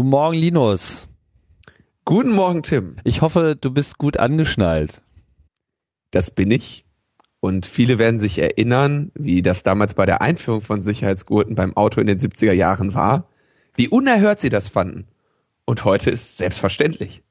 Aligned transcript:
Guten 0.00 0.12
Morgen, 0.12 0.38
Linus. 0.38 1.08
Guten 2.06 2.30
Morgen, 2.30 2.62
Tim. 2.62 2.96
Ich 3.04 3.20
hoffe, 3.20 3.54
du 3.54 3.70
bist 3.70 3.98
gut 3.98 4.16
angeschnallt. 4.16 5.02
Das 6.10 6.30
bin 6.30 6.50
ich. 6.50 6.86
Und 7.40 7.66
viele 7.66 7.98
werden 7.98 8.18
sich 8.18 8.38
erinnern, 8.38 9.12
wie 9.12 9.42
das 9.42 9.62
damals 9.62 9.92
bei 9.92 10.06
der 10.06 10.22
Einführung 10.22 10.62
von 10.62 10.80
Sicherheitsgurten 10.80 11.54
beim 11.54 11.76
Auto 11.76 12.00
in 12.00 12.06
den 12.06 12.18
70er 12.18 12.54
Jahren 12.54 12.94
war. 12.94 13.28
Wie 13.74 13.88
unerhört 13.88 14.40
sie 14.40 14.48
das 14.48 14.70
fanden. 14.70 15.06
Und 15.66 15.84
heute 15.84 16.08
ist 16.08 16.38
selbstverständlich. 16.38 17.22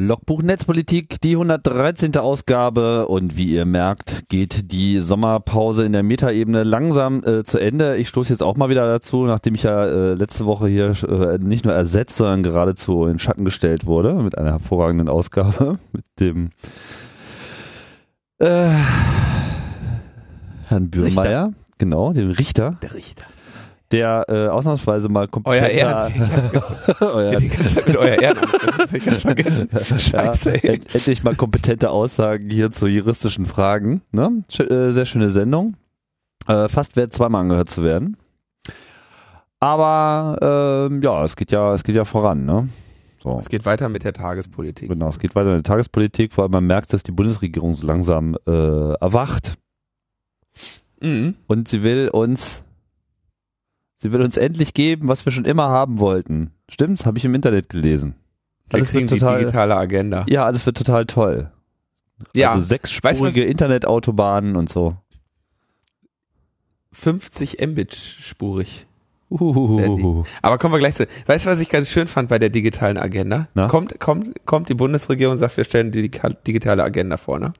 Logbuch 0.00 0.42
Netzpolitik, 0.42 1.20
die 1.22 1.32
113. 1.32 2.16
Ausgabe 2.18 3.08
und 3.08 3.36
wie 3.36 3.50
ihr 3.50 3.64
merkt, 3.64 4.28
geht 4.28 4.70
die 4.70 5.00
Sommerpause 5.00 5.84
in 5.84 5.90
der 5.90 6.04
Metaebene 6.04 6.62
langsam 6.62 7.24
äh, 7.24 7.42
zu 7.42 7.58
Ende. 7.58 7.96
Ich 7.96 8.08
stoße 8.08 8.32
jetzt 8.32 8.44
auch 8.44 8.56
mal 8.56 8.68
wieder 8.68 8.86
dazu, 8.86 9.24
nachdem 9.24 9.56
ich 9.56 9.64
ja 9.64 9.86
äh, 9.86 10.14
letzte 10.14 10.46
Woche 10.46 10.68
hier 10.68 10.92
äh, 11.02 11.38
nicht 11.38 11.64
nur 11.64 11.74
ersetzt, 11.74 12.16
sondern 12.16 12.44
geradezu 12.44 13.06
in 13.06 13.18
Schatten 13.18 13.44
gestellt 13.44 13.86
wurde 13.86 14.14
mit 14.14 14.38
einer 14.38 14.52
hervorragenden 14.52 15.08
Ausgabe 15.08 15.80
mit 15.92 16.04
dem 16.20 16.50
äh, 18.38 18.68
Herrn 20.68 20.90
Bürmeier, 20.90 21.54
genau, 21.78 22.12
dem 22.12 22.30
Richter. 22.30 22.78
Der 22.82 22.94
Richter 22.94 23.26
der 23.90 24.24
äh, 24.28 24.48
ausnahmsweise 24.48 25.08
mal 25.08 25.28
komplett. 25.28 25.62
Euer 25.62 25.68
Ehren. 25.68 26.12
euer 27.00 27.36
die 27.36 27.48
ganze 27.48 27.76
Zeit 27.76 27.86
mit 27.86 27.96
euer 27.96 28.20
Ehren. 28.20 28.38
Das 28.78 28.90
hab 28.90 28.94
ich 28.94 29.04
ganz 29.04 29.20
vergessen. 29.22 29.68
Scheiße, 29.98 30.50
ja, 30.50 30.70
ey. 30.70 30.80
Endlich 30.92 31.22
mal 31.24 31.34
kompetente 31.34 31.90
Aussagen 31.90 32.50
hier 32.50 32.70
zu 32.70 32.86
juristischen 32.86 33.46
Fragen. 33.46 34.02
Ne? 34.12 34.44
Äh, 34.58 34.90
sehr 34.90 35.04
schöne 35.04 35.30
Sendung. 35.30 35.74
Äh, 36.46 36.68
fast 36.68 36.96
wert, 36.96 37.12
zweimal 37.12 37.42
angehört 37.42 37.70
zu 37.70 37.82
werden. 37.82 38.16
Aber 39.60 40.88
äh, 40.90 41.04
ja, 41.04 41.24
es 41.24 41.36
geht 41.36 41.50
ja, 41.50 41.74
es 41.74 41.82
geht 41.82 41.96
ja 41.96 42.04
voran, 42.04 42.44
ne? 42.44 42.68
So. 43.22 43.38
Es 43.40 43.48
geht 43.48 43.66
weiter 43.66 43.88
mit 43.88 44.04
der 44.04 44.12
Tagespolitik. 44.12 44.88
Genau, 44.88 45.08
es 45.08 45.18
geht 45.18 45.34
weiter 45.34 45.48
mit 45.48 45.66
der 45.66 45.72
Tagespolitik, 45.72 46.32
vor 46.32 46.44
allem 46.44 46.52
man 46.52 46.66
merkt, 46.66 46.92
dass 46.92 47.02
die 47.02 47.10
Bundesregierung 47.10 47.74
so 47.74 47.86
langsam 47.86 48.36
äh, 48.46 48.50
erwacht. 48.50 49.54
Mhm. 51.00 51.34
Und 51.48 51.68
sie 51.68 51.82
will 51.82 52.10
uns 52.10 52.64
Sie 53.98 54.12
will 54.12 54.22
uns 54.22 54.36
endlich 54.36 54.74
geben, 54.74 55.08
was 55.08 55.24
wir 55.24 55.32
schon 55.32 55.44
immer 55.44 55.68
haben 55.68 55.98
wollten. 55.98 56.52
Stimmt's? 56.70 57.04
Habe 57.04 57.18
ich 57.18 57.24
im 57.24 57.34
Internet 57.34 57.68
gelesen. 57.68 58.14
Wir 58.70 58.76
alles 58.76 58.94
wird 58.94 59.08
total, 59.08 59.38
die 59.38 59.44
digitale 59.44 59.76
Agenda. 59.76 60.24
Ja, 60.28 60.44
alles 60.44 60.64
wird 60.66 60.76
total 60.76 61.04
toll. 61.06 61.50
Ja. 62.34 62.52
Also 62.52 62.66
sechsspurige 62.66 63.44
Internetautobahnen 63.44 64.56
und 64.56 64.68
so. 64.68 64.96
50 66.92 67.58
Mbit 67.66 67.94
spurig. 67.94 68.86
Uhuhu. 69.30 70.24
Aber 70.42 70.58
kommen 70.58 70.74
wir 70.74 70.78
gleich 70.78 70.94
zu. 70.94 71.06
Weißt 71.26 71.44
du, 71.44 71.50
was 71.50 71.60
ich 71.60 71.68
ganz 71.68 71.90
schön 71.90 72.06
fand 72.06 72.28
bei 72.28 72.38
der 72.38 72.48
digitalen 72.48 72.96
Agenda? 72.96 73.48
Na? 73.54 73.68
Kommt, 73.68 74.00
kommt, 74.00 74.46
kommt 74.46 74.68
die 74.68 74.74
Bundesregierung 74.74 75.32
und 75.32 75.38
sagt, 75.38 75.56
wir 75.56 75.64
stellen 75.64 75.92
die 75.92 76.10
digitale 76.46 76.82
Agenda 76.82 77.16
vor, 77.16 77.38
ne? 77.38 77.52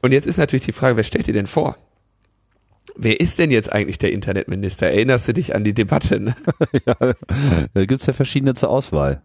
Und 0.00 0.12
jetzt 0.12 0.26
ist 0.26 0.38
natürlich 0.38 0.64
die 0.64 0.72
Frage, 0.72 0.96
wer 0.96 1.04
stellt 1.04 1.26
die 1.26 1.32
denn 1.32 1.46
vor? 1.46 1.76
Wer 2.96 3.20
ist 3.20 3.38
denn 3.38 3.50
jetzt 3.50 3.72
eigentlich 3.72 3.98
der 3.98 4.12
Internetminister? 4.12 4.88
Erinnerst 4.88 5.28
du 5.28 5.34
dich 5.34 5.54
an 5.54 5.64
die 5.64 5.74
Debatte? 5.74 6.20
Ne? 6.20 6.36
ja, 6.86 6.94
da 7.74 7.84
gibt's 7.84 8.06
ja 8.06 8.12
verschiedene 8.12 8.54
zur 8.54 8.70
Auswahl. 8.70 9.22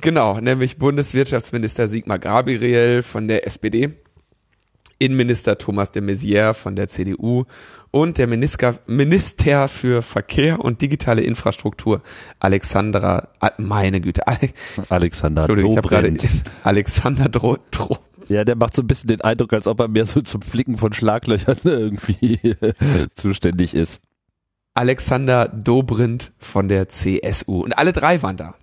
Genau, 0.00 0.38
nämlich 0.40 0.78
Bundeswirtschaftsminister 0.78 1.88
Sigmar 1.88 2.18
Gabriel 2.18 3.02
von 3.02 3.26
der 3.26 3.46
SPD, 3.46 3.94
Innenminister 4.98 5.58
Thomas 5.58 5.90
de 5.90 6.02
Maizière 6.02 6.54
von 6.54 6.76
der 6.76 6.88
CDU 6.88 7.44
und 7.90 8.18
der 8.18 8.26
Minister, 8.26 9.68
für 9.68 10.02
Verkehr 10.02 10.60
und 10.60 10.82
digitale 10.82 11.22
Infrastruktur 11.22 12.02
Alexandra, 12.38 13.28
meine 13.58 14.00
Güte, 14.00 14.26
Ale 14.26 14.50
Alexander 14.88 15.42
Entschuldigung, 15.42 15.72
ich 15.72 15.78
habe 15.78 15.88
gerade 15.88 16.16
Alexander 16.64 17.28
Dro, 17.28 17.58
Dro, 17.70 17.98
ja, 18.28 18.44
der 18.44 18.56
macht 18.56 18.74
so 18.74 18.82
ein 18.82 18.86
bisschen 18.86 19.08
den 19.08 19.20
Eindruck, 19.20 19.52
als 19.52 19.66
ob 19.66 19.80
er 19.80 19.88
mehr 19.88 20.06
so 20.06 20.20
zum 20.20 20.42
Flicken 20.42 20.76
von 20.76 20.92
Schlaglöchern 20.92 21.58
irgendwie 21.64 22.56
zuständig 23.12 23.74
ist. 23.74 24.02
Alexander 24.74 25.48
Dobrindt 25.48 26.32
von 26.38 26.68
der 26.68 26.88
CSU. 26.88 27.62
Und 27.62 27.76
alle 27.78 27.92
drei 27.92 28.22
waren 28.22 28.36
da. 28.36 28.54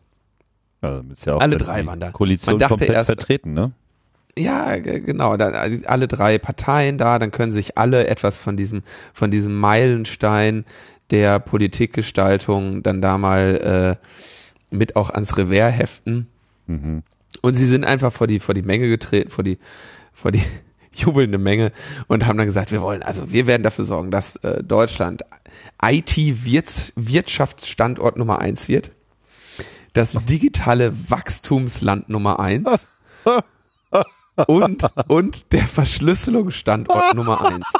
Also 0.81 1.29
ja 1.29 1.37
alle 1.37 1.57
drei 1.57 1.85
waren 1.85 1.99
da. 1.99 2.11
Koalition 2.11 2.57
Man 2.57 2.69
komplett 2.69 2.91
erst, 2.91 3.07
vertreten, 3.07 3.53
ne? 3.53 3.71
Ja, 4.37 4.77
genau. 4.77 5.37
Da, 5.37 5.67
alle 5.85 6.07
drei 6.07 6.37
Parteien 6.37 6.97
da, 6.97 7.19
dann 7.19 7.31
können 7.31 7.53
sich 7.53 7.77
alle 7.77 8.07
etwas 8.07 8.37
von 8.37 8.57
diesem, 8.57 8.83
von 9.13 9.31
diesem 9.31 9.55
Meilenstein 9.55 10.65
der 11.11 11.39
Politikgestaltung 11.39 12.83
dann 12.83 13.01
da 13.01 13.17
mal 13.17 13.97
äh, 14.01 14.75
mit 14.75 14.95
auch 14.95 15.09
ans 15.09 15.37
Revers 15.37 15.73
heften. 15.73 16.27
Mhm. 16.67 17.03
Und 17.45 17.53
sie 17.53 17.67
sind 17.67 17.85
einfach 17.85 18.11
vor 18.11 18.25
die, 18.25 18.39
vor 18.39 18.55
die 18.55 18.63
Menge 18.63 18.89
getreten, 18.89 19.29
vor 19.29 19.43
die, 19.43 19.59
vor 20.13 20.31
die 20.31 20.41
jubelnde 20.95 21.37
Menge 21.37 21.71
und 22.07 22.25
haben 22.25 22.39
dann 22.39 22.47
gesagt, 22.47 22.71
wir 22.71 22.81
wollen, 22.81 23.03
also 23.03 23.31
wir 23.31 23.45
werden 23.45 23.61
dafür 23.61 23.85
sorgen, 23.85 24.09
dass 24.09 24.37
äh, 24.37 24.63
Deutschland 24.63 25.21
IT-Wirtschaftsstandort 25.79 28.17
Nummer 28.17 28.39
eins 28.39 28.67
wird, 28.67 28.93
das 29.93 30.13
digitale 30.25 30.91
Wachstumsland 31.07 32.09
Nummer 32.09 32.39
eins 32.39 32.87
und, 34.47 34.87
und 35.07 35.53
der 35.53 35.67
Verschlüsselungsstandort 35.67 37.13
Nummer 37.13 37.45
eins. 37.45 37.71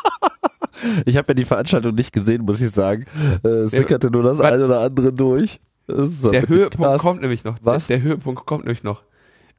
Ich 1.07 1.17
habe 1.17 1.29
ja 1.29 1.33
die 1.33 1.45
Veranstaltung 1.45 1.95
nicht 1.95 2.13
gesehen, 2.13 2.43
muss 2.43 2.61
ich 2.61 2.69
sagen. 2.69 3.07
Äh, 3.43 3.47
es 3.47 3.71
sickerte 3.71 4.11
nur 4.11 4.21
das 4.21 4.39
eine 4.41 4.63
oder 4.63 4.81
andere 4.81 5.11
durch. 5.11 5.59
Der 5.87 6.47
Höhepunkt 6.47 6.75
krass. 6.75 7.01
kommt 7.01 7.21
nämlich 7.21 7.43
noch. 7.43 7.57
Was? 7.63 7.87
Der 7.87 8.03
Höhepunkt 8.03 8.45
kommt 8.45 8.65
nämlich 8.65 8.83
noch 8.83 9.01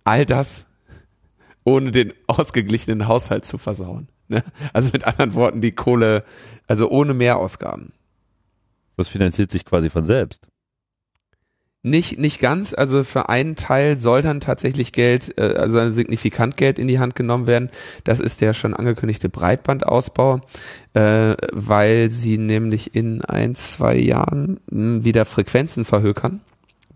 all 0.06 0.26
das 0.26 0.66
ohne 1.64 1.90
den 1.90 2.12
ausgeglichenen 2.28 3.08
Haushalt 3.08 3.44
zu 3.44 3.58
versauen. 3.58 4.08
Ne? 4.28 4.42
Also 4.72 4.90
mit 4.92 5.06
anderen 5.06 5.34
Worten, 5.34 5.60
die 5.60 5.72
Kohle, 5.72 6.24
also 6.66 6.88
ohne 6.88 7.12
Mehrausgaben. 7.12 7.92
Das 8.96 9.08
finanziert 9.08 9.50
sich 9.50 9.64
quasi 9.64 9.90
von 9.90 10.04
selbst. 10.04 10.48
Nicht, 11.82 12.18
nicht 12.18 12.40
ganz. 12.40 12.74
Also 12.74 13.04
für 13.04 13.28
einen 13.28 13.54
Teil 13.54 13.96
soll 13.96 14.22
dann 14.22 14.40
tatsächlich 14.40 14.92
Geld, 14.92 15.38
äh, 15.38 15.54
also 15.56 15.92
signifikant 15.92 16.56
Geld 16.56 16.80
in 16.80 16.88
die 16.88 16.98
Hand 16.98 17.14
genommen 17.14 17.46
werden. 17.46 17.70
Das 18.02 18.18
ist 18.18 18.40
der 18.40 18.54
schon 18.54 18.74
angekündigte 18.74 19.28
Breitbandausbau, 19.28 20.40
äh, 20.94 21.34
weil 21.52 22.10
sie 22.10 22.38
nämlich 22.38 22.96
in 22.96 23.24
ein, 23.24 23.54
zwei 23.54 23.96
Jahren 23.96 24.58
hm, 24.68 25.04
wieder 25.04 25.24
Frequenzen 25.24 25.84
verhökern 25.84 26.40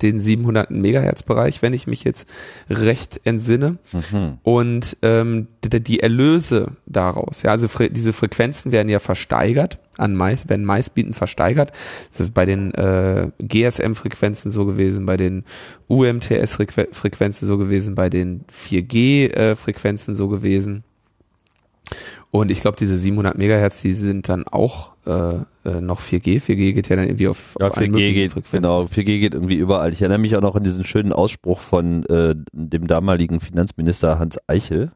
den 0.02 0.20
700 0.20 0.70
Megahertz 0.70 1.22
Bereich, 1.22 1.62
wenn 1.62 1.72
ich 1.72 1.86
mich 1.86 2.04
jetzt 2.04 2.28
recht 2.68 3.20
entsinne. 3.24 3.78
Mhm. 3.92 4.38
Und 4.42 4.96
ähm, 5.02 5.48
die, 5.64 5.82
die, 5.82 6.00
Erlöse 6.00 6.72
daraus, 6.86 7.42
ja, 7.42 7.50
also 7.50 7.68
fre 7.68 7.90
diese 7.90 8.12
Frequenzen 8.12 8.72
werden 8.72 8.88
ja 8.88 8.98
versteigert 8.98 9.78
an 9.96 10.14
Mais, 10.14 10.48
werden 10.48 10.64
Maisbieten 10.64 11.14
versteigert. 11.14 11.72
Ist 12.16 12.32
bei 12.32 12.46
den 12.46 12.72
äh, 12.74 13.30
GSM-Frequenzen 13.38 14.50
so 14.50 14.64
gewesen, 14.64 15.06
bei 15.06 15.16
den 15.16 15.44
UMTS-Frequenzen 15.88 17.46
so 17.46 17.58
gewesen, 17.58 17.94
bei 17.94 18.08
den 18.08 18.44
4G-Frequenzen 18.46 20.14
äh, 20.14 20.16
so 20.16 20.28
gewesen. 20.28 20.84
Und 22.32 22.50
ich 22.50 22.60
glaube, 22.60 22.76
diese 22.78 22.96
700 22.96 23.36
Megahertz, 23.36 23.82
die 23.82 23.92
sind 23.92 24.28
dann 24.28 24.46
auch 24.46 24.92
äh, 25.04 25.34
äh 25.64 25.80
noch 25.80 26.00
4G. 26.00 26.40
4G 26.40 26.72
geht 26.72 26.88
ja 26.88 26.96
dann 26.96 27.06
irgendwie 27.06 27.26
auf, 27.26 27.56
ja, 27.58 27.68
auf 27.68 27.76
4G 27.76 28.12
geht, 28.12 28.32
Frequenzen. 28.32 28.62
Genau, 28.62 28.82
4G 28.82 29.18
geht 29.18 29.34
irgendwie 29.34 29.56
überall. 29.56 29.92
Ich 29.92 30.00
erinnere 30.00 30.18
mich 30.18 30.36
auch 30.36 30.40
noch 30.40 30.54
an 30.54 30.62
diesen 30.62 30.84
schönen 30.84 31.12
Ausspruch 31.12 31.58
von 31.58 32.04
äh, 32.04 32.36
dem 32.52 32.86
damaligen 32.86 33.40
Finanzminister 33.40 34.20
Hans 34.20 34.38
Eichel 34.46 34.92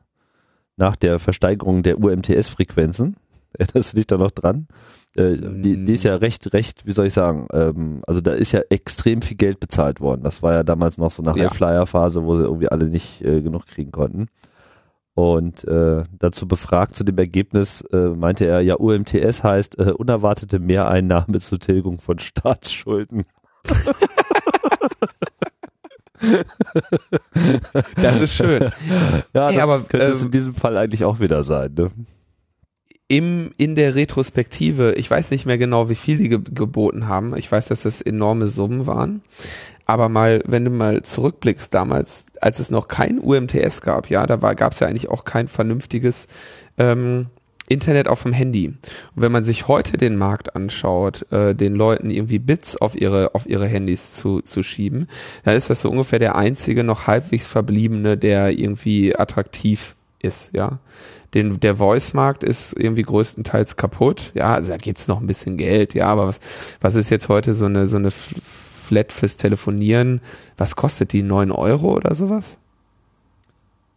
nach 0.76 0.94
der 0.94 1.18
Versteigerung 1.18 1.82
der 1.82 1.98
UMTS-Frequenzen. 1.98 3.16
Erinnerst 3.58 3.92
du 3.92 3.96
dich 3.96 4.06
da 4.06 4.16
noch 4.16 4.30
dran? 4.30 4.68
Äh, 5.16 5.36
die, 5.36 5.84
die 5.84 5.92
ist 5.92 6.04
ja 6.04 6.14
recht, 6.16 6.52
recht, 6.52 6.86
wie 6.86 6.92
soll 6.92 7.06
ich 7.06 7.12
sagen, 7.12 7.48
ähm, 7.52 8.02
also 8.06 8.20
da 8.20 8.32
ist 8.32 8.52
ja 8.52 8.60
extrem 8.70 9.22
viel 9.22 9.36
Geld 9.36 9.58
bezahlt 9.58 10.00
worden. 10.00 10.22
Das 10.22 10.42
war 10.42 10.52
ja 10.52 10.62
damals 10.62 10.98
noch 10.98 11.10
so 11.10 11.22
nach 11.22 11.36
ja. 11.36 11.44
der 11.44 11.50
Flyer-Phase, 11.50 12.24
wo 12.24 12.36
sie 12.36 12.44
irgendwie 12.44 12.68
alle 12.68 12.88
nicht 12.88 13.22
äh, 13.22 13.42
genug 13.42 13.66
kriegen 13.66 13.92
konnten. 13.92 14.28
Und 15.14 15.64
äh, 15.64 16.02
dazu 16.18 16.48
befragt 16.48 16.96
zu 16.96 17.04
dem 17.04 17.16
Ergebnis 17.18 17.82
äh, 17.92 18.08
meinte 18.08 18.46
er, 18.46 18.60
ja, 18.60 18.74
UMTS 18.74 19.44
heißt 19.44 19.78
äh, 19.78 19.92
unerwartete 19.92 20.58
Mehreinnahme 20.58 21.38
zur 21.38 21.60
Tilgung 21.60 22.00
von 22.00 22.18
Staatsschulden. 22.18 23.22
das 27.96 28.20
ist 28.22 28.34
schön. 28.34 28.70
Ja, 29.32 29.52
das 29.52 29.58
aber, 29.58 29.82
könnte 29.82 30.06
ähm, 30.06 30.12
es 30.12 30.24
in 30.24 30.32
diesem 30.32 30.54
Fall 30.54 30.76
eigentlich 30.76 31.04
auch 31.04 31.20
wieder 31.20 31.44
sein. 31.44 31.74
Ne? 31.74 31.90
im, 33.08 33.52
in 33.58 33.76
der 33.76 33.94
Retrospektive, 33.94 34.94
ich 34.94 35.10
weiß 35.10 35.30
nicht 35.30 35.46
mehr 35.46 35.58
genau, 35.58 35.88
wie 35.88 35.94
viel 35.94 36.16
die 36.16 36.28
ge 36.28 36.40
geboten 36.42 37.06
haben. 37.06 37.36
Ich 37.36 37.50
weiß, 37.50 37.68
dass 37.68 37.82
das 37.82 38.00
enorme 38.00 38.46
Summen 38.46 38.86
waren. 38.86 39.22
Aber 39.86 40.08
mal, 40.08 40.42
wenn 40.46 40.64
du 40.64 40.70
mal 40.70 41.02
zurückblickst 41.02 41.72
damals, 41.74 42.26
als 42.40 42.58
es 42.58 42.70
noch 42.70 42.88
kein 42.88 43.18
UMTS 43.18 43.82
gab, 43.82 44.08
ja, 44.08 44.26
da 44.26 44.36
gab 44.54 44.72
es 44.72 44.80
ja 44.80 44.86
eigentlich 44.86 45.10
auch 45.10 45.24
kein 45.24 45.46
vernünftiges 45.48 46.28
ähm, 46.78 47.26
Internet 47.68 48.08
auf 48.08 48.22
dem 48.22 48.32
Handy. 48.32 48.68
Und 48.68 48.76
wenn 49.14 49.32
man 49.32 49.44
sich 49.44 49.68
heute 49.68 49.96
den 49.96 50.16
Markt 50.16 50.54
anschaut, 50.54 51.30
äh, 51.32 51.54
den 51.54 51.74
Leuten 51.74 52.10
irgendwie 52.10 52.38
Bits 52.38 52.76
auf 52.76 52.94
ihre, 52.94 53.34
auf 53.34 53.46
ihre 53.46 53.66
Handys 53.66 54.12
zu, 54.12 54.40
zu 54.40 54.62
schieben, 54.62 55.08
dann 55.44 55.56
ist 55.56 55.70
das 55.70 55.80
so 55.80 55.90
ungefähr 55.90 56.18
der 56.18 56.36
einzige 56.36 56.84
noch 56.84 57.06
halbwegs 57.06 57.46
verbliebene, 57.46 58.18
der 58.18 58.50
irgendwie 58.50 59.16
attraktiv 59.16 59.96
ist, 60.20 60.54
ja. 60.54 60.78
Den, 61.32 61.58
der 61.58 61.76
Voice-Markt 61.76 62.44
ist 62.44 62.74
irgendwie 62.78 63.02
größtenteils 63.02 63.76
kaputt. 63.76 64.30
Ja, 64.34 64.54
also 64.54 64.70
da 64.70 64.76
gibt's 64.76 65.08
noch 65.08 65.20
ein 65.20 65.26
bisschen 65.26 65.56
Geld, 65.56 65.92
ja, 65.92 66.06
aber 66.06 66.28
was, 66.28 66.38
was 66.80 66.94
ist 66.94 67.10
jetzt 67.10 67.28
heute 67.28 67.54
so 67.54 67.64
eine, 67.64 67.88
so 67.88 67.96
eine 67.96 68.12
Flat 68.84 69.12
fürs 69.12 69.36
Telefonieren? 69.36 70.20
Was 70.56 70.76
kostet 70.76 71.12
die? 71.12 71.22
neun 71.22 71.50
Euro 71.50 71.94
oder 71.94 72.14
sowas? 72.14 72.58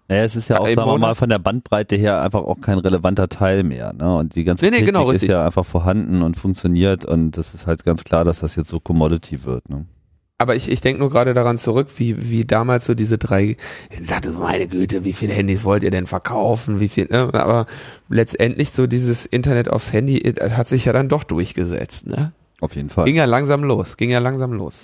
Naja, 0.09 0.23
es 0.23 0.37
ist 0.37 0.47
ja 0.47 0.59
auch, 0.59 0.67
sagen 0.67 0.89
wir 0.89 0.97
mal, 0.97 1.15
von 1.15 1.27
der 1.27 1.39
Bandbreite 1.39 1.97
her 1.97 2.21
einfach 2.21 2.41
auch 2.41 2.61
kein 2.61 2.79
relevanter 2.79 3.27
Teil 3.27 3.63
mehr. 3.63 3.93
Ne? 3.93 4.15
Und 4.15 4.35
die 4.35 4.45
ganze 4.45 4.63
nee, 4.63 4.71
nee, 4.71 4.77
Technik 4.77 4.93
genau, 4.93 5.11
ist 5.11 5.23
ja 5.23 5.45
einfach 5.45 5.65
vorhanden 5.65 6.21
und 6.21 6.37
funktioniert 6.37 7.03
und 7.03 7.37
das 7.37 7.53
ist 7.53 7.67
halt 7.67 7.83
ganz 7.83 8.05
klar, 8.05 8.23
dass 8.23 8.39
das 8.39 8.55
jetzt 8.55 8.69
so 8.69 8.79
Commodity 8.79 9.43
wird. 9.43 9.69
Ne? 9.69 9.85
Aber 10.37 10.55
ich, 10.55 10.71
ich 10.71 10.79
denke 10.79 11.01
nur 11.01 11.09
gerade 11.09 11.33
daran 11.33 11.57
zurück, 11.57 11.89
wie, 11.97 12.29
wie 12.29 12.45
damals 12.45 12.85
so 12.85 12.93
diese 12.93 13.17
drei, 13.17 13.57
ich 13.89 14.07
dachte 14.07 14.31
so, 14.31 14.39
meine 14.39 14.67
Güte, 14.67 15.03
wie 15.03 15.13
viele 15.13 15.33
Handys 15.33 15.65
wollt 15.65 15.83
ihr 15.83 15.91
denn 15.91 16.07
verkaufen, 16.07 16.79
wie 16.79 16.89
viel, 16.89 17.07
ne? 17.09 17.29
aber 17.33 17.65
letztendlich 18.07 18.69
so 18.69 18.87
dieses 18.87 19.25
Internet 19.25 19.69
aufs 19.69 19.91
Handy 19.91 20.19
hat 20.19 20.69
sich 20.69 20.85
ja 20.85 20.93
dann 20.93 21.09
doch 21.09 21.25
durchgesetzt. 21.25 22.07
Ne? 22.07 22.31
Auf 22.61 22.75
jeden 22.75 22.89
Fall. 22.89 23.05
Ging 23.05 23.15
ja 23.15 23.25
langsam 23.25 23.63
los, 23.63 23.97
ging 23.97 24.09
ja 24.09 24.19
langsam 24.19 24.53
los. 24.53 24.79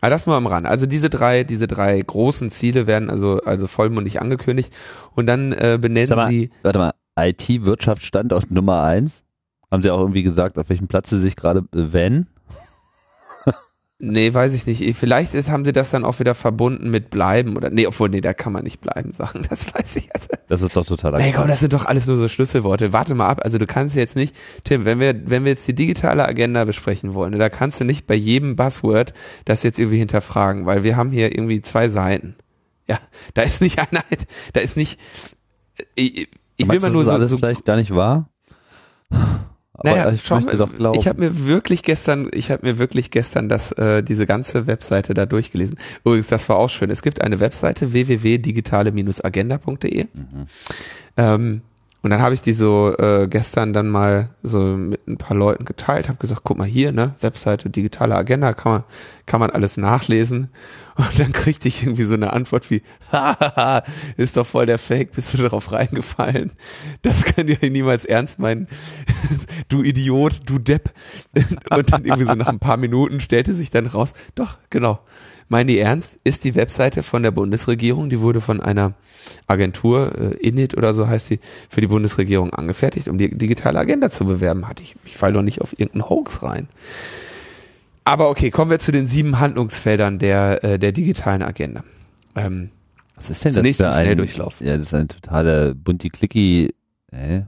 Aber 0.00 0.10
das 0.10 0.26
nur 0.26 0.36
am 0.36 0.46
Rand. 0.46 0.66
Also 0.66 0.86
diese 0.86 1.10
drei, 1.10 1.44
diese 1.44 1.66
drei 1.66 2.00
großen 2.00 2.50
Ziele 2.50 2.86
werden 2.86 3.10
also, 3.10 3.40
also 3.40 3.66
vollmundig 3.66 4.20
angekündigt 4.20 4.72
und 5.14 5.26
dann 5.26 5.52
äh, 5.52 5.78
benennen 5.80 6.14
mal, 6.14 6.28
sie. 6.28 6.50
Warte 6.62 6.78
mal, 6.78 6.92
IT-Wirtschaftsstandort 7.18 8.50
Nummer 8.50 8.82
eins. 8.82 9.24
Haben 9.70 9.82
sie 9.82 9.90
auch 9.90 10.00
irgendwie 10.00 10.22
gesagt, 10.22 10.58
auf 10.58 10.68
welchem 10.68 10.88
Platz 10.88 11.10
sie 11.10 11.18
sich 11.18 11.36
gerade 11.36 11.62
bewennen? 11.62 12.28
Nee, 14.00 14.32
weiß 14.32 14.54
ich 14.54 14.64
nicht. 14.66 14.96
Vielleicht 14.96 15.34
ist, 15.34 15.50
haben 15.50 15.64
sie 15.64 15.72
das 15.72 15.90
dann 15.90 16.04
auch 16.04 16.20
wieder 16.20 16.36
verbunden 16.36 16.88
mit 16.88 17.10
bleiben 17.10 17.56
oder 17.56 17.68
nee, 17.70 17.84
obwohl 17.84 18.08
nee, 18.08 18.20
da 18.20 18.32
kann 18.32 18.52
man 18.52 18.62
nicht 18.62 18.80
bleiben 18.80 19.12
sagen. 19.12 19.42
Das 19.50 19.74
weiß 19.74 19.96
ich. 19.96 20.14
Also. 20.14 20.28
Das 20.46 20.62
ist 20.62 20.76
doch 20.76 20.84
total. 20.84 21.12
Nee, 21.18 21.32
komm, 21.34 21.48
das 21.48 21.60
sind 21.60 21.72
doch 21.72 21.84
alles 21.84 22.06
nur 22.06 22.16
so 22.16 22.28
Schlüsselworte. 22.28 22.92
Warte 22.92 23.16
mal 23.16 23.28
ab. 23.28 23.40
Also 23.42 23.58
du 23.58 23.66
kannst 23.66 23.96
jetzt 23.96 24.14
nicht, 24.14 24.36
Tim, 24.62 24.84
wenn 24.84 25.00
wir 25.00 25.28
wenn 25.28 25.44
wir 25.44 25.50
jetzt 25.50 25.66
die 25.66 25.74
digitale 25.74 26.24
Agenda 26.28 26.64
besprechen 26.64 27.14
wollen, 27.14 27.36
da 27.36 27.48
kannst 27.48 27.80
du 27.80 27.84
nicht 27.84 28.06
bei 28.06 28.14
jedem 28.14 28.54
Buzzword 28.54 29.14
das 29.44 29.64
jetzt 29.64 29.80
irgendwie 29.80 29.98
hinterfragen, 29.98 30.64
weil 30.64 30.84
wir 30.84 30.96
haben 30.96 31.10
hier 31.10 31.32
irgendwie 31.32 31.60
zwei 31.60 31.88
Seiten. 31.88 32.36
Ja, 32.86 33.00
da 33.34 33.42
ist 33.42 33.60
nicht 33.60 33.80
einer, 33.90 34.04
da 34.52 34.60
ist 34.60 34.76
nicht. 34.76 35.00
Ich, 35.96 36.28
ich 36.56 36.68
will 36.68 36.78
mal 36.78 36.90
nur 36.92 37.04
so, 37.04 37.10
alles 37.10 37.30
so 37.30 37.38
vielleicht 37.38 37.64
gar 37.64 37.76
nicht 37.76 37.92
wahr. 37.92 38.30
Aber 39.78 39.90
naja, 39.90 40.10
ich 40.10 40.28
möchte 40.28 40.56
doch 40.56 40.76
glauben. 40.76 40.98
Ich 40.98 41.06
habe 41.06 41.20
mir 41.20 41.46
wirklich 41.46 41.84
gestern, 41.84 42.28
ich 42.32 42.50
habe 42.50 42.66
mir 42.66 42.78
wirklich 42.78 43.12
gestern 43.12 43.48
das, 43.48 43.70
äh, 43.72 44.02
diese 44.02 44.26
ganze 44.26 44.66
Webseite 44.66 45.14
da 45.14 45.24
durchgelesen. 45.24 45.78
Übrigens, 46.04 46.26
das 46.26 46.48
war 46.48 46.56
auch 46.56 46.68
schön. 46.68 46.90
Es 46.90 47.02
gibt 47.02 47.22
eine 47.22 47.38
Webseite 47.38 47.92
www.digitale-agenda.de. 47.92 50.04
Mhm. 50.04 50.46
Ähm, 51.16 51.62
und 52.00 52.10
dann 52.10 52.22
habe 52.22 52.32
ich 52.32 52.42
die 52.42 52.52
so 52.52 52.96
äh, 52.96 53.26
gestern 53.28 53.72
dann 53.72 53.88
mal 53.88 54.30
so 54.44 54.60
mit 54.60 55.06
ein 55.08 55.18
paar 55.18 55.36
Leuten 55.36 55.64
geteilt, 55.64 56.08
habe 56.08 56.18
gesagt, 56.18 56.42
guck 56.44 56.56
mal 56.56 56.66
hier, 56.66 56.92
ne, 56.92 57.16
Webseite, 57.20 57.70
digitale 57.70 58.14
Agenda, 58.14 58.54
kann 58.54 58.72
man, 58.72 58.84
kann 59.26 59.40
man 59.40 59.50
alles 59.50 59.76
nachlesen. 59.76 60.50
Und 60.96 61.18
dann 61.18 61.32
kriegte 61.32 61.66
ich 61.66 61.82
irgendwie 61.82 62.04
so 62.04 62.14
eine 62.14 62.32
Antwort 62.32 62.70
wie, 62.70 62.82
hahaha, 63.12 63.82
ist 64.16 64.36
doch 64.36 64.46
voll 64.46 64.66
der 64.66 64.78
Fake, 64.78 65.10
bist 65.12 65.34
du 65.34 65.38
darauf 65.38 65.72
reingefallen? 65.72 66.52
Das 67.02 67.24
könnt 67.24 67.50
ihr 67.50 67.70
niemals 67.70 68.04
ernst 68.04 68.38
meinen. 68.38 68.68
du 69.68 69.82
Idiot, 69.82 70.40
du 70.46 70.58
Depp. 70.60 70.92
Und 71.70 71.92
dann 71.92 72.04
irgendwie 72.04 72.24
so 72.24 72.34
nach 72.34 72.48
ein 72.48 72.60
paar 72.60 72.76
Minuten 72.76 73.18
stellte 73.18 73.54
sich 73.54 73.70
dann 73.70 73.86
raus, 73.86 74.12
doch, 74.36 74.58
genau, 74.70 75.00
meine 75.48 75.72
die 75.72 75.78
ernst, 75.78 76.18
ist 76.24 76.44
die 76.44 76.54
Webseite 76.54 77.02
von 77.02 77.22
der 77.22 77.30
Bundesregierung, 77.30 78.10
die 78.10 78.20
wurde 78.20 78.40
von 78.40 78.60
einer 78.60 78.94
Agentur, 79.46 80.12
äh, 80.18 80.46
Init 80.46 80.76
oder 80.76 80.94
so 80.94 81.08
heißt 81.08 81.26
sie, 81.26 81.40
für 81.68 81.80
die 81.80 81.86
Bundesregierung 81.86 82.52
angefertigt, 82.52 83.08
um 83.08 83.18
die 83.18 83.36
digitale 83.36 83.78
Agenda 83.78 84.10
zu 84.10 84.24
bewerben. 84.24 84.68
Hatte 84.68 84.82
ich, 84.82 84.96
ich 85.04 85.16
fall 85.16 85.32
doch 85.32 85.42
nicht 85.42 85.60
auf 85.60 85.72
irgendeinen 85.72 86.08
Hoax 86.08 86.42
rein. 86.42 86.68
Aber 88.04 88.30
okay, 88.30 88.50
kommen 88.50 88.70
wir 88.70 88.78
zu 88.78 88.92
den 88.92 89.06
sieben 89.06 89.38
Handlungsfeldern 89.38 90.18
der, 90.18 90.64
äh, 90.64 90.78
der 90.78 90.92
digitalen 90.92 91.42
Agenda. 91.42 91.84
Ähm, 92.34 92.70
Was 93.16 93.28
ist 93.28 93.44
denn 93.44 93.54
das 93.54 93.76
für 93.76 93.88
ein 93.90 94.04
Schnelldurchlauf? 94.04 94.60
Ja, 94.60 94.76
das 94.76 94.86
ist 94.86 94.94
ein 94.94 95.08
totaler 95.08 95.74
bunti-clicky. 95.74 96.74
Äh? 97.12 97.42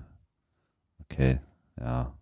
Okay, 1.05 1.39
ja. 1.81 2.13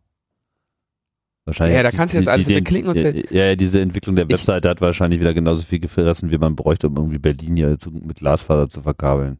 Wahrscheinlich 1.48 1.76
ja, 1.78 1.82
da 1.82 1.90
kannst 1.90 2.12
du 2.12 2.18
jetzt 2.18 2.28
alles 2.28 2.46
die, 2.46 2.60
klicken 2.60 2.90
und 2.90 2.96
ja, 2.98 3.10
ja, 3.30 3.56
diese 3.56 3.80
Entwicklung 3.80 4.14
der 4.14 4.28
Webseite 4.28 4.68
ich, 4.68 4.70
hat 4.70 4.82
wahrscheinlich 4.82 5.18
wieder 5.18 5.32
genauso 5.32 5.62
viel 5.62 5.80
gefressen, 5.80 6.30
wie 6.30 6.36
man 6.36 6.54
bräuchte, 6.56 6.88
um 6.88 6.96
irgendwie 6.96 7.18
Berlin 7.18 7.56
hier 7.56 7.78
zu, 7.78 7.90
mit 7.90 8.18
Glasfaser 8.18 8.68
zu 8.68 8.82
verkabeln. 8.82 9.38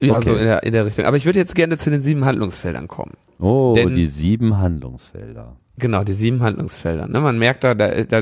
Ja, 0.00 0.12
okay. 0.12 0.16
also 0.16 0.36
in 0.36 0.44
der, 0.44 0.62
in 0.62 0.72
der 0.72 0.86
Richtung. 0.86 1.04
Aber 1.04 1.16
ich 1.16 1.24
würde 1.24 1.40
jetzt 1.40 1.56
gerne 1.56 1.76
zu 1.76 1.90
den 1.90 2.02
sieben 2.02 2.24
Handlungsfeldern 2.24 2.86
kommen. 2.86 3.14
Oh, 3.40 3.74
Denn, 3.76 3.96
die 3.96 4.06
sieben 4.06 4.58
Handlungsfelder. 4.58 5.56
Genau, 5.76 6.04
die 6.04 6.12
sieben 6.12 6.40
Handlungsfelder. 6.40 7.08
Ne? 7.08 7.20
Man 7.20 7.36
merkt 7.36 7.64
da, 7.64 7.74
da, 7.74 8.04
da, 8.04 8.20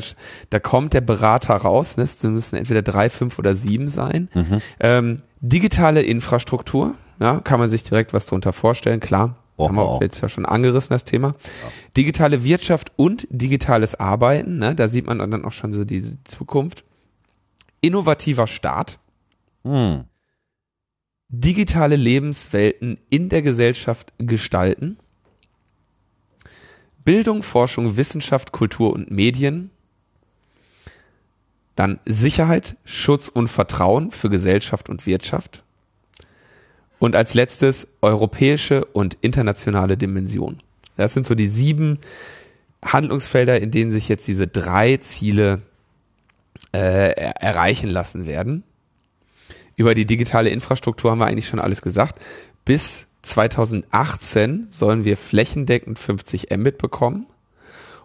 da 0.49 0.59
kommt 0.59 0.95
der 0.95 1.03
Berater 1.03 1.57
raus. 1.57 1.99
Ne? 1.99 2.05
Es 2.05 2.23
müssen 2.23 2.57
entweder 2.57 2.81
drei, 2.81 3.11
fünf 3.11 3.39
oder 3.39 3.55
sieben 3.55 3.89
sein. 3.89 4.31
Mhm. 4.33 4.63
Ähm, 4.81 5.17
digitale 5.43 6.01
Infrastruktur, 6.01 6.95
ja, 7.21 7.41
kann 7.41 7.61
man 7.61 7.69
sich 7.69 7.83
direkt 7.83 8.15
was 8.15 8.25
drunter 8.25 8.55
vorstellen, 8.55 9.01
klar. 9.01 9.37
Oh, 9.57 9.69
haben 9.69 9.77
wir 9.77 9.83
auch 9.83 10.01
jetzt 10.01 10.21
ja 10.21 10.29
schon 10.29 10.47
angerissen, 10.47 10.95
das 10.95 11.05
Thema. 11.05 11.29
Ja. 11.29 11.35
Digitale 11.97 12.43
Wirtschaft 12.43 12.93
und 12.97 13.27
digitales 13.31 13.95
Arbeiten, 13.95 14.59
ne? 14.59 14.75
da 14.75 14.89
sieht 14.89 15.07
man 15.07 15.19
dann 15.19 15.45
auch 15.45 15.53
schon 15.53 15.73
so 15.73 15.85
die 15.85 16.03
Zukunft. 16.25 16.85
Innovativer 17.81 18.47
Staat. 18.47 18.99
Hm. 19.65 20.05
Digitale 21.29 21.97
Lebenswelten 21.97 22.99
in 23.11 23.29
der 23.29 23.43
Gesellschaft 23.43 24.13
gestalten. 24.19 24.99
Bildung, 27.05 27.43
Forschung, 27.43 27.97
Wissenschaft, 27.97 28.53
Kultur 28.53 28.93
und 28.93 29.11
Medien. 29.11 29.71
Dann 31.77 32.01
Sicherheit, 32.07 32.77
Schutz 32.85 33.29
und 33.29 33.49
Vertrauen 33.49 34.11
für 34.11 34.31
Gesellschaft 34.31 34.89
und 34.89 35.07
Wirtschaft. 35.07 35.64
Und 37.05 37.17
als 37.17 37.35
letztes 37.35 37.87
europäische 38.01 38.87
und 38.87 39.19
internationale 39.21 39.99
Dimension. 39.99 40.63
Das 40.97 41.13
sind 41.13 41.27
so 41.27 41.35
die 41.35 41.49
sieben 41.49 41.99
Handlungsfelder, 42.83 43.61
in 43.61 43.71
denen 43.71 43.93
sich 43.93 44.09
jetzt 44.09 44.27
diese 44.27 44.47
drei 44.47 44.97
Ziele 44.97 45.61
äh, 46.73 47.11
erreichen 47.11 47.91
lassen 47.91 48.27
werden. 48.27 48.63
Über 49.77 49.93
die 49.93 50.07
digitale 50.07 50.49
Infrastruktur 50.49 51.11
haben 51.11 51.19
wir 51.19 51.27
eigentlich 51.27 51.47
schon 51.47 51.61
alles 51.61 51.83
gesagt. 51.83 52.23
Bis 52.65 53.07
2018 53.21 54.69
sollen 54.71 55.05
wir 55.05 55.19
flächendeckend 55.19 55.99
50 55.99 56.57
Mbit 56.57 56.79
bekommen. 56.79 57.27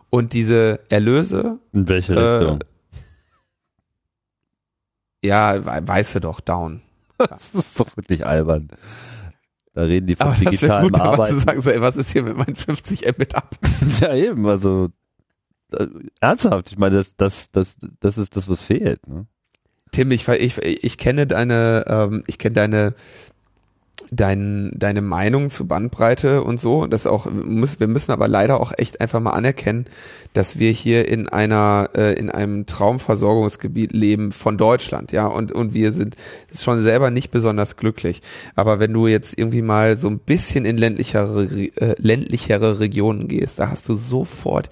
Und 0.09 0.33
diese 0.33 0.81
Erlöse. 0.89 1.59
In 1.71 1.87
welche 1.87 2.17
Richtung? 2.17 2.59
Äh, 5.23 5.25
ja, 5.25 5.87
weißt 5.87 6.15
du 6.15 6.19
doch, 6.19 6.41
down. 6.41 6.81
Das 7.29 7.53
ist 7.53 7.79
doch 7.79 7.95
wirklich 7.97 8.25
albern. 8.25 8.69
Da 9.73 9.83
reden 9.83 10.07
die 10.07 10.15
von 10.15 10.27
Aber 10.27 10.35
digitalem 10.37 10.91
gut, 10.91 10.99
Arbeiten. 10.99 11.37
zu 11.37 11.39
sagen, 11.39 11.61
so, 11.61 11.69
ey, 11.69 11.81
was 11.81 11.95
ist 11.95 12.11
hier 12.11 12.23
mit 12.23 12.37
meinen 12.37 12.55
50 12.55 13.05
Mbit 13.07 13.35
ab? 13.35 13.55
ja, 14.01 14.15
eben, 14.15 14.47
also 14.47 14.89
äh, 15.73 15.87
ernsthaft, 16.19 16.71
ich 16.71 16.77
meine, 16.77 16.95
das, 16.95 17.15
das, 17.15 17.51
das, 17.51 17.77
das 17.99 18.17
ist 18.17 18.35
das, 18.35 18.49
was 18.49 18.63
fehlt. 18.63 19.07
Ne? 19.07 19.27
Tim, 19.91 20.11
ich, 20.11 20.27
ich, 20.27 20.57
ich 20.57 20.97
kenne 20.97 21.27
deine, 21.27 21.85
ähm, 21.87 22.23
ich 22.27 22.37
kenne 22.37 22.53
deine 22.53 22.93
dein, 24.11 24.71
deine 24.75 25.01
Meinung 25.01 25.49
zu 25.49 25.67
Bandbreite 25.67 26.43
und 26.43 26.59
so. 26.59 26.87
Das 26.87 27.05
auch, 27.05 27.25
wir 27.25 27.87
müssen 27.87 28.11
aber 28.11 28.27
leider 28.27 28.59
auch 28.59 28.71
echt 28.77 29.01
einfach 29.01 29.19
mal 29.19 29.31
anerkennen, 29.31 29.85
dass 30.33 30.59
wir 30.59 30.71
hier 30.71 31.07
in 31.07 31.27
einer, 31.27 31.89
äh, 31.95 32.13
in 32.13 32.29
einem 32.29 32.65
Traumversorgungsgebiet 32.65 33.93
leben 33.93 34.31
von 34.31 34.57
Deutschland, 34.57 35.11
ja, 35.11 35.25
und, 35.25 35.51
und 35.51 35.73
wir 35.73 35.91
sind 35.91 36.15
schon 36.55 36.81
selber 36.81 37.09
nicht 37.09 37.31
besonders 37.31 37.77
glücklich. 37.77 38.21
Aber 38.55 38.79
wenn 38.79 38.93
du 38.93 39.07
jetzt 39.07 39.37
irgendwie 39.37 39.61
mal 39.63 39.97
so 39.97 40.07
ein 40.07 40.19
bisschen 40.19 40.65
in 40.65 40.77
ländlichere, 40.77 41.45
äh, 41.45 41.95
ländlichere 41.97 42.79
Regionen 42.79 43.27
gehst, 43.27 43.59
da 43.59 43.69
hast 43.69 43.89
du 43.89 43.95
sofort 43.95 44.69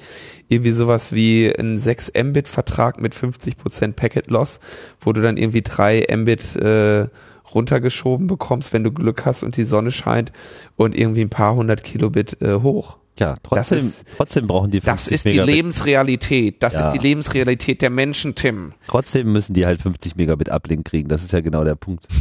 irgendwie 0.47 0.71
sowas 0.71 1.11
wie 1.11 1.51
ein 1.57 1.77
6 1.77 2.13
Mbit 2.23 2.47
Vertrag 2.47 3.01
mit 3.01 3.13
50% 3.13 3.93
Packet 3.93 4.27
Loss, 4.27 4.59
wo 5.01 5.11
du 5.11 5.21
dann 5.21 5.37
irgendwie 5.37 5.61
3 5.61 6.05
Mbit 6.15 6.55
äh, 6.55 7.07
runtergeschoben 7.53 8.27
bekommst, 8.27 8.73
wenn 8.73 8.83
du 8.83 8.91
Glück 8.91 9.25
hast 9.25 9.43
und 9.43 9.57
die 9.57 9.63
Sonne 9.63 9.91
scheint 9.91 10.31
und 10.75 10.95
irgendwie 10.97 11.21
ein 11.21 11.29
paar 11.29 11.55
hundert 11.55 11.83
Kilobit 11.83 12.41
äh, 12.41 12.55
hoch. 12.55 12.97
Ja, 13.19 13.35
trotzdem, 13.41 13.79
ist- 13.79 14.05
trotzdem 14.15 14.45
brauchen 14.45 14.69
die 14.69 14.79
50 14.79 14.85
Das 14.93 15.07
ist 15.07 15.25
die 15.25 15.29
Megabit. 15.31 15.55
Lebensrealität. 15.55 16.61
Das 16.61 16.75
Ja. 16.75 16.85
ist 16.85 16.93
die 16.93 16.99
Lebensrealität 16.99 17.81
der 17.81 17.89
Menschen, 17.89 18.35
Tim. 18.35 18.73
Trotzdem 18.87 19.31
müssen 19.33 19.53
die 19.53 19.65
halt 19.65 19.81
50 19.81 20.17
Megabit 20.17 20.49
Uplink 20.51 20.85
kriegen. 20.85 21.07
Das 21.09 21.23
ist 21.23 21.33
ja 21.33 21.41
genau 21.41 21.63
der 21.63 21.75
Punkt. 21.75 22.07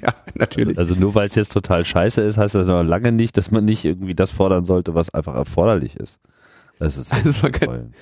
Ja, 0.00 0.14
natürlich. 0.34 0.78
Also 0.78 0.94
nur 0.94 1.14
weil 1.14 1.26
es 1.26 1.34
jetzt 1.34 1.52
total 1.52 1.84
scheiße 1.84 2.22
ist, 2.22 2.38
heißt 2.38 2.54
das 2.54 2.66
noch 2.66 2.82
lange 2.82 3.12
nicht, 3.12 3.36
dass 3.36 3.50
man 3.50 3.66
nicht 3.66 3.84
irgendwie 3.84 4.14
das 4.14 4.30
fordern 4.30 4.64
sollte, 4.64 4.94
was 4.94 5.12
einfach 5.12 5.34
erforderlich 5.34 5.96
ist. 5.96 6.18
Das 6.78 6.96
ist 6.96 7.12
Also 7.12 7.42
man 7.42 7.52
kann-. 7.52 7.94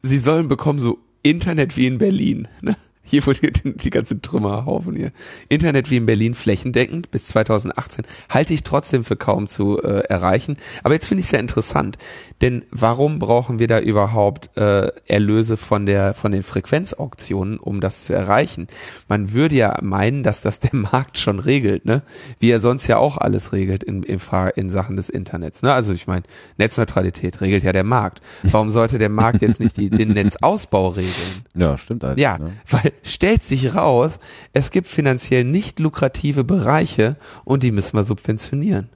Sie 0.00 0.18
sollen 0.18 0.46
bekommen 0.46 0.78
so 0.78 0.98
Internet 1.24 1.76
wie 1.76 1.88
in 1.88 1.98
Berlin. 1.98 2.46
Ne? 2.62 2.76
Hier 3.04 3.24
wurde 3.26 3.52
die, 3.52 3.90
ganzen 3.90 4.22
Trümmerhaufen 4.22 4.96
hier. 4.96 5.12
Internet 5.48 5.90
wie 5.90 5.98
in 5.98 6.06
Berlin 6.06 6.34
flächendeckend 6.34 7.10
bis 7.10 7.26
2018 7.26 8.04
halte 8.28 8.54
ich 8.54 8.62
trotzdem 8.62 9.04
für 9.04 9.16
kaum 9.16 9.46
zu 9.46 9.80
äh, 9.82 10.00
erreichen. 10.08 10.56
Aber 10.82 10.94
jetzt 10.94 11.06
finde 11.06 11.20
ich 11.20 11.26
es 11.26 11.32
ja 11.32 11.38
interessant, 11.38 11.98
denn 12.40 12.64
warum 12.70 13.18
brauchen 13.18 13.58
wir 13.58 13.68
da 13.68 13.78
überhaupt 13.78 14.56
äh, 14.56 14.88
Erlöse 15.06 15.56
von 15.56 15.86
der 15.86 16.14
von 16.14 16.32
den 16.32 16.42
Frequenzauktionen, 16.42 17.58
um 17.58 17.80
das 17.80 18.04
zu 18.04 18.12
erreichen? 18.12 18.66
Man 19.08 19.32
würde 19.32 19.54
ja 19.54 19.78
meinen, 19.82 20.22
dass 20.22 20.40
das 20.40 20.60
der 20.60 20.74
Markt 20.74 21.18
schon 21.18 21.38
regelt, 21.38 21.84
ne? 21.84 22.02
Wie 22.38 22.50
er 22.50 22.60
sonst 22.60 22.86
ja 22.86 22.98
auch 22.98 23.16
alles 23.18 23.52
regelt 23.52 23.84
in 23.84 24.02
in, 24.02 24.18
Fra 24.18 24.48
in 24.48 24.70
Sachen 24.70 24.96
des 24.96 25.08
Internets. 25.08 25.62
Ne? 25.62 25.72
Also 25.72 25.92
ich 25.92 26.06
meine, 26.06 26.24
Netzneutralität 26.56 27.40
regelt 27.40 27.64
ja 27.64 27.72
der 27.72 27.84
Markt. 27.84 28.20
Warum 28.42 28.70
sollte 28.70 28.98
der 28.98 29.08
Markt 29.08 29.42
jetzt 29.42 29.60
nicht 29.60 29.76
die, 29.76 29.90
den 29.90 30.08
Netzausbau 30.14 30.88
regeln? 30.88 31.42
Ja, 31.54 31.76
stimmt 31.78 32.04
eigentlich. 32.04 32.22
Ja, 32.22 32.38
Ne? 32.38 32.52
weil 32.70 32.92
stellt 33.02 33.42
sich 33.42 33.74
raus, 33.74 34.18
es 34.52 34.70
gibt 34.70 34.86
finanziell 34.86 35.44
nicht 35.44 35.78
lukrative 35.80 36.44
Bereiche 36.44 37.16
und 37.44 37.62
die 37.62 37.72
müssen 37.72 37.96
wir 37.96 38.04
subventionieren. 38.04 38.88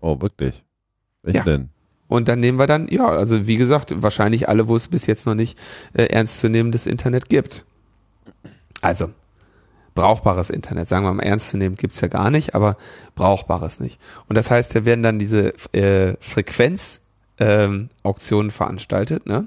Oh, 0.00 0.20
wirklich? 0.20 0.62
Welche 1.22 1.38
Ja. 1.38 1.44
denn? 1.44 1.68
Und 2.08 2.28
dann 2.28 2.40
nehmen 2.40 2.58
wir 2.58 2.66
dann, 2.66 2.88
ja, 2.88 3.06
also 3.06 3.46
wie 3.46 3.56
gesagt, 3.56 4.02
wahrscheinlich 4.02 4.48
alle, 4.48 4.68
wo 4.68 4.76
es 4.76 4.88
bis 4.88 5.06
jetzt 5.06 5.24
noch 5.24 5.34
nicht 5.34 5.58
äh, 5.94 6.04
ernstzunehmendes 6.04 6.86
Internet 6.86 7.30
gibt. 7.30 7.64
Also, 8.82 9.10
brauchbares 9.94 10.50
Internet, 10.50 10.88
sagen 10.88 11.06
wir 11.06 11.14
mal, 11.14 11.22
ernst 11.22 11.50
zu 11.50 11.56
nehmen 11.56 11.76
gibt's 11.76 12.00
ja 12.02 12.08
gar 12.08 12.30
nicht, 12.30 12.54
aber 12.54 12.76
brauchbares 13.14 13.80
nicht. 13.80 13.98
Und 14.28 14.36
das 14.36 14.50
heißt, 14.50 14.74
da 14.74 14.84
werden 14.84 15.02
dann 15.02 15.18
diese 15.18 15.54
äh, 15.72 16.16
Frequenz 16.20 17.00
ähm, 17.38 17.88
Auktionen 18.02 18.50
veranstaltet, 18.50 19.26
ne? 19.26 19.46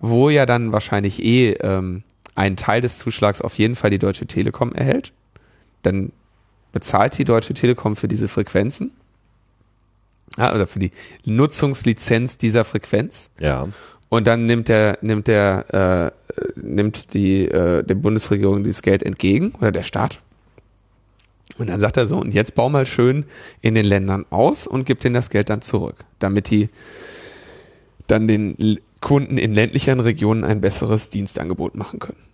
wo 0.00 0.30
ja 0.30 0.46
dann 0.46 0.72
wahrscheinlich 0.72 1.22
eh 1.22 1.52
ähm, 1.52 2.02
ein 2.40 2.56
Teil 2.56 2.80
des 2.80 2.96
Zuschlags 2.96 3.42
auf 3.42 3.58
jeden 3.58 3.74
Fall 3.74 3.90
die 3.90 3.98
Deutsche 3.98 4.26
Telekom 4.26 4.72
erhält. 4.72 5.12
Dann 5.82 6.10
bezahlt 6.72 7.18
die 7.18 7.24
Deutsche 7.24 7.52
Telekom 7.52 7.96
für 7.96 8.08
diese 8.08 8.28
Frequenzen. 8.28 8.92
Ja, 10.38 10.54
oder 10.54 10.66
für 10.66 10.78
die 10.78 10.90
Nutzungslizenz 11.26 12.38
dieser 12.38 12.64
Frequenz. 12.64 13.30
Ja. 13.38 13.68
Und 14.08 14.26
dann 14.26 14.46
nimmt 14.46 14.68
der, 14.68 14.96
nimmt 15.02 15.28
der, 15.28 16.12
äh, 16.16 16.58
nimmt 16.58 17.12
die, 17.12 17.44
äh, 17.44 17.84
der 17.84 17.94
Bundesregierung 17.94 18.64
dieses 18.64 18.80
Geld 18.80 19.02
entgegen 19.02 19.52
oder 19.60 19.70
der 19.70 19.82
Staat. 19.82 20.20
Und 21.58 21.66
dann 21.66 21.78
sagt 21.78 21.98
er 21.98 22.06
so, 22.06 22.16
und 22.16 22.32
jetzt 22.32 22.54
bau 22.54 22.70
mal 22.70 22.86
schön 22.86 23.26
in 23.60 23.74
den 23.74 23.84
Ländern 23.84 24.24
aus 24.30 24.66
und 24.66 24.86
gib 24.86 25.00
denen 25.00 25.14
das 25.14 25.28
Geld 25.28 25.50
dann 25.50 25.60
zurück, 25.60 25.96
damit 26.20 26.48
die 26.48 26.70
dann 28.06 28.26
den 28.26 28.78
Kunden 29.02 29.36
in 29.36 29.52
ländlicheren 29.52 30.00
Regionen 30.00 30.42
ein 30.42 30.62
besseres 30.62 31.10
Dienstangebot 31.10 31.74
machen 31.74 31.98
können. 31.98 32.29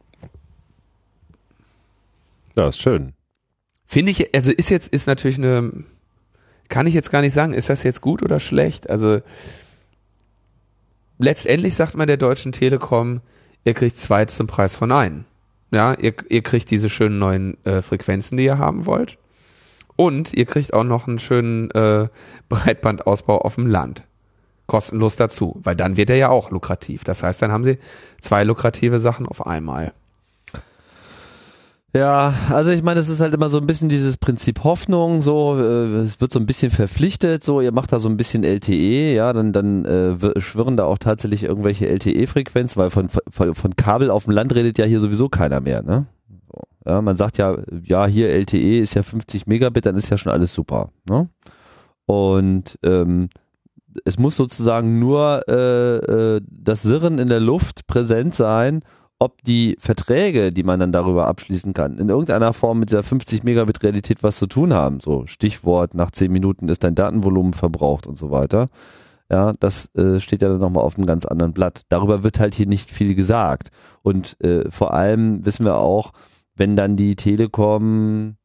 Ja, 2.56 2.68
ist 2.68 2.80
schön. 2.80 3.12
Finde 3.86 4.12
ich, 4.12 4.34
also 4.34 4.50
ist 4.50 4.70
jetzt, 4.70 4.88
ist 4.88 5.06
natürlich 5.06 5.38
eine, 5.38 5.84
kann 6.68 6.86
ich 6.86 6.94
jetzt 6.94 7.10
gar 7.10 7.20
nicht 7.20 7.34
sagen, 7.34 7.52
ist 7.52 7.68
das 7.68 7.82
jetzt 7.82 8.00
gut 8.00 8.22
oder 8.22 8.40
schlecht? 8.40 8.90
Also 8.90 9.20
letztendlich 11.18 11.74
sagt 11.74 11.94
man 11.94 12.08
der 12.08 12.16
Deutschen 12.16 12.52
Telekom, 12.52 13.20
ihr 13.64 13.74
kriegt 13.74 13.96
zwei 13.96 14.24
zum 14.24 14.46
Preis 14.46 14.74
von 14.74 14.90
einem. 14.90 15.24
Ja, 15.70 15.94
ihr, 15.94 16.14
ihr 16.28 16.42
kriegt 16.42 16.70
diese 16.70 16.88
schönen 16.88 17.18
neuen 17.18 17.62
äh, 17.64 17.82
Frequenzen, 17.82 18.36
die 18.36 18.44
ihr 18.44 18.58
haben 18.58 18.86
wollt. 18.86 19.18
Und 19.96 20.34
ihr 20.34 20.44
kriegt 20.44 20.74
auch 20.74 20.84
noch 20.84 21.08
einen 21.08 21.18
schönen 21.18 21.70
äh, 21.70 22.08
Breitbandausbau 22.48 23.38
auf 23.38 23.56
dem 23.56 23.66
Land. 23.66 24.04
Kostenlos 24.66 25.16
dazu, 25.16 25.60
weil 25.62 25.76
dann 25.76 25.96
wird 25.96 26.10
er 26.10 26.16
ja 26.16 26.28
auch 26.28 26.50
lukrativ. 26.50 27.04
Das 27.04 27.22
heißt, 27.22 27.40
dann 27.40 27.52
haben 27.52 27.64
sie 27.64 27.78
zwei 28.20 28.44
lukrative 28.44 28.98
Sachen 28.98 29.26
auf 29.26 29.46
einmal. 29.46 29.92
Ja, 31.96 32.34
also 32.50 32.70
ich 32.70 32.82
meine, 32.82 33.00
es 33.00 33.08
ist 33.08 33.20
halt 33.20 33.32
immer 33.32 33.48
so 33.48 33.58
ein 33.58 33.66
bisschen 33.66 33.88
dieses 33.88 34.18
Prinzip 34.18 34.64
Hoffnung, 34.64 35.22
so, 35.22 35.56
äh, 35.58 36.00
es 36.00 36.20
wird 36.20 36.30
so 36.32 36.38
ein 36.38 36.44
bisschen 36.44 36.70
verpflichtet, 36.70 37.42
so, 37.42 37.60
ihr 37.62 37.72
macht 37.72 37.90
da 37.90 38.00
so 38.00 38.08
ein 38.08 38.18
bisschen 38.18 38.44
LTE, 38.44 39.14
ja, 39.14 39.32
dann, 39.32 39.52
dann 39.52 39.84
äh, 39.86 40.20
wir- 40.20 40.40
schwirren 40.40 40.76
da 40.76 40.84
auch 40.84 40.98
tatsächlich 40.98 41.44
irgendwelche 41.44 41.88
LTE-Frequenzen, 41.88 42.76
weil 42.80 42.90
von, 42.90 43.08
von, 43.08 43.54
von 43.54 43.76
Kabel 43.76 44.10
auf 44.10 44.24
dem 44.24 44.34
Land 44.34 44.54
redet 44.54 44.76
ja 44.78 44.84
hier 44.84 45.00
sowieso 45.00 45.28
keiner 45.30 45.60
mehr, 45.60 45.82
ne? 45.82 46.06
Ja, 46.84 47.00
man 47.00 47.16
sagt 47.16 47.38
ja, 47.38 47.56
ja, 47.82 48.06
hier 48.06 48.28
LTE 48.30 48.78
ist 48.78 48.94
ja 48.94 49.02
50 49.02 49.46
Megabit, 49.46 49.86
dann 49.86 49.96
ist 49.96 50.10
ja 50.10 50.18
schon 50.18 50.32
alles 50.32 50.52
super, 50.52 50.90
ne? 51.08 51.28
Und 52.04 52.78
ähm, 52.84 53.30
es 54.04 54.18
muss 54.18 54.36
sozusagen 54.36 54.98
nur 54.98 55.48
äh, 55.48 55.96
äh, 56.36 56.40
das 56.46 56.82
Sirren 56.82 57.18
in 57.18 57.28
der 57.28 57.40
Luft 57.40 57.86
präsent 57.86 58.34
sein, 58.34 58.82
ob 59.18 59.42
die 59.42 59.76
Verträge, 59.78 60.52
die 60.52 60.62
man 60.62 60.80
dann 60.80 60.92
darüber 60.92 61.26
abschließen 61.26 61.72
kann, 61.72 61.98
in 61.98 62.08
irgendeiner 62.08 62.52
Form 62.52 62.80
mit 62.80 62.90
dieser 62.90 63.02
50 63.02 63.44
Megabit 63.44 63.82
Realität 63.82 64.22
was 64.22 64.38
zu 64.38 64.46
tun 64.46 64.74
haben. 64.74 65.00
So 65.00 65.26
Stichwort, 65.26 65.94
nach 65.94 66.10
10 66.10 66.30
Minuten 66.30 66.68
ist 66.68 66.84
dein 66.84 66.94
Datenvolumen 66.94 67.54
verbraucht 67.54 68.06
und 68.06 68.16
so 68.16 68.30
weiter. 68.30 68.68
Ja, 69.30 69.54
das 69.58 69.92
äh, 69.96 70.20
steht 70.20 70.42
ja 70.42 70.48
dann 70.48 70.60
nochmal 70.60 70.84
auf 70.84 70.96
einem 70.96 71.06
ganz 71.06 71.24
anderen 71.24 71.52
Blatt. 71.52 71.82
Darüber 71.88 72.22
wird 72.22 72.38
halt 72.38 72.54
hier 72.54 72.66
nicht 72.66 72.90
viel 72.90 73.14
gesagt. 73.14 73.70
Und 74.02 74.40
äh, 74.40 74.70
vor 74.70 74.94
allem 74.94 75.44
wissen 75.44 75.64
wir 75.64 75.78
auch, 75.78 76.12
wenn 76.54 76.76
dann 76.76 76.94
die 76.94 77.16
Telekom 77.16 78.35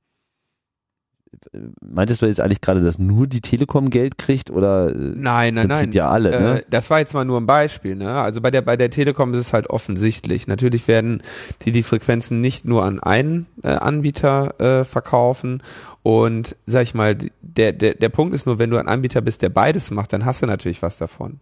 Meintest 1.82 2.22
du 2.22 2.26
jetzt 2.26 2.42
eigentlich 2.42 2.62
gerade, 2.62 2.82
dass 2.82 3.00
nur 3.00 3.26
die 3.26 3.42
Telekom 3.42 3.90
Geld 3.90 4.18
kriegt 4.18 4.52
oder 4.52 4.90
äh, 4.90 4.94
Nein, 4.94 5.54
nein, 5.54 5.68
Prinzip 5.68 5.88
nein. 5.88 5.92
ja 5.94 6.10
alle, 6.10 6.30
ne? 6.32 6.60
Äh, 6.60 6.64
das 6.70 6.90
war 6.90 7.00
jetzt 7.00 7.14
mal 7.14 7.24
nur 7.24 7.40
ein 7.40 7.46
Beispiel. 7.46 7.96
Ne? 7.96 8.12
Also 8.12 8.42
bei 8.42 8.52
der 8.52 8.62
bei 8.62 8.76
der 8.76 8.90
Telekom 8.90 9.34
ist 9.34 9.40
es 9.40 9.54
halt 9.54 9.70
offensichtlich. 9.70 10.48
Natürlich 10.48 10.88
werden 10.88 11.24
die 11.62 11.72
die 11.72 11.84
Frequenzen 11.84 12.42
nicht 12.42 12.66
nur 12.66 12.84
an 12.84 13.00
einen 13.00 13.48
äh, 13.64 13.70
Anbieter 13.70 14.60
äh, 14.60 14.84
verkaufen. 14.84 15.64
Und 16.04 16.56
sag 16.66 16.84
ich 16.84 16.94
mal, 16.94 17.18
der, 17.42 17.72
der, 17.74 17.94
der 17.96 18.10
Punkt 18.10 18.34
ist 18.34 18.46
nur, 18.46 18.60
wenn 18.60 18.70
du 18.70 18.78
ein 18.78 18.88
Anbieter 18.88 19.22
bist, 19.22 19.42
der 19.42 19.50
beides 19.50 19.92
macht, 19.92 20.14
dann 20.14 20.26
hast 20.26 20.42
du 20.42 20.48
natürlich 20.48 20.82
was 20.82 20.98
davon. 20.98 21.40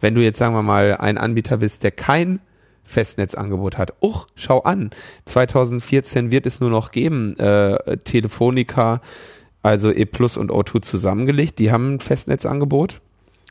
Wenn 0.00 0.14
du 0.14 0.22
jetzt, 0.22 0.38
sagen 0.38 0.54
wir 0.54 0.62
mal, 0.62 0.96
ein 0.96 1.18
Anbieter 1.18 1.58
bist, 1.58 1.82
der 1.84 1.90
kein 1.90 2.40
Festnetzangebot 2.84 3.78
hat. 3.78 3.94
Uch, 4.00 4.26
schau 4.36 4.60
an. 4.60 4.90
2014 5.26 6.30
wird 6.30 6.46
es 6.46 6.60
nur 6.60 6.70
noch 6.70 6.92
geben, 6.92 7.36
äh, 7.38 7.96
Telefonica, 7.98 9.00
also 9.62 9.90
E 9.90 10.04
Plus 10.04 10.36
und 10.36 10.50
O2 10.52 10.82
zusammengelegt, 10.82 11.58
die 11.58 11.72
haben 11.72 11.94
ein 11.94 12.00
Festnetzangebot. 12.00 13.00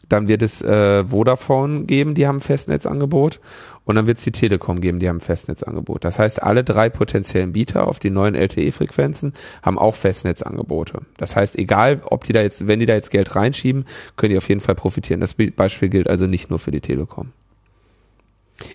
Dann 0.10 0.28
wird 0.28 0.42
es 0.42 0.62
äh, 0.62 1.06
Vodafone 1.06 1.86
geben, 1.86 2.14
die 2.14 2.28
haben 2.28 2.38
ein 2.38 2.42
Festnetzangebot. 2.42 3.40
Und 3.86 3.96
dann 3.96 4.06
wird 4.06 4.18
es 4.18 4.24
die 4.24 4.32
Telekom 4.32 4.80
geben, 4.80 5.00
die 5.00 5.10
haben 5.10 5.18
ein 5.18 5.22
Festnetzangebot. 5.22 6.04
Das 6.06 6.20
heißt, 6.20 6.44
alle 6.44 6.64
drei 6.64 6.90
potenziellen 6.90 7.54
Bieter 7.54 7.88
auf 7.88 8.00
die 8.00 8.10
neuen 8.12 8.36
LTE-Frequenzen 8.36 9.34
haben 9.62 9.80
auch 9.80 9.96
Festnetzangebote. 9.96 11.02
Das 11.18 11.36
heißt, 11.36 11.58
egal, 11.58 12.02
ob 12.06 12.26
die 12.26 12.34
da 12.34 12.42
jetzt, 12.42 12.68
wenn 12.68 12.80
die 12.80 12.86
da 12.86 12.94
jetzt 12.94 13.12
Geld 13.12 13.36
reinschieben, 13.36 13.86
können 14.16 14.32
die 14.32 14.38
auf 14.38 14.50
jeden 14.50 14.62
Fall 14.62 14.76
profitieren. 14.76 15.20
Das 15.22 15.34
Be- 15.34 15.52
Beispiel 15.52 15.90
gilt 15.90 16.10
also 16.10 16.28
nicht 16.28 16.50
nur 16.50 16.60
für 16.60 16.72
die 16.72 16.82
Telekom. 16.82 17.32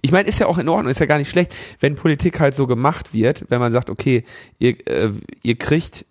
Ich 0.02 0.12
meine, 0.12 0.28
ist 0.28 0.40
ja 0.40 0.46
auch 0.46 0.58
in 0.58 0.68
Ordnung, 0.68 0.90
ist 0.90 1.00
ja 1.00 1.06
gar 1.06 1.18
nicht 1.18 1.30
schlecht, 1.30 1.54
wenn 1.80 1.94
Politik 1.94 2.40
halt 2.40 2.54
so 2.54 2.66
gemacht 2.66 3.12
wird, 3.12 3.44
wenn 3.48 3.60
man 3.60 3.72
sagt, 3.72 3.90
okay, 3.90 4.24
ihr, 4.58 4.86
äh, 4.86 5.10
ihr 5.42 5.56
kriegt 5.56 6.04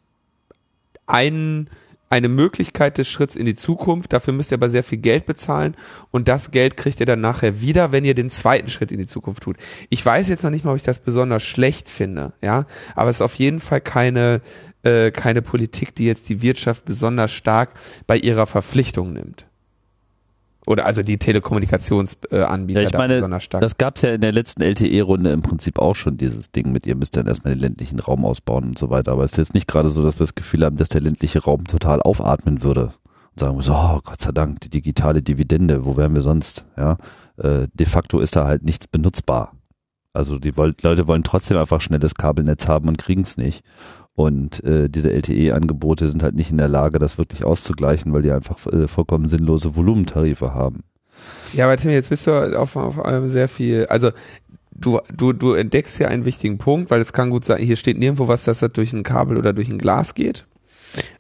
einen, 1.06 1.70
eine 2.10 2.30
Möglichkeit 2.30 2.98
des 2.98 3.08
Schritts 3.08 3.36
in 3.36 3.46
die 3.46 3.56
Zukunft, 3.56 4.14
dafür 4.14 4.34
müsst 4.34 4.52
ihr 4.52 4.58
aber 4.58 4.70
sehr 4.70 4.84
viel 4.84 5.00
Geld 5.00 5.26
bezahlen 5.26 5.76
und 6.12 6.28
das 6.28 6.52
Geld 6.52 6.78
kriegt 6.78 7.00
ihr 7.00 7.06
dann 7.06 7.20
nachher 7.20 7.62
wieder, 7.62 7.92
wenn 7.92 8.06
ihr 8.06 8.16
den 8.16 8.30
zweiten 8.30 8.70
Schritt 8.70 8.92
in 8.92 9.00
die 9.00 9.08
Zukunft 9.08 9.44
tut. 9.44 9.58
Ich 9.90 10.06
weiß 10.06 10.30
jetzt 10.30 10.44
noch 10.44 10.52
nicht 10.52 10.64
mal, 10.64 10.72
ob 10.72 10.78
ich 10.78 10.84
das 10.84 11.00
besonders 11.00 11.44
schlecht 11.44 11.90
finde, 11.90 12.34
ja, 12.42 12.66
aber 12.96 13.10
es 13.10 13.18
ist 13.18 13.22
auf 13.22 13.36
jeden 13.36 13.60
Fall 13.60 13.82
keine, 13.82 14.42
äh, 14.84 15.12
keine 15.12 15.42
Politik, 15.42 15.96
die 15.96 16.06
jetzt 16.06 16.30
die 16.30 16.42
Wirtschaft 16.42 16.86
besonders 16.86 17.32
stark 17.32 17.72
bei 18.06 18.18
ihrer 18.18 18.48
Verpflichtung 18.48 19.14
nimmt. 19.14 19.47
Oder 20.68 20.86
also 20.86 21.02
die 21.02 21.18
Telekommunikationsanbieter 21.18 22.50
Anbieter 22.50 22.82
Ja, 22.82 22.88
ich 22.88 22.94
meine, 22.94 23.16
besonders 23.16 23.44
stark. 23.44 23.62
das 23.62 23.78
gab's 23.78 24.02
ja 24.02 24.14
in 24.14 24.22
der 24.22 24.34
letzten 24.34 24.62
LTE-Runde 24.62 25.32
im 25.32 25.42
Prinzip 25.42 25.80
auch 25.80 25.96
schon, 25.96 26.18
dieses 26.18 26.52
Ding 26.52 26.74
mit, 26.74 26.86
ihr 26.86 26.96
müsst 26.96 27.16
dann 27.16 27.26
erstmal 27.26 27.56
den 27.56 27.62
ländlichen 27.62 28.00
Raum 28.00 28.26
ausbauen 28.26 28.66
und 28.66 28.78
so 28.78 28.90
weiter. 28.90 29.14
Aber 29.14 29.24
es 29.24 29.32
ist 29.32 29.38
jetzt 29.38 29.54
nicht 29.54 29.68
gerade 29.68 29.90
so, 29.90 30.04
dass 30.04 30.16
wir 30.16 30.26
das 30.26 30.36
Gefühl 30.36 30.66
haben, 30.66 30.76
dass 30.76 30.90
der 30.90 31.02
ländliche 31.02 31.42
Raum 31.42 31.64
total 31.64 32.02
aufatmen 32.02 32.64
würde. 32.64 32.94
Und 33.32 33.40
sagen 33.40 33.56
wir 33.56 33.64
so, 33.64 33.74
oh 33.74 34.02
Gott 34.04 34.20
sei 34.20 34.34
Dank, 34.34 34.60
die 34.60 34.70
digitale 34.70 35.22
Dividende, 35.22 35.86
wo 35.86 35.96
wären 35.96 36.14
wir 36.14 36.22
sonst? 36.22 36.66
Ja, 36.76 36.98
äh, 37.38 37.68
de 37.74 37.86
facto 37.86 38.20
ist 38.20 38.36
da 38.36 38.46
halt 38.46 38.64
nichts 38.64 38.88
benutzbar. 38.88 39.54
Also 40.12 40.38
die 40.38 40.52
Leute 40.52 41.08
wollen 41.08 41.24
trotzdem 41.24 41.58
einfach 41.58 41.80
schnelles 41.80 42.16
Kabelnetz 42.16 42.68
haben 42.68 42.90
und 42.90 42.98
kriegen 42.98 43.22
es 43.22 43.38
nicht. 43.38 43.64
Und 44.18 44.64
äh, 44.64 44.90
diese 44.90 45.12
LTE-Angebote 45.12 46.08
sind 46.08 46.24
halt 46.24 46.34
nicht 46.34 46.50
in 46.50 46.58
der 46.58 46.68
Lage, 46.68 46.98
das 46.98 47.20
wirklich 47.20 47.46
auszugleichen, 47.46 48.12
weil 48.14 48.24
die 48.24 48.32
einfach 48.32 48.66
äh, 48.66 48.88
vollkommen 48.88 49.30
sinnlose 49.30 49.76
Volumentarife 49.76 50.56
haben. 50.56 50.84
Ja, 51.54 51.66
aber 51.66 51.78
Tim, 51.78 51.92
jetzt 51.92 52.10
bist 52.10 52.26
du 52.26 52.60
auf, 52.60 52.76
auf 52.76 53.06
allem 53.06 53.30
sehr 53.30 53.48
viel. 53.48 53.86
Also 53.86 54.10
du, 54.72 55.00
du, 55.16 55.34
du 55.34 55.54
entdeckst 55.54 55.98
hier 55.98 56.10
einen 56.10 56.26
wichtigen 56.26 56.58
Punkt, 56.58 56.90
weil 56.90 57.00
es 57.00 57.14
kann 57.14 57.30
gut 57.30 57.46
sein, 57.46 57.62
hier 57.62 57.76
steht 57.76 58.00
nirgendwo 58.00 58.28
was, 58.28 58.44
dass 58.44 58.62
das 58.62 58.72
durch 58.72 58.92
ein 58.92 59.04
Kabel 59.04 59.38
oder 59.38 59.54
durch 59.54 59.70
ein 59.70 59.78
Glas 59.78 60.16
geht. 60.16 60.48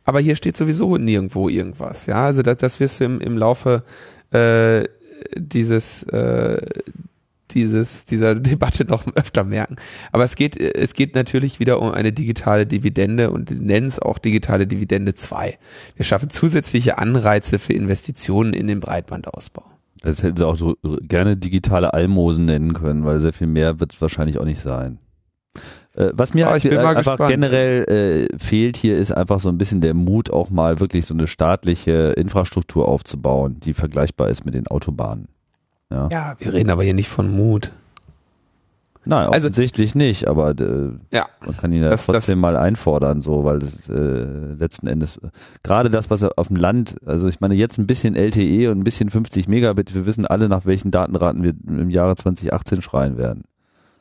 Aber 0.03 0.19
hier 0.19 0.35
steht 0.35 0.57
sowieso 0.57 0.97
nirgendwo 0.97 1.49
irgendwas. 1.49 2.07
Ja, 2.07 2.25
also 2.25 2.41
das, 2.41 2.57
das 2.57 2.79
wirst 2.79 2.99
du 2.99 3.03
im, 3.03 3.21
im 3.21 3.37
Laufe 3.37 3.83
äh, 4.31 4.85
dieses 5.35 6.01
äh, 6.01 6.65
dieses, 7.51 8.05
dieser 8.05 8.35
Debatte 8.39 8.85
noch 8.85 9.05
öfter 9.15 9.43
merken. 9.43 9.75
Aber 10.11 10.23
es 10.23 10.35
geht, 10.35 10.57
es 10.59 10.93
geht 10.93 11.15
natürlich 11.15 11.59
wieder 11.59 11.81
um 11.81 11.91
eine 11.91 12.11
digitale 12.11 12.65
Dividende 12.65 13.31
und 13.31 13.61
nennen 13.61 13.87
es 13.87 13.99
auch 13.99 14.17
digitale 14.17 14.67
Dividende 14.67 15.15
2. 15.15 15.57
Wir 15.95 16.05
schaffen 16.05 16.29
zusätzliche 16.29 16.97
Anreize 16.97 17.59
für 17.59 17.73
Investitionen 17.73 18.53
in 18.53 18.67
den 18.67 18.79
Breitbandausbau. 18.79 19.63
Das 20.01 20.21
hätten 20.23 20.37
sie 20.37 20.45
auch 20.45 20.55
so 20.55 20.75
gerne 21.01 21.37
digitale 21.37 21.93
Almosen 21.93 22.45
nennen 22.45 22.73
können, 22.73 23.03
weil 23.03 23.19
sehr 23.19 23.33
viel 23.33 23.47
mehr 23.47 23.79
wird 23.79 23.93
es 23.93 24.01
wahrscheinlich 24.01 24.37
auch 24.37 24.45
nicht 24.45 24.61
sein. 24.61 24.99
Äh, 25.97 26.11
was 26.13 26.33
mir 26.33 26.47
oh, 26.47 26.51
einfach 26.51 26.95
gespannt. 26.95 27.29
generell 27.29 28.29
äh, 28.31 28.37
fehlt 28.37 28.77
hier, 28.77 28.97
ist 28.97 29.11
einfach 29.11 29.39
so 29.39 29.49
ein 29.49 29.57
bisschen 29.57 29.81
der 29.81 29.95
Mut, 29.95 30.29
auch 30.29 30.51
mal 30.51 30.79
wirklich 30.79 31.07
so 31.07 31.15
eine 31.15 31.25
staatliche 31.25 32.13
Infrastruktur 32.15 32.87
aufzubauen, 32.87 33.59
die 33.59 33.73
vergleichbar 33.73 34.29
ist 34.29 34.45
mit 34.45 34.53
den 34.53 34.67
Autobahnen. 34.67 35.27
Ja, 35.89 36.09
ja 36.11 36.35
wir 36.39 36.53
reden 36.53 36.69
aber 36.69 36.83
hier 36.83 36.93
nicht 36.93 37.09
von 37.09 37.29
Mut. 37.29 37.71
Nein, 39.07 39.27
also, 39.27 39.47
offensichtlich 39.47 39.95
nicht, 39.95 40.27
aber 40.27 40.49
äh, 40.59 40.91
ja, 41.11 41.27
man 41.45 41.55
kann 41.55 41.71
ihn 41.71 41.81
ja 41.81 41.89
das, 41.89 42.05
trotzdem 42.05 42.35
das, 42.35 42.41
mal 42.41 42.57
einfordern, 42.57 43.21
so, 43.21 43.45
weil 43.45 43.59
das 43.59 43.89
äh, 43.89 44.25
letzten 44.59 44.87
Endes 44.87 45.19
gerade 45.63 45.89
das, 45.89 46.09
was 46.09 46.23
auf 46.23 46.47
dem 46.47 46.57
Land, 46.57 46.97
also 47.05 47.29
ich 47.29 47.39
meine 47.39 47.55
jetzt 47.55 47.77
ein 47.77 47.87
bisschen 47.87 48.15
LTE 48.15 48.69
und 48.69 48.79
ein 48.79 48.83
bisschen 48.83 49.09
50 49.09 49.47
Megabit, 49.47 49.95
wir 49.95 50.05
wissen 50.05 50.25
alle, 50.25 50.49
nach 50.49 50.65
welchen 50.65 50.91
Datenraten 50.91 51.41
wir 51.41 51.53
im 51.67 51.89
Jahre 51.89 52.15
2018 52.15 52.81
schreien 52.81 53.17
werden. 53.17 53.45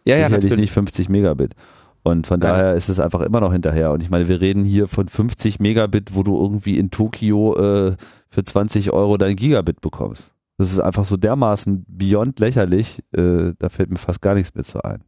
Ja, 0.05 0.17
ja, 0.17 0.29
natürlich 0.29 0.59
nicht 0.59 0.73
50 0.73 1.09
Megabit. 1.09 1.55
Und 2.03 2.29
von 2.29 2.39
Nein. 2.39 2.51
daher 2.51 2.75
ist 2.75 2.89
es 2.89 3.01
einfach 3.01 3.21
immer 3.21 3.41
noch 3.41 3.53
hinterher. 3.53 3.91
Und 3.91 4.01
ich 4.01 4.11
meine, 4.11 4.29
wir 4.29 4.41
reden 4.41 4.65
hier 4.65 4.87
von 4.87 5.09
50 5.09 5.59
Megabit, 5.59 6.15
wo 6.15 6.23
du 6.23 6.41
irgendwie 6.41 6.79
in 6.79 6.93
Tokio 6.93 7.57
äh, 7.57 7.97
für 8.29 8.45
20 8.45 8.93
Euro 8.93 9.17
dein 9.17 9.35
Gigabit 9.35 9.81
bekommst. 9.81 10.36
Das 10.59 10.73
ist 10.73 10.81
einfach 10.81 11.05
so 11.05 11.17
dermaßen 11.17 11.85
beyond 11.89 12.41
lächerlich, 12.41 13.03
äh, 13.13 13.53
da 13.59 13.69
fällt 13.69 13.91
mir 13.91 13.99
fast 13.99 14.23
gar 14.23 14.35
nichts 14.35 14.55
mehr 14.55 14.65
zu 14.65 14.83
ein. 14.83 15.05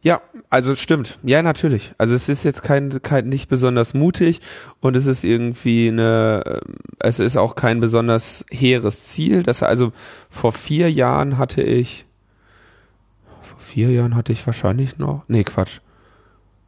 Ja, 0.00 0.22
also 0.48 0.76
stimmt. 0.76 1.18
Ja, 1.24 1.42
natürlich. 1.42 1.92
Also 1.98 2.14
es 2.14 2.28
ist 2.28 2.44
jetzt 2.44 2.62
kein, 2.62 3.02
kein 3.02 3.28
nicht 3.28 3.48
besonders 3.48 3.94
mutig 3.94 4.40
und 4.80 4.96
es 4.96 5.06
ist 5.06 5.24
irgendwie 5.24 5.88
eine, 5.88 6.42
äh, 6.46 6.60
es 7.00 7.18
ist 7.18 7.36
auch 7.36 7.56
kein 7.56 7.80
besonders 7.80 8.46
hehres 8.50 9.04
Ziel. 9.04 9.42
Das 9.42 9.62
also 9.62 9.92
vor 10.30 10.52
vier 10.52 10.90
Jahren 10.90 11.36
hatte 11.36 11.62
ich, 11.62 12.06
vor 13.42 13.58
vier 13.58 13.90
Jahren 13.90 14.14
hatte 14.14 14.32
ich 14.32 14.46
wahrscheinlich 14.46 14.98
noch, 14.98 15.24
nee 15.26 15.42
Quatsch, 15.42 15.80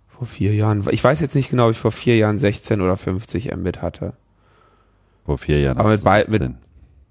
vor 0.08 0.26
vier 0.26 0.54
Jahren, 0.54 0.84
ich 0.90 1.02
weiß 1.02 1.20
jetzt 1.20 1.36
nicht 1.36 1.50
genau, 1.50 1.66
ob 1.66 1.70
ich 1.70 1.78
vor 1.78 1.92
vier 1.92 2.16
Jahren 2.16 2.38
16 2.38 2.80
oder 2.80 2.96
50 2.96 3.54
Mbit 3.56 3.80
hatte. 3.80 4.14
Vor 5.24 5.38
vier 5.38 5.60
Jahren. 5.60 5.78
Aber 5.78 5.90
mit, 5.90 6.02
bei, 6.02 6.24
mit, 6.28 6.42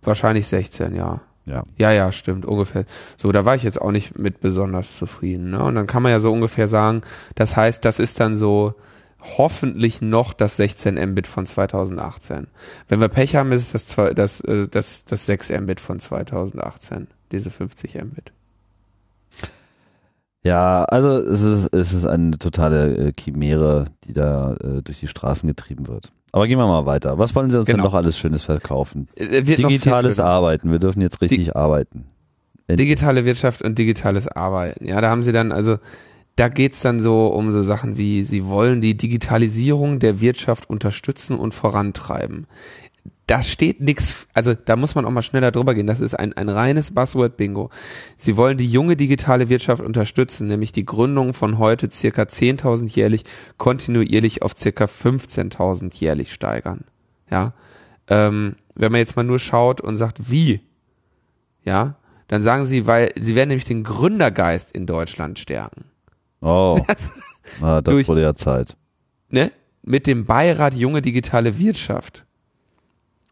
Wahrscheinlich 0.01 0.47
16, 0.47 0.95
ja. 0.95 1.21
Ja. 1.45 1.63
Ja, 1.77 1.91
ja, 1.91 2.11
stimmt, 2.11 2.45
ungefähr. 2.45 2.85
So, 3.17 3.31
da 3.31 3.43
war 3.43 3.55
ich 3.55 3.63
jetzt 3.63 3.81
auch 3.81 3.91
nicht 3.91 4.19
mit 4.19 4.39
besonders 4.39 4.95
zufrieden. 4.95 5.49
Ne? 5.49 5.63
Und 5.63 5.75
dann 5.75 5.87
kann 5.87 6.03
man 6.03 6.11
ja 6.11 6.19
so 6.19 6.31
ungefähr 6.31 6.67
sagen, 6.67 7.01
das 7.35 7.55
heißt, 7.55 7.83
das 7.83 7.99
ist 7.99 8.19
dann 8.19 8.37
so 8.37 8.75
hoffentlich 9.37 10.01
noch 10.01 10.33
das 10.33 10.57
16 10.57 10.95
Mbit 11.11 11.27
von 11.27 11.45
2018. 11.45 12.47
Wenn 12.87 13.01
wir 13.01 13.09
Pech 13.09 13.35
haben, 13.35 13.51
ist 13.51 13.73
es 13.73 13.95
das, 13.95 14.15
das, 14.15 14.41
äh, 14.41 14.67
das, 14.67 15.05
das 15.05 15.25
6 15.25 15.49
Mbit 15.49 15.79
von 15.79 15.99
2018, 15.99 17.07
diese 17.31 17.49
50 17.49 17.95
Mbit. 17.95 18.31
Ja, 20.43 20.85
also 20.85 21.17
es 21.17 21.41
ist, 21.41 21.73
es 21.73 21.93
ist 21.93 22.05
eine 22.05 22.37
totale 22.37 22.95
äh, 22.95 23.13
Chimäre, 23.19 23.85
die 24.05 24.13
da 24.13 24.53
äh, 24.55 24.81
durch 24.81 24.99
die 24.99 25.07
Straßen 25.07 25.47
getrieben 25.47 25.87
wird. 25.87 26.11
Aber 26.31 26.47
gehen 26.47 26.57
wir 26.57 26.67
mal 26.67 26.85
weiter. 26.85 27.17
Was 27.17 27.35
wollen 27.35 27.49
Sie 27.49 27.57
uns 27.57 27.67
genau. 27.67 27.77
denn 27.77 27.85
noch 27.85 27.93
alles 27.93 28.17
Schönes 28.17 28.43
verkaufen? 28.43 29.07
Äh, 29.15 29.41
digitales 29.41 30.19
Arbeiten. 30.19 30.71
Wir 30.71 30.79
dürfen 30.79 31.01
jetzt 31.01 31.21
richtig 31.21 31.45
Di 31.45 31.51
arbeiten. 31.51 32.05
Digitale 32.69 33.25
Wirtschaft 33.25 33.63
und 33.63 33.79
digitales 33.79 34.27
Arbeiten. 34.27 34.85
Ja, 34.85 35.01
da 35.01 35.09
haben 35.09 35.23
Sie 35.23 35.31
dann, 35.31 35.51
also 35.51 35.77
da 36.35 36.49
geht's 36.49 36.81
dann 36.81 36.99
so 36.99 37.27
um 37.27 37.51
so 37.51 37.63
Sachen 37.63 37.97
wie, 37.97 38.23
Sie 38.23 38.45
wollen 38.45 38.79
die 38.79 38.95
Digitalisierung 38.95 39.99
der 39.99 40.21
Wirtschaft 40.21 40.69
unterstützen 40.69 41.39
und 41.39 41.53
vorantreiben 41.53 42.45
da 43.29 43.43
steht 43.43 43.79
nichts, 43.79 44.27
also 44.33 44.55
da 44.55 44.75
muss 44.75 44.95
man 44.95 45.05
auch 45.05 45.11
mal 45.11 45.21
schneller 45.21 45.51
drüber 45.51 45.75
gehen. 45.75 45.85
Das 45.85 45.99
ist 45.99 46.15
ein, 46.15 46.33
ein 46.33 46.49
reines 46.49 46.95
Buzzword-Bingo. 46.95 47.69
Sie 48.17 48.37
wollen 48.37 48.57
die 48.57 48.69
junge 48.69 48.95
digitale 48.95 49.49
Wirtschaft 49.49 49.83
unterstützen, 49.83 50.47
nämlich 50.47 50.71
die 50.71 50.83
Gründung 50.83 51.35
von 51.35 51.59
heute 51.59 51.91
circa 51.91 52.23
10.000 52.23 52.87
jährlich 52.95 53.25
kontinuierlich 53.57 54.41
auf 54.41 54.57
circa 54.57 54.85
15.000 54.85 55.93
jährlich 55.93 56.33
steigern. 56.33 56.85
Ja, 57.29 57.53
ähm, 58.07 58.55
wenn 58.73 58.91
man 58.91 58.97
jetzt 58.97 59.15
mal 59.15 59.23
nur 59.23 59.37
schaut 59.37 59.79
und 59.79 59.97
sagt, 59.97 60.31
wie, 60.31 60.61
ja, 61.63 61.97
dann 62.29 62.41
sagen 62.41 62.65
sie, 62.65 62.87
weil 62.87 63.11
sie 63.15 63.35
werden 63.35 63.49
nämlich 63.49 63.65
den 63.65 63.83
Gründergeist 63.83 64.71
in 64.71 64.87
Deutschland 64.87 65.37
stärken. 65.37 65.85
Oh, 66.41 66.79
das, 66.87 67.11
ah, 67.61 67.81
das 67.81 67.93
durch, 67.93 68.07
wurde 68.07 68.23
ja 68.23 68.33
Zeit. 68.33 68.75
Ne? 69.29 69.51
Mit 69.83 70.07
dem 70.07 70.25
Beirat 70.25 70.73
Junge 70.73 71.03
Digitale 71.03 71.59
Wirtschaft 71.59 72.25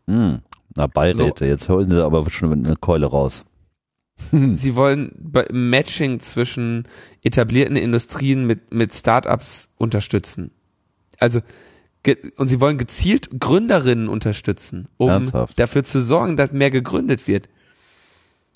hm. 0.08 0.40
Na, 0.76 0.88
Beiräte, 0.88 1.46
so. 1.46 1.46
jetzt 1.46 1.70
holen 1.70 1.90
sie 1.90 2.04
aber 2.04 2.30
schon 2.30 2.54
eine 2.54 2.76
Keule 2.76 3.08
raus. 3.08 3.46
sie 4.32 4.76
wollen 4.76 5.12
Matching 5.52 6.20
zwischen 6.20 6.88
etablierten 7.24 7.76
Industrien 7.76 8.46
mit, 8.46 8.74
mit 8.74 8.94
Startups 8.94 9.70
unterstützen. 9.78 10.52
Also, 11.20 11.42
und 12.38 12.48
sie 12.48 12.62
wollen 12.62 12.78
gezielt 12.78 13.40
Gründerinnen 13.40 14.08
unterstützen, 14.08 14.88
um 14.98 15.10
Ernsthaft? 15.10 15.60
dafür 15.60 15.84
zu 15.84 16.02
sorgen, 16.02 16.38
dass 16.38 16.52
mehr 16.52 16.72
gegründet 16.72 17.28
wird. 17.28 17.50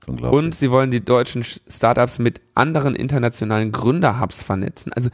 Und 0.08 0.56
sie 0.56 0.72
wollen 0.72 0.90
die 0.90 1.04
deutschen 1.04 1.44
Startups 1.44 2.18
mit 2.18 2.42
anderen 2.56 2.96
internationalen 2.96 3.72
Gründerhubs 3.72 4.42
vernetzen. 4.42 4.94
Also, 4.94 5.10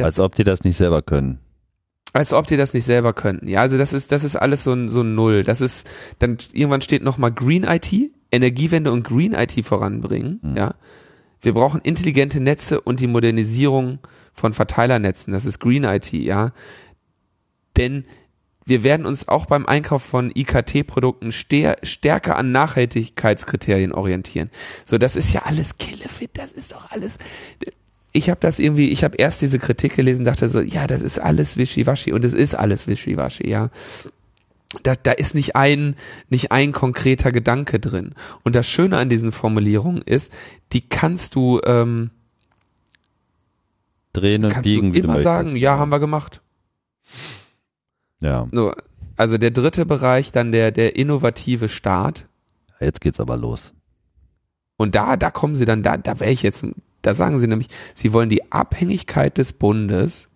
als 0.00 0.18
ob 0.18 0.34
die 0.34 0.44
das 0.44 0.64
nicht 0.64 0.76
selber 0.76 1.02
können 1.02 1.38
als 2.12 2.32
ob 2.32 2.46
die 2.46 2.56
das 2.56 2.74
nicht 2.74 2.84
selber 2.84 3.12
könnten. 3.12 3.48
Ja, 3.48 3.60
also 3.60 3.78
das 3.78 3.92
ist, 3.92 4.12
das 4.12 4.24
ist 4.24 4.36
alles 4.36 4.64
so 4.64 4.72
ein, 4.72 4.88
so 4.88 5.02
ein 5.02 5.14
Null. 5.14 5.44
Das 5.44 5.60
ist, 5.60 5.88
dann 6.18 6.38
irgendwann 6.52 6.82
steht 6.82 7.02
nochmal 7.02 7.32
Green 7.32 7.64
IT, 7.64 7.92
Energiewende 8.30 8.92
und 8.92 9.04
Green 9.04 9.32
IT 9.34 9.64
voranbringen, 9.64 10.40
mhm. 10.42 10.56
ja. 10.56 10.74
Wir 11.40 11.54
brauchen 11.54 11.80
intelligente 11.82 12.40
Netze 12.40 12.80
und 12.80 12.98
die 12.98 13.06
Modernisierung 13.06 14.00
von 14.32 14.54
Verteilernetzen. 14.54 15.32
Das 15.32 15.44
ist 15.44 15.60
Green 15.60 15.84
IT, 15.84 16.12
ja. 16.12 16.52
Denn 17.76 18.06
wir 18.64 18.82
werden 18.82 19.06
uns 19.06 19.28
auch 19.28 19.46
beim 19.46 19.64
Einkauf 19.64 20.02
von 20.02 20.30
IKT-Produkten 20.34 21.32
stärker 21.32 22.36
an 22.36 22.52
Nachhaltigkeitskriterien 22.52 23.92
orientieren. 23.92 24.50
So, 24.84 24.98
das 24.98 25.16
ist 25.16 25.32
ja 25.32 25.42
alles 25.44 25.78
Killefit, 25.78 26.30
das 26.34 26.52
ist 26.52 26.72
doch 26.72 26.90
alles, 26.90 27.18
ich 28.12 28.30
habe 28.30 28.40
das 28.40 28.58
irgendwie, 28.58 28.88
ich 28.88 29.04
habe 29.04 29.16
erst 29.16 29.42
diese 29.42 29.58
Kritik 29.58 29.96
gelesen, 29.96 30.24
dachte 30.24 30.48
so, 30.48 30.60
ja, 30.60 30.86
das 30.86 31.02
ist 31.02 31.18
alles 31.18 31.56
wischiwaschi 31.56 32.12
und 32.12 32.24
es 32.24 32.32
ist 32.32 32.54
alles 32.54 32.86
wischiwaschi, 32.86 33.48
ja. 33.48 33.70
Da, 34.82 34.94
da 34.96 35.12
ist 35.12 35.34
nicht 35.34 35.56
ein, 35.56 35.96
nicht 36.28 36.52
ein 36.52 36.72
konkreter 36.72 37.32
Gedanke 37.32 37.80
drin. 37.80 38.14
Und 38.44 38.54
das 38.54 38.66
Schöne 38.66 38.98
an 38.98 39.08
diesen 39.08 39.32
Formulierungen 39.32 40.02
ist, 40.02 40.30
die 40.72 40.82
kannst 40.82 41.34
du 41.34 41.60
ähm, 41.64 42.10
drehen 44.12 44.44
und 44.44 44.62
biegen, 44.62 44.92
wie 44.92 45.00
du 45.00 45.08
immer 45.08 45.20
sagen, 45.20 45.56
ja, 45.56 45.78
haben 45.78 45.90
wir 45.90 46.00
gemacht. 46.00 46.42
Ja. 48.20 48.46
So, 48.52 48.72
also 49.16 49.38
der 49.38 49.52
dritte 49.52 49.86
Bereich, 49.86 50.32
dann 50.32 50.52
der, 50.52 50.70
der 50.70 50.96
innovative 50.96 51.68
Staat. 51.68 52.26
Jetzt 52.78 53.00
geht's 53.00 53.20
aber 53.20 53.36
los. 53.36 53.72
Und 54.76 54.94
da, 54.94 55.16
da 55.16 55.30
kommen 55.30 55.56
sie 55.56 55.64
dann, 55.64 55.82
da, 55.82 55.96
da 55.96 56.20
wäre 56.20 56.30
ich 56.30 56.42
jetzt 56.42 56.64
da 57.02 57.14
sagen 57.14 57.38
sie 57.38 57.46
nämlich, 57.46 57.68
sie 57.94 58.12
wollen 58.12 58.28
die 58.28 58.50
Abhängigkeit 58.52 59.38
des 59.38 59.52
Bundes 59.52 60.28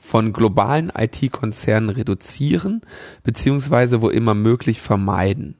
von 0.00 0.32
globalen 0.32 0.92
IT-Konzernen 0.96 1.90
reduzieren, 1.90 2.82
beziehungsweise 3.22 4.00
wo 4.02 4.10
immer 4.10 4.34
möglich 4.34 4.80
vermeiden. 4.80 5.56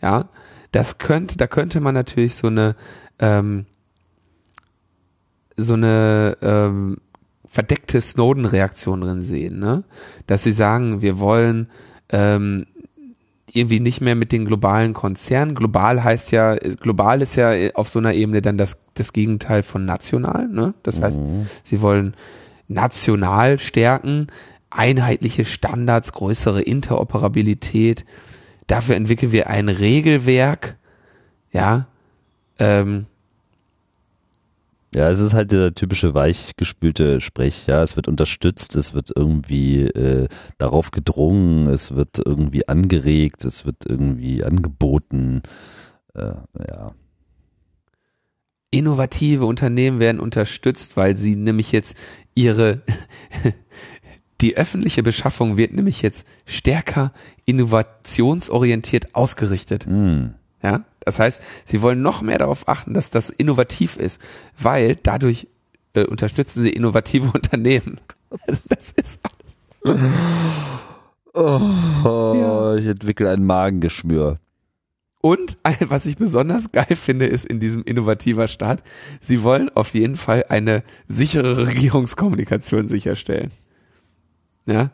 Ja, 0.00 0.28
das 0.72 0.98
könnte, 0.98 1.36
da 1.36 1.46
könnte 1.46 1.80
man 1.80 1.94
natürlich 1.94 2.34
so 2.34 2.48
eine, 2.48 2.76
ähm, 3.18 3.66
so 5.56 5.74
eine 5.74 6.36
ähm, 6.42 6.98
verdeckte 7.46 8.00
Snowden-Reaktion 8.00 9.00
drin 9.00 9.22
sehen, 9.22 9.60
ne? 9.60 9.84
Dass 10.26 10.42
sie 10.42 10.52
sagen, 10.52 11.00
wir 11.00 11.18
wollen 11.20 11.68
ähm, 12.10 12.66
irgendwie 13.54 13.80
nicht 13.80 14.00
mehr 14.00 14.14
mit 14.14 14.32
den 14.32 14.44
globalen 14.44 14.92
Konzernen. 14.92 15.54
Global 15.54 16.02
heißt 16.02 16.32
ja, 16.32 16.56
global 16.56 17.22
ist 17.22 17.36
ja 17.36 17.52
auf 17.74 17.88
so 17.88 17.98
einer 17.98 18.12
Ebene 18.14 18.42
dann 18.42 18.58
das, 18.58 18.82
das 18.94 19.12
Gegenteil 19.12 19.62
von 19.62 19.84
national. 19.84 20.48
Ne? 20.48 20.74
Das 20.82 21.00
heißt, 21.00 21.20
Mhm. 21.20 21.46
sie 21.62 21.80
wollen 21.80 22.14
national 22.68 23.58
stärken, 23.58 24.26
einheitliche 24.70 25.44
Standards, 25.44 26.12
größere 26.12 26.62
Interoperabilität. 26.62 28.04
Dafür 28.66 28.96
entwickeln 28.96 29.32
wir 29.32 29.48
ein 29.48 29.68
Regelwerk. 29.68 30.76
Ja, 31.52 31.86
ähm, 32.58 33.06
Ja, 34.94 35.10
es 35.10 35.18
ist 35.18 35.34
halt 35.34 35.50
der 35.50 35.74
typische 35.74 36.14
weichgespülte 36.14 37.20
Sprech. 37.20 37.66
Ja, 37.66 37.82
es 37.82 37.96
wird 37.96 38.06
unterstützt, 38.06 38.76
es 38.76 38.94
wird 38.94 39.10
irgendwie 39.14 39.80
äh, 39.80 40.28
darauf 40.58 40.92
gedrungen, 40.92 41.66
es 41.66 41.96
wird 41.96 42.20
irgendwie 42.24 42.68
angeregt, 42.68 43.44
es 43.44 43.66
wird 43.66 43.86
irgendwie 43.88 44.44
angeboten. 44.44 45.42
Äh, 46.14 46.34
ja. 46.68 46.92
innovative 48.70 49.46
Unternehmen 49.46 49.98
werden 49.98 50.20
unterstützt, 50.20 50.96
weil 50.96 51.16
sie 51.16 51.34
nämlich 51.34 51.72
jetzt 51.72 51.96
ihre, 52.36 52.82
die 54.40 54.56
öffentliche 54.56 55.02
Beschaffung 55.02 55.56
wird 55.56 55.72
nämlich 55.72 56.02
jetzt 56.02 56.24
stärker 56.46 57.12
innovationsorientiert 57.46 59.16
ausgerichtet. 59.16 59.86
Hm. 59.86 60.34
Ja, 60.62 60.84
das 61.04 61.18
heißt, 61.18 61.42
sie 61.64 61.82
wollen 61.82 62.02
noch 62.02 62.22
mehr 62.22 62.38
darauf 62.38 62.68
achten, 62.68 62.94
dass 62.94 63.10
das 63.10 63.30
innovativ 63.30 63.96
ist, 63.96 64.20
weil 64.58 64.96
dadurch 64.96 65.48
äh, 65.94 66.04
unterstützen 66.04 66.62
sie 66.62 66.70
innovative 66.70 67.30
Unternehmen. 67.34 68.00
Also 68.46 68.62
das 68.68 68.92
ist 68.92 69.18
Oh, 71.32 71.60
Ja. 72.36 72.74
ich 72.76 72.86
entwickle 72.86 73.30
ein 73.30 73.44
Magengeschmür. 73.44 74.38
Und 75.20 75.56
was 75.88 76.04
ich 76.06 76.16
besonders 76.18 76.70
geil 76.72 76.96
finde, 76.96 77.26
ist 77.26 77.46
in 77.46 77.58
diesem 77.58 77.82
innovativer 77.82 78.46
Staat, 78.46 78.82
sie 79.20 79.42
wollen 79.42 79.70
auf 79.70 79.94
jeden 79.94 80.16
Fall 80.16 80.44
eine 80.48 80.82
sichere 81.08 81.56
Regierungskommunikation 81.66 82.88
sicherstellen. 82.88 83.50
Ja. 84.66 84.90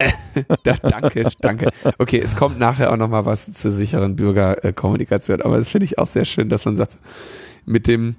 da, 0.62 0.74
danke, 0.76 1.28
danke. 1.40 1.70
Okay, 1.98 2.20
es 2.24 2.36
kommt 2.36 2.58
nachher 2.58 2.92
auch 2.92 2.96
noch 2.96 3.08
mal 3.08 3.26
was 3.26 3.52
zur 3.52 3.70
sicheren 3.70 4.16
Bürgerkommunikation, 4.16 5.42
aber 5.42 5.58
das 5.58 5.68
finde 5.68 5.84
ich 5.84 5.98
auch 5.98 6.06
sehr 6.06 6.24
schön, 6.24 6.48
dass 6.48 6.64
man 6.64 6.76
sagt, 6.76 6.98
mit 7.66 7.86
dem, 7.86 8.16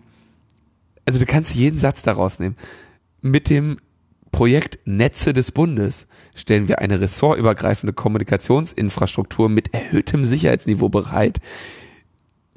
also 1.05 1.19
du 1.19 1.25
kannst 1.25 1.55
jeden 1.55 1.77
Satz 1.77 2.03
daraus 2.03 2.39
nehmen. 2.39 2.55
Mit 3.21 3.49
dem 3.49 3.77
Projekt 4.31 4.79
Netze 4.85 5.33
des 5.33 5.51
Bundes 5.51 6.07
stellen 6.35 6.67
wir 6.67 6.79
eine 6.79 7.01
ressortübergreifende 7.01 7.93
Kommunikationsinfrastruktur 7.93 9.49
mit 9.49 9.73
erhöhtem 9.73 10.23
Sicherheitsniveau 10.23 10.89
bereit, 10.89 11.39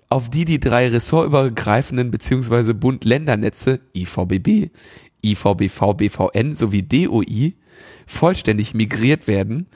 auf 0.08 0.30
die 0.30 0.44
die 0.44 0.60
drei 0.60 0.88
ressortübergreifenden 0.88 2.10
bzw. 2.10 2.72
Bund-Ländernetze 2.74 3.80
IVBB, 3.96 4.70
IVBV, 5.24 5.94
BVN 5.96 6.56
sowie 6.56 6.82
DOI 6.82 7.54
vollständig 8.06 8.74
migriert 8.74 9.26
werden 9.26 9.66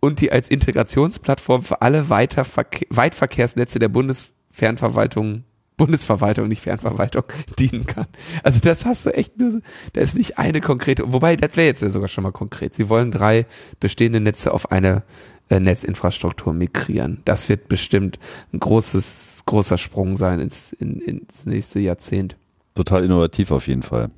und 0.00 0.20
die 0.20 0.32
als 0.32 0.48
Integrationsplattform 0.48 1.62
für 1.62 1.80
alle 1.82 2.08
Weitverkehrsnetze 2.10 3.78
der 3.78 3.88
Bundesfernverwaltung 3.88 5.44
Bundesverwaltung, 5.76 6.48
nicht 6.48 6.62
Fernverwaltung, 6.62 7.24
dienen 7.58 7.86
kann. 7.86 8.06
Also 8.42 8.60
das 8.60 8.84
hast 8.84 9.06
du 9.06 9.14
echt 9.14 9.38
nur, 9.38 9.60
da 9.92 10.00
ist 10.00 10.16
nicht 10.16 10.38
eine 10.38 10.60
konkrete, 10.60 11.12
wobei 11.12 11.36
das 11.36 11.56
wäre 11.56 11.66
jetzt 11.66 11.82
ja 11.82 11.90
sogar 11.90 12.08
schon 12.08 12.22
mal 12.22 12.32
konkret. 12.32 12.74
Sie 12.74 12.88
wollen 12.88 13.10
drei 13.10 13.46
bestehende 13.80 14.20
Netze 14.20 14.52
auf 14.54 14.70
eine 14.70 15.02
äh, 15.48 15.58
Netzinfrastruktur 15.58 16.52
migrieren. 16.52 17.22
Das 17.24 17.48
wird 17.48 17.68
bestimmt 17.68 18.18
ein 18.52 18.60
großes, 18.60 19.42
großer 19.46 19.78
Sprung 19.78 20.16
sein 20.16 20.38
ins, 20.38 20.72
in, 20.72 21.00
ins 21.00 21.44
nächste 21.44 21.80
Jahrzehnt. 21.80 22.36
Total 22.74 23.04
innovativ 23.04 23.50
auf 23.50 23.66
jeden 23.66 23.82
Fall. 23.82 24.10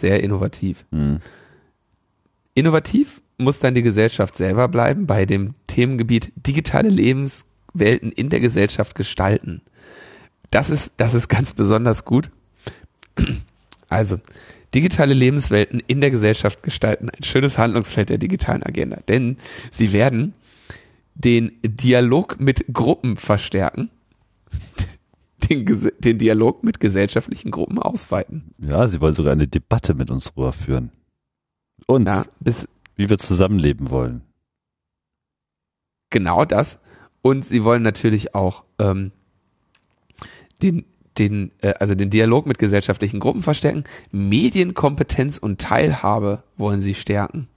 Sehr 0.00 0.22
innovativ. 0.22 0.86
Hm. 0.92 1.18
Innovativ 2.54 3.20
muss 3.38 3.60
dann 3.60 3.74
die 3.74 3.82
Gesellschaft 3.82 4.36
selber 4.36 4.68
bleiben 4.68 5.06
bei 5.06 5.26
dem 5.26 5.54
Themengebiet 5.66 6.32
digitale 6.34 6.88
Lebenswelten 6.88 8.10
in 8.12 8.30
der 8.30 8.40
Gesellschaft 8.40 8.94
gestalten. 8.94 9.62
Das 10.50 10.70
ist, 10.70 10.94
das 10.96 11.14
ist 11.14 11.28
ganz 11.28 11.52
besonders 11.52 12.04
gut. 12.04 12.30
Also, 13.88 14.20
digitale 14.74 15.14
Lebenswelten 15.14 15.82
in 15.86 16.00
der 16.00 16.10
Gesellschaft 16.10 16.62
gestalten. 16.62 17.10
Ein 17.10 17.24
schönes 17.24 17.58
Handlungsfeld 17.58 18.08
der 18.08 18.18
digitalen 18.18 18.62
Agenda. 18.62 19.00
Denn 19.08 19.36
sie 19.70 19.92
werden 19.92 20.34
den 21.14 21.52
Dialog 21.62 22.40
mit 22.40 22.64
Gruppen 22.72 23.16
verstärken, 23.16 23.90
den, 25.50 25.90
den 25.98 26.18
Dialog 26.18 26.62
mit 26.64 26.80
gesellschaftlichen 26.80 27.50
Gruppen 27.50 27.78
ausweiten. 27.78 28.54
Ja, 28.58 28.86
sie 28.86 29.00
wollen 29.00 29.12
sogar 29.12 29.32
eine 29.32 29.48
Debatte 29.48 29.94
mit 29.94 30.10
uns 30.10 30.32
drüber 30.32 30.52
führen. 30.52 30.92
Und 31.86 32.06
Ja, 32.08 32.24
bis, 32.38 32.68
wie 32.96 33.10
wir 33.10 33.18
zusammenleben 33.18 33.90
wollen. 33.90 34.22
Genau 36.10 36.44
das. 36.44 36.80
Und 37.22 37.44
sie 37.44 37.64
wollen 37.64 37.82
natürlich 37.82 38.34
auch 38.34 38.64
ähm, 38.78 39.12
den, 40.62 40.84
den, 41.18 41.52
äh, 41.60 41.74
also 41.78 41.94
den 41.94 42.10
Dialog 42.10 42.46
mit 42.46 42.58
gesellschaftlichen 42.58 43.20
Gruppen 43.20 43.42
verstärken. 43.42 43.84
Medienkompetenz 44.10 45.38
und 45.38 45.60
Teilhabe 45.60 46.42
wollen 46.56 46.80
sie 46.80 46.94
stärken. 46.94 47.48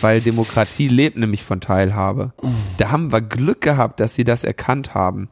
Weil 0.00 0.20
Demokratie 0.20 0.88
lebt 0.88 1.16
nämlich 1.16 1.44
von 1.44 1.60
Teilhabe. 1.60 2.32
Da 2.78 2.90
haben 2.90 3.12
wir 3.12 3.20
Glück 3.20 3.60
gehabt, 3.60 4.00
dass 4.00 4.14
sie 4.14 4.24
das 4.24 4.42
erkannt 4.42 4.94
haben. 4.94 5.28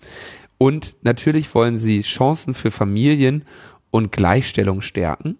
Und 0.62 0.96
natürlich 1.00 1.54
wollen 1.54 1.78
sie 1.78 2.02
Chancen 2.02 2.52
für 2.52 2.70
Familien 2.70 3.46
und 3.90 4.12
Gleichstellung 4.12 4.82
stärken. 4.82 5.38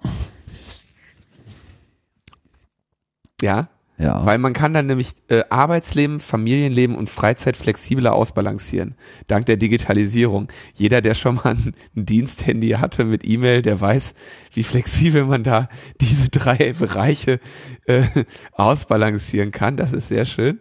Ja, 3.42 3.68
Ja. 3.98 4.24
weil 4.24 4.38
man 4.38 4.54
kann 4.54 4.72
dann 4.72 4.87
nämlich 4.87 5.12
äh, 5.28 5.42
Arbeitsleben, 5.50 6.20
Familienleben 6.20 6.96
und 6.96 7.11
Freizeit 7.11 7.59
flexibler 7.59 8.14
ausbalancieren. 8.14 8.94
Dank 9.26 9.44
der 9.44 9.59
Digitalisierung. 9.59 10.48
Jeder, 10.74 11.02
der 11.02 11.12
schon 11.12 11.35
mal 11.35 11.50
ein, 11.50 11.74
Diensthandy 11.94 12.70
hatte 12.70 13.04
mit 13.04 13.22
E-Mail, 13.22 13.61
der 13.61 13.78
weiß, 13.78 14.14
wie 14.54 14.62
flexibel 14.62 15.26
man 15.26 15.44
da 15.44 15.68
diese 16.00 16.30
drei 16.30 16.72
Bereiche 16.72 17.40
äh, 17.85 18.04
ausbalancieren 18.52 19.50
kann. 19.50 19.76
Das 19.76 19.92
ist 19.92 20.09
sehr 20.09 20.24
schön. 20.24 20.61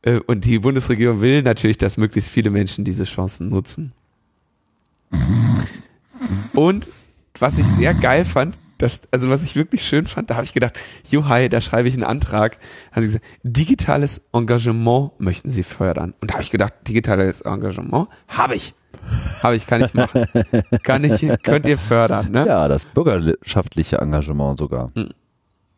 Äh, 0.00 0.20
und 0.26 0.46
die 0.46 0.60
Bundesregierung 0.60 1.20
will 1.20 1.42
natürlich, 1.42 1.76
dass 1.76 1.98
möglichst 1.98 2.30
viele 2.30 2.48
Menschen 2.48 2.84
diese 2.86 3.04
Chancen 3.04 3.50
nutzen. 3.50 3.92
Und 6.54 6.88
was 7.38 7.58
ich 7.58 7.64
sehr 7.64 7.94
geil 7.94 8.24
fand, 8.24 8.54
das, 8.78 9.00
also 9.10 9.28
was 9.28 9.42
ich 9.42 9.56
wirklich 9.56 9.84
schön 9.84 10.06
fand, 10.06 10.30
da 10.30 10.36
habe 10.36 10.44
ich 10.44 10.52
gedacht, 10.52 10.78
Juhai, 11.10 11.48
da 11.48 11.60
schreibe 11.60 11.88
ich 11.88 11.94
einen 11.94 12.04
Antrag. 12.04 12.58
Haben 12.92 13.02
sie 13.02 13.08
gesagt, 13.08 13.24
digitales 13.42 14.20
Engagement 14.32 15.12
möchten 15.18 15.50
sie 15.50 15.64
fördern. 15.64 16.14
Und 16.20 16.30
da 16.30 16.34
habe 16.34 16.42
ich 16.42 16.50
gedacht, 16.50 16.74
digitales 16.86 17.40
Engagement 17.40 18.08
habe 18.28 18.54
ich. 18.54 18.74
Habe 19.42 19.56
ich, 19.56 19.66
kann 19.66 19.84
ich 19.84 19.94
machen. 19.94 20.26
kann 20.82 21.04
ich, 21.04 21.26
könnt 21.42 21.66
ihr 21.66 21.78
fördern, 21.78 22.30
ne? 22.30 22.46
ja, 22.46 22.68
das 22.68 22.84
bürgerschaftliche 22.84 23.98
Engagement 23.98 24.58
sogar. 24.58 24.90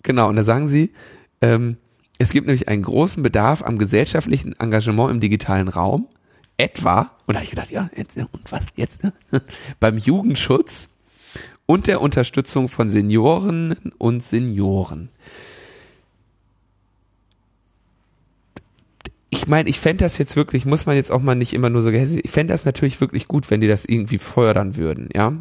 Genau, 0.02 0.28
und 0.28 0.36
da 0.36 0.44
sagen 0.44 0.68
sie, 0.68 0.92
ähm, 1.40 1.76
es 2.18 2.30
gibt 2.30 2.46
nämlich 2.46 2.68
einen 2.68 2.82
großen 2.82 3.22
Bedarf 3.22 3.62
am 3.62 3.78
gesellschaftlichen 3.78 4.54
Engagement 4.58 5.10
im 5.10 5.20
digitalen 5.20 5.68
Raum. 5.68 6.06
Etwa, 6.60 7.10
und 7.26 7.34
da 7.34 7.36
habe 7.36 7.44
ich 7.44 7.50
gedacht, 7.50 7.70
ja, 7.70 7.88
jetzt, 7.96 8.16
und 8.18 8.52
was 8.52 8.66
jetzt? 8.76 9.02
ne? 9.02 9.12
Beim 9.80 9.96
Jugendschutz 9.96 10.90
und 11.64 11.86
der 11.86 12.02
Unterstützung 12.02 12.68
von 12.68 12.90
Seniorinnen 12.90 13.92
und 13.96 14.24
Senioren. 14.24 15.08
Ich 19.30 19.46
meine, 19.46 19.70
ich 19.70 19.80
fände 19.80 20.04
das 20.04 20.18
jetzt 20.18 20.36
wirklich, 20.36 20.66
muss 20.66 20.84
man 20.84 20.96
jetzt 20.96 21.10
auch 21.10 21.22
mal 21.22 21.34
nicht 21.34 21.54
immer 21.54 21.70
nur 21.70 21.80
so 21.80 21.90
gehässig, 21.92 22.26
ich 22.26 22.30
fände 22.30 22.52
das 22.52 22.66
natürlich 22.66 23.00
wirklich 23.00 23.26
gut, 23.26 23.50
wenn 23.50 23.62
die 23.62 23.68
das 23.68 23.86
irgendwie 23.86 24.18
fördern 24.18 24.76
würden, 24.76 25.08
ja. 25.14 25.32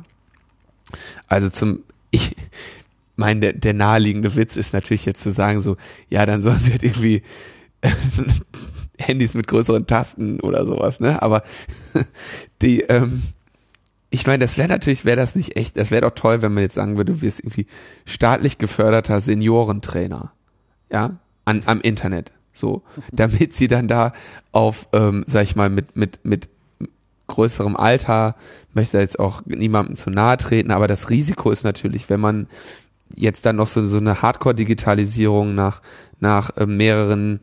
Also 1.27 1.49
zum, 1.49 1.83
ich, 2.11 2.33
mein, 3.17 3.41
der, 3.41 3.51
der 3.51 3.73
naheliegende 3.73 4.35
Witz 4.35 4.55
ist 4.55 4.71
natürlich 4.71 5.05
jetzt 5.05 5.21
zu 5.21 5.33
sagen 5.33 5.59
so, 5.59 5.75
ja, 6.09 6.25
dann 6.25 6.43
sollen 6.43 6.59
sie 6.59 6.71
halt 6.71 6.83
irgendwie 6.83 7.23
Handys 8.99 9.33
mit 9.33 9.47
größeren 9.47 9.87
Tasten 9.87 10.39
oder 10.39 10.65
sowas, 10.65 10.99
ne? 10.99 11.21
Aber 11.21 11.43
die, 12.61 12.81
ähm, 12.81 13.23
ich 14.09 14.25
meine, 14.25 14.39
das 14.39 14.57
wäre 14.57 14.67
natürlich, 14.67 15.05
wäre 15.05 15.17
das 15.17 15.35
nicht 15.35 15.55
echt, 15.55 15.77
das 15.77 15.91
wäre 15.91 16.01
doch 16.01 16.15
toll, 16.15 16.41
wenn 16.41 16.53
man 16.53 16.63
jetzt 16.63 16.75
sagen 16.75 16.97
würde, 16.97 17.13
du 17.13 17.21
wirst 17.21 17.39
irgendwie 17.39 17.67
staatlich 18.05 18.57
geförderter 18.57 19.19
Seniorentrainer, 19.19 20.31
ja, 20.91 21.17
an, 21.45 21.63
am 21.65 21.81
Internet, 21.81 22.31
so, 22.53 22.83
damit 23.11 23.55
sie 23.55 23.67
dann 23.67 23.87
da 23.87 24.13
auf, 24.51 24.87
ähm, 24.93 25.23
sag 25.27 25.43
ich 25.43 25.55
mal, 25.55 25.69
mit, 25.69 25.95
mit, 25.95 26.19
mit 26.23 26.49
größerem 27.27 27.75
Alter, 27.77 28.35
möchte 28.73 28.99
jetzt 28.99 29.19
auch 29.19 29.45
niemandem 29.45 29.95
zu 29.95 30.09
nahe 30.09 30.37
treten, 30.37 30.71
aber 30.71 30.87
das 30.87 31.09
Risiko 31.09 31.51
ist 31.51 31.63
natürlich, 31.63 32.09
wenn 32.09 32.19
man 32.19 32.47
jetzt 33.15 33.45
dann 33.45 33.55
noch 33.55 33.67
so, 33.67 33.85
so 33.87 33.97
eine 33.97 34.21
Hardcore-Digitalisierung 34.21 35.55
nach, 35.55 35.81
nach 36.19 36.55
äh, 36.57 36.65
mehreren 36.65 37.39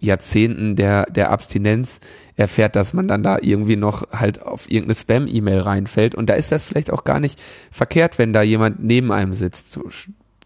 Jahrzehnten 0.00 0.76
der, 0.76 1.06
der 1.06 1.30
Abstinenz 1.30 2.00
erfährt, 2.36 2.76
dass 2.76 2.92
man 2.92 3.08
dann 3.08 3.22
da 3.22 3.38
irgendwie 3.40 3.76
noch 3.76 4.10
halt 4.12 4.42
auf 4.42 4.70
irgendeine 4.70 4.94
Spam-E-Mail 4.94 5.60
reinfällt. 5.60 6.14
Und 6.14 6.30
da 6.30 6.34
ist 6.34 6.52
das 6.52 6.64
vielleicht 6.64 6.92
auch 6.92 7.04
gar 7.04 7.20
nicht 7.20 7.40
verkehrt, 7.70 8.18
wenn 8.18 8.32
da 8.32 8.42
jemand 8.42 8.82
neben 8.82 9.10
einem 9.10 9.34
sitzt, 9.34 9.80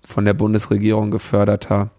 von 0.06 0.24
der 0.24 0.34
Bundesregierung 0.34 1.10
geförderter, 1.10 1.90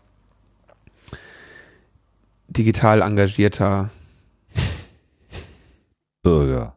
digital 2.47 3.01
engagierter 3.01 3.89
Bürger. 6.23 6.75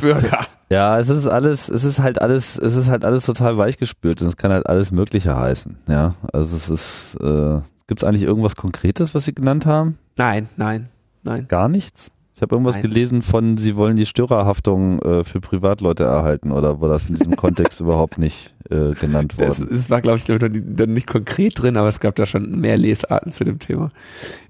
Bürger. 0.00 0.46
Ja, 0.70 0.98
es 0.98 1.10
ist 1.10 1.26
alles, 1.26 1.68
es 1.68 1.84
ist 1.84 1.98
halt 1.98 2.20
alles, 2.20 2.56
es 2.56 2.76
ist 2.76 2.88
halt 2.88 3.04
alles 3.04 3.26
total 3.26 3.58
weichgespült 3.58 4.22
und 4.22 4.28
es 4.28 4.38
kann 4.38 4.52
halt 4.52 4.66
alles 4.66 4.90
Mögliche 4.90 5.36
heißen. 5.36 5.76
Ja, 5.86 6.14
also 6.32 6.56
es 6.56 6.70
ist, 6.70 7.14
äh, 7.20 7.60
gibt 7.92 8.02
es 8.02 8.08
eigentlich 8.08 8.22
irgendwas 8.22 8.56
Konkretes, 8.56 9.14
was 9.14 9.26
Sie 9.26 9.34
genannt 9.34 9.66
haben? 9.66 9.98
Nein, 10.16 10.48
nein, 10.56 10.88
nein. 11.24 11.46
Gar 11.46 11.68
nichts? 11.68 12.10
Ich 12.34 12.40
habe 12.40 12.54
irgendwas 12.54 12.76
Nein. 12.76 12.84
gelesen 12.84 13.20
von, 13.20 13.58
Sie 13.58 13.76
wollen 13.76 13.98
die 13.98 14.06
Störerhaftung 14.06 14.98
äh, 15.00 15.24
für 15.24 15.42
Privatleute 15.42 16.04
erhalten 16.04 16.52
oder 16.52 16.80
war 16.80 16.88
das 16.88 17.06
in 17.06 17.16
diesem 17.16 17.36
Kontext 17.36 17.80
überhaupt 17.82 18.16
nicht 18.16 18.54
äh, 18.70 18.92
genannt 18.94 19.34
Es, 19.36 19.60
worden? 19.60 19.74
es 19.74 19.90
war, 19.90 20.00
glaube 20.00 20.16
ich, 20.16 20.24
dann 20.24 20.94
nicht 20.94 21.06
konkret 21.06 21.60
drin, 21.62 21.76
aber 21.76 21.88
es 21.88 22.00
gab 22.00 22.14
da 22.14 22.24
schon 22.24 22.58
mehr 22.58 22.78
Lesarten 22.78 23.30
zu 23.30 23.44
dem 23.44 23.58
Thema. 23.58 23.90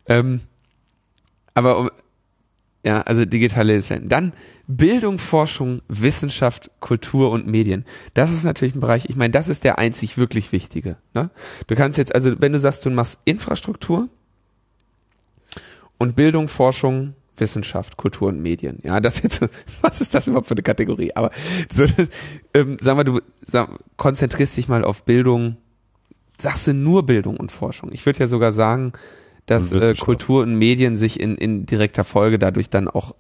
Ähm, 0.07 0.41
aber 1.55 1.81
um, 1.81 1.91
ja, 2.85 3.03
also 3.03 3.25
digitale 3.25 3.75
Lesarten. 3.75 4.09
Dann 4.09 4.33
Bildung, 4.67 5.19
Forschung, 5.19 5.83
Wissenschaft, 5.89 6.71
Kultur 6.81 7.31
und 7.31 7.47
Medien. 7.47 7.85
Das 8.15 8.33
ist 8.33 8.45
natürlich 8.45 8.75
ein 8.75 8.81
Bereich, 8.81 9.05
ich 9.09 9.17
meine, 9.17 9.31
das 9.31 9.49
ist 9.49 9.65
der 9.65 9.79
einzig 9.79 10.19
wirklich 10.19 10.51
wichtige. 10.53 10.97
Ne? 11.15 11.31
Du 11.69 11.77
kannst 11.77 11.99
jetzt, 11.99 12.15
also 12.15 12.41
wenn 12.41 12.53
du 12.53 12.59
sagst, 12.59 12.85
du 12.85 12.91
machst 12.91 13.21
Infrastruktur 13.25 14.09
und 15.99 16.17
Bildung, 16.17 16.49
Forschung, 16.49 17.15
Wissenschaft, 17.37 17.97
Kultur 17.97 18.29
und 18.29 18.43
Medien. 18.43 18.81
Ja, 18.83 19.01
das 19.01 19.23
jetzt, 19.23 19.41
was 19.81 20.01
ist 20.01 20.15
das 20.15 20.27
überhaupt 20.27 20.49
für 20.49 20.55
eine 20.55 20.63
Kategorie? 20.63 21.13
Aber 21.15 21.31
so, 21.73 21.85
ähm, 22.55 22.77
sag 22.81 22.97
mal, 22.97 23.05
du 23.05 23.21
sag, 23.47 23.71
konzentrierst 23.97 24.57
dich 24.57 24.69
mal 24.69 24.85
auf 24.85 25.05
Bildung, 25.05 25.57
sagst 26.39 26.67
du 26.67 26.75
nur 26.75 27.07
Bildung 27.07 27.37
und 27.37 27.53
Forschung. 27.53 27.91
Ich 27.93 28.05
würde 28.07 28.19
ja 28.21 28.27
sogar 28.27 28.53
sagen, 28.53 28.93
dass 29.47 29.73
äh. 29.73 29.95
Kultur 29.95 30.43
und 30.43 30.57
Medien 30.57 30.97
sich 30.97 31.21
in, 31.21 31.37
in 31.37 31.67
direkter 31.67 32.05
Folge 32.05 32.39
dadurch 32.39 32.71
dann 32.71 32.89
auch 32.89 33.15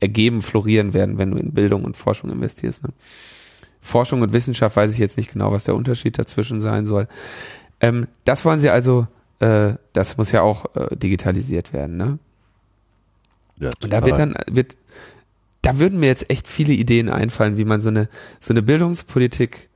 ergeben, 0.00 0.42
florieren 0.42 0.94
werden, 0.94 1.18
wenn 1.18 1.30
du 1.30 1.38
in 1.38 1.52
Bildung 1.52 1.84
und 1.84 1.96
Forschung 1.96 2.30
investierst. 2.30 2.84
Ne? 2.84 2.90
Forschung 3.80 4.22
und 4.22 4.32
Wissenschaft 4.32 4.76
weiß 4.76 4.92
ich 4.92 4.98
jetzt 4.98 5.16
nicht 5.16 5.32
genau, 5.32 5.52
was 5.52 5.64
der 5.64 5.74
Unterschied 5.74 6.18
dazwischen 6.18 6.60
sein 6.60 6.86
soll. 6.86 7.08
Ähm, 7.80 8.06
das 8.24 8.44
wollen 8.44 8.60
sie 8.60 8.70
also, 8.70 9.06
äh, 9.40 9.74
das 9.92 10.16
muss 10.16 10.32
ja 10.32 10.42
auch 10.42 10.74
äh, 10.74 10.96
digitalisiert 10.96 11.72
werden, 11.72 11.96
ne? 11.96 12.18
Ja, 13.60 13.70
Und 13.82 13.92
da 13.92 14.04
wird 14.04 14.18
dann, 14.18 14.36
wird, 14.50 14.76
da 15.62 15.78
würden 15.78 15.98
mir 15.98 16.06
jetzt 16.06 16.30
echt 16.30 16.46
viele 16.46 16.72
Ideen 16.72 17.08
einfallen, 17.08 17.56
wie 17.56 17.64
man 17.64 17.80
so 17.80 17.88
eine, 17.88 18.08
so 18.38 18.52
eine 18.52 18.62
Bildungspolitik, 18.62 19.68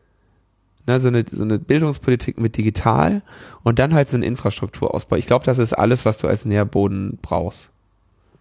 ne, 0.87 1.01
so 1.01 1.09
eine, 1.09 1.25
so 1.31 1.43
eine 1.43 1.59
Bildungspolitik 1.59 2.39
mit 2.39 2.57
digital 2.57 3.23
und 3.63 3.79
dann 3.79 3.95
halt 3.95 4.09
so 4.09 4.17
einen 4.17 4.25
Infrastrukturausbau. 4.25 5.17
Ich 5.17 5.27
glaube, 5.27 5.45
das 5.45 5.59
ist 5.59 5.73
alles, 5.73 6.05
was 6.05 6.19
du 6.19 6.29
als 6.29 6.45
Nährboden 6.45 7.19
brauchst. 7.23 7.71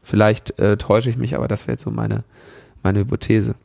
Vielleicht 0.01 0.60
äh, 0.60 0.77
täusche 0.77 1.10
ich 1.10 1.17
mich, 1.17 1.36
aber 1.36 1.47
das 1.47 1.67
wäre 1.67 1.73
jetzt 1.73 1.84
so 1.84 1.91
meine, 1.91 2.23
meine 2.84 2.99
Hypothese. 2.99 3.56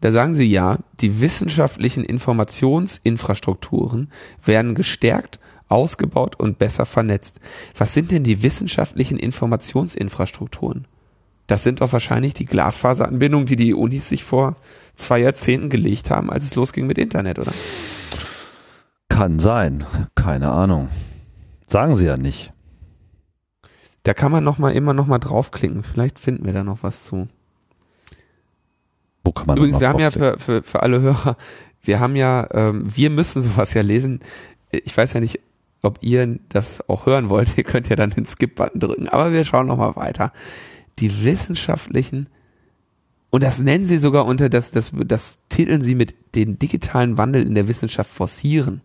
Da 0.00 0.12
sagen 0.12 0.34
sie 0.34 0.44
ja, 0.44 0.78
die 1.00 1.20
wissenschaftlichen 1.20 2.04
Informationsinfrastrukturen 2.04 4.10
werden 4.44 4.74
gestärkt, 4.74 5.40
ausgebaut 5.68 6.38
und 6.38 6.58
besser 6.58 6.86
vernetzt. 6.86 7.40
Was 7.76 7.94
sind 7.94 8.10
denn 8.10 8.22
die 8.22 8.42
wissenschaftlichen 8.42 9.18
Informationsinfrastrukturen? 9.18 10.86
Das 11.46 11.62
sind 11.62 11.80
doch 11.80 11.92
wahrscheinlich 11.92 12.34
die 12.34 12.46
Glasfaseranbindungen, 12.46 13.46
die 13.46 13.56
die 13.56 13.74
Unis 13.74 14.08
sich 14.08 14.24
vor 14.24 14.56
zwei 14.94 15.18
Jahrzehnten 15.18 15.68
gelegt 15.68 16.10
haben, 16.10 16.30
als 16.30 16.44
es 16.44 16.54
losging 16.54 16.86
mit 16.86 16.98
Internet, 16.98 17.38
oder? 17.38 17.52
Kann 19.08 19.38
sein. 19.38 19.84
Keine 20.14 20.50
Ahnung. 20.50 20.88
Sagen 21.66 21.96
Sie 21.96 22.06
ja 22.06 22.16
nicht. 22.16 22.52
Da 24.04 24.14
kann 24.14 24.32
man 24.32 24.44
noch 24.44 24.58
mal 24.58 24.72
immer 24.72 24.92
noch 24.94 25.06
mal 25.06 25.18
draufklicken. 25.18 25.82
Vielleicht 25.82 26.18
finden 26.18 26.44
wir 26.44 26.52
da 26.52 26.62
noch 26.62 26.82
was 26.82 27.04
zu. 27.04 27.28
Wo 29.24 29.32
kann 29.32 29.46
man 29.46 29.56
Übrigens, 29.56 29.80
wir 29.80 29.88
haben 29.88 29.98
ja 29.98 30.10
für, 30.10 30.38
für, 30.38 30.62
für 30.62 30.82
alle 30.82 31.00
Hörer, 31.00 31.36
wir 31.82 32.00
haben 32.00 32.16
ja, 32.16 32.46
ähm, 32.52 32.84
wir 32.94 33.10
müssen 33.10 33.42
sowas 33.42 33.72
ja 33.74 33.82
lesen. 33.82 34.20
Ich 34.70 34.96
weiß 34.96 35.14
ja 35.14 35.20
nicht, 35.20 35.40
ob 35.82 35.98
ihr 36.02 36.38
das 36.48 36.86
auch 36.88 37.06
hören 37.06 37.28
wollt. 37.28 37.48
Ihr 37.56 37.64
könnt 37.64 37.88
ja 37.88 37.96
dann 37.96 38.10
den 38.10 38.26
Skip-Button 38.26 38.80
drücken. 38.80 39.08
Aber 39.08 39.32
wir 39.32 39.44
schauen 39.44 39.66
noch 39.66 39.76
mal 39.76 39.96
weiter. 39.96 40.32
Die 40.98 41.24
wissenschaftlichen 41.24 42.28
und 43.34 43.42
das 43.42 43.58
nennen 43.58 43.84
sie 43.84 43.96
sogar 43.96 44.26
unter, 44.26 44.48
das, 44.48 44.70
das, 44.70 44.92
das 44.94 45.40
titeln 45.48 45.82
sie 45.82 45.96
mit 45.96 46.14
den 46.36 46.56
digitalen 46.56 47.18
Wandel 47.18 47.44
in 47.44 47.56
der 47.56 47.66
Wissenschaft 47.66 48.08
forcieren. 48.08 48.80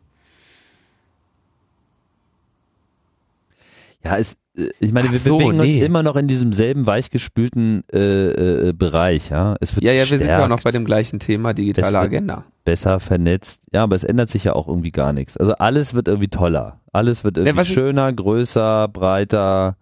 Ja, 4.04 4.18
es, 4.18 4.38
äh, 4.58 4.70
ich 4.80 4.92
meine, 4.92 5.12
wir 5.12 5.20
so, 5.20 5.38
bewegen 5.38 5.58
nee. 5.58 5.76
uns 5.76 5.86
immer 5.86 6.04
noch 6.04 6.16
in 6.16 6.28
diesem 6.28 6.54
selben 6.54 6.86
weichgespülten 6.88 7.84
äh, 7.92 8.70
äh, 8.70 8.74
Bereich. 8.74 9.30
Ja, 9.30 9.56
es 9.60 9.76
wird 9.76 9.84
Ja, 9.84 9.92
ja, 9.92 10.10
wir 10.10 10.18
sind 10.18 10.28
ja 10.28 10.44
auch 10.44 10.48
noch 10.48 10.62
bei 10.62 10.72
dem 10.72 10.86
gleichen 10.86 11.20
Thema, 11.20 11.54
digitale 11.54 12.00
Agenda. 12.00 12.46
besser 12.66 13.00
vernetzt. 13.00 13.66
Ja, 13.74 13.84
aber 13.84 13.96
es 13.96 14.04
ändert 14.04 14.30
sich 14.30 14.46
ja 14.46 14.54
auch 14.54 14.68
irgendwie 14.68 14.92
gar 14.92 15.14
nichts. 15.14 15.38
Also 15.38 15.54
alles 15.54 15.94
wird 15.94 16.08
irgendwie 16.08 16.30
toller. 16.30 16.80
Alles 16.94 17.24
wird 17.24 17.38
irgendwie 17.38 17.62
ich- 17.62 17.68
schöner, 17.74 18.12
größer, 18.12 18.88
breiter, 18.88 19.76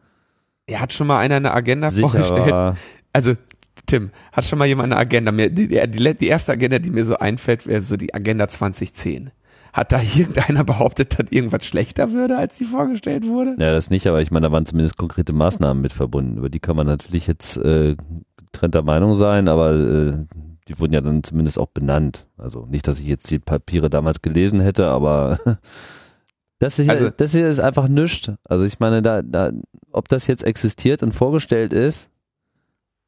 Ja, 0.69 0.81
hat 0.81 0.93
schon 0.93 1.07
mal 1.07 1.19
einer 1.19 1.35
eine 1.35 1.53
Agenda 1.53 1.89
vorgestellt? 1.91 2.45
sicherer. 2.45 2.75
Also, 3.13 3.33
Tim, 3.85 4.11
hat 4.33 4.43
schon 4.45 4.59
mal 4.59 4.65
jemand 4.65 4.91
eine 4.91 4.99
Agenda? 4.99 5.31
Mir, 5.31 5.49
die, 5.49 5.67
die, 5.67 6.17
die 6.17 6.27
erste 6.27 6.51
Agenda, 6.51 6.79
die 6.79 6.91
mir 6.91 7.05
so 7.05 7.17
einfällt, 7.17 7.65
wäre 7.65 7.81
so 7.81 7.95
die 7.95 8.13
Agenda 8.13 8.47
2010. 8.47 9.31
Hat 9.71 9.91
da 9.91 10.01
irgendeiner 10.15 10.63
behauptet, 10.63 11.17
dass 11.19 11.31
irgendwas 11.31 11.65
schlechter 11.65 12.11
würde, 12.11 12.37
als 12.37 12.57
die 12.57 12.65
vorgestellt 12.65 13.25
wurde? 13.25 13.55
Ja, 13.59 13.71
das 13.71 13.89
nicht, 13.89 14.07
aber 14.07 14.21
ich 14.21 14.31
meine, 14.31 14.47
da 14.47 14.51
waren 14.51 14.65
zumindest 14.65 14.97
konkrete 14.97 15.33
Maßnahmen 15.33 15.81
mit 15.81 15.93
verbunden. 15.93 16.37
Über 16.37 16.49
die 16.49 16.59
kann 16.59 16.75
man 16.75 16.87
natürlich 16.87 17.27
jetzt 17.27 17.57
äh, 17.57 17.95
getrennter 18.37 18.81
Meinung 18.81 19.15
sein, 19.15 19.47
aber 19.47 19.73
äh, 19.73 20.13
die 20.67 20.79
wurden 20.79 20.93
ja 20.93 21.01
dann 21.01 21.23
zumindest 21.23 21.57
auch 21.59 21.67
benannt. 21.67 22.25
Also 22.37 22.65
nicht, 22.65 22.87
dass 22.87 22.99
ich 22.99 23.05
jetzt 23.05 23.29
die 23.31 23.39
Papiere 23.39 23.89
damals 23.89 24.21
gelesen 24.21 24.59
hätte, 24.59 24.87
aber 24.87 25.39
das 26.59 26.75
hier, 26.75 26.89
Also- 26.89 27.09
das 27.15 27.31
hier 27.31 27.47
ist 27.47 27.59
einfach 27.59 27.87
nichts. 27.87 28.31
Also 28.43 28.65
ich 28.65 28.79
meine, 28.79 29.01
da, 29.01 29.21
da, 29.21 29.51
ob 29.91 30.07
das 30.09 30.27
jetzt 30.27 30.43
existiert 30.43 31.03
und 31.03 31.13
vorgestellt 31.13 31.73
ist 31.73 32.09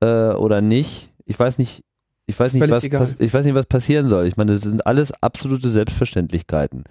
äh, 0.02 0.32
oder 0.34 0.62
nicht, 0.62 1.12
ich 1.26 1.40
weiß 1.40 1.58
nicht, 1.58 1.84
ich 2.26 2.40
weiß 2.40 2.54
nicht, 2.54 2.70
was, 2.70 2.84
egal. 2.84 3.08
ich 3.18 3.34
weiß 3.34 3.46
nicht, 3.46 3.56
was 3.56 3.66
passieren 3.66 4.08
soll. 4.08 4.28
Ich 4.28 4.38
meine, 4.38 4.54
das 4.54 4.62
sind 4.62 4.86
alles 4.86 5.12
absolute 5.24 5.70
Selbstverständlichkeiten. 5.70 6.84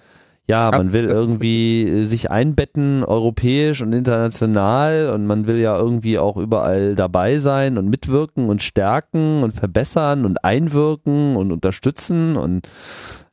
Ja, 0.48 0.70
man 0.70 0.92
will 0.92 1.04
irgendwie 1.04 2.04
sich 2.04 2.30
einbetten, 2.30 3.04
europäisch 3.04 3.82
und 3.82 3.92
international 3.92 5.10
und 5.14 5.26
man 5.26 5.46
will 5.46 5.58
ja 5.58 5.78
irgendwie 5.78 6.18
auch 6.18 6.38
überall 6.38 6.94
dabei 6.94 7.38
sein 7.38 7.76
und 7.76 7.88
mitwirken 7.88 8.48
und 8.48 8.62
stärken 8.62 9.42
und 9.42 9.52
verbessern 9.52 10.24
und 10.24 10.42
einwirken 10.44 11.36
und 11.36 11.52
unterstützen 11.52 12.36
und 12.36 12.66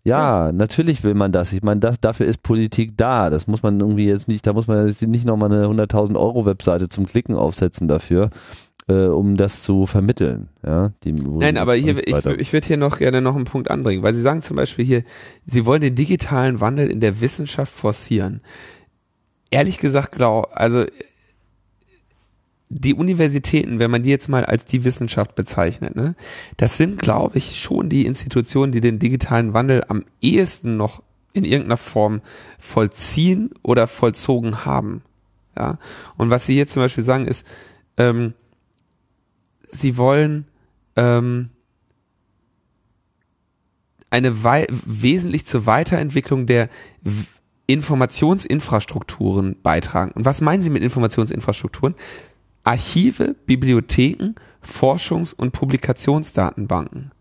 ja, 0.06 0.52
natürlich 0.52 1.04
will 1.04 1.16
man 1.16 1.32
das. 1.32 1.52
Ich 1.52 1.64
meine, 1.64 1.80
das, 1.80 2.00
dafür 2.00 2.28
ist 2.28 2.44
Politik 2.44 2.96
da. 2.96 3.32
Das 3.32 3.48
muss 3.48 3.64
man 3.64 3.80
irgendwie 3.80 4.06
jetzt 4.06 4.28
nicht, 4.28 4.46
da 4.46 4.54
muss 4.54 4.68
man 4.68 4.88
jetzt 4.88 5.02
nicht 5.02 5.26
nochmal 5.26 5.52
eine 5.52 5.66
100.000 5.66 6.16
Euro 6.16 6.46
Webseite 6.46 6.90
zum 6.90 7.08
Klicken 7.08 7.36
aufsetzen 7.36 7.88
dafür, 7.88 8.30
äh, 8.88 9.08
um 9.08 9.36
das 9.36 9.64
zu 9.64 9.88
vermitteln. 9.88 10.50
Ja, 10.64 10.92
die, 11.04 11.12
Nein, 11.12 11.58
aber 11.58 11.74
hier, 11.74 12.08
ich, 12.08 12.24
ich 12.24 12.54
würde 12.54 12.68
hier 12.68 12.78
noch 12.78 13.00
gerne 13.00 13.20
noch 13.20 13.36
einen 13.36 13.46
Punkt 13.46 13.72
anbringen, 13.72 14.04
weil 14.04 14.14
Sie 14.14 14.22
sagen 14.22 14.44
zum 14.44 14.56
Beispiel 14.56 14.86
hier, 14.86 15.04
Sie 15.48 15.66
wollen 15.66 15.82
den 15.82 15.96
digitalen 15.96 16.60
Wandel 16.60 16.92
in 16.92 17.00
der 17.00 17.20
Wissenschaft 17.20 17.74
forcieren. 17.74 18.42
Ehrlich 19.50 19.80
gesagt, 19.80 20.12
glaub, 20.12 20.52
also 20.54 20.86
die 22.70 22.94
Universitäten, 22.94 23.80
wenn 23.80 23.92
man 23.92 24.04
die 24.04 24.10
jetzt 24.10 24.28
mal 24.28 24.46
als 24.46 24.66
die 24.66 24.84
Wissenschaft 24.84 25.36
bezeichnet, 25.36 25.96
ne, 25.96 26.16
das 26.58 26.78
sind, 26.78 27.00
glaube 27.00 27.38
ich, 27.38 27.60
schon 27.60 27.90
die 27.90 28.06
Institutionen, 28.06 28.72
die 28.72 28.82
den 28.82 29.00
digitalen 29.00 29.54
Wandel 29.54 29.84
am 29.88 30.04
ehesten 30.22 30.78
noch 30.78 31.04
in 31.34 31.44
irgendeiner 31.44 31.78
Form 31.78 32.22
vollziehen 32.58 33.52
oder 33.62 33.88
vollzogen 33.88 34.66
haben. 34.66 35.04
Ja. 35.58 35.78
Und 36.18 36.30
was 36.30 36.46
Sie 36.46 36.54
hier 36.54 36.68
zum 36.68 36.82
Beispiel 36.82 37.04
sagen 37.04 37.28
ist, 37.28 37.46
ähm, 37.98 38.34
Sie 39.70 39.98
wollen 39.98 40.48
ähm, 40.96 41.50
eine 44.10 44.44
wei 44.44 44.66
wesentlich 44.70 45.46
zur 45.46 45.66
Weiterentwicklung 45.66 46.46
der 46.46 46.70
Informationsinfrastrukturen 47.68 49.58
beitragen. 49.62 50.12
Und 50.12 50.26
was 50.26 50.40
meinen 50.42 50.64
Sie 50.64 50.70
mit 50.70 50.84
Informationsinfrastrukturen? 50.84 51.96
Archive, 52.66 53.36
Bibliotheken, 53.46 54.36
Forschungs- 54.62 55.34
und 55.34 55.52
Publikationsdatenbanken. 55.52 57.12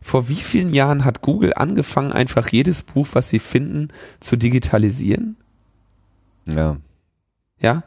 Vor 0.00 0.28
wie 0.28 0.34
vielen 0.34 0.74
Jahren 0.74 1.04
hat 1.04 1.22
Google 1.22 1.54
angefangen, 1.54 2.12
einfach 2.12 2.48
jedes 2.48 2.82
Buch, 2.82 3.08
was 3.12 3.28
sie 3.28 3.38
finden, 3.38 3.88
zu 4.20 4.36
digitalisieren? 4.36 5.36
ja. 6.46 6.78
Ja. 7.60 7.84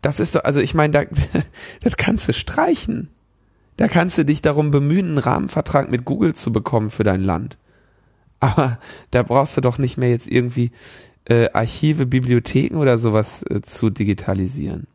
Das 0.00 0.20
ist 0.20 0.36
doch, 0.36 0.44
also 0.44 0.60
ich 0.60 0.74
meine, 0.74 0.92
da, 0.92 1.02
das 1.82 1.96
kannst 1.96 2.28
du 2.28 2.32
streichen. 2.32 3.08
Da 3.76 3.88
kannst 3.88 4.16
du 4.16 4.24
dich 4.24 4.40
darum 4.40 4.70
bemühen, 4.70 5.08
einen 5.08 5.18
Rahmenvertrag 5.18 5.90
mit 5.90 6.04
Google 6.04 6.34
zu 6.34 6.52
bekommen 6.52 6.90
für 6.90 7.04
dein 7.04 7.22
Land. 7.22 7.58
Aber 8.40 8.78
da 9.10 9.22
brauchst 9.22 9.56
du 9.56 9.60
doch 9.60 9.78
nicht 9.78 9.98
mehr 9.98 10.10
jetzt 10.10 10.28
irgendwie 10.28 10.70
äh, 11.24 11.50
Archive, 11.52 12.06
Bibliotheken 12.06 12.76
oder 12.76 12.98
sowas 12.98 13.42
äh, 13.42 13.60
zu 13.60 13.90
digitalisieren. 13.90 14.86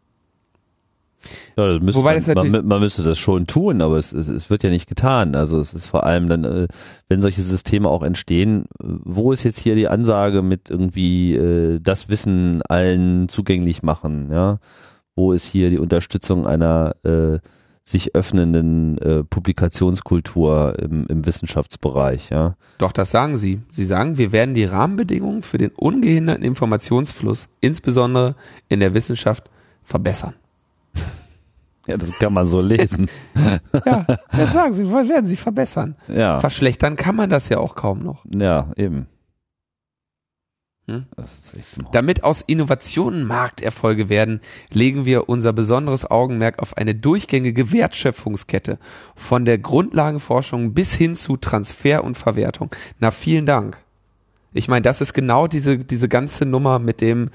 Ja, 1.57 1.79
das 1.79 1.95
Wobei 1.95 2.15
man, 2.15 2.23
das 2.25 2.35
man, 2.35 2.67
man, 2.67 2.79
müsste 2.79 3.03
das 3.03 3.17
schon 3.17 3.47
tun, 3.47 3.81
aber 3.81 3.97
es, 3.97 4.11
es, 4.11 4.27
es, 4.27 4.49
wird 4.49 4.63
ja 4.63 4.69
nicht 4.69 4.87
getan. 4.87 5.35
Also 5.35 5.59
es 5.59 5.73
ist 5.73 5.87
vor 5.87 6.05
allem 6.05 6.27
dann, 6.27 6.43
äh, 6.43 6.67
wenn 7.07 7.21
solche 7.21 7.41
Systeme 7.41 7.89
auch 7.89 8.03
entstehen, 8.03 8.65
wo 8.79 9.31
ist 9.31 9.43
jetzt 9.43 9.59
hier 9.59 9.75
die 9.75 9.87
Ansage 9.87 10.41
mit 10.41 10.69
irgendwie 10.69 11.35
äh, 11.35 11.79
das 11.79 12.09
Wissen 12.09 12.61
allen 12.63 13.29
zugänglich 13.29 13.83
machen? 13.83 14.29
Ja, 14.31 14.59
wo 15.15 15.31
ist 15.31 15.47
hier 15.47 15.69
die 15.69 15.79
Unterstützung 15.79 16.47
einer 16.47 16.95
äh, 17.03 17.39
sich 17.83 18.15
öffnenden 18.15 18.97
äh, 18.99 19.23
Publikationskultur 19.23 20.77
im, 20.79 21.05
im 21.07 21.25
Wissenschaftsbereich? 21.25 22.29
Ja, 22.29 22.55
doch 22.77 22.91
das 22.91 23.11
sagen 23.11 23.37
Sie. 23.37 23.61
Sie 23.71 23.85
sagen, 23.85 24.17
wir 24.17 24.31
werden 24.31 24.55
die 24.55 24.65
Rahmenbedingungen 24.65 25.43
für 25.43 25.57
den 25.57 25.71
ungehinderten 25.71 26.43
Informationsfluss, 26.43 27.49
insbesondere 27.61 28.35
in 28.69 28.79
der 28.79 28.93
Wissenschaft, 28.93 29.49
verbessern. 29.83 30.33
Ja, 31.85 31.97
das 31.97 32.17
kann 32.17 32.33
man 32.33 32.47
so 32.47 32.61
lesen. 32.61 33.09
ja, 33.85 34.05
das 34.31 34.53
sagen 34.53 34.73
sie, 34.73 34.89
werden 34.89 35.25
sie 35.25 35.35
verbessern. 35.35 35.95
Ja. 36.07 36.39
Verschlechtern 36.39 36.95
kann 36.95 37.15
man 37.15 37.29
das 37.29 37.49
ja 37.49 37.57
auch 37.57 37.75
kaum 37.75 38.03
noch. 38.03 38.23
Ja, 38.33 38.71
eben. 38.77 39.07
Hm? 40.87 41.05
Damit 41.93 42.25
aus 42.25 42.41
Innovationen 42.41 43.25
Markterfolge 43.25 44.09
werden, 44.09 44.41
legen 44.69 45.05
wir 45.05 45.29
unser 45.29 45.53
besonderes 45.53 46.09
Augenmerk 46.09 46.59
auf 46.59 46.75
eine 46.75 46.93
durchgängige 46.93 47.71
Wertschöpfungskette 47.71 48.79
von 49.15 49.45
der 49.45 49.57
Grundlagenforschung 49.59 50.73
bis 50.73 50.93
hin 50.93 51.15
zu 51.15 51.37
Transfer 51.37 52.03
und 52.03 52.17
Verwertung. 52.17 52.69
Na, 52.99 53.11
vielen 53.11 53.45
Dank. 53.45 53.77
Ich 54.53 54.67
meine, 54.67 54.81
das 54.81 54.99
ist 54.99 55.13
genau 55.13 55.47
diese, 55.47 55.77
diese 55.77 56.09
ganze 56.09 56.45
Nummer 56.45 56.79
mit 56.79 56.99
dem, 56.99 57.29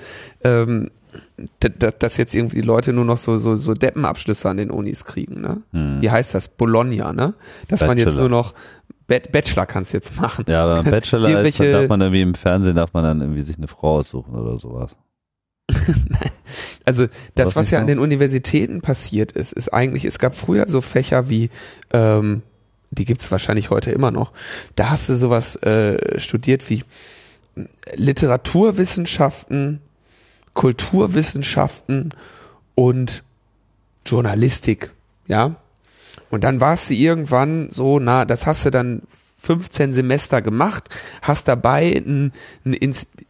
ähm, 0.44 0.90
dass 1.60 2.16
jetzt 2.16 2.34
irgendwie 2.34 2.56
die 2.56 2.66
Leute 2.66 2.92
nur 2.92 3.04
noch 3.04 3.18
so, 3.18 3.38
so, 3.38 3.56
so 3.56 3.74
Deppenabschlüsse 3.74 4.48
an 4.48 4.56
den 4.56 4.70
Unis 4.70 5.04
kriegen, 5.04 5.40
ne? 5.40 5.62
Hm. 5.72 6.00
Wie 6.00 6.10
heißt 6.10 6.34
das? 6.34 6.48
Bologna, 6.48 7.12
ne? 7.12 7.34
Dass 7.68 7.80
Bachelor. 7.80 7.86
man 7.86 7.98
jetzt 7.98 8.16
nur 8.16 8.28
noch 8.28 8.54
Bachelor 9.08 9.66
kannst 9.66 9.94
jetzt 9.94 10.20
machen. 10.20 10.44
Ja, 10.48 10.64
aber 10.64 10.82
Bachelor 10.90 11.40
ist, 11.40 11.58
dann 11.58 11.72
darf 11.72 11.88
man 11.88 12.00
irgendwie 12.00 12.22
im 12.22 12.34
Fernsehen 12.34 12.76
darf 12.76 12.92
man 12.92 13.04
dann 13.04 13.20
irgendwie 13.20 13.42
sich 13.42 13.56
eine 13.56 13.68
Frau 13.68 13.96
aussuchen 13.96 14.34
oder 14.34 14.58
sowas. 14.58 14.96
also 16.84 17.06
das, 17.34 17.56
was 17.56 17.70
ja 17.70 17.78
an 17.78 17.86
den 17.86 17.98
Universitäten 17.98 18.80
passiert 18.80 19.32
ist, 19.32 19.52
ist 19.52 19.72
eigentlich, 19.72 20.04
es 20.04 20.18
gab 20.18 20.34
früher 20.34 20.68
so 20.68 20.80
Fächer 20.80 21.28
wie, 21.28 21.50
ähm, 21.92 22.42
die 22.90 23.04
gibt's 23.04 23.30
wahrscheinlich 23.30 23.70
heute 23.70 23.90
immer 23.90 24.10
noch, 24.10 24.32
da 24.76 24.90
hast 24.90 25.08
du 25.08 25.16
sowas 25.16 25.56
äh, 25.56 26.18
studiert 26.18 26.68
wie 26.70 26.84
Literaturwissenschaften, 27.94 29.80
Kulturwissenschaften 30.58 32.08
und 32.74 33.22
Journalistik, 34.04 34.90
ja. 35.28 35.54
Und 36.30 36.42
dann 36.42 36.60
warst 36.60 36.90
du 36.90 36.94
irgendwann 36.94 37.70
so, 37.70 38.00
na, 38.00 38.24
das 38.24 38.44
hast 38.44 38.66
du 38.66 38.72
dann 38.72 39.02
15 39.36 39.92
Semester 39.92 40.42
gemacht, 40.42 40.88
hast 41.22 41.46
dabei 41.46 42.02
ein, 42.04 42.32
ein 42.64 42.72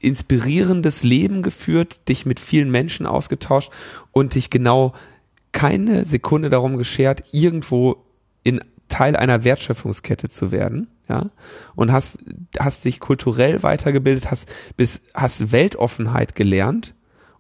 inspirierendes 0.01 1.03
Leben 1.03 1.43
geführt, 1.43 2.09
dich 2.09 2.25
mit 2.25 2.41
vielen 2.41 2.71
Menschen 2.71 3.05
ausgetauscht 3.05 3.73
und 4.11 4.35
dich 4.35 4.49
genau 4.49 4.95
keine 5.53 6.07
Sekunde 6.07 6.49
darum 6.49 6.79
geschert, 6.79 7.25
irgendwo 7.33 8.07
in 8.43 8.59
Teil 8.89 9.17
einer 9.17 9.45
Wertschöpfungskette 9.45 10.31
zu 10.31 10.51
werden, 10.51 10.89
ja, 11.11 11.29
und 11.75 11.93
hast, 11.93 12.21
hast 12.59 12.87
dich 12.87 13.01
kulturell 13.01 13.63
weitergebildet, 13.63 14.31
hast 14.31 14.51
bis, 14.79 15.03
hast 15.13 15.53
Weltoffenheit 15.53 16.35
gelernt 16.35 16.95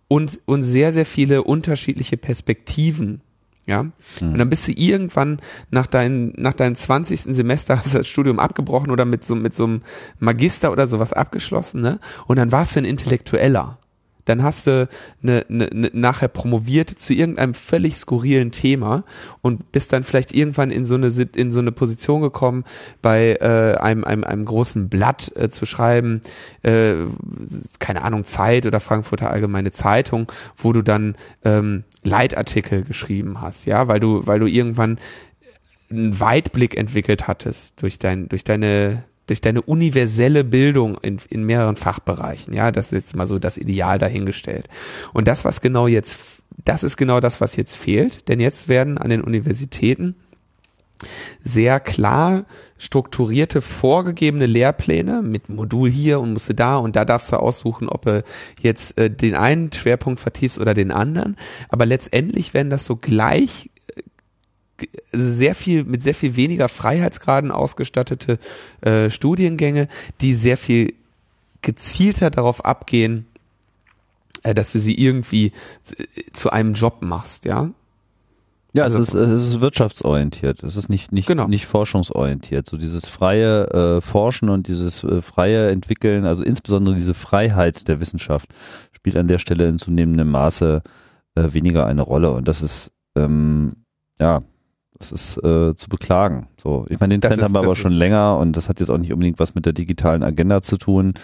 und, 0.09 0.41
und 0.47 0.63
sehr, 0.63 0.93
sehr 0.93 1.07
viele 1.07 1.43
unterschiedliche 1.45 2.17
Perspektiven. 2.17 3.21
Ja. 3.67 3.83
Mhm. 3.83 3.93
Und 4.21 4.39
dann 4.39 4.49
bist 4.49 4.67
du 4.67 4.73
irgendwann 4.73 5.41
nach, 5.71 5.87
dein, 5.87 6.33
nach 6.37 6.55
deinem 6.55 6.75
20. 6.75 7.21
Semester 7.37 7.79
hast 7.79 7.93
du 7.93 7.99
das 7.99 8.09
Studium 8.09 8.41
abgebrochen 8.41 8.91
oder 8.91 9.05
mit 9.05 9.25
so, 9.25 9.35
mit 9.35 9.55
so 9.55 9.65
einem 9.65 9.83
Magister 10.19 10.73
oder 10.73 10.89
sowas 10.89 11.13
abgeschlossen, 11.13 11.83
ne? 11.83 12.01
Und 12.27 12.37
dann 12.37 12.51
warst 12.51 12.75
du 12.75 12.81
ein 12.81 12.87
Intellektueller 12.87 13.79
dann 14.29 14.43
hast 14.43 14.67
du 14.67 14.89
ne, 15.23 15.45
ne, 15.49 15.69
ne, 15.73 15.91
nachher 15.93 16.29
promoviert 16.29 16.91
zu 16.91 17.13
irgendeinem 17.15 17.55
völlig 17.55 17.97
skurrilen 17.97 18.51
Thema 18.51 19.05
und 19.41 19.73
bist 19.73 19.93
dann 19.93 20.05
vielleicht 20.05 20.35
irgendwann 20.35 20.71
in 20.71 20.85
so 20.85 20.95
eine 20.95 21.09
in 21.35 21.53
so 21.53 21.61
eine 21.61 21.73
Position 21.73 22.21
gekommen, 22.21 22.65
bei 23.03 23.37
äh, 23.41 23.77
einem, 23.79 24.05
einem, 24.05 24.25
einem 24.25 24.45
großen 24.45 24.89
Blatt 24.89 25.33
äh, 25.37 25.49
zu 25.49 25.67
schreiben, 25.67 26.21
äh, 26.63 26.95
keine 27.79 28.03
Ahnung, 28.03 28.25
Zeit 28.25 28.67
oder 28.67 28.81
Frankfurter 28.81 29.31
Allgemeine 29.31 29.73
Zeitung, 29.73 30.31
wo 30.57 30.73
du 30.73 30.83
dann 30.83 31.17
ähm, 31.45 31.85
Leitartikel 32.03 32.85
geschrieben 32.85 33.41
hast, 33.41 33.67
ja, 33.67 33.89
weil 33.89 34.01
du, 34.01 34.27
weil 34.27 34.41
du 34.41 34.47
irgendwann 34.47 34.99
einen 35.91 36.21
Weitblick 36.21 36.77
entwickelt 36.77 37.29
hattest 37.29 37.81
durch 37.83 37.99
dein, 37.99 38.29
durch 38.29 38.45
deine 38.45 39.05
durch 39.29 39.41
deine 39.41 39.63
universelle 39.63 40.43
Bildung 40.43 40.99
in, 40.99 41.19
in 41.31 41.45
mehreren 41.45 41.77
Fachbereichen. 41.77 42.53
Ja, 42.55 42.73
das 42.73 42.87
ist 42.87 42.93
jetzt 42.93 43.17
mal 43.17 43.27
so 43.27 43.39
das 43.39 43.57
Ideal 43.59 43.99
dahingestellt. 43.99 44.69
Und 45.13 45.29
das, 45.29 45.45
was 45.45 45.61
genau 45.61 45.87
jetzt, 45.87 46.43
das 46.65 46.83
ist 46.83 46.97
genau 46.97 47.21
das, 47.21 47.41
was 47.41 47.55
jetzt 47.57 47.77
fehlt, 47.77 48.29
denn 48.29 48.41
jetzt 48.41 48.69
werden 48.69 48.99
an 48.99 49.11
den 49.11 49.23
Universitäten 49.23 50.17
sehr 51.45 51.79
klar 51.79 52.45
strukturierte, 52.77 53.61
vorgegebene 53.61 54.47
Lehrpläne 54.47 55.23
mit 55.23 55.49
Modul 55.49 55.91
hier 55.91 56.21
und 56.21 56.33
musst 56.33 56.49
du 56.49 56.55
da 56.55 56.77
und 56.77 56.97
da 56.97 57.05
darfst 57.05 57.33
du 57.33 57.37
aussuchen, 57.37 57.89
ob 57.89 58.05
du 58.05 58.25
jetzt 58.61 58.99
äh, 58.99 59.11
den 59.11 59.35
einen 59.35 59.73
Schwerpunkt 59.73 60.21
vertiefst 60.21 60.59
oder 60.59 60.75
den 60.75 60.91
anderen. 60.91 61.37
Aber 61.69 61.87
letztendlich 61.87 62.55
werden 62.55 62.71
das 62.71 62.85
so 62.85 62.97
gleich 62.97 63.71
sehr 65.13 65.55
viel, 65.55 65.85
mit 65.85 66.03
sehr 66.03 66.15
viel 66.15 66.37
weniger 66.37 66.69
Freiheitsgraden 66.69 67.51
ausgestattete 67.51 68.39
äh, 68.81 69.11
Studiengänge, 69.11 69.89
die 70.21 70.35
sehr 70.35 70.57
viel 70.57 70.95
gezielter 71.63 72.31
darauf 72.31 72.65
abgehen, 72.65 73.27
äh, 74.43 74.55
dass 74.55 74.73
du 74.73 74.79
sie 74.79 74.95
irgendwie 74.95 75.53
zu 76.33 76.51
einem 76.51 76.75
Job 76.75 76.99
machst, 77.01 77.45
ja. 77.45 77.71
Ja, 78.75 78.85
also, 78.85 78.99
es, 78.99 79.09
ist, 79.09 79.15
es 79.15 79.47
ist 79.49 79.61
wirtschaftsorientiert. 79.61 80.63
Es 80.63 80.77
ist 80.77 80.89
nicht, 80.89 81.11
nicht, 81.11 81.27
genau. 81.27 81.49
nicht 81.49 81.67
forschungsorientiert. 81.67 82.67
So 82.67 82.77
dieses 82.77 83.09
freie 83.09 83.67
äh, 83.71 84.01
Forschen 84.01 84.51
und 84.51 84.69
dieses 84.69 85.03
äh, 85.05 85.23
freie 85.23 85.71
Entwickeln, 85.71 86.27
also 86.27 86.43
insbesondere 86.43 86.95
diese 86.95 87.15
Freiheit 87.15 87.89
der 87.89 87.99
Wissenschaft, 87.99 88.51
spielt 88.93 89.17
an 89.17 89.27
der 89.27 89.39
Stelle 89.39 89.69
in 89.69 89.79
zunehmendem 89.79 90.31
Maße 90.31 90.83
äh, 91.35 91.53
weniger 91.53 91.87
eine 91.87 92.03
Rolle. 92.03 92.31
Und 92.31 92.47
das 92.47 92.61
ist, 92.61 92.93
ähm, 93.17 93.73
ja, 94.21 94.43
das 94.99 95.13
ist 95.13 95.37
äh, 95.39 95.75
zu 95.77 95.89
beklagen. 95.89 96.49
So, 96.57 96.87
ich 96.89 96.99
meine, 97.01 97.15
den 97.15 97.21
Trend 97.21 97.39
ist, 97.39 97.45
haben 97.45 97.55
wir 97.55 97.61
aber 97.61 97.77
schon 97.77 97.93
länger 97.93 98.37
und 98.39 98.57
das 98.57 98.69
hat 98.69 98.81
jetzt 98.81 98.91
auch 98.91 98.99
nicht 98.99 99.13
unbedingt 99.13 99.39
was 99.39 99.55
mit 99.55 99.67
der 99.67 99.73
digitalen 99.73 100.23
Agenda 100.23 100.61
zu 100.61 100.77
tun. 100.77 101.15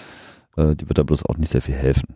Äh, 0.57 0.77
die 0.77 0.89
wird 0.89 0.99
da 0.99 1.03
bloß 1.03 1.25
auch 1.27 1.37
nicht 1.37 1.51
sehr 1.51 1.63
viel 1.63 1.75
helfen. 1.75 2.15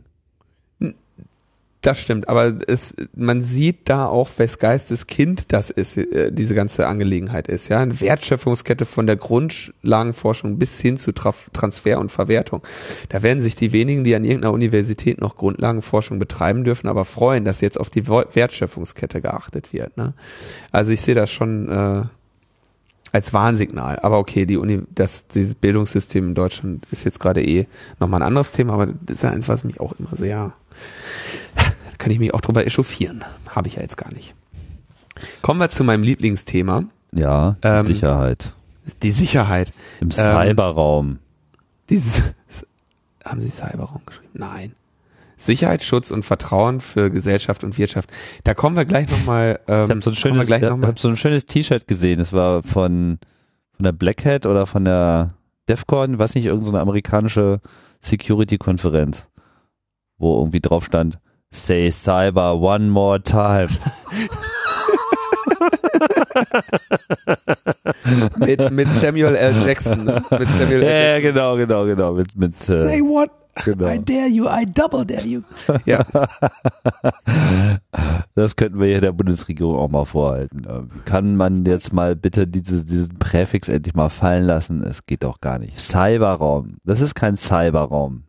Das 1.80 2.00
stimmt, 2.00 2.28
aber 2.28 2.54
es, 2.66 2.94
man 3.14 3.44
sieht 3.44 3.88
da 3.88 4.06
auch, 4.06 4.28
wes 4.36 4.58
Geistes 4.58 5.06
Kind 5.06 5.52
das 5.52 5.70
ist, 5.70 5.96
äh, 5.96 6.32
diese 6.32 6.56
ganze 6.56 6.88
Angelegenheit 6.88 7.46
ist, 7.46 7.68
ja. 7.68 7.78
Eine 7.78 8.00
Wertschöpfungskette 8.00 8.84
von 8.84 9.06
der 9.06 9.14
Grundlagenforschung 9.14 10.58
bis 10.58 10.80
hin 10.80 10.98
zu 10.98 11.12
Traf 11.12 11.50
Transfer 11.52 12.00
und 12.00 12.10
Verwertung. 12.10 12.62
Da 13.10 13.22
werden 13.22 13.40
sich 13.40 13.54
die 13.54 13.72
wenigen, 13.72 14.02
die 14.02 14.16
an 14.16 14.24
irgendeiner 14.24 14.52
Universität 14.52 15.20
noch 15.20 15.36
Grundlagenforschung 15.36 16.18
betreiben 16.18 16.64
dürfen, 16.64 16.88
aber 16.88 17.04
freuen, 17.04 17.44
dass 17.44 17.60
jetzt 17.60 17.78
auf 17.78 17.90
die 17.90 18.08
Wertschöpfungskette 18.08 19.20
geachtet 19.20 19.72
wird, 19.72 19.96
ne. 19.96 20.14
Also 20.72 20.90
ich 20.90 21.00
sehe 21.00 21.14
das 21.14 21.30
schon, 21.30 21.68
äh, 21.70 22.02
als 23.12 23.32
Warnsignal. 23.32 23.98
Aber 24.00 24.18
okay, 24.18 24.46
die 24.46 24.56
Uni, 24.56 24.82
das, 24.94 25.28
dieses 25.28 25.54
Bildungssystem 25.54 26.28
in 26.28 26.34
Deutschland 26.34 26.84
ist 26.90 27.04
jetzt 27.04 27.20
gerade 27.20 27.42
eh 27.42 27.66
nochmal 28.00 28.22
ein 28.22 28.26
anderes 28.26 28.52
Thema, 28.52 28.74
aber 28.74 28.86
das 28.86 29.16
ist 29.16 29.22
ja 29.22 29.30
eins, 29.30 29.48
was 29.48 29.64
mich 29.64 29.80
auch 29.80 29.94
immer 29.98 30.14
sehr 30.14 30.52
kann 31.98 32.10
ich 32.10 32.18
mich 32.18 32.32
auch 32.34 32.40
drüber 32.40 32.66
echauffieren. 32.66 33.24
Habe 33.48 33.68
ich 33.68 33.76
ja 33.76 33.82
jetzt 33.82 33.96
gar 33.96 34.12
nicht. 34.12 34.34
Kommen 35.42 35.60
wir 35.60 35.70
zu 35.70 35.84
meinem 35.84 36.02
Lieblingsthema. 36.02 36.84
Ja, 37.12 37.56
die 37.62 37.68
ähm, 37.68 37.84
Sicherheit. 37.84 38.52
Die 39.02 39.10
Sicherheit. 39.10 39.72
Im 40.00 40.10
Cyberraum. 40.10 41.06
Ähm, 41.06 41.18
dieses, 41.90 42.22
haben 43.24 43.42
Sie 43.42 43.50
Cyberraum 43.50 44.02
geschrieben? 44.06 44.30
Nein. 44.34 44.72
Sicherheit, 45.36 45.84
Schutz 45.84 46.10
und 46.10 46.24
Vertrauen 46.24 46.80
für 46.80 47.10
Gesellschaft 47.10 47.62
und 47.62 47.78
Wirtschaft. 47.78 48.10
Da 48.42 48.54
kommen 48.54 48.76
wir 48.76 48.84
gleich 48.84 49.08
nochmal. 49.08 49.60
Ähm, 49.68 49.84
ich 49.84 49.90
habe 49.90 50.02
so 50.02 50.10
ein 50.10 50.16
schönes, 50.16 50.48
ja, 50.48 50.60
hab 50.60 50.98
so 50.98 51.08
ein 51.08 51.16
schönes 51.16 51.46
T-Shirt 51.46 51.86
gesehen. 51.86 52.18
Es 52.18 52.32
war 52.32 52.62
von, 52.64 53.18
von 53.72 53.84
der 53.84 53.92
Black 53.92 54.24
Hat 54.24 54.46
oder 54.46 54.66
von 54.66 54.84
der 54.84 55.34
DEFCON, 55.68 56.18
was 56.18 56.34
nicht, 56.34 56.46
irgendeine 56.46 56.80
amerikanische 56.80 57.60
Security-Konferenz, 58.00 59.28
wo 60.18 60.38
irgendwie 60.38 60.60
drauf 60.60 60.84
stand, 60.84 61.20
Say 61.50 61.88
Cyber 61.90 62.58
one 62.58 62.90
more 62.90 63.18
time. 63.18 63.68
mit, 68.38 68.70
mit 68.70 68.88
Samuel 68.88 69.34
L. 69.34 69.66
Jackson. 69.66 70.04
Ne? 70.04 70.22
Mit 70.30 70.48
Samuel 70.58 70.82
ja, 70.82 70.88
L. 70.88 71.14
ja, 71.14 71.20
genau, 71.30 71.56
genau, 71.56 71.84
genau. 71.86 72.12
Mit, 72.12 72.36
mit, 72.36 72.52
äh, 72.52 72.78
Say 72.78 73.00
what? 73.00 73.30
genau. 73.64 73.88
I 73.88 73.98
dare 73.98 74.28
you, 74.28 74.46
I 74.46 74.64
double 74.66 75.04
dare 75.04 75.26
you. 75.26 75.42
Ja, 75.84 76.04
Das 78.34 78.54
könnten 78.56 78.78
wir 78.78 78.86
hier 78.88 79.00
der 79.00 79.12
Bundesregierung 79.12 79.76
auch 79.76 79.88
mal 79.88 80.04
vorhalten. 80.04 80.64
Äh, 80.64 80.82
Kann 81.06 81.36
man 81.36 81.64
jetzt 81.64 81.92
mal 81.92 82.14
bitte 82.14 82.46
dieses, 82.46 82.86
diesen 82.86 83.18
Präfix 83.18 83.68
endlich 83.68 83.94
mal 83.94 84.10
fallen 84.10 84.44
lassen? 84.44 84.82
Es 84.82 85.06
geht 85.06 85.24
doch 85.24 85.40
gar 85.40 85.58
nicht. 85.58 85.80
Cyberraum. 85.80 86.76
Das 86.84 87.00
ist 87.00 87.14
kein 87.14 87.36
Cyberraum. 87.36 88.24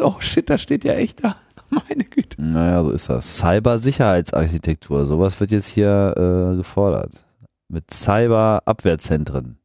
oh 0.00 0.14
shit, 0.20 0.48
da 0.48 0.56
steht 0.58 0.84
ja 0.84 0.94
echt 0.94 1.24
da. 1.24 1.36
Meine 1.72 2.04
Güte. 2.04 2.40
Naja, 2.40 2.84
so 2.84 2.90
ist 2.90 3.08
das. 3.08 3.38
Cybersicherheitsarchitektur. 3.38 5.06
Sowas 5.06 5.40
wird 5.40 5.50
jetzt 5.50 5.68
hier 5.68 6.14
äh, 6.16 6.56
gefordert. 6.56 7.24
Mit 7.68 7.90
Cyberabwehrzentren. 7.90 9.58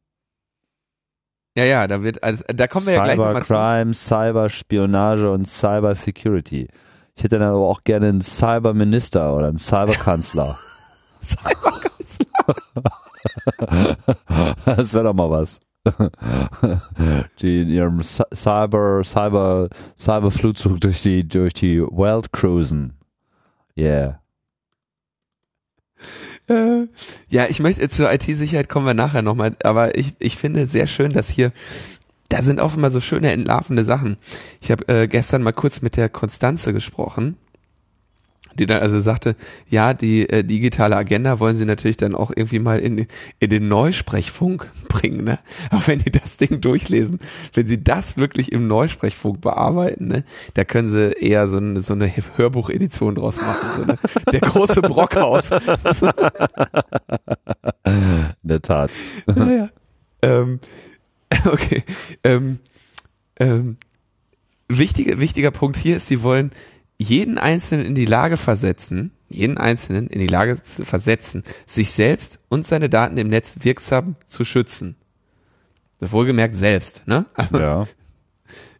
Ja, 1.56 1.64
ja, 1.64 1.86
da 1.86 2.02
wird, 2.02 2.22
also, 2.22 2.42
da 2.46 2.66
kommen 2.66 2.86
wir 2.86 2.94
ja 2.94 3.04
gleich 3.04 3.18
nochmal 3.18 3.44
zu. 3.44 3.54
Cybercrime, 3.54 3.94
Cyberspionage 3.94 5.30
und 5.30 5.46
Cybersecurity. 5.46 6.68
Ich 7.14 7.24
hätte 7.24 7.38
dann 7.38 7.48
aber 7.48 7.66
auch 7.66 7.84
gerne 7.84 8.08
einen 8.08 8.22
Cyberminister 8.22 9.34
oder 9.34 9.48
einen 9.48 9.58
Cyberkanzler. 9.58 10.56
das 14.64 14.94
wäre 14.94 15.04
doch 15.04 15.14
mal 15.14 15.30
was. 15.30 15.60
Die 17.40 17.62
in 17.62 17.68
ihrem 17.68 18.00
Cy- 18.00 18.34
Cyber, 18.34 19.02
Cyber, 19.04 19.68
Cyberflugzeug 19.98 20.80
durch 20.80 21.02
die, 21.02 21.26
durch 21.26 21.54
die 21.54 21.80
Welt 21.80 22.32
cruisen. 22.32 22.94
Yeah. 23.76 24.20
Äh, 26.48 26.86
ja, 27.28 27.46
ich 27.48 27.60
möchte 27.60 27.88
zur 27.88 28.12
IT-Sicherheit 28.12 28.68
kommen 28.68 28.86
wir 28.86 28.94
nachher 28.94 29.22
nochmal, 29.22 29.56
aber 29.62 29.96
ich, 29.96 30.14
ich 30.18 30.36
finde 30.36 30.66
sehr 30.66 30.86
schön, 30.86 31.12
dass 31.12 31.28
hier, 31.28 31.52
da 32.28 32.42
sind 32.42 32.60
auch 32.60 32.76
immer 32.76 32.90
so 32.90 33.00
schöne 33.00 33.32
entlarvende 33.32 33.84
Sachen. 33.84 34.16
Ich 34.60 34.70
habe 34.70 34.86
äh, 34.88 35.08
gestern 35.08 35.42
mal 35.42 35.52
kurz 35.52 35.82
mit 35.82 35.96
der 35.96 36.08
Konstanze 36.08 36.72
gesprochen, 36.72 37.36
die 38.58 38.66
dann 38.66 38.80
also 38.82 39.00
sagte, 39.00 39.36
ja, 39.68 39.94
die 39.94 40.28
äh, 40.28 40.44
digitale 40.44 40.96
Agenda 40.96 41.40
wollen 41.40 41.56
sie 41.56 41.64
natürlich 41.64 41.96
dann 41.96 42.14
auch 42.14 42.30
irgendwie 42.34 42.58
mal 42.58 42.78
in, 42.78 43.06
in 43.38 43.50
den 43.50 43.68
Neusprechfunk 43.68 44.70
bringen, 44.88 45.24
ne? 45.24 45.38
Aber 45.70 45.86
wenn 45.86 46.00
die 46.00 46.10
das 46.10 46.36
Ding 46.36 46.60
durchlesen, 46.60 47.20
wenn 47.54 47.66
sie 47.66 47.82
das 47.82 48.16
wirklich 48.16 48.52
im 48.52 48.66
Neusprechfunk 48.66 49.40
bearbeiten, 49.40 50.08
ne, 50.08 50.24
da 50.54 50.64
können 50.64 50.88
sie 50.88 51.12
eher 51.12 51.48
so 51.48 51.58
eine, 51.58 51.80
so 51.80 51.94
eine 51.94 52.12
Hörbuchedition 52.36 53.14
draus 53.14 53.40
machen, 53.40 53.68
so, 53.76 53.84
ne? 53.84 53.96
Der 54.32 54.40
große 54.40 54.82
Brockhaus. 54.82 55.50
In 57.84 58.34
der 58.42 58.62
Tat. 58.62 58.90
Naja. 59.26 59.68
ähm, 60.22 60.60
okay. 61.46 61.84
Ähm, 62.24 62.58
ähm, 63.40 63.76
wichtiger, 64.68 65.20
wichtiger 65.20 65.50
Punkt 65.50 65.76
hier 65.76 65.96
ist, 65.96 66.06
sie 66.06 66.22
wollen 66.22 66.52
jeden 66.98 67.38
Einzelnen 67.38 67.86
in 67.86 67.94
die 67.94 68.06
Lage 68.06 68.36
versetzen, 68.36 69.12
jeden 69.28 69.56
Einzelnen 69.58 70.08
in 70.08 70.18
die 70.18 70.26
Lage 70.26 70.62
zu 70.62 70.84
versetzen, 70.84 71.44
sich 71.66 71.90
selbst 71.90 72.38
und 72.48 72.66
seine 72.66 72.88
Daten 72.88 73.16
im 73.18 73.28
Netz 73.28 73.56
wirksam 73.60 74.16
zu 74.26 74.44
schützen. 74.44 74.96
Wohlgemerkt 76.00 76.56
selbst, 76.56 77.06
ne? 77.06 77.26
Also, 77.34 77.58
Ja. 77.58 77.86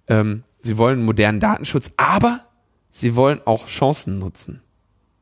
ähm, 0.08 0.42
sie 0.60 0.76
wollen 0.78 1.04
modernen 1.04 1.40
Datenschutz, 1.40 1.90
aber 1.96 2.44
sie 2.90 3.16
wollen 3.16 3.40
auch 3.44 3.66
Chancen 3.66 4.18
nutzen. 4.18 4.62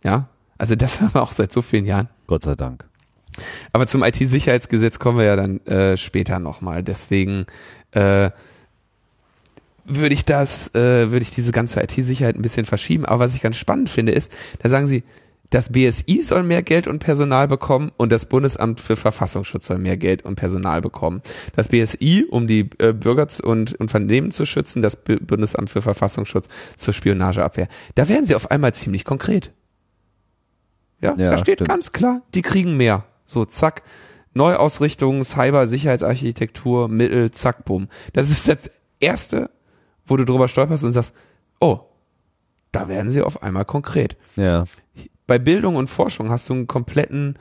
Ja? 0.02 0.28
Also 0.58 0.74
das 0.74 1.00
hören 1.00 1.14
wir 1.14 1.22
auch 1.22 1.32
seit 1.32 1.52
so 1.52 1.62
vielen 1.62 1.84
Jahren. 1.86 2.08
Gott 2.26 2.42
sei 2.42 2.54
Dank. 2.54 2.86
Aber 3.72 3.86
zum 3.86 4.02
IT-Sicherheitsgesetz 4.02 4.98
kommen 4.98 5.18
wir 5.18 5.24
ja 5.26 5.36
dann 5.36 5.60
äh, 5.66 5.96
später 5.98 6.38
nochmal. 6.38 6.82
Deswegen 6.82 7.44
äh, 7.92 8.30
würde 9.86 10.14
ich 10.14 10.24
das, 10.24 10.74
äh, 10.74 11.10
würde 11.10 11.22
ich 11.22 11.30
diese 11.30 11.52
ganze 11.52 11.82
IT-Sicherheit 11.82 12.36
ein 12.36 12.42
bisschen 12.42 12.66
verschieben. 12.66 13.04
Aber 13.04 13.20
was 13.20 13.34
ich 13.34 13.42
ganz 13.42 13.56
spannend 13.56 13.88
finde, 13.88 14.12
ist, 14.12 14.32
da 14.60 14.68
sagen 14.68 14.86
sie, 14.86 15.04
das 15.50 15.70
BSI 15.70 16.22
soll 16.22 16.42
mehr 16.42 16.62
Geld 16.62 16.88
und 16.88 16.98
Personal 16.98 17.46
bekommen 17.46 17.92
und 17.96 18.10
das 18.10 18.26
Bundesamt 18.26 18.80
für 18.80 18.96
Verfassungsschutz 18.96 19.66
soll 19.66 19.78
mehr 19.78 19.96
Geld 19.96 20.24
und 20.24 20.34
Personal 20.34 20.80
bekommen. 20.80 21.22
Das 21.54 21.68
BSI, 21.68 22.26
um 22.28 22.48
die 22.48 22.68
äh, 22.78 22.92
Bürger 22.92 23.28
und 23.44 23.74
Unternehmen 23.76 24.32
zu 24.32 24.44
schützen, 24.44 24.82
das 24.82 24.96
B 24.96 25.16
Bundesamt 25.16 25.70
für 25.70 25.82
Verfassungsschutz 25.82 26.48
zur 26.76 26.92
Spionageabwehr. 26.92 27.68
Da 27.94 28.08
werden 28.08 28.26
sie 28.26 28.34
auf 28.34 28.50
einmal 28.50 28.74
ziemlich 28.74 29.04
konkret. 29.04 29.52
Ja, 31.00 31.14
Ja, 31.16 31.30
da 31.30 31.38
steht 31.38 31.58
stimmt. 31.58 31.68
ganz 31.70 31.92
klar, 31.92 32.22
die 32.34 32.42
kriegen 32.42 32.76
mehr. 32.76 33.04
So, 33.26 33.44
zack. 33.44 33.82
Neuausrichtung, 34.34 35.22
Cyber-Sicherheitsarchitektur, 35.24 36.88
Mittel, 36.88 37.30
zack, 37.30 37.64
bumm. 37.64 37.88
Das 38.12 38.30
ist 38.30 38.48
das 38.48 38.70
Erste, 39.00 39.50
wo 40.06 40.16
du 40.16 40.24
drüber 40.24 40.48
stolperst 40.48 40.84
und 40.84 40.92
sagst, 40.92 41.14
oh, 41.60 41.80
da 42.72 42.88
werden 42.88 43.10
sie 43.10 43.22
auf 43.22 43.42
einmal 43.42 43.64
konkret. 43.64 44.16
Ja. 44.36 44.64
Bei 45.26 45.38
Bildung 45.38 45.76
und 45.76 45.88
Forschung 45.88 46.30
hast 46.30 46.48
du 46.48 46.54
einen 46.54 46.66
kompletten 46.66 47.36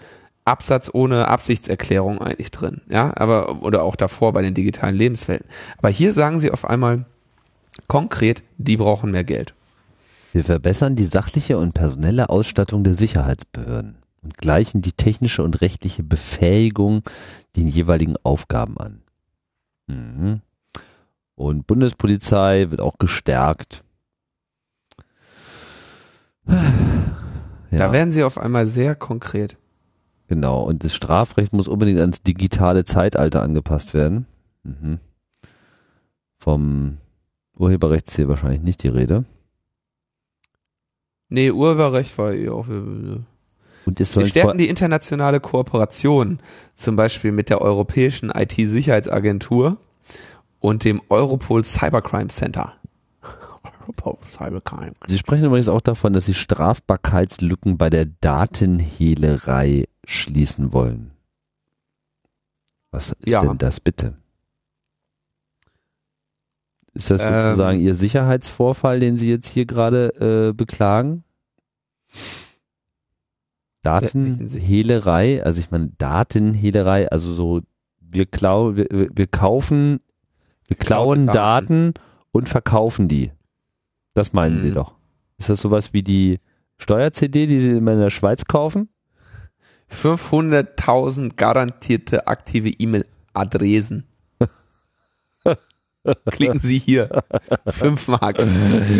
Absatz 0.46 0.90
ohne 0.94 1.28
Absichtserklärung 1.28 2.20
eigentlich 2.22 2.52
drin, 2.52 2.82
ja, 2.88 3.12
aber 3.18 3.64
oder 3.64 3.84
auch 3.84 3.96
davor 3.96 4.32
bei 4.32 4.44
den 4.44 4.54
digitalen 4.54 4.96
Lebenswelten. 4.96 5.48
Aber 5.80 5.90
hier 5.90 6.14
sagen 6.14 6.40
sie 6.40 6.52
auf 6.52 6.66
einmal 6.66 7.06
konkret, 7.88 8.44
die 8.58 8.78
brauchen 8.78 9.12
mehr 9.12 9.24
Geld. 9.24 9.56
Wir 10.34 10.44
verbessern 10.44 10.96
die 10.96 11.06
sachliche 11.06 11.58
und 11.58 11.74
personelle 11.74 12.30
Ausstattung 12.30 12.84
der 12.84 12.94
Sicherheitsbehörden 12.94 13.96
und 14.22 14.38
gleichen 14.38 14.82
die 14.82 14.92
technische 14.92 15.44
und 15.44 15.62
rechtliche 15.62 16.04
Befähigung 16.04 17.04
den 17.56 17.68
jeweiligen 17.68 18.16
Aufgaben 18.24 18.78
an. 18.78 19.02
Mhm. 19.88 20.42
Und 21.36 21.68
Bundespolizei 21.68 22.72
wird 22.72 22.82
auch 22.82 22.98
gestärkt. 22.98 23.84
Ja, 26.48 27.78
Da 27.78 27.92
werden 27.92 28.12
sie 28.12 28.24
auf 28.24 28.38
einmal 28.38 28.68
sehr 28.68 28.96
konkret. 28.96 29.58
genau. 30.28 30.64
Und 30.64 30.84
das 30.84 30.96
Strafrecht 30.96 31.54
muss 31.54 31.68
unbedingt 31.68 32.00
ans 32.00 32.22
digitale 32.22 32.86
Zeitalter 32.86 33.42
angepasst 33.42 33.94
werden. 33.94 34.28
Mhm. 34.64 35.00
Vom 36.38 36.98
Urheberrecht 37.58 38.08
ist 38.08 38.16
hier 38.16 38.28
wahrscheinlich 38.28 38.62
nicht 38.62 38.84
die 38.84 38.90
Rede. 38.90 39.26
Nee, 41.30 41.52
Urheberrecht 41.52 42.18
war 42.18 42.34
eh 42.34 42.50
auch. 42.50 42.68
Wir 42.68 43.24
Und 43.86 44.00
es 44.00 44.12
soll 44.14 44.26
stärken 44.28 44.58
die 44.58 44.70
internationale 44.70 45.40
Kooperation, 45.40 46.40
zum 46.76 46.96
Beispiel 46.96 47.32
mit 47.32 47.50
der 47.50 47.62
Europäischen 47.62 48.30
IT-Sicherheitsagentur 48.30 49.78
und 50.66 50.84
dem 50.84 51.00
Europol 51.10 51.64
Cybercrime 51.64 52.30
Center. 52.30 52.74
Europol 53.82 54.18
Cybercrime. 54.26 54.94
Sie 55.06 55.20
sprechen 55.20 55.46
übrigens 55.46 55.70
auch 55.70 55.82
davon, 55.82 56.14
dass 56.14 56.26
Sie 56.26 56.34
Strafbarkeitslücken 56.34 57.78
bei 57.78 57.92
der 57.92 58.08
Datenhehlerei 58.20 59.86
schließen 60.06 60.74
wollen. 60.74 61.12
Was 62.90 63.12
ist 63.12 63.34
Ja. 63.34 63.42
denn 63.42 63.60
das 63.60 63.80
bitte? 63.80 64.16
Ist 66.96 67.12
das 67.12 67.22
Ähm. 67.22 67.42
sozusagen 67.42 67.80
Ihr 67.80 67.94
Sicherheitsvorfall, 67.94 69.00
den 69.00 69.18
Sie 69.18 69.30
jetzt 69.30 69.50
hier 69.50 69.66
gerade 69.66 70.48
äh, 70.50 70.54
beklagen? 70.54 71.24
Datenhehlerei, 73.84 75.44
also 75.44 75.60
ich 75.60 75.70
meine 75.70 75.92
Datenhehlerei, 76.00 77.12
also 77.12 77.32
so 77.32 77.62
wir 78.00 78.26
klauen, 78.26 78.78
wir, 78.78 78.88
wir 78.90 79.28
kaufen, 79.28 80.00
wir 80.68 80.78
klauen 80.78 81.28
Geklaute 81.28 81.38
Daten 81.38 81.94
und 82.32 82.50
verkaufen 82.50 83.08
die. 83.08 83.32
Das 84.14 84.34
meinen 84.34 84.60
Sie 84.60 84.70
Mhm. 84.70 84.76
doch. 84.76 84.96
Ist 85.38 85.50
das 85.50 85.62
sowas 85.62 85.94
wie 85.94 86.02
die 86.02 86.40
Steuer-CD, 86.78 87.48
die 87.48 87.60
Sie 87.60 87.72
immer 87.72 87.94
in 87.94 88.00
der 88.00 88.10
Schweiz 88.10 88.46
kaufen? 88.46 88.90
500.000 89.92 91.36
garantierte 91.36 92.28
aktive 92.28 92.70
E-Mail-Adressen. 92.70 94.06
Klicken 96.32 96.60
Sie 96.60 96.80
hier. 96.80 97.10
Fünf 97.68 98.08
Mark. 98.08 98.38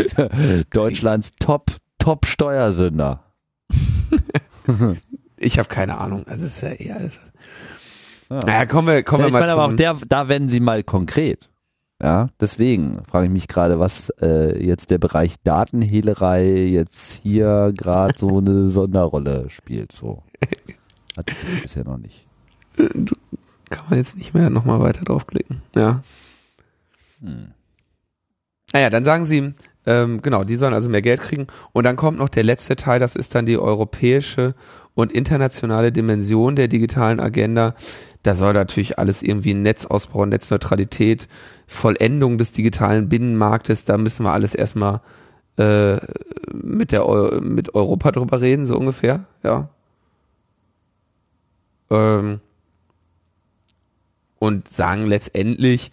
Deutschlands 0.72 1.32
Top, 1.40 1.72
Top 1.98 2.26
Steuersünder. 2.26 3.24
Ich 5.38 5.60
habe 5.60 5.68
keine 5.68 5.98
Ahnung. 5.98 6.26
Also 6.28 6.46
es 6.46 6.56
ist 6.56 6.62
ja 6.62 6.70
eher 6.70 6.96
alles. 6.96 7.20
Ja. 8.30 8.40
Naja, 8.46 8.66
kommen 8.66 8.88
wir, 8.88 9.04
kommen 9.04 9.20
Ja, 9.20 9.26
wir 9.26 9.28
ich 9.28 9.34
mal 9.34 9.42
meine 9.42 9.52
aber 9.52 9.66
auch 9.66 9.76
der, 9.76 9.98
da 10.08 10.30
werden 10.30 10.48
Sie 10.48 10.62
mal 10.62 10.82
konkret. 10.82 11.50
Ja, 12.02 12.28
deswegen 12.42 13.04
frage 13.06 13.28
ich 13.28 13.32
mich 13.32 13.48
gerade, 13.48 13.80
was 13.80 14.10
äh, 14.22 14.62
jetzt 14.62 14.92
der 14.92 14.98
Bereich 14.98 15.36
Datenhehlerei 15.44 16.46
jetzt 16.66 17.14
hier 17.14 17.72
gerade 17.76 18.18
so 18.18 18.40
eine 18.40 18.68
Sonderrolle 18.70 19.50
spielt. 19.50 19.94
So 19.94 20.22
ich 21.26 21.62
bisher 21.62 21.86
noch 21.86 21.98
nicht. 21.98 22.28
kann 22.76 23.86
man 23.90 23.98
jetzt 23.98 24.18
nicht 24.18 24.34
mehr 24.34 24.50
nochmal 24.50 24.82
weiter 24.82 25.06
draufklicken. 25.06 25.62
Ja. 25.74 26.02
Hm. 27.22 27.54
Naja, 28.74 28.90
dann 28.90 29.06
sagen 29.06 29.24
sie, 29.26 29.54
Ähm, 29.88 30.22
genau, 30.22 30.44
die 30.44 30.56
sollen 30.56 30.74
also 30.74 30.90
mehr 30.90 31.02
Geld 31.02 31.22
kriegen. 31.22 31.48
Und 31.72 31.84
dann 31.84 31.96
kommt 31.96 32.18
noch 32.18 32.30
der 32.30 32.44
letzte 32.44 32.76
Teil, 32.76 33.00
das 33.00 33.16
ist 33.16 33.36
dann 33.36 33.46
die 33.46 33.58
europäische 33.58 34.56
und 34.96 35.12
internationale 35.12 35.92
Dimension 35.92 36.56
der 36.56 36.68
digitalen 36.68 37.20
Agenda. 37.20 37.76
Da 38.26 38.34
soll 38.34 38.54
natürlich 38.54 38.98
alles 38.98 39.22
irgendwie 39.22 39.54
Netzausbau, 39.54 40.26
Netzneutralität, 40.26 41.28
Vollendung 41.68 42.40
des 42.40 42.52
digitalen 42.52 43.08
Binnenmarktes, 43.08 43.86
da 43.86 44.00
müssen 44.00 44.26
wir 44.26 44.34
alles 44.34 44.56
erstmal 44.56 45.02
äh, 45.58 45.98
mit 46.52 46.92
der 46.92 47.08
Eu 47.08 47.40
mit 47.40 47.76
Europa 47.76 48.12
drüber 48.12 48.42
reden, 48.42 48.66
so 48.66 48.80
ungefähr, 48.80 49.26
ja. 49.44 49.70
Ähm, 51.92 52.40
und 54.40 54.70
sagen 54.70 55.06
letztendlich, 55.06 55.92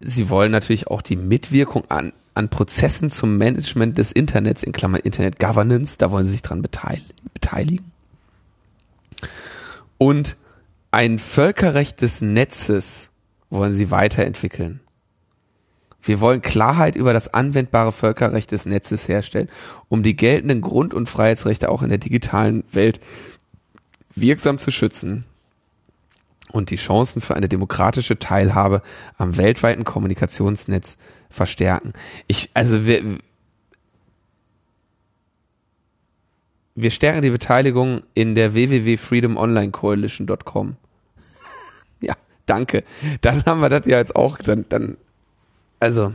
sie 0.00 0.28
wollen 0.28 0.50
natürlich 0.50 0.88
auch 0.88 1.02
die 1.02 1.14
Mitwirkung 1.14 1.88
an, 1.88 2.12
an 2.34 2.48
Prozessen 2.48 3.12
zum 3.12 3.38
Management 3.38 3.96
des 3.96 4.10
Internets, 4.10 4.64
in 4.64 4.72
Klammern 4.72 5.02
Internet 5.02 5.38
Governance, 5.38 5.98
da 5.98 6.10
wollen 6.10 6.24
sie 6.24 6.32
sich 6.32 6.42
dran 6.42 6.62
beteiligen. 6.62 7.92
Und 9.98 10.36
ein 10.94 11.18
Völkerrecht 11.18 12.00
des 12.02 12.20
Netzes 12.20 13.10
wollen 13.50 13.72
sie 13.72 13.90
weiterentwickeln. 13.90 14.78
Wir 16.00 16.20
wollen 16.20 16.40
Klarheit 16.40 16.94
über 16.94 17.12
das 17.12 17.34
anwendbare 17.34 17.90
Völkerrecht 17.90 18.52
des 18.52 18.64
Netzes 18.64 19.08
herstellen, 19.08 19.48
um 19.88 20.04
die 20.04 20.14
geltenden 20.14 20.60
Grund- 20.60 20.94
und 20.94 21.08
Freiheitsrechte 21.08 21.68
auch 21.68 21.82
in 21.82 21.88
der 21.88 21.98
digitalen 21.98 22.62
Welt 22.70 23.00
wirksam 24.14 24.58
zu 24.58 24.70
schützen 24.70 25.24
und 26.52 26.70
die 26.70 26.76
Chancen 26.76 27.20
für 27.20 27.34
eine 27.34 27.48
demokratische 27.48 28.20
Teilhabe 28.20 28.80
am 29.18 29.36
weltweiten 29.36 29.82
Kommunikationsnetz 29.82 30.96
verstärken. 31.28 31.92
Ich, 32.28 32.50
also 32.54 32.86
wir, 32.86 33.18
wir 36.76 36.92
stärken 36.92 37.22
die 37.22 37.30
Beteiligung 37.30 38.04
in 38.14 38.36
der 38.36 38.54
www.freedomonlinecoalition.com. 38.54 40.76
danke. 42.46 42.84
Dann 43.20 43.44
haben 43.44 43.60
wir 43.60 43.68
das 43.68 43.86
ja 43.86 43.98
jetzt 43.98 44.16
auch, 44.16 44.38
dann, 44.38 44.64
dann, 44.68 44.96
also. 45.80 46.12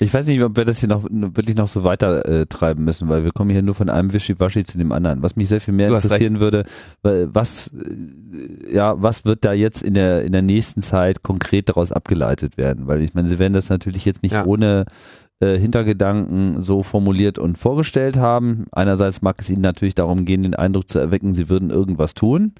Ich 0.00 0.12
weiß 0.12 0.26
nicht, 0.26 0.42
ob 0.42 0.56
wir 0.56 0.64
das 0.64 0.80
hier 0.80 0.88
noch 0.88 1.04
wirklich 1.08 1.56
noch 1.56 1.68
so 1.68 1.84
weiter 1.84 2.28
äh, 2.28 2.46
treiben 2.46 2.82
müssen, 2.82 3.08
weil 3.08 3.22
wir 3.22 3.30
kommen 3.30 3.50
hier 3.50 3.62
nur 3.62 3.76
von 3.76 3.88
einem 3.88 4.12
Wischiwaschi 4.12 4.64
zu 4.64 4.76
dem 4.76 4.90
anderen. 4.90 5.22
Was 5.22 5.36
mich 5.36 5.48
sehr 5.48 5.60
viel 5.60 5.72
mehr 5.72 5.86
interessieren 5.86 6.40
würde, 6.40 6.64
was 7.02 7.68
äh, 7.68 8.74
ja, 8.74 9.00
was 9.00 9.24
wird 9.24 9.44
da 9.44 9.52
jetzt 9.52 9.84
in 9.84 9.94
der 9.94 10.24
in 10.24 10.32
der 10.32 10.42
nächsten 10.42 10.82
Zeit 10.82 11.22
konkret 11.22 11.68
daraus 11.68 11.92
abgeleitet 11.92 12.56
werden? 12.56 12.88
Weil 12.88 13.02
ich 13.02 13.14
meine, 13.14 13.28
sie 13.28 13.38
werden 13.38 13.52
das 13.52 13.68
natürlich 13.68 14.04
jetzt 14.04 14.24
nicht 14.24 14.32
ja. 14.32 14.44
ohne 14.44 14.86
äh, 15.40 15.58
Hintergedanken 15.58 16.62
so 16.62 16.82
formuliert 16.82 17.38
und 17.38 17.58
vorgestellt 17.58 18.16
haben. 18.16 18.66
Einerseits 18.72 19.22
mag 19.22 19.36
es 19.38 19.50
ihnen 19.50 19.62
natürlich 19.62 19.94
darum 19.94 20.24
gehen, 20.24 20.42
den 20.42 20.54
Eindruck 20.54 20.88
zu 20.88 20.98
erwecken, 20.98 21.34
sie 21.34 21.48
würden 21.48 21.70
irgendwas 21.70 22.14
tun. 22.14 22.54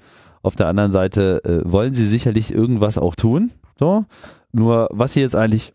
Auf 0.45 0.55
der 0.55 0.67
anderen 0.67 0.91
Seite 0.91 1.43
äh, 1.43 1.61
wollen 1.65 1.95
sie 1.95 2.05
sicherlich 2.05 2.53
irgendwas 2.53 2.99
auch 2.99 3.15
tun. 3.15 3.49
So. 3.79 4.05
Nur 4.51 4.87
was 4.91 5.13
sie 5.13 5.21
jetzt 5.21 5.35
eigentlich 5.35 5.73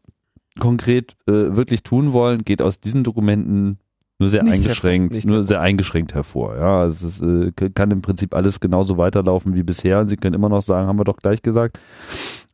konkret 0.61 1.17
äh, 1.27 1.57
wirklich 1.57 1.83
tun 1.83 2.13
wollen, 2.13 2.45
geht 2.45 2.63
aus 2.63 2.79
diesen 2.79 3.03
Dokumenten 3.03 3.79
nur 4.21 4.29
sehr 4.29 4.45
nicht 4.45 4.53
eingeschränkt, 4.53 5.15
hervor, 5.15 5.31
nur 5.31 5.45
sehr 5.45 5.61
eingeschränkt 5.61 6.15
hervor. 6.15 6.55
Ja, 6.55 6.85
es 6.87 7.03
ist, 7.03 7.21
äh, 7.21 7.51
kann 7.75 7.91
im 7.91 8.01
Prinzip 8.01 8.33
alles 8.33 8.61
genauso 8.61 8.97
weiterlaufen 8.97 9.57
wie 9.57 9.65
bisher 9.65 9.99
und 9.99 10.07
sie 10.07 10.17
können 10.17 10.35
immer 10.35 10.49
noch 10.49 10.63
sagen, 10.63 10.87
haben 10.87 11.01
wir 11.01 11.05
doch 11.05 11.17
gleich 11.17 11.43
gesagt. 11.43 11.81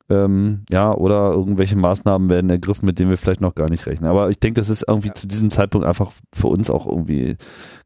Ähm, 0.08 0.62
ja, 0.70 0.94
oder 0.94 1.32
irgendwelche 1.32 1.74
Maßnahmen 1.74 2.30
werden 2.30 2.48
ergriffen, 2.48 2.86
mit 2.86 2.98
denen 2.98 3.10
wir 3.10 3.16
vielleicht 3.16 3.40
noch 3.40 3.56
gar 3.56 3.68
nicht 3.68 3.86
rechnen. 3.86 4.08
Aber 4.08 4.30
ich 4.30 4.38
denke, 4.38 4.60
das 4.60 4.70
ist 4.70 4.84
irgendwie 4.86 5.08
ja. 5.08 5.14
zu 5.14 5.26
diesem 5.26 5.50
Zeitpunkt 5.50 5.84
einfach 5.84 6.12
für 6.32 6.46
uns 6.46 6.70
auch 6.70 6.86
irgendwie 6.86 7.36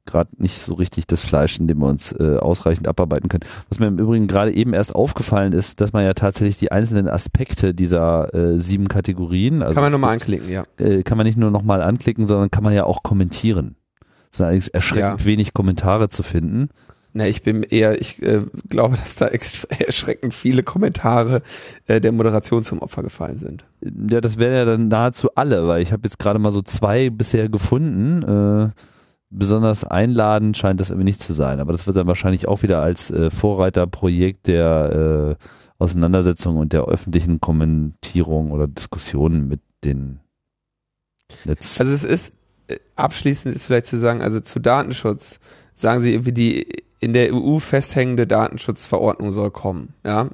gerade 0.05 0.29
nicht 0.37 0.59
so 0.59 0.75
richtig 0.75 1.07
das 1.07 1.23
Fleisch, 1.23 1.59
in 1.59 1.67
dem 1.67 1.79
wir 1.79 1.87
uns 1.87 2.13
äh, 2.13 2.37
ausreichend 2.37 2.89
abarbeiten 2.89 3.31
können. 3.31 3.45
Was 3.71 3.79
mir 3.79 3.87
im 3.87 3.99
Übrigen 3.99 4.27
gerade 4.27 4.53
eben 4.53 4.75
erst 4.75 4.95
aufgefallen 4.95 5.55
ist, 5.55 5.81
dass 5.81 5.95
man 5.95 6.05
ja 6.05 6.13
tatsächlich 6.13 6.59
die 6.59 6.73
einzelnen 6.73 7.09
Aspekte 7.09 7.73
dieser 7.73 8.35
äh, 8.35 8.59
sieben 8.59 8.89
Kategorien, 8.89 9.63
also 9.63 9.73
kann 9.73 9.83
man 9.83 9.93
nochmal 9.93 10.13
anklicken, 10.13 10.51
ja, 10.51 10.65
äh, 10.79 11.03
kann 11.03 11.17
man 11.17 11.27
nicht 11.27 11.39
nur 11.39 11.51
nochmal 11.51 11.83
anklicken, 11.83 12.27
sondern 12.27 12.51
kann 12.51 12.65
man 12.65 12.75
ja 12.75 12.85
auch 12.85 13.03
kommentieren. 13.03 13.77
Es 14.31 14.39
sind 14.39 14.45
allerdings 14.45 14.69
erschreckend 14.69 15.21
ja. 15.21 15.25
wenig 15.25 15.55
Kommentare 15.55 16.09
zu 16.09 16.23
finden. 16.23 16.69
Na, 17.13 17.27
ich 17.27 17.43
bin 17.43 17.63
eher, 17.63 18.01
ich 18.01 18.23
äh, 18.23 18.43
glaube, 18.69 18.97
dass 18.97 19.17
da 19.17 19.27
erschreckend 19.79 20.33
viele 20.33 20.63
Kommentare 20.63 21.43
äh, 21.87 22.01
der 22.01 22.13
Moderation 22.13 22.63
zum 22.63 22.81
Opfer 22.81 23.03
gefallen 23.03 23.39
sind. 23.39 23.65
Ja, 23.83 24.21
das 24.21 24.39
wären 24.39 24.55
ja 24.55 24.65
dann 24.65 24.89
nahezu 24.89 25.35
alle, 25.35 25.67
weil 25.67 25.83
ich 25.83 25.93
habe 25.93 26.03
jetzt 26.05 26.19
gerade 26.19 26.39
mal 26.39 26.53
so 26.53 26.63
zwei 26.63 27.11
bisher 27.11 27.49
gefunden. 27.49 28.23
Äh, 28.23 28.71
besonders 29.31 29.85
einladend 29.85 30.57
scheint 30.57 30.81
das 30.81 30.91
irgendwie 30.91 31.05
nicht 31.05 31.21
zu 31.21 31.33
sein, 31.33 31.61
aber 31.61 31.73
das 31.73 31.87
wird 31.87 31.97
dann 31.97 32.07
wahrscheinlich 32.07 32.49
auch 32.49 32.63
wieder 32.63 32.83
als 32.83 33.11
äh, 33.11 33.31
Vorreiterprojekt 33.31 34.49
der 34.49 35.37
äh, 35.39 35.45
Auseinandersetzung 35.79 36.57
und 36.59 36.73
der 36.73 36.85
öffentlichen 36.85 37.41
Kommentierung 37.41 38.51
oder 38.51 38.69
Diskussionen 38.69 39.49
mit 39.49 39.61
den 39.85 40.21
Netz. 41.45 41.81
Also 41.81 41.93
es 41.93 42.05
ist 42.05 42.35
äh, 42.69 42.77
abschließend 42.97 43.55
ist 43.55 43.65
vielleicht 43.65 43.87
zu 43.87 43.97
sagen, 43.97 44.21
also 44.21 44.41
zu 44.41 44.61
Datenschutz 44.61 45.41
sagen 45.75 46.01
sie 46.01 46.13
irgendwie 46.13 46.33
die 46.33 46.67
in 47.01 47.13
der 47.13 47.35
EU 47.35 47.59
festhängende 47.59 48.27
Datenschutzverordnung 48.27 49.31
soll 49.31 49.51
kommen. 49.51 49.95
Ja? 50.05 50.29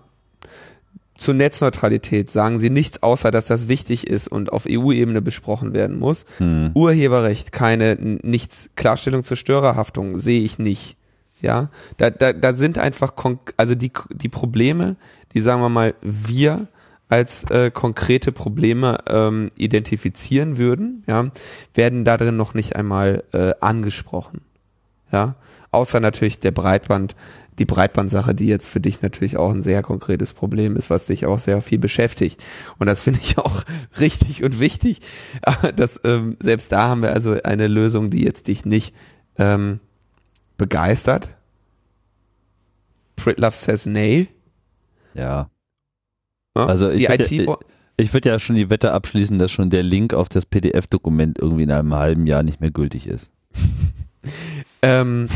Zur 1.17 1.35
Netzneutralität 1.35 2.31
sagen 2.31 2.59
sie 2.59 2.69
nichts, 2.69 3.03
außer 3.03 3.31
dass 3.31 3.47
das 3.47 3.69
wichtig 3.69 4.07
ist 4.07 4.29
und 4.29 4.53
auf 4.53 4.67
EU-Ebene 4.69 5.23
besprochen 5.23 5.73
werden 5.73 5.99
muss. 5.99 6.27
Hm. 6.39 6.73
Urheberrecht, 6.75 7.53
keine, 7.53 7.97
nichts, 8.23 8.71
Klarstellung 8.77 9.25
zur 9.25 9.37
Störerhaftung 9.37 10.19
sehe 10.19 10.43
ich 10.43 10.59
nicht. 10.59 10.97
Ja, 11.41 11.71
da, 11.99 12.11
da, 12.11 12.33
da 12.33 12.55
sind 12.55 12.79
einfach, 12.79 13.13
also 13.57 13.75
die, 13.75 13.93
die 14.11 14.29
Probleme, 14.29 14.97
die 15.35 15.43
sagen 15.43 15.61
wir 15.61 15.69
mal, 15.69 15.95
wir 16.01 16.67
als 17.09 17.45
äh, 17.51 17.71
konkrete 17.71 18.33
Probleme 18.33 18.99
ähm, 19.07 19.51
identifizieren 19.57 20.59
würden, 20.59 21.05
ja, 21.07 21.31
werden 21.75 22.05
darin 22.05 22.37
noch 22.37 22.55
nicht 22.55 22.75
einmal 22.75 23.23
äh, 23.33 23.53
angesprochen. 23.61 24.41
Ja, 25.13 25.37
Außer 25.77 26.01
natürlich 26.01 26.39
der 26.39 26.53
Breitband, 26.53 27.15
die 27.59 27.67
Breitbandsache, 27.67 28.35
die 28.35 28.47
jetzt 28.47 28.67
für 28.67 28.81
dich 28.81 29.03
natürlich 29.03 29.37
auch 29.37 29.51
ein 29.51 29.61
sehr 29.61 29.83
konkretes 29.83 30.33
Problem 30.33 30.75
ist, 30.75 30.89
was 30.89 31.05
dich 31.05 31.27
auch 31.27 31.39
sehr 31.39 31.61
viel 31.61 31.79
beschäftigt. 31.79 32.43
Und 32.79 32.87
das 32.87 33.03
finde 33.03 33.21
ich 33.23 33.37
auch 33.39 33.63
richtig 34.01 34.43
und 34.43 34.59
wichtig. 34.59 35.01
Das, 35.77 36.01
ähm, 36.05 36.37
selbst 36.41 36.73
da 36.73 36.89
haben 36.89 37.03
wir 37.03 37.13
also 37.13 37.37
eine 37.43 37.69
Lösung, 37.69 38.09
die 38.09 38.25
jetzt 38.25 38.49
dich 38.49 38.65
nicht 38.65 38.95
ähm, 39.37 39.81
begeistert. 40.57 41.37
Pritlove 43.17 43.55
says 43.55 43.85
nay. 43.85 44.29
Ja. 45.13 45.51
Also 46.55 46.89
ich 46.89 47.07
würde 47.07 47.35
ja, 47.35 47.57
ich 47.99 48.15
würd 48.15 48.25
ja 48.25 48.39
schon 48.39 48.57
die 48.57 48.71
Wette 48.71 48.93
abschließen, 48.93 49.39
dass 49.39 49.53
schon 49.53 49.69
der 49.69 49.83
Link 49.83 50.15
auf 50.15 50.31
das 50.31 50.47
PDF-Dokument 50.47 51.39
irgendwie 51.39 51.65
in 51.65 51.71
einem 51.71 51.95
halben 51.95 52.27
Jahr 52.27 52.43
nicht 52.43 52.63
mehr 52.63 52.71
gültig 52.71 53.07
ist. 53.07 53.31
ähm, 54.83 55.29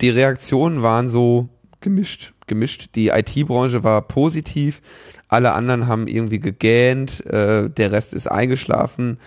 die 0.00 0.10
Reaktionen 0.10 0.82
waren 0.82 1.08
so 1.08 1.48
gemischt, 1.80 2.32
gemischt. 2.46 2.90
Die 2.94 3.08
IT-Branche 3.08 3.84
war 3.84 4.02
positiv, 4.02 4.80
alle 5.28 5.52
anderen 5.52 5.86
haben 5.86 6.06
irgendwie 6.06 6.40
gegähnt, 6.40 7.24
äh, 7.26 7.68
der 7.68 7.92
Rest 7.92 8.14
ist 8.14 8.26
eingeschlafen. 8.26 9.18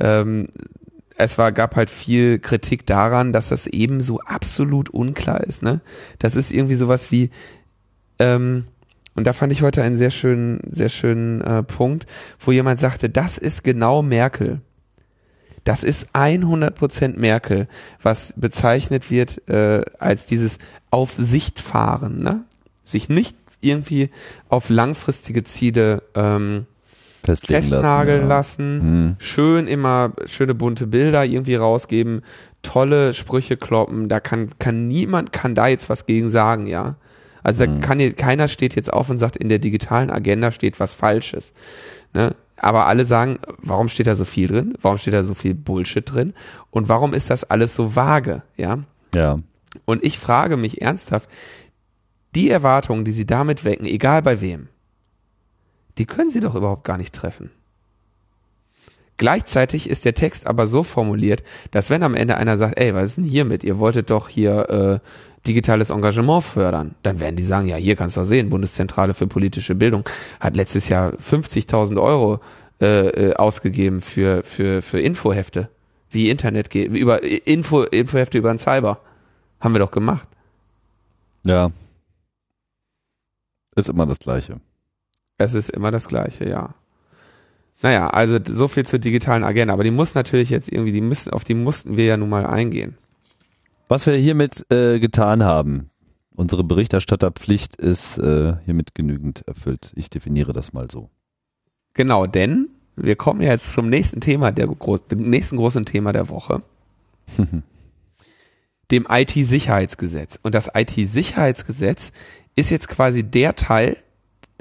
Ähm, 0.00 0.48
es 1.16 1.38
war, 1.38 1.52
gab 1.52 1.76
halt 1.76 1.90
viel 1.90 2.38
Kritik 2.38 2.86
daran, 2.86 3.32
dass 3.32 3.50
das 3.50 3.66
eben 3.66 4.00
so 4.00 4.20
absolut 4.20 4.90
unklar 4.90 5.42
ist. 5.44 5.62
Ne? 5.62 5.80
Das 6.18 6.36
ist 6.36 6.50
irgendwie 6.50 6.74
sowas 6.74 7.12
wie, 7.12 7.30
ähm, 8.18 8.64
und 9.14 9.26
da 9.26 9.32
fand 9.32 9.52
ich 9.52 9.62
heute 9.62 9.82
einen 9.82 9.96
sehr 9.96 10.10
schönen, 10.10 10.60
sehr 10.68 10.88
schönen 10.88 11.42
äh, 11.42 11.62
Punkt, 11.62 12.06
wo 12.40 12.50
jemand 12.50 12.80
sagte, 12.80 13.10
das 13.10 13.38
ist 13.38 13.62
genau 13.62 14.02
Merkel. 14.02 14.62
Das 15.64 15.84
ist 15.84 16.08
100% 16.14 17.18
Merkel, 17.18 17.68
was 18.02 18.34
bezeichnet 18.36 19.10
wird 19.10 19.48
äh, 19.48 19.82
als 19.98 20.26
dieses 20.26 20.58
auf 20.90 21.12
Sicht 21.16 21.60
fahren, 21.60 22.22
ne? 22.22 22.44
sich 22.84 23.08
nicht 23.08 23.36
irgendwie 23.60 24.10
auf 24.48 24.68
langfristige 24.68 25.44
Ziele 25.44 26.02
ähm, 26.14 26.66
festnageln 27.24 28.26
lassen, 28.26 28.78
lassen 28.78 29.04
mhm. 29.04 29.16
schön 29.18 29.66
immer 29.68 30.12
schöne 30.26 30.54
bunte 30.54 30.88
Bilder 30.88 31.24
irgendwie 31.24 31.54
rausgeben, 31.54 32.22
tolle 32.62 33.14
Sprüche 33.14 33.56
kloppen, 33.56 34.08
da 34.08 34.20
kann, 34.20 34.50
kann 34.58 34.88
niemand 34.88 35.32
kann 35.32 35.54
da 35.54 35.68
jetzt 35.68 35.88
was 35.88 36.06
gegen 36.06 36.30
sagen, 36.30 36.66
ja. 36.66 36.96
Also 37.44 37.64
da 37.64 37.70
mhm. 37.72 37.80
kann 37.80 37.98
hier, 37.98 38.12
keiner 38.14 38.48
steht 38.48 38.76
jetzt 38.76 38.92
auf 38.92 39.10
und 39.10 39.18
sagt, 39.18 39.36
in 39.36 39.48
der 39.48 39.58
digitalen 39.58 40.10
Agenda 40.10 40.52
steht 40.52 40.78
was 40.78 40.94
Falsches. 40.94 41.52
Ne? 42.14 42.34
Aber 42.62 42.86
alle 42.86 43.04
sagen, 43.04 43.38
warum 43.58 43.88
steht 43.88 44.06
da 44.06 44.14
so 44.14 44.24
viel 44.24 44.48
drin? 44.48 44.74
Warum 44.80 44.96
steht 44.96 45.14
da 45.14 45.22
so 45.22 45.34
viel 45.34 45.54
Bullshit 45.54 46.10
drin? 46.10 46.32
Und 46.70 46.88
warum 46.88 47.12
ist 47.12 47.28
das 47.28 47.44
alles 47.44 47.74
so 47.74 47.96
vage? 47.96 48.42
Ja. 48.56 48.78
Ja. 49.14 49.40
Und 49.84 50.04
ich 50.04 50.18
frage 50.18 50.56
mich 50.56 50.80
ernsthaft, 50.80 51.28
die 52.34 52.50
Erwartungen, 52.50 53.04
die 53.04 53.12
sie 53.12 53.26
damit 53.26 53.64
wecken, 53.64 53.84
egal 53.84 54.22
bei 54.22 54.40
wem, 54.40 54.68
die 55.98 56.06
können 56.06 56.30
sie 56.30 56.40
doch 56.40 56.54
überhaupt 56.54 56.84
gar 56.84 56.98
nicht 56.98 57.14
treffen. 57.14 57.50
Gleichzeitig 59.18 59.90
ist 59.90 60.04
der 60.04 60.14
Text 60.14 60.46
aber 60.46 60.66
so 60.66 60.82
formuliert, 60.82 61.42
dass 61.70 61.90
wenn 61.90 62.02
am 62.02 62.14
Ende 62.14 62.36
einer 62.36 62.56
sagt, 62.56 62.78
ey, 62.78 62.94
was 62.94 63.10
ist 63.10 63.18
denn 63.18 63.24
hier 63.24 63.44
mit? 63.44 63.62
Ihr 63.62 63.78
wolltet 63.78 64.10
doch 64.10 64.28
hier 64.28 64.70
äh, 64.70 65.08
digitales 65.46 65.90
Engagement 65.90 66.44
fördern, 66.44 66.94
dann 67.02 67.20
werden 67.20 67.36
die 67.36 67.44
sagen, 67.44 67.66
ja, 67.68 67.76
hier 67.76 67.96
kannst 67.96 68.16
du 68.16 68.20
auch 68.20 68.24
sehen, 68.24 68.50
Bundeszentrale 68.50 69.14
für 69.14 69.26
politische 69.26 69.74
Bildung 69.74 70.08
hat 70.40 70.56
letztes 70.56 70.88
Jahr 70.88 71.12
50.000 71.14 72.00
Euro 72.00 72.40
äh, 72.80 73.08
äh, 73.08 73.34
ausgegeben 73.34 74.00
für, 74.00 74.42
für, 74.42 74.82
für 74.82 75.00
Infohefte, 75.00 75.68
wie 76.10 76.30
Internet 76.30 76.70
geht, 76.70 76.92
über 76.92 77.22
Info, 77.22 77.82
Infohefte 77.82 78.38
über 78.38 78.52
den 78.52 78.58
Cyber. 78.58 78.98
Haben 79.60 79.74
wir 79.74 79.78
doch 79.78 79.90
gemacht. 79.90 80.26
Ja. 81.44 81.70
Ist 83.74 83.88
immer 83.88 84.06
das 84.06 84.18
Gleiche. 84.18 84.60
Es 85.38 85.54
ist 85.54 85.70
immer 85.70 85.90
das 85.90 86.08
Gleiche, 86.08 86.48
ja. 86.48 86.74
Naja, 87.80 88.10
also 88.10 88.38
so 88.44 88.68
viel 88.68 88.84
zur 88.84 88.98
digitalen 88.98 89.44
Agenda. 89.44 89.74
Aber 89.74 89.84
die 89.84 89.90
muss 89.90 90.14
natürlich 90.14 90.50
jetzt 90.50 90.70
irgendwie, 90.70 90.92
die 90.92 91.00
müssen, 91.00 91.32
auf 91.32 91.44
die 91.44 91.54
mussten 91.54 91.96
wir 91.96 92.04
ja 92.04 92.16
nun 92.16 92.28
mal 92.28 92.46
eingehen. 92.46 92.96
Was 93.92 94.06
wir 94.06 94.14
hiermit 94.14 94.64
äh, 94.70 94.98
getan 95.00 95.44
haben, 95.44 95.90
unsere 96.34 96.64
Berichterstatterpflicht 96.64 97.76
ist 97.76 98.16
äh, 98.16 98.54
hiermit 98.64 98.94
genügend 98.94 99.46
erfüllt. 99.46 99.92
Ich 99.94 100.08
definiere 100.08 100.54
das 100.54 100.72
mal 100.72 100.90
so. 100.90 101.10
Genau, 101.92 102.26
denn 102.26 102.70
wir 102.96 103.16
kommen 103.16 103.42
jetzt 103.42 103.74
zum 103.74 103.90
nächsten 103.90 104.22
Thema, 104.22 104.50
der 104.50 104.66
dem 104.66 105.28
nächsten 105.28 105.58
großen 105.58 105.84
Thema 105.84 106.14
der 106.14 106.30
Woche. 106.30 106.62
dem 108.90 109.06
IT-Sicherheitsgesetz. 109.10 110.40
Und 110.42 110.54
das 110.54 110.70
IT-Sicherheitsgesetz 110.74 112.12
ist 112.56 112.70
jetzt 112.70 112.88
quasi 112.88 113.22
der 113.22 113.56
Teil 113.56 113.98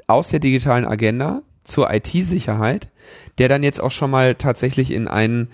aus 0.08 0.28
der 0.28 0.42
digitalen 0.42 0.84
Agenda 0.84 1.42
zur 1.64 1.90
IT-Sicherheit, 1.90 2.90
der 3.38 3.48
dann 3.48 3.64
jetzt 3.64 3.80
auch 3.80 3.92
schon 3.92 4.12
mal 4.12 4.36
tatsächlich 4.36 4.92
in 4.92 5.08
einen 5.08 5.48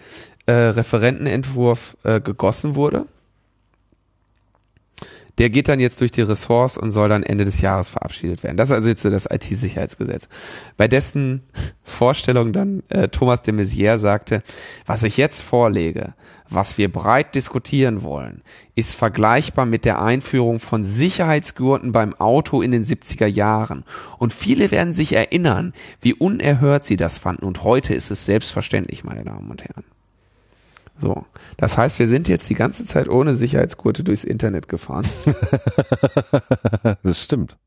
äh, 0.47 0.51
Referentenentwurf 0.51 1.95
äh, 2.01 2.19
gegossen 2.19 2.73
wurde. 2.73 3.05
Der 5.37 5.49
geht 5.49 5.67
dann 5.67 5.79
jetzt 5.79 6.01
durch 6.01 6.11
die 6.11 6.21
Ressorts 6.21 6.77
und 6.77 6.91
soll 6.91 7.09
dann 7.09 7.23
Ende 7.23 7.45
des 7.45 7.61
Jahres 7.61 7.89
verabschiedet 7.89 8.43
werden. 8.43 8.57
Das 8.57 8.69
ist 8.69 8.75
also 8.75 8.89
jetzt 8.89 9.03
so 9.03 9.09
das 9.09 9.27
IT-Sicherheitsgesetz. 9.29 10.29
Bei 10.77 10.87
dessen 10.87 11.43
Vorstellung 11.83 12.53
dann 12.53 12.83
äh, 12.89 13.07
Thomas 13.07 13.43
de 13.43 13.53
Maizière 13.53 13.99
sagte, 13.99 14.41
was 14.85 15.03
ich 15.03 15.17
jetzt 15.17 15.41
vorlege, 15.41 16.13
was 16.49 16.77
wir 16.77 16.91
breit 16.91 17.35
diskutieren 17.35 18.03
wollen, 18.03 18.41
ist 18.75 18.95
vergleichbar 18.95 19.65
mit 19.65 19.85
der 19.85 20.01
Einführung 20.01 20.59
von 20.59 20.85
Sicherheitsgurten 20.85 21.91
beim 21.91 22.13
Auto 22.15 22.61
in 22.61 22.71
den 22.71 22.85
70er 22.85 23.27
Jahren. 23.27 23.83
Und 24.17 24.33
viele 24.33 24.71
werden 24.71 24.93
sich 24.93 25.13
erinnern, 25.13 25.73
wie 26.01 26.13
unerhört 26.13 26.85
sie 26.85 26.95
das 26.95 27.17
fanden. 27.17 27.45
Und 27.45 27.63
heute 27.63 27.93
ist 27.93 28.11
es 28.11 28.25
selbstverständlich, 28.25 29.03
meine 29.03 29.23
Damen 29.23 29.49
und 29.51 29.63
Herren. 29.63 29.83
So. 30.99 31.25
Das 31.57 31.77
heißt, 31.77 31.99
wir 31.99 32.07
sind 32.07 32.27
jetzt 32.27 32.49
die 32.49 32.55
ganze 32.55 32.85
Zeit 32.85 33.07
ohne 33.09 33.35
Sicherheitsgurte 33.35 34.03
durchs 34.03 34.23
Internet 34.23 34.67
gefahren. 34.67 35.05
das 37.03 37.21
stimmt. 37.21 37.57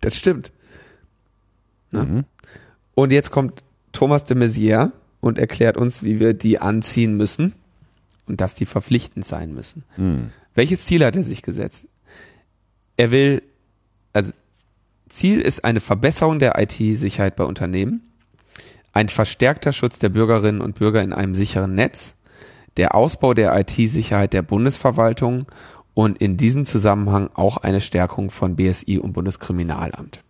Das 0.00 0.16
stimmt. 0.16 0.52
Mhm. 1.92 2.24
Und 2.94 3.12
jetzt 3.12 3.30
kommt 3.30 3.62
Thomas 3.92 4.24
de 4.24 4.36
Maizière 4.36 4.92
und 5.20 5.38
erklärt 5.38 5.76
uns, 5.76 6.02
wie 6.02 6.20
wir 6.20 6.34
die 6.34 6.58
anziehen 6.60 7.16
müssen 7.16 7.54
und 8.26 8.40
dass 8.40 8.54
die 8.54 8.66
verpflichtend 8.66 9.26
sein 9.26 9.54
müssen. 9.54 9.84
Mhm. 9.96 10.30
Welches 10.54 10.84
Ziel 10.86 11.04
hat 11.04 11.16
er 11.16 11.22
sich 11.22 11.42
gesetzt? 11.42 11.88
Er 12.96 13.10
will, 13.10 13.42
also 14.12 14.32
Ziel 15.08 15.40
ist 15.40 15.64
eine 15.64 15.80
Verbesserung 15.80 16.38
der 16.38 16.60
IT-Sicherheit 16.60 17.36
bei 17.36 17.44
Unternehmen, 17.44 18.02
ein 18.92 19.08
verstärkter 19.08 19.72
Schutz 19.72 19.98
der 19.98 20.08
Bürgerinnen 20.08 20.60
und 20.60 20.76
Bürger 20.76 21.02
in 21.02 21.12
einem 21.12 21.34
sicheren 21.34 21.74
Netz, 21.74 22.14
der 22.76 22.94
Ausbau 22.94 23.34
der 23.34 23.56
IT-Sicherheit 23.58 24.32
der 24.32 24.42
Bundesverwaltung 24.42 25.46
und 25.94 26.18
in 26.18 26.36
diesem 26.36 26.66
Zusammenhang 26.66 27.30
auch 27.34 27.58
eine 27.58 27.80
Stärkung 27.80 28.30
von 28.30 28.56
BSI 28.56 28.98
und 28.98 29.12
Bundeskriminalamt. 29.12 30.22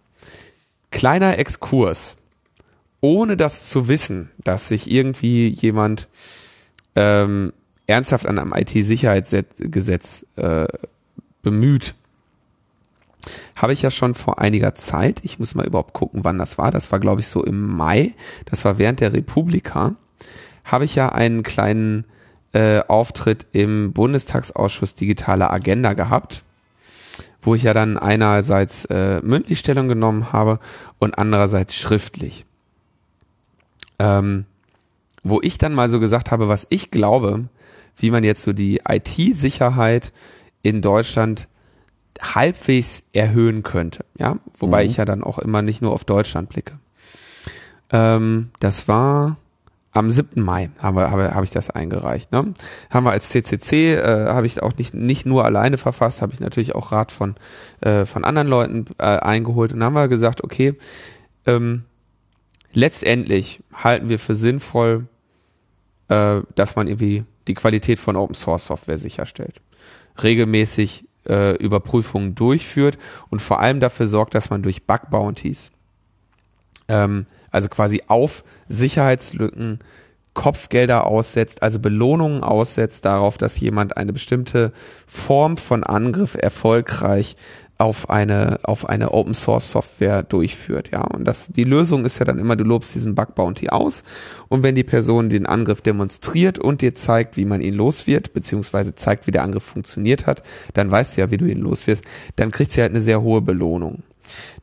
Kleiner 0.90 1.38
Exkurs. 1.38 2.16
Ohne 3.00 3.36
das 3.36 3.68
zu 3.68 3.88
wissen, 3.88 4.30
dass 4.44 4.68
sich 4.68 4.90
irgendwie 4.90 5.48
jemand 5.48 6.08
ähm, 6.96 7.52
ernsthaft 7.86 8.26
an 8.26 8.38
einem 8.38 8.54
IT-Sicherheitsgesetz 8.54 10.26
äh, 10.36 10.66
bemüht, 11.42 11.94
habe 13.56 13.72
ich 13.72 13.82
ja 13.82 13.90
schon 13.90 14.14
vor 14.14 14.38
einiger 14.38 14.74
Zeit, 14.74 15.20
ich 15.22 15.38
muss 15.38 15.54
mal 15.54 15.66
überhaupt 15.66 15.94
gucken, 15.94 16.24
wann 16.24 16.38
das 16.38 16.58
war, 16.58 16.70
das 16.70 16.92
war 16.92 17.00
glaube 17.00 17.20
ich 17.20 17.28
so 17.28 17.42
im 17.44 17.66
Mai, 17.66 18.14
das 18.46 18.64
war 18.64 18.78
während 18.78 19.00
der 19.00 19.12
Republika, 19.12 19.94
habe 20.64 20.84
ich 20.84 20.94
ja 20.94 21.10
einen 21.10 21.42
kleinen 21.42 22.04
äh, 22.54 22.80
Auftritt 22.86 23.46
im 23.52 23.92
Bundestagsausschuss 23.92 24.94
Digitale 24.94 25.50
Agenda 25.50 25.92
gehabt, 25.92 26.42
wo 27.42 27.54
ich 27.54 27.64
ja 27.64 27.74
dann 27.74 27.98
einerseits 27.98 28.84
äh, 28.86 29.20
mündlich 29.22 29.58
Stellung 29.58 29.88
genommen 29.88 30.32
habe 30.32 30.60
und 30.98 31.18
andererseits 31.18 31.74
schriftlich. 31.74 32.46
Ähm, 33.98 34.46
wo 35.22 35.40
ich 35.42 35.58
dann 35.58 35.74
mal 35.74 35.90
so 35.90 36.00
gesagt 36.00 36.30
habe, 36.30 36.48
was 36.48 36.66
ich 36.70 36.90
glaube, 36.90 37.44
wie 37.96 38.10
man 38.10 38.24
jetzt 38.24 38.42
so 38.42 38.52
die 38.52 38.82
IT-Sicherheit 38.88 40.12
in 40.62 40.80
Deutschland 40.80 41.48
halbwegs 42.20 43.02
erhöhen 43.12 43.62
könnte. 43.62 44.04
Ja, 44.18 44.38
wobei 44.56 44.84
mhm. 44.84 44.90
ich 44.90 44.96
ja 44.98 45.04
dann 45.04 45.24
auch 45.24 45.38
immer 45.38 45.62
nicht 45.62 45.82
nur 45.82 45.92
auf 45.92 46.04
Deutschland 46.04 46.48
blicke. 46.48 46.78
Ähm, 47.90 48.50
das 48.60 48.86
war 48.86 49.36
am 49.94 50.10
7. 50.10 50.42
Mai 50.42 50.70
haben 50.80 50.96
wir, 50.96 51.10
habe, 51.10 51.34
habe 51.34 51.44
ich 51.44 51.52
das 51.52 51.70
eingereicht. 51.70 52.32
Ne? 52.32 52.52
Haben 52.90 53.06
wir 53.06 53.12
als 53.12 53.30
CCC, 53.30 53.94
äh, 53.94 54.26
habe 54.26 54.46
ich 54.46 54.62
auch 54.62 54.76
nicht, 54.76 54.92
nicht 54.92 55.24
nur 55.24 55.44
alleine 55.44 55.78
verfasst, 55.78 56.20
habe 56.20 56.32
ich 56.32 56.40
natürlich 56.40 56.74
auch 56.74 56.92
Rat 56.92 57.12
von, 57.12 57.36
äh, 57.80 58.04
von 58.04 58.24
anderen 58.24 58.48
Leuten 58.48 58.84
äh, 58.98 59.04
eingeholt 59.04 59.72
und 59.72 59.82
haben 59.82 59.94
wir 59.94 60.08
gesagt, 60.08 60.42
okay, 60.42 60.74
ähm, 61.46 61.84
letztendlich 62.72 63.62
halten 63.72 64.08
wir 64.08 64.18
für 64.18 64.34
sinnvoll, 64.34 65.06
äh, 66.08 66.40
dass 66.56 66.74
man 66.74 66.88
irgendwie 66.88 67.24
die 67.46 67.54
Qualität 67.54 68.00
von 68.00 68.16
Open 68.16 68.34
Source 68.34 68.66
Software 68.66 68.98
sicherstellt. 68.98 69.60
Regelmäßig 70.20 71.04
äh, 71.28 71.56
Überprüfungen 71.56 72.34
durchführt 72.34 72.98
und 73.30 73.40
vor 73.40 73.60
allem 73.60 73.78
dafür 73.78 74.08
sorgt, 74.08 74.34
dass 74.34 74.50
man 74.50 74.62
durch 74.62 74.86
Bug 74.86 75.10
Bounties 75.10 75.70
ähm, 76.88 77.26
also 77.54 77.68
quasi 77.68 78.02
auf 78.08 78.44
Sicherheitslücken 78.68 79.78
Kopfgelder 80.34 81.06
aussetzt, 81.06 81.62
also 81.62 81.78
Belohnungen 81.78 82.42
aussetzt 82.42 83.04
darauf, 83.04 83.38
dass 83.38 83.60
jemand 83.60 83.96
eine 83.96 84.12
bestimmte 84.12 84.72
Form 85.06 85.56
von 85.56 85.84
Angriff 85.84 86.34
erfolgreich 86.34 87.36
auf 87.78 88.10
eine, 88.10 88.58
auf 88.62 88.88
eine 88.88 89.12
Open 89.12 89.34
Source 89.34 89.70
Software 89.70 90.22
durchführt, 90.22 90.90
ja. 90.92 91.02
Und 91.02 91.24
das, 91.24 91.48
die 91.48 91.64
Lösung 91.64 92.04
ist 92.04 92.18
ja 92.18 92.24
dann 92.24 92.38
immer, 92.38 92.56
du 92.56 92.64
lobst 92.64 92.94
diesen 92.94 93.14
Bug 93.14 93.34
Bounty 93.34 93.68
aus. 93.68 94.04
Und 94.48 94.62
wenn 94.62 94.74
die 94.74 94.84
Person 94.84 95.28
den 95.28 95.46
Angriff 95.46 95.82
demonstriert 95.82 96.58
und 96.58 96.82
dir 96.82 96.94
zeigt, 96.94 97.36
wie 97.36 97.44
man 97.44 97.60
ihn 97.60 97.74
los 97.74 98.06
wird, 98.06 98.32
beziehungsweise 98.32 98.94
zeigt, 98.94 99.26
wie 99.26 99.32
der 99.32 99.42
Angriff 99.42 99.64
funktioniert 99.64 100.26
hat, 100.26 100.42
dann 100.72 100.90
weißt 100.90 101.16
du 101.16 101.20
ja, 101.22 101.30
wie 101.30 101.36
du 101.36 101.46
ihn 101.46 101.60
los 101.60 101.86
wirst, 101.86 102.04
dann 102.36 102.50
kriegt 102.50 102.72
sie 102.72 102.80
halt 102.80 102.90
eine 102.90 103.00
sehr 103.00 103.22
hohe 103.22 103.40
Belohnung. 103.40 104.02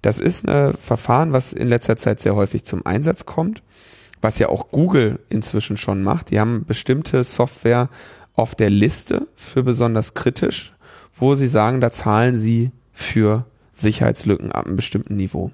Das 0.02 0.20
ist 0.20 0.48
ein 0.48 0.74
Verfahren, 0.74 1.34
was 1.34 1.54
in 1.54 1.68
letzter 1.68 1.98
Zeit 1.98 2.20
sehr 2.20 2.36
häufig 2.36 2.64
zum 2.66 2.86
Einsatz 2.86 3.26
kommt, 3.26 3.62
was 4.22 4.40
ja 4.40 4.50
auch 4.50 4.70
Google 4.72 5.20
inzwischen 5.30 5.78
schon 5.78 6.04
macht. 6.04 6.30
Die 6.32 6.40
haben 6.40 6.66
bestimmte 6.66 7.24
Software 7.24 7.90
auf 8.34 8.56
der 8.56 8.70
Liste 8.70 9.28
für 9.36 9.64
besonders 9.64 10.14
kritisch, 10.14 10.74
wo 11.14 11.36
sie 11.36 11.48
sagen, 11.48 11.82
da 11.82 11.92
zahlen 11.92 12.38
sie 12.38 12.72
für 12.94 13.46
Sicherheitslücken 13.74 14.52
ab 14.52 14.66
einem 14.66 14.76
bestimmten 14.76 15.16
Niveau 15.16 15.52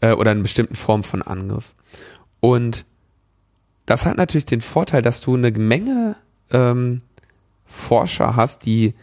äh, 0.00 0.12
oder 0.12 0.32
einer 0.32 0.42
bestimmten 0.42 0.74
Form 0.74 1.04
von 1.04 1.22
Angriff. 1.22 1.74
Und 2.40 2.84
das 3.86 4.06
hat 4.06 4.16
natürlich 4.16 4.44
den 4.44 4.60
Vorteil, 4.60 5.02
dass 5.02 5.20
du 5.20 5.34
eine 5.34 5.50
Menge 5.50 6.16
ähm, 6.50 7.00
Forscher 7.64 8.36
hast, 8.36 8.64
die 8.64 8.94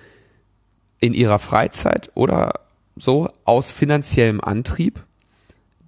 in 0.99 1.13
ihrer 1.13 1.39
Freizeit 1.39 2.11
oder 2.13 2.64
so 2.95 3.29
aus 3.43 3.71
finanziellem 3.71 4.41
Antrieb 4.41 5.03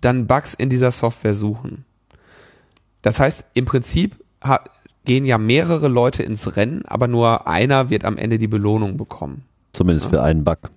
dann 0.02 0.28
Bugs 0.28 0.54
in 0.54 0.70
dieser 0.70 0.92
Software 0.92 1.34
suchen. 1.34 1.86
Das 3.02 3.20
heißt, 3.20 3.46
im 3.54 3.66
Prinzip 3.66 4.24
gehen 5.06 5.26
ja 5.26 5.38
mehrere 5.38 5.88
Leute 5.88 6.24
ins 6.24 6.56
Rennen, 6.56 6.84
aber 6.86 7.08
nur 7.08 7.48
einer 7.48 7.90
wird 7.90 8.06
am 8.06 8.18
Ende 8.18 8.38
die 8.38 8.48
Belohnung 8.48 8.98
bekommen. 8.98 9.46
Zumindest 9.74 10.08
ja. 10.08 10.10
für 10.12 10.24
einen 10.24 10.44
Bug. 10.44 10.70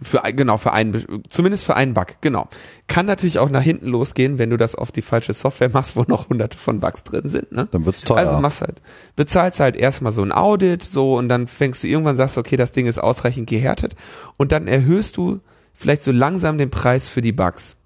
Für, 0.00 0.22
genau, 0.32 0.56
für 0.56 0.72
einen, 0.72 1.22
zumindest 1.28 1.64
für 1.64 1.76
einen 1.76 1.94
Bug, 1.94 2.06
genau. 2.22 2.48
Kann 2.88 3.06
natürlich 3.06 3.38
auch 3.38 3.50
nach 3.50 3.62
hinten 3.62 3.88
losgehen, 3.88 4.38
wenn 4.38 4.50
du 4.50 4.56
das 4.56 4.74
auf 4.74 4.90
die 4.90 5.02
falsche 5.02 5.32
Software 5.32 5.68
machst, 5.72 5.96
wo 5.96 6.04
noch 6.08 6.28
hunderte 6.28 6.56
von 6.56 6.80
Bugs 6.80 7.04
drin 7.04 7.28
sind, 7.28 7.52
ne? 7.52 7.68
Dann 7.70 7.84
wird's 7.84 8.02
teuer. 8.02 8.18
Also 8.18 8.38
machst 8.38 8.62
halt, 8.62 8.80
bezahlst 9.16 9.60
halt 9.60 9.76
erstmal 9.76 10.12
so 10.12 10.22
ein 10.22 10.32
Audit, 10.32 10.82
so, 10.82 11.16
und 11.16 11.28
dann 11.28 11.46
fängst 11.46 11.82
du 11.82 11.88
irgendwann 11.88 12.16
sagst, 12.16 12.38
okay, 12.38 12.56
das 12.56 12.72
Ding 12.72 12.86
ist 12.86 12.98
ausreichend 12.98 13.48
gehärtet, 13.48 13.94
und 14.38 14.50
dann 14.50 14.66
erhöhst 14.66 15.16
du 15.16 15.40
vielleicht 15.74 16.02
so 16.02 16.10
langsam 16.10 16.58
den 16.58 16.70
Preis 16.70 17.08
für 17.08 17.22
die 17.22 17.32
Bugs. 17.32 17.76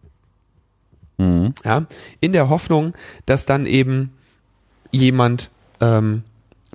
Mhm. 1.18 1.54
Ja, 1.64 1.86
in 2.20 2.32
der 2.32 2.48
Hoffnung, 2.48 2.94
dass 3.26 3.46
dann 3.46 3.66
eben 3.66 4.12
jemand, 4.90 5.50
ähm, 5.80 6.22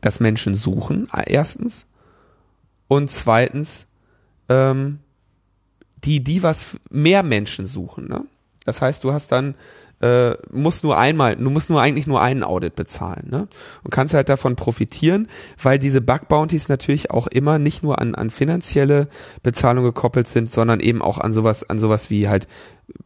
dass 0.02 0.20
Menschen 0.20 0.56
suchen, 0.56 1.08
erstens, 1.26 1.86
und 2.88 3.10
zweitens, 3.10 3.88
ähm, 4.50 5.00
die, 6.04 6.24
die 6.24 6.43
was 6.43 6.78
mehr 6.89 7.24
Menschen 7.24 7.68
suchen. 7.68 8.08
Ne? 8.08 8.26
Das 8.66 8.82
heißt, 8.82 9.04
du 9.04 9.14
hast 9.14 9.32
dann 9.32 9.56
äh, 10.02 10.36
musst 10.52 10.84
nur 10.84 10.97
einmal, 10.97 11.36
du 11.36 11.49
musst 11.49 11.70
nur 11.70 11.82
eigentlich 11.82 12.08
nur 12.08 12.22
einen 12.22 12.43
Audit 12.43 12.76
bezahlen, 12.76 13.28
ne? 13.30 13.47
Und 13.84 13.91
kannst 13.91 14.16
halt 14.16 14.30
davon 14.30 14.56
profitieren, 14.56 15.28
weil 15.62 15.78
diese 15.78 16.02
Bug 16.02 16.28
Bounties 16.28 16.70
natürlich 16.70 17.12
auch 17.12 17.28
immer 17.28 17.60
nicht 17.60 17.84
nur 17.84 17.99
an, 17.99 18.16
an 18.16 18.32
finanzielle 18.32 19.08
Bezahlung 19.43 19.84
gekoppelt 19.84 20.28
sind, 20.28 20.49
sondern 20.52 20.80
eben 20.80 21.02
auch 21.04 21.20
an 21.20 21.34
sowas, 21.34 21.70
an 21.70 21.78
sowas 21.78 22.10
wie 22.10 22.28
halt 22.28 22.47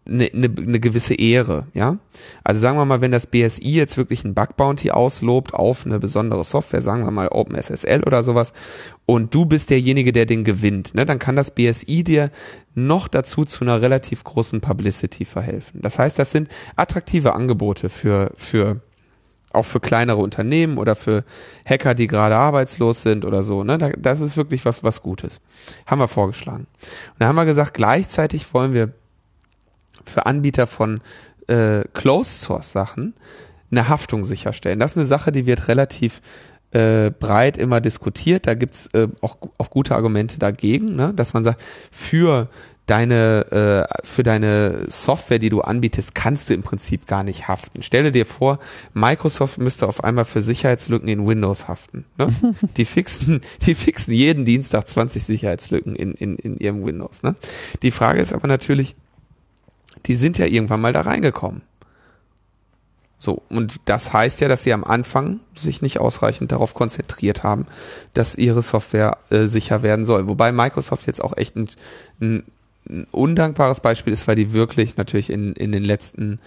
eine, 0.08 0.26
eine, 0.26 0.50
eine 0.58 0.80
gewisse 0.80 1.16
Ehre, 1.16 1.68
ja. 1.74 1.98
Also 2.44 2.62
sagen 2.62 2.78
wir 2.78 2.86
mal, 2.86 3.02
wenn 3.02 3.12
das 3.12 3.28
BSI 3.28 3.72
jetzt 3.72 3.98
wirklich 3.98 4.24
ein 4.24 4.34
Bug 4.34 4.56
Bounty 4.56 4.92
auslobt 4.92 5.54
auf 5.54 5.86
eine 5.86 6.00
besondere 6.00 6.44
Software, 6.44 6.82
sagen 6.82 7.04
wir 7.04 7.12
mal 7.12 7.30
OpenSSL 7.30 8.04
oder 8.04 8.24
sowas, 8.24 8.54
und 9.06 9.34
du 9.34 9.46
bist 9.46 9.70
derjenige, 9.70 10.12
der 10.12 10.26
den 10.26 10.44
gewinnt, 10.44 10.96
ne, 10.96 11.06
dann 11.06 11.20
kann 11.20 11.36
das 11.36 11.52
BSI 11.52 12.04
dir 12.04 12.32
noch 12.74 13.08
dazu 13.08 13.46
zu 13.46 13.64
einer 13.64 13.82
relativ 13.82 14.24
großen 14.24 14.62
Publicity 14.62 15.26
verhelfen. 15.26 15.82
Das 15.82 15.98
heißt, 15.98 16.20
das 16.20 16.32
sind 16.32 16.50
attraktive 16.76 17.34
Angebote 17.34 17.90
für, 17.90 18.32
für 18.36 18.82
auch 19.56 19.66
für 19.66 19.80
kleinere 19.80 20.18
Unternehmen 20.18 20.78
oder 20.78 20.96
für 20.96 21.24
Hacker, 21.66 21.96
die 21.96 22.08
gerade 22.08 22.36
arbeitslos 22.36 23.02
sind 23.02 23.26
oder 23.26 23.42
so. 23.42 23.64
Ne? 23.64 23.94
Das 23.98 24.22
ist 24.22 24.38
wirklich 24.38 24.66
was, 24.66 24.84
was 24.84 25.02
Gutes. 25.02 25.42
Haben 25.86 26.00
wir 26.00 26.08
vorgeschlagen. 26.08 26.68
Und 26.82 27.20
da 27.20 27.28
haben 27.28 27.36
wir 27.36 27.46
gesagt, 27.46 27.74
gleichzeitig 27.74 28.54
wollen 28.54 28.74
wir 28.74 28.92
für 30.10 30.26
Anbieter 30.26 30.68
von 30.68 31.02
äh, 31.48 31.84
Closed 31.94 32.42
Source 32.42 32.72
Sachen 32.72 33.14
eine 33.72 33.90
Haftung 33.90 34.24
sicherstellen. 34.24 34.80
Das 34.80 34.92
ist 34.92 34.98
eine 34.98 35.06
Sache, 35.06 35.32
die 35.32 35.46
wird 35.46 35.68
relativ 35.68 36.22
äh, 36.72 37.12
breit 37.12 37.58
immer 37.58 37.82
diskutiert. 37.82 38.48
Da 38.48 38.54
gibt's 38.54 38.88
äh, 38.94 39.08
auch, 39.22 39.38
auch 39.58 39.70
gute 39.70 39.96
Argumente 39.96 40.40
dagegen, 40.40 40.96
ne? 40.96 41.14
dass 41.16 41.34
man 41.34 41.44
sagt, 41.44 41.62
für 41.92 42.50
deine 42.86 43.88
äh, 43.90 44.06
für 44.06 44.24
deine 44.24 44.86
Software, 44.88 45.40
die 45.40 45.50
du 45.50 45.62
anbietest, 45.62 46.14
kannst 46.14 46.50
du 46.50 46.54
im 46.54 46.62
Prinzip 46.62 47.08
gar 47.08 47.24
nicht 47.24 47.48
haften. 47.48 47.82
Stelle 47.82 48.12
dir 48.12 48.26
vor, 48.26 48.60
Microsoft 48.94 49.58
müsste 49.58 49.88
auf 49.88 50.04
einmal 50.04 50.26
für 50.26 50.42
Sicherheitslücken 50.42 51.08
in 51.08 51.26
Windows 51.26 51.68
haften. 51.68 52.06
Ne? 52.18 52.28
Die 52.78 52.86
fixen, 52.86 53.42
die 53.66 53.74
fixen 53.74 54.14
jeden 54.14 54.46
Dienstag 54.46 54.88
20 54.88 55.24
Sicherheitslücken 55.24 55.96
in, 55.96 56.14
in, 56.14 56.36
in 56.36 56.58
ihrem 56.58 56.86
Windows. 56.86 57.24
Ne? 57.24 57.36
Die 57.82 57.92
Frage 57.92 58.22
ist 58.22 58.34
aber 58.34 58.48
natürlich, 58.48 58.96
die 60.06 60.16
sind 60.16 60.38
ja 60.38 60.46
irgendwann 60.46 60.82
mal 60.82 60.94
da 60.94 61.02
reingekommen. 61.02 61.62
So, 63.18 63.42
und 63.50 63.78
das 63.86 64.14
heißt 64.14 64.42
ja, 64.42 64.48
dass 64.48 64.64
sie 64.64 64.74
am 64.74 64.84
Anfang 64.84 65.40
sich 65.56 65.82
nicht 65.82 66.00
ausreichend 66.00 66.52
darauf 66.52 66.74
konzentriert 66.74 67.44
haben, 67.44 67.66
dass 68.14 68.36
ihre 68.36 68.62
Software 68.62 69.18
äh, 69.30 69.46
sicher 69.46 69.84
werden 69.84 70.06
soll. 70.06 70.28
Wobei 70.28 70.52
Microsoft 70.52 71.08
jetzt 71.08 71.24
auch 71.24 71.36
echt 71.36 71.56
ein, 71.56 71.70
ein, 72.22 72.44
ein 72.88 73.08
undankbares 73.12 73.80
Beispiel 73.80 74.14
ist, 74.14 74.28
weil 74.28 74.36
die 74.36 74.54
wirklich 74.54 74.98
natürlich 74.98 75.30
in, 75.30 75.54
in 75.54 75.72
den 75.72 75.84
letzten 75.84 76.40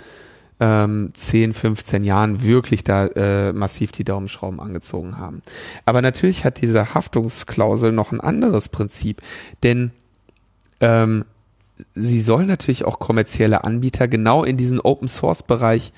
ähm, 0.60 1.10
10, 1.14 1.52
15 1.52 2.04
Jahren 2.04 2.42
wirklich 2.42 2.84
da 2.84 3.06
äh, 3.06 3.52
massiv 3.52 3.92
die 3.92 4.04
Daumenschrauben 4.04 4.60
angezogen 4.60 5.18
haben. 5.18 5.42
Aber 5.84 6.02
natürlich 6.02 6.44
hat 6.44 6.60
diese 6.60 6.94
Haftungsklausel 6.94 7.92
noch 7.92 8.12
ein 8.12 8.20
anderes 8.20 8.68
Prinzip, 8.68 9.22
denn 9.62 9.90
ähm, 10.80 11.24
sie 11.94 12.20
soll 12.20 12.46
natürlich 12.46 12.84
auch 12.84 12.98
kommerzielle 12.98 13.64
Anbieter 13.64 14.08
genau 14.08 14.44
in 14.44 14.56
diesen 14.56 14.80
Open 14.80 15.08
Source 15.08 15.42
Bereich 15.42 15.92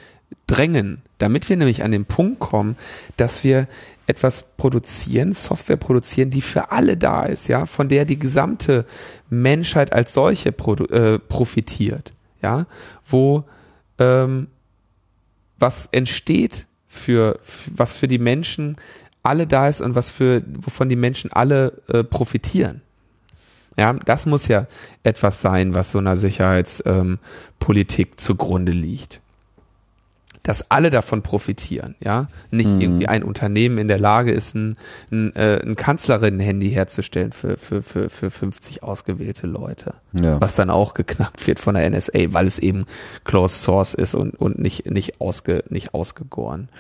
drängen, 0.47 1.03
damit 1.19 1.49
wir 1.49 1.57
nämlich 1.57 1.83
an 1.83 1.93
den 1.93 2.05
Punkt 2.05 2.41
kommen, 2.41 2.77
dass 3.17 3.45
wir 3.45 3.67
etwas 4.07 4.57
produzieren, 4.57 5.33
Software 5.33 5.77
produzieren, 5.77 6.31
die 6.31 6.41
für 6.41 6.73
alle 6.73 6.97
da 6.97 7.25
ist, 7.25 7.49
ja, 7.49 7.67
von 7.67 7.89
der 7.89 8.05
die 8.05 8.19
gesamte 8.19 8.85
Menschheit 9.29 9.93
als 9.93 10.15
solche 10.15 10.49
äh, 10.49 11.19
profitiert, 11.19 12.13
ja, 12.43 12.67
wo 13.07 13.45
ähm, 13.99 14.49
was 15.59 15.89
entsteht 15.93 16.67
für, 16.89 17.39
für, 17.43 17.71
was 17.77 17.97
für 17.97 18.09
die 18.09 18.19
Menschen 18.19 18.77
alle 19.23 19.47
da 19.47 19.69
ist 19.69 19.81
und 19.81 19.95
was 19.95 20.11
für 20.11 20.43
wovon 20.57 20.89
die 20.89 20.97
Menschen 20.97 21.33
alle 21.33 21.81
äh, 21.89 22.03
profitieren. 22.03 22.81
Ja, 23.77 23.93
das 23.93 24.27
muss 24.27 24.49
ja 24.49 24.67
etwas 25.03 25.41
sein, 25.41 25.75
was 25.75 25.93
so 25.93 25.99
einer 25.99 26.17
Sicherheitspolitik 26.17 28.09
ähm, 28.09 28.19
zugrunde 28.19 28.73
liegt. 28.73 29.21
Dass 30.43 30.71
alle 30.71 30.89
davon 30.89 31.21
profitieren, 31.23 31.97
ja. 32.01 32.29
Nicht 32.51 32.71
mhm. 32.71 32.81
irgendwie 32.81 33.09
ein 33.09 33.23
Unternehmen 33.23 33.77
in 33.77 33.89
der 33.89 33.99
Lage 33.99 34.33
ist, 34.33 34.55
ein, 34.55 34.79
ein, 35.13 35.37
äh, 35.37 35.61
ein 35.63 35.77
Kanzlerinnen-Handy 35.77 36.71
herzustellen 36.71 37.33
für, 37.33 37.59
für, 37.59 37.83
für, 37.83 38.09
für 38.09 38.31
50 38.31 38.83
ausgewählte 38.83 39.47
Leute. 39.47 39.95
Ja. 40.13 40.41
Was 40.41 40.57
dann 40.57 40.71
auch 40.71 40.95
geknackt 40.95 41.47
wird 41.47 41.61
von 41.61 41.75
der 41.75 41.89
NSA, 41.91 42.33
weil 42.33 42.47
es 42.47 42.59
eben 42.59 42.87
Closed 43.25 43.63
Source 43.63 43.93
ist 43.93 44.15
und, 44.15 44.35
und 44.35 44.59
nicht, 44.59 44.91
nicht, 44.91 45.21
ausge, 45.21 45.63
nicht 45.69 45.93
ausgegoren 45.93 46.71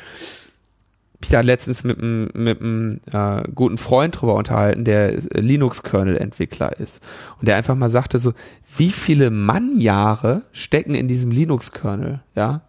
mich 1.21 1.29
da 1.29 1.41
letztens 1.43 1.85
mit 1.85 1.99
einem 1.99 2.29
mit 2.35 2.61
einem 2.61 3.01
äh, 3.13 3.43
guten 3.55 3.79
Freund 3.79 4.21
drüber 4.21 4.35
unterhalten, 4.35 4.85
der 4.85 5.13
Linux-Kernel-Entwickler 5.35 6.79
ist 6.79 7.03
und 7.39 7.47
der 7.47 7.57
einfach 7.57 7.75
mal 7.75 7.91
sagte 7.91 8.19
so, 8.19 8.33
wie 8.77 8.91
viele 8.91 9.31
Mannjahre 9.31 10.43
stecken 10.53 10.95
in 10.95 11.09
diesem 11.09 11.31
Linux-Kernel, 11.31 12.21
ja? 12.35 12.63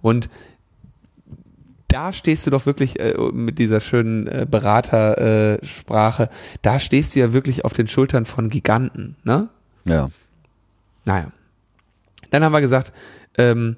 Und 0.00 0.30
da 1.88 2.12
stehst 2.12 2.46
du 2.46 2.50
doch 2.50 2.66
wirklich 2.66 2.98
äh, 3.00 3.14
mit 3.32 3.58
dieser 3.58 3.80
schönen 3.80 4.26
äh, 4.26 4.46
Beratersprache, 4.48 6.24
äh, 6.24 6.28
da 6.62 6.78
stehst 6.78 7.14
du 7.14 7.20
ja 7.20 7.32
wirklich 7.32 7.64
auf 7.64 7.72
den 7.72 7.86
Schultern 7.88 8.24
von 8.24 8.48
Giganten, 8.48 9.16
ne? 9.24 9.48
Ja. 9.84 10.08
Naja. 11.04 11.32
Dann 12.30 12.44
haben 12.44 12.52
wir 12.52 12.60
gesagt, 12.60 12.92
ähm, 13.38 13.76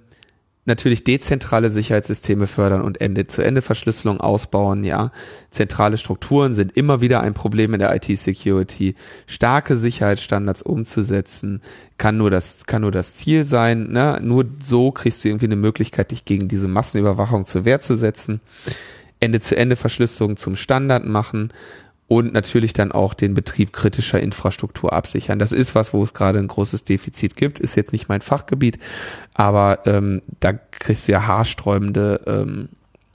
natürlich 0.64 1.04
dezentrale 1.04 1.70
Sicherheitssysteme 1.70 2.46
fördern 2.46 2.82
und 2.82 3.00
Ende-zu-Ende-Verschlüsselung 3.00 4.20
ausbauen, 4.20 4.84
ja. 4.84 5.10
Zentrale 5.50 5.96
Strukturen 5.96 6.54
sind 6.54 6.76
immer 6.76 7.00
wieder 7.00 7.20
ein 7.20 7.34
Problem 7.34 7.72
in 7.74 7.80
der 7.80 7.94
IT-Security. 7.94 8.94
Starke 9.26 9.76
Sicherheitsstandards 9.76 10.62
umzusetzen, 10.62 11.62
kann 11.98 12.16
nur 12.16 12.30
das, 12.30 12.66
kann 12.66 12.82
nur 12.82 12.92
das 12.92 13.14
Ziel 13.14 13.44
sein, 13.44 13.90
ne? 13.90 14.20
Nur 14.22 14.44
so 14.62 14.92
kriegst 14.92 15.24
du 15.24 15.28
irgendwie 15.28 15.46
eine 15.46 15.56
Möglichkeit, 15.56 16.10
dich 16.10 16.24
gegen 16.24 16.48
diese 16.48 16.68
Massenüberwachung 16.68 17.46
zur 17.46 17.64
Wehr 17.64 17.80
zu 17.80 17.96
setzen. 17.96 18.40
Ende-zu-Ende-Verschlüsselung 19.20 20.36
zum 20.36 20.56
Standard 20.56 21.04
machen 21.04 21.52
und 22.10 22.32
natürlich 22.32 22.72
dann 22.72 22.90
auch 22.90 23.14
den 23.14 23.34
Betrieb 23.34 23.72
kritischer 23.72 24.18
Infrastruktur 24.18 24.92
absichern. 24.92 25.38
Das 25.38 25.52
ist 25.52 25.76
was, 25.76 25.94
wo 25.94 26.02
es 26.02 26.12
gerade 26.12 26.40
ein 26.40 26.48
großes 26.48 26.82
Defizit 26.82 27.36
gibt, 27.36 27.60
ist 27.60 27.76
jetzt 27.76 27.92
nicht 27.92 28.08
mein 28.08 28.20
Fachgebiet, 28.20 28.80
aber 29.32 29.86
ähm, 29.86 30.20
da 30.40 30.52
kriegst 30.54 31.06
du 31.06 31.12
ja 31.12 31.28
haarsträubende 31.28 32.20
ähm, 32.26 32.68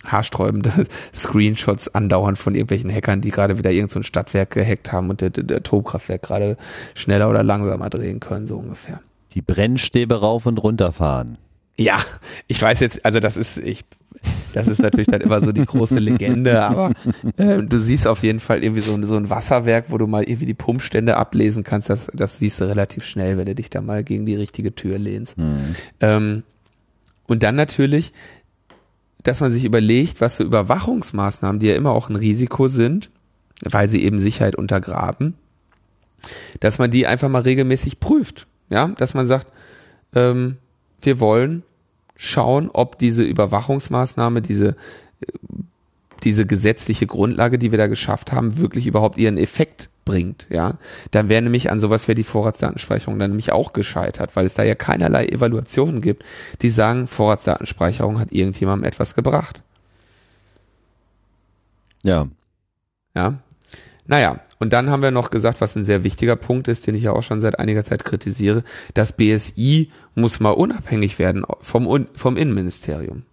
haarsträubende 0.06 0.72
Screenshots 1.14 1.93
andauernd 1.93 2.38
von 2.38 2.56
irgendwelchen 2.56 2.89
Hackern, 2.89 3.20
die 3.20 3.32
gerade 3.32 3.58
wieder 3.58 3.70
irgendein 3.70 4.02
so 4.02 4.08
Stadtwerk 4.08 4.52
gehackt 4.52 4.93
haben 4.93 5.10
und 5.10 5.20
der, 5.20 5.32
der 5.32 5.58
Atomkraftwerk 5.58 6.22
gerade 6.22 6.56
schneller 6.93 7.30
oder 7.30 7.43
langsamer 7.43 7.89
drehen 7.89 8.22
können, 8.22 8.48
so 8.48 8.56
ungefähr. 8.56 9.02
Die 9.34 9.41
Brennstäbe 9.41 10.22
rauf 10.22 10.46
und 10.46 10.58
runter 10.64 10.93
fahren. 10.93 11.38
Ja, 11.76 12.00
ich 12.48 12.62
weiß 12.62 12.80
jetzt, 12.80 13.04
also 13.04 13.20
das 13.20 13.36
ist, 13.36 13.58
ich 13.58 13.84
das 14.53 14.67
ist 14.67 14.82
natürlich 14.82 15.07
dann 15.07 15.21
immer 15.21 15.41
so 15.41 15.51
die 15.51 15.65
große 15.65 15.97
Legende, 15.99 16.61
aber 16.61 16.91
äh, 17.38 17.61
du 17.61 17.78
siehst 17.78 18.07
auf 18.07 18.23
jeden 18.23 18.39
Fall 18.39 18.63
irgendwie 18.63 18.82
so, 18.82 19.01
so 19.05 19.15
ein 19.15 19.30
Wasserwerk, 19.30 19.86
wo 19.89 19.97
du 19.97 20.07
mal 20.07 20.23
irgendwie 20.23 20.45
die 20.45 20.53
Pumpstände 20.53 21.17
ablesen 21.17 21.63
kannst. 21.63 21.89
Das, 21.89 22.07
das 22.13 22.39
siehst 22.39 22.61
du 22.61 22.65
relativ 22.65 23.03
schnell, 23.03 23.38
wenn 23.38 23.45
du 23.45 23.55
dich 23.55 23.69
da 23.69 23.82
mal 23.82 24.03
gegen 24.03 24.26
die 24.26 24.36
richtige 24.36 24.73
Tür 24.73 24.97
lehnst. 24.97 25.38
Mhm. 25.38 25.76
Ähm, 25.99 26.43
und 27.28 27.43
dann 27.43 27.55
natürlich, 27.55 28.13
dass 29.23 29.41
man 29.41 29.51
sich 29.51 29.65
überlegt, 29.65 30.21
was 30.21 30.38
so 30.38 30.43
Überwachungsmaßnahmen, 30.43 31.59
die 31.59 31.67
ja 31.67 31.76
immer 31.76 31.91
auch 31.91 32.09
ein 32.09 32.15
Risiko 32.15 32.67
sind, 32.67 33.09
weil 33.63 33.89
sie 33.89 34.03
eben 34.03 34.19
Sicherheit 34.19 34.55
untergraben, 34.55 35.34
dass 36.59 36.78
man 36.78 36.91
die 36.91 37.07
einfach 37.07 37.30
mal 37.30 37.41
regelmäßig 37.41 37.99
prüft. 37.99 38.47
Ja, 38.69 38.88
dass 38.88 39.13
man 39.13 39.28
sagt, 39.28 39.47
ähm, 40.15 40.57
wir 41.01 41.19
wollen 41.19 41.63
schauen, 42.16 42.70
ob 42.72 42.97
diese 42.97 43.24
Überwachungsmaßnahme, 43.24 44.41
diese, 44.41 44.76
diese 46.24 46.45
gesetzliche 46.45 47.07
Grundlage, 47.07 47.57
die 47.57 47.72
wir 47.72 47.78
da 47.78 47.88
geschafft 47.88 48.32
haben, 48.32 48.57
wirklich 48.57 48.88
überhaupt 48.88 49.18
ihren 49.18 49.38
Effekt 49.38 49.89
bringt, 50.05 50.45
ja, 50.49 50.76
dann 51.11 51.30
wäre 51.30 51.41
nämlich 51.41 51.72
an 51.72 51.80
sowas 51.80 52.07
wäre 52.07 52.16
die 52.16 52.24
Vorratsdatenspeicherung 52.24 53.18
dann 53.18 53.32
nämlich 53.32 53.51
auch 53.51 53.74
gescheitert, 53.74 54.36
weil 54.36 54.45
es 54.45 54.53
da 54.53 54.63
ja 54.63 54.76
keinerlei 54.76 55.26
Evaluationen 55.26 55.99
gibt, 55.99 56.24
die 56.61 56.70
sagen, 56.70 57.07
Vorratsdatenspeicherung 57.07 58.20
hat 58.20 58.32
irgendjemandem 58.32 58.88
etwas 58.88 59.16
gebracht. 59.16 59.61
Ja. 62.03 62.28
Ja. 63.16 63.39
Naja, 64.08 64.39
und 64.60 64.72
dann 64.72 64.89
haben 64.89 65.01
wir 65.01 65.12
noch 65.12 65.32
gesagt, 65.32 65.62
was 65.62 65.76
ein 65.76 65.86
sehr 65.86 66.03
wichtiger 66.03 66.36
Punkt 66.36 66.68
ist, 66.68 66.86
den 66.86 66.95
ich 66.95 67.03
ja 67.03 67.12
auch 67.12 67.24
schon 67.24 67.41
seit 67.41 67.60
einiger 67.60 67.84
Zeit 67.84 68.06
kritisiere, 68.06 68.64
das 68.93 69.14
BSI 69.14 69.89
muss 70.14 70.39
mal 70.39 70.51
unabhängig 70.51 71.18
werden 71.18 71.43
vom, 71.62 72.08
vom 72.14 72.38
Innenministerium. 72.38 73.24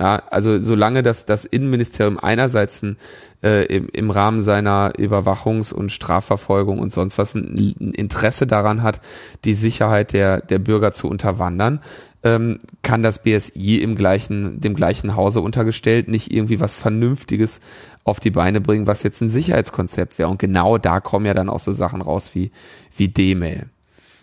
Ja, 0.00 0.22
also 0.30 0.60
solange 0.60 1.02
das, 1.02 1.26
das 1.26 1.44
Innenministerium 1.44 2.18
einerseits 2.18 2.82
ein, 2.82 2.96
äh, 3.42 3.66
im, 3.66 3.88
im 3.92 4.10
Rahmen 4.10 4.42
seiner 4.42 4.94
Überwachungs- 4.98 5.72
und 5.72 5.92
Strafverfolgung 5.92 6.78
und 6.80 6.92
sonst 6.92 7.18
was 7.18 7.34
ein, 7.34 7.74
ein 7.78 7.92
Interesse 7.92 8.46
daran 8.46 8.82
hat, 8.82 9.00
die 9.44 9.54
Sicherheit 9.54 10.12
der, 10.12 10.40
der 10.40 10.58
Bürger 10.58 10.92
zu 10.92 11.08
unterwandern, 11.08 11.80
ähm, 12.24 12.58
kann 12.82 13.02
das 13.02 13.22
BSI 13.22 13.76
im 13.76 13.94
gleichen, 13.94 14.60
dem 14.60 14.74
gleichen 14.74 15.14
Hause 15.14 15.40
untergestellt 15.40 16.08
nicht 16.08 16.32
irgendwie 16.32 16.60
was 16.60 16.74
Vernünftiges 16.76 17.60
auf 18.04 18.20
die 18.20 18.30
Beine 18.30 18.60
bringen, 18.60 18.86
was 18.86 19.02
jetzt 19.02 19.20
ein 19.20 19.28
Sicherheitskonzept 19.28 20.18
wäre. 20.18 20.28
Und 20.28 20.38
genau 20.38 20.78
da 20.78 21.00
kommen 21.00 21.26
ja 21.26 21.34
dann 21.34 21.48
auch 21.48 21.60
so 21.60 21.72
Sachen 21.72 22.00
raus 22.00 22.34
wie, 22.34 22.50
wie 22.96 23.08
D-Mail. 23.08 23.66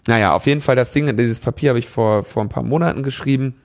Naja, 0.08 0.34
auf 0.34 0.48
jeden 0.48 0.62
Fall 0.62 0.76
das 0.76 0.92
Ding, 0.92 1.16
dieses 1.18 1.40
Papier 1.40 1.70
habe 1.70 1.80
ich 1.80 1.88
vor, 1.88 2.24
vor 2.24 2.44
ein 2.44 2.50
paar 2.50 2.64
Monaten 2.64 3.04
geschrieben 3.04 3.56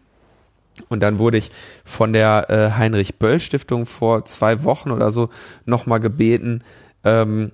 und 0.88 1.00
dann 1.00 1.18
wurde 1.18 1.38
ich 1.38 1.50
von 1.84 2.12
der 2.12 2.50
äh, 2.50 2.78
Heinrich 2.78 3.16
Böll 3.16 3.40
Stiftung 3.40 3.86
vor 3.86 4.24
zwei 4.24 4.64
Wochen 4.64 4.90
oder 4.90 5.10
so 5.12 5.30
nochmal 5.64 6.00
gebeten, 6.00 6.62
ähm, 7.04 7.52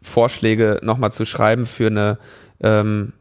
Vorschläge 0.00 0.80
nochmal 0.82 1.12
zu 1.12 1.24
schreiben 1.24 1.66
für 1.66 1.88
eine 1.88 2.18
ähm, 2.62 3.12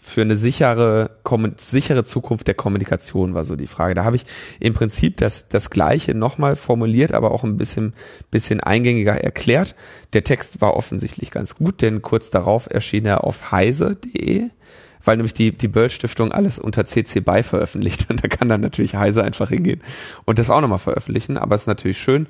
für 0.00 0.22
eine 0.22 0.36
sichere, 0.36 1.10
sichere 1.56 2.04
Zukunft 2.04 2.46
der 2.46 2.54
Kommunikation 2.54 3.34
war 3.34 3.44
so 3.44 3.56
die 3.56 3.66
Frage. 3.66 3.94
Da 3.94 4.04
habe 4.04 4.14
ich 4.14 4.24
im 4.60 4.72
Prinzip 4.72 5.16
das, 5.16 5.48
das 5.48 5.70
Gleiche 5.70 6.14
nochmal 6.14 6.54
formuliert, 6.54 7.12
aber 7.12 7.32
auch 7.32 7.42
ein 7.42 7.56
bisschen, 7.56 7.94
bisschen 8.30 8.60
eingängiger 8.60 9.16
erklärt. 9.16 9.74
Der 10.12 10.22
Text 10.22 10.60
war 10.60 10.76
offensichtlich 10.76 11.32
ganz 11.32 11.56
gut, 11.56 11.82
denn 11.82 12.00
kurz 12.00 12.30
darauf 12.30 12.70
erschien 12.70 13.06
er 13.06 13.24
auf 13.24 13.50
heise.de 13.50 14.50
weil 15.04 15.16
nämlich 15.16 15.32
die, 15.32 15.56
die 15.56 15.68
Böll 15.68 15.88
Stiftung 15.88 16.32
alles 16.32 16.58
unter 16.58 16.84
CC 16.84 17.20
BY 17.20 17.42
veröffentlicht 17.42 18.06
und 18.10 18.22
da 18.22 18.28
kann 18.28 18.48
dann 18.48 18.60
natürlich 18.60 18.94
Heise 18.94 19.24
einfach 19.24 19.48
hingehen 19.48 19.80
und 20.26 20.38
das 20.38 20.50
auch 20.50 20.60
nochmal 20.60 20.78
veröffentlichen, 20.78 21.38
aber 21.38 21.54
es 21.54 21.62
ist 21.62 21.66
natürlich 21.66 21.98
schön, 21.98 22.26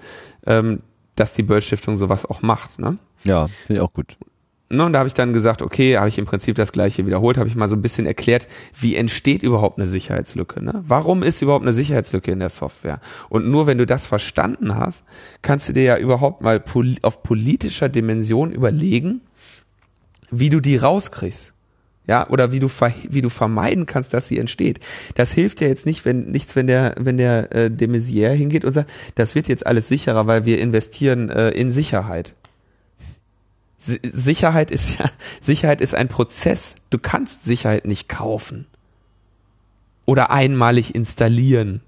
ähm, 0.46 0.80
dass 1.16 1.34
die 1.34 1.42
Böll 1.42 1.60
Stiftung 1.60 1.96
sowas 1.96 2.24
auch 2.24 2.42
macht, 2.42 2.78
ne? 2.78 2.98
Ja, 3.24 3.48
finde 3.66 3.80
ich 3.80 3.80
auch 3.80 3.92
gut. 3.92 4.16
Ne, 4.70 4.84
und 4.84 4.92
da 4.92 4.98
habe 4.98 5.06
ich 5.06 5.14
dann 5.14 5.32
gesagt, 5.32 5.62
okay, 5.62 5.96
habe 5.96 6.10
ich 6.10 6.18
im 6.18 6.26
Prinzip 6.26 6.54
das 6.54 6.72
gleiche 6.72 7.06
wiederholt, 7.06 7.38
habe 7.38 7.48
ich 7.48 7.54
mal 7.54 7.70
so 7.70 7.76
ein 7.76 7.80
bisschen 7.80 8.04
erklärt, 8.04 8.46
wie 8.78 8.96
entsteht 8.96 9.42
überhaupt 9.42 9.78
eine 9.78 9.86
Sicherheitslücke? 9.86 10.62
Ne? 10.62 10.84
Warum 10.86 11.22
ist 11.22 11.40
überhaupt 11.40 11.64
eine 11.64 11.72
Sicherheitslücke 11.72 12.30
in 12.30 12.40
der 12.40 12.50
Software? 12.50 13.00
Und 13.30 13.48
nur 13.48 13.66
wenn 13.66 13.78
du 13.78 13.86
das 13.86 14.06
verstanden 14.06 14.76
hast, 14.76 15.04
kannst 15.40 15.70
du 15.70 15.72
dir 15.72 15.84
ja 15.84 15.96
überhaupt 15.96 16.42
mal 16.42 16.60
pol 16.60 16.96
auf 17.00 17.22
politischer 17.22 17.88
Dimension 17.88 18.52
überlegen, 18.52 19.22
wie 20.30 20.50
du 20.50 20.60
die 20.60 20.76
rauskriegst 20.76 21.54
ja, 22.08 22.28
oder 22.28 22.52
wie 22.52 22.58
du 22.58 22.68
wie 23.10 23.20
du 23.20 23.28
vermeiden 23.28 23.86
kannst, 23.86 24.14
dass 24.14 24.28
sie 24.28 24.38
entsteht. 24.38 24.80
Das 25.14 25.32
hilft 25.32 25.60
ja 25.60 25.68
jetzt 25.68 25.86
nicht, 25.86 26.04
wenn 26.06 26.30
nichts, 26.30 26.56
wenn 26.56 26.66
der 26.66 26.94
wenn 26.98 27.18
der 27.18 27.54
äh, 27.54 27.70
de 27.70 27.86
Maizière 27.86 28.32
hingeht 28.32 28.64
und 28.64 28.72
sagt, 28.72 28.90
das 29.14 29.34
wird 29.34 29.46
jetzt 29.46 29.66
alles 29.66 29.88
sicherer, 29.88 30.26
weil 30.26 30.46
wir 30.46 30.58
investieren 30.58 31.28
äh, 31.28 31.50
in 31.50 31.70
Sicherheit. 31.70 32.34
Sicherheit 33.79 34.70
ist 34.70 34.99
ja 34.99 35.11
Sicherheit 35.41 35.81
ist 35.81 35.95
ein 35.95 36.09
Prozess. 36.09 36.76
Du 36.91 36.99
kannst 36.99 37.45
Sicherheit 37.45 37.87
nicht 37.87 38.09
kaufen 38.09 38.66
oder 40.05 40.31
einmalig 40.31 40.95
installieren. 40.95 41.81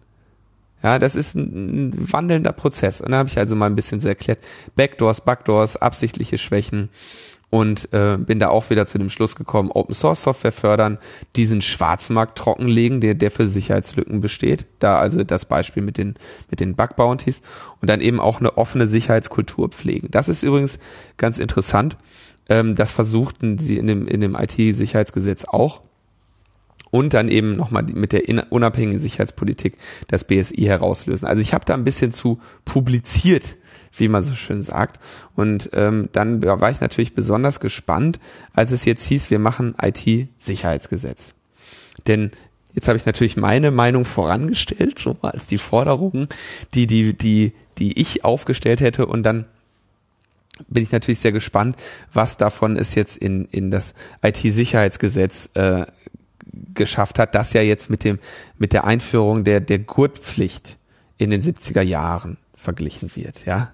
Ja, 0.82 0.98
das 0.98 1.14
ist 1.14 1.34
ein, 1.34 1.90
ein 1.90 2.12
wandelnder 2.12 2.52
Prozess. 2.52 3.00
Und 3.00 3.10
da 3.12 3.18
habe 3.18 3.28
ich 3.28 3.38
also 3.38 3.54
mal 3.56 3.66
ein 3.66 3.76
bisschen 3.76 4.00
so 4.00 4.08
erklärt, 4.08 4.38
Backdoors, 4.76 5.22
Backdoors, 5.22 5.76
absichtliche 5.76 6.38
Schwächen 6.38 6.88
und 7.50 7.92
äh, 7.92 8.16
bin 8.16 8.38
da 8.38 8.48
auch 8.48 8.70
wieder 8.70 8.86
zu 8.86 8.96
dem 8.96 9.10
Schluss 9.10 9.34
gekommen, 9.34 9.70
Open 9.72 9.94
Source 9.94 10.22
Software 10.22 10.52
fördern, 10.52 10.98
diesen 11.34 11.62
Schwarzmarkt 11.62 12.38
trockenlegen, 12.38 13.00
der, 13.00 13.14
der 13.14 13.32
für 13.32 13.48
Sicherheitslücken 13.48 14.20
besteht. 14.20 14.66
Da 14.78 14.98
also 14.98 15.24
das 15.24 15.44
Beispiel 15.44 15.82
mit 15.82 15.98
den, 15.98 16.14
mit 16.48 16.60
den 16.60 16.76
Bug 16.76 16.94
Bounties 16.94 17.42
und 17.80 17.90
dann 17.90 18.00
eben 18.00 18.20
auch 18.20 18.38
eine 18.38 18.56
offene 18.56 18.86
Sicherheitskultur 18.86 19.68
pflegen. 19.68 20.08
Das 20.12 20.28
ist 20.28 20.44
übrigens 20.44 20.78
ganz 21.16 21.38
interessant. 21.38 21.96
Ähm, 22.48 22.76
das 22.76 22.92
versuchten 22.92 23.58
sie 23.58 23.78
in 23.78 23.88
dem, 23.88 24.06
in 24.06 24.20
dem 24.20 24.36
IT-Sicherheitsgesetz 24.36 25.44
auch. 25.44 25.82
Und 26.92 27.14
dann 27.14 27.28
eben 27.28 27.54
nochmal 27.54 27.84
mit 27.84 28.10
der 28.10 28.22
unabhängigen 28.50 28.98
Sicherheitspolitik 28.98 29.78
das 30.08 30.24
BSI 30.24 30.62
herauslösen. 30.62 31.28
Also 31.28 31.40
ich 31.40 31.54
habe 31.54 31.64
da 31.64 31.74
ein 31.74 31.84
bisschen 31.84 32.10
zu 32.10 32.40
publiziert 32.64 33.56
wie 33.92 34.08
man 34.08 34.22
so 34.22 34.34
schön 34.34 34.62
sagt. 34.62 35.00
Und 35.34 35.70
ähm, 35.72 36.08
dann 36.12 36.42
war 36.42 36.70
ich 36.70 36.80
natürlich 36.80 37.14
besonders 37.14 37.60
gespannt, 37.60 38.20
als 38.52 38.72
es 38.72 38.84
jetzt 38.84 39.06
hieß, 39.06 39.30
wir 39.30 39.38
machen 39.38 39.74
IT-Sicherheitsgesetz. 39.80 41.34
Denn 42.06 42.30
jetzt 42.74 42.88
habe 42.88 42.96
ich 42.96 43.06
natürlich 43.06 43.36
meine 43.36 43.70
Meinung 43.70 44.04
vorangestellt, 44.04 44.98
so 44.98 45.16
als 45.22 45.46
die 45.46 45.58
Forderungen, 45.58 46.28
die, 46.74 46.86
die, 46.86 47.14
die, 47.14 47.52
die 47.78 48.00
ich 48.00 48.24
aufgestellt 48.24 48.80
hätte 48.80 49.06
und 49.06 49.22
dann 49.22 49.46
bin 50.68 50.82
ich 50.82 50.92
natürlich 50.92 51.20
sehr 51.20 51.32
gespannt, 51.32 51.76
was 52.12 52.36
davon 52.36 52.76
es 52.76 52.94
jetzt 52.94 53.16
in, 53.16 53.46
in 53.46 53.70
das 53.70 53.94
IT-Sicherheitsgesetz 54.22 55.48
äh, 55.54 55.86
geschafft 56.74 57.18
hat, 57.18 57.34
das 57.34 57.52
ja 57.52 57.62
jetzt 57.62 57.88
mit 57.90 58.04
dem, 58.04 58.18
mit 58.58 58.72
der 58.72 58.84
Einführung 58.84 59.44
der, 59.44 59.60
der 59.60 59.78
Gurtpflicht 59.78 60.76
in 61.16 61.30
den 61.30 61.42
70er 61.42 61.82
Jahren 61.82 62.36
verglichen 62.54 63.14
wird, 63.16 63.46
ja. 63.46 63.72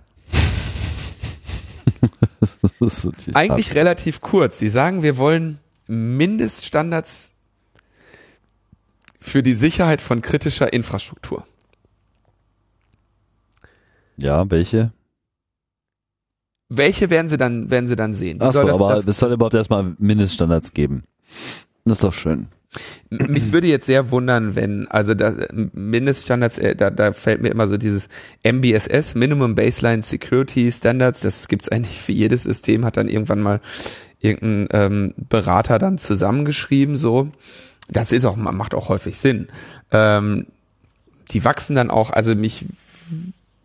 Eigentlich 3.34 3.74
relativ 3.74 4.20
kurz. 4.20 4.58
Sie 4.58 4.68
sagen, 4.68 5.02
wir 5.02 5.16
wollen 5.16 5.58
Mindeststandards 5.86 7.34
für 9.20 9.42
die 9.42 9.54
Sicherheit 9.54 10.00
von 10.00 10.22
kritischer 10.22 10.72
Infrastruktur. 10.72 11.46
Ja, 14.16 14.50
welche? 14.50 14.92
Welche 16.68 17.10
werden 17.10 17.28
Sie 17.28 17.36
dann, 17.36 17.70
werden 17.70 17.88
Sie 17.88 17.96
dann 17.96 18.14
sehen? 18.14 18.40
Achso, 18.40 18.68
aber 18.68 18.96
es 18.96 19.18
soll 19.18 19.32
überhaupt 19.32 19.54
erstmal 19.54 19.94
Mindeststandards 19.98 20.72
geben. 20.72 21.04
Das 21.84 21.98
ist 21.98 22.04
doch 22.04 22.12
schön. 22.12 22.48
Mich 23.10 23.52
würde 23.52 23.66
jetzt 23.66 23.86
sehr 23.86 24.10
wundern, 24.10 24.56
wenn, 24.56 24.88
also 24.88 25.14
da, 25.14 25.34
Mindeststandards, 25.52 26.58
äh, 26.58 26.74
da, 26.74 26.90
da 26.90 27.12
fällt 27.12 27.42
mir 27.42 27.48
immer 27.48 27.68
so 27.68 27.76
dieses 27.76 28.08
MBSS, 28.42 29.14
Minimum 29.14 29.54
Baseline 29.54 30.02
Security 30.02 30.70
Standards, 30.70 31.20
das 31.20 31.48
gibt's 31.48 31.68
eigentlich 31.68 32.00
für 32.00 32.12
jedes 32.12 32.42
System, 32.42 32.84
hat 32.84 32.96
dann 32.96 33.08
irgendwann 33.08 33.40
mal 33.40 33.60
irgendein 34.20 34.68
ähm, 34.72 35.14
Berater 35.28 35.78
dann 35.78 35.98
zusammengeschrieben, 35.98 36.96
so. 36.96 37.28
Das 37.88 38.10
ist 38.10 38.24
auch, 38.24 38.36
macht 38.36 38.74
auch 38.74 38.88
häufig 38.88 39.16
Sinn. 39.16 39.48
Ähm, 39.92 40.46
die 41.30 41.44
wachsen 41.44 41.76
dann 41.76 41.90
auch, 41.90 42.10
also 42.10 42.34
mich, 42.34 42.64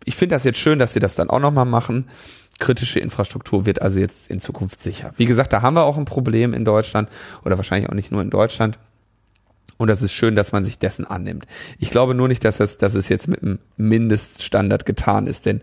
ich 0.04 0.14
finde 0.14 0.36
das 0.36 0.44
jetzt 0.44 0.58
schön, 0.58 0.78
dass 0.78 0.92
sie 0.92 1.00
das 1.00 1.16
dann 1.16 1.30
auch 1.30 1.40
nochmal 1.40 1.64
machen 1.64 2.06
kritische 2.62 3.00
Infrastruktur 3.00 3.66
wird 3.66 3.82
also 3.82 3.98
jetzt 3.98 4.30
in 4.30 4.40
Zukunft 4.40 4.82
sicher. 4.82 5.12
Wie 5.16 5.24
gesagt, 5.24 5.52
da 5.52 5.62
haben 5.62 5.74
wir 5.74 5.82
auch 5.82 5.96
ein 5.96 6.04
Problem 6.04 6.54
in 6.54 6.64
Deutschland 6.64 7.08
oder 7.44 7.56
wahrscheinlich 7.56 7.90
auch 7.90 7.94
nicht 7.94 8.12
nur 8.12 8.22
in 8.22 8.30
Deutschland. 8.30 8.78
Und 9.82 9.88
das 9.88 10.00
ist 10.00 10.12
schön, 10.12 10.36
dass 10.36 10.52
man 10.52 10.62
sich 10.62 10.78
dessen 10.78 11.04
annimmt. 11.04 11.44
Ich 11.80 11.90
glaube 11.90 12.14
nur 12.14 12.28
nicht, 12.28 12.44
dass, 12.44 12.58
das, 12.58 12.78
dass 12.78 12.94
es 12.94 13.08
jetzt 13.08 13.26
mit 13.26 13.42
einem 13.42 13.58
Mindeststandard 13.76 14.86
getan 14.86 15.26
ist, 15.26 15.44
denn 15.44 15.60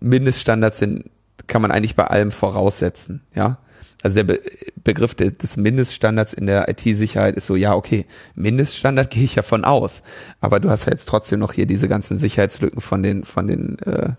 Mindeststandards 0.00 0.78
sind, 0.78 1.10
kann 1.46 1.60
man 1.60 1.70
eigentlich 1.70 1.94
bei 1.94 2.04
allem 2.04 2.30
voraussetzen, 2.30 3.20
ja. 3.34 3.58
Also 4.02 4.16
der 4.16 4.24
Be 4.24 4.40
Begriff 4.82 5.14
des 5.14 5.58
Mindeststandards 5.58 6.32
in 6.32 6.46
der 6.46 6.70
IT-Sicherheit 6.70 7.36
ist 7.36 7.44
so, 7.44 7.54
ja, 7.54 7.74
okay, 7.74 8.06
Mindeststandard 8.34 9.10
gehe 9.10 9.24
ich 9.24 9.34
ja 9.34 9.42
von 9.42 9.66
aus, 9.66 10.02
aber 10.40 10.58
du 10.58 10.70
hast 10.70 10.86
ja 10.86 10.92
jetzt 10.92 11.06
trotzdem 11.06 11.38
noch 11.38 11.52
hier 11.52 11.66
diese 11.66 11.86
ganzen 11.86 12.18
Sicherheitslücken 12.18 12.80
von 12.80 13.02
den 13.02 13.24
von 13.24 13.46
den 13.46 13.78
äh, 13.80 14.14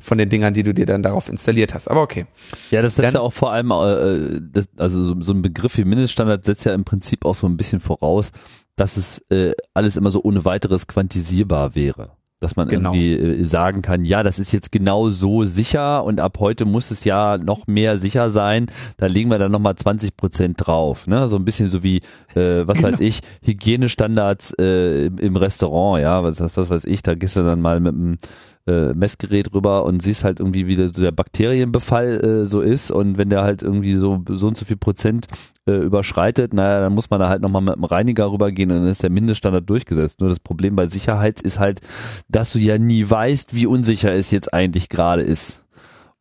von 0.00 0.18
den 0.18 0.28
Dingern, 0.28 0.52
die 0.52 0.62
du 0.62 0.74
dir 0.74 0.84
dann 0.84 1.02
darauf 1.02 1.30
installiert 1.30 1.72
hast. 1.72 1.88
Aber 1.88 2.02
okay. 2.02 2.26
Ja, 2.70 2.82
das 2.82 2.96
setzt 2.96 3.14
dann, 3.14 3.14
ja 3.14 3.20
auch 3.20 3.32
vor 3.32 3.52
allem, 3.52 3.70
äh, 3.70 4.40
das, 4.52 4.68
also 4.76 5.02
so, 5.02 5.20
so 5.20 5.32
ein 5.32 5.40
Begriff 5.40 5.78
wie 5.78 5.84
Mindeststandard 5.84 6.44
setzt 6.44 6.66
ja 6.66 6.74
im 6.74 6.84
Prinzip 6.84 7.24
auch 7.24 7.34
so 7.34 7.46
ein 7.46 7.56
bisschen 7.56 7.80
voraus, 7.80 8.32
dass 8.76 8.98
es 8.98 9.18
äh, 9.30 9.52
alles 9.72 9.96
immer 9.96 10.10
so 10.10 10.22
ohne 10.22 10.44
weiteres 10.44 10.86
quantisierbar 10.86 11.74
wäre. 11.74 12.10
Dass 12.42 12.56
man 12.56 12.66
genau. 12.66 12.92
irgendwie 12.92 13.42
äh, 13.42 13.44
sagen 13.44 13.82
kann, 13.82 14.04
ja, 14.04 14.24
das 14.24 14.40
ist 14.40 14.50
jetzt 14.50 14.72
genau 14.72 15.10
so 15.10 15.44
sicher 15.44 16.04
und 16.04 16.18
ab 16.18 16.38
heute 16.40 16.64
muss 16.64 16.90
es 16.90 17.04
ja 17.04 17.38
noch 17.38 17.68
mehr 17.68 17.98
sicher 17.98 18.30
sein. 18.30 18.66
Da 18.96 19.06
legen 19.06 19.30
wir 19.30 19.38
dann 19.38 19.52
nochmal 19.52 19.76
20 19.76 20.16
Prozent 20.16 20.56
drauf. 20.58 21.06
Ne? 21.06 21.28
So 21.28 21.36
ein 21.36 21.44
bisschen 21.44 21.68
so 21.68 21.84
wie, 21.84 21.98
äh, 22.34 22.66
was 22.66 22.78
genau. 22.78 22.88
weiß 22.88 23.00
ich, 23.00 23.20
Hygienestandards 23.42 24.54
äh, 24.58 25.06
im 25.06 25.36
Restaurant, 25.36 26.02
ja, 26.02 26.24
was, 26.24 26.40
was 26.40 26.68
weiß 26.68 26.84
ich, 26.84 27.02
da 27.02 27.14
gehst 27.14 27.36
du 27.36 27.42
dann 27.44 27.60
mal 27.60 27.78
mit 27.78 27.94
einem 27.94 28.18
äh, 28.66 28.92
Messgerät 28.94 29.52
rüber 29.52 29.84
und 29.84 30.02
siehst 30.02 30.24
halt 30.24 30.40
irgendwie, 30.40 30.66
wie 30.66 30.76
so 30.86 31.02
der 31.02 31.12
Bakterienbefall 31.12 32.24
äh, 32.24 32.44
so 32.44 32.60
ist 32.60 32.90
und 32.90 33.18
wenn 33.18 33.30
der 33.30 33.42
halt 33.42 33.62
irgendwie 33.62 33.96
so 33.96 34.22
so 34.28 34.46
und 34.46 34.56
so 34.56 34.64
viel 34.64 34.76
Prozent 34.76 35.26
äh, 35.66 35.72
überschreitet, 35.72 36.54
naja, 36.54 36.80
dann 36.80 36.94
muss 36.94 37.10
man 37.10 37.20
da 37.20 37.28
halt 37.28 37.42
nochmal 37.42 37.62
mit 37.62 37.76
dem 37.76 37.84
Reiniger 37.84 38.30
rübergehen 38.30 38.70
und 38.70 38.78
dann 38.78 38.88
ist 38.88 39.02
der 39.02 39.10
Mindeststandard 39.10 39.68
durchgesetzt. 39.68 40.20
Nur 40.20 40.28
das 40.28 40.40
Problem 40.40 40.76
bei 40.76 40.86
Sicherheit 40.86 41.40
ist 41.40 41.58
halt, 41.58 41.80
dass 42.28 42.52
du 42.52 42.58
ja 42.58 42.78
nie 42.78 43.08
weißt, 43.08 43.54
wie 43.54 43.66
unsicher 43.66 44.12
es 44.12 44.30
jetzt 44.30 44.52
eigentlich 44.52 44.88
gerade 44.88 45.22
ist. 45.22 45.61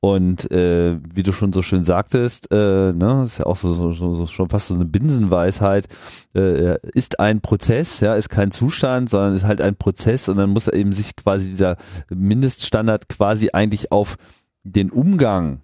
Und 0.04 0.50
äh, 0.50 0.98
wie 1.14 1.22
du 1.22 1.32
schon 1.32 1.54
so 1.54 1.62
schön 1.62 1.84
sagtest, 1.84 2.52
äh, 2.52 2.92
ne, 2.92 3.22
ist 3.24 3.38
ja 3.38 3.46
auch 3.46 3.56
so, 3.56 3.72
so, 3.72 3.94
so, 3.94 4.16
so 4.16 4.26
schon 4.26 4.50
fast 4.50 4.70
so 4.70 4.74
eine 4.74 4.86
Binsenweisheit, 4.86 5.88
äh, 6.34 6.80
ist 6.94 7.20
ein 7.20 7.42
Prozess, 7.42 8.00
ja, 8.00 8.16
ist 8.16 8.30
kein 8.30 8.50
Zustand, 8.50 9.12
sondern 9.12 9.36
ist 9.36 9.44
halt 9.44 9.62
ein 9.62 9.76
Prozess 9.76 10.28
und 10.28 10.38
dann 10.38 10.50
muss 10.50 10.68
eben 10.68 10.92
sich 10.92 11.16
quasi 11.16 11.46
dieser 11.52 11.78
Mindeststandard 12.10 13.10
quasi 13.10 13.52
eigentlich 13.54 13.92
auf 13.92 14.16
den 14.64 14.90
Umgang 14.90 15.62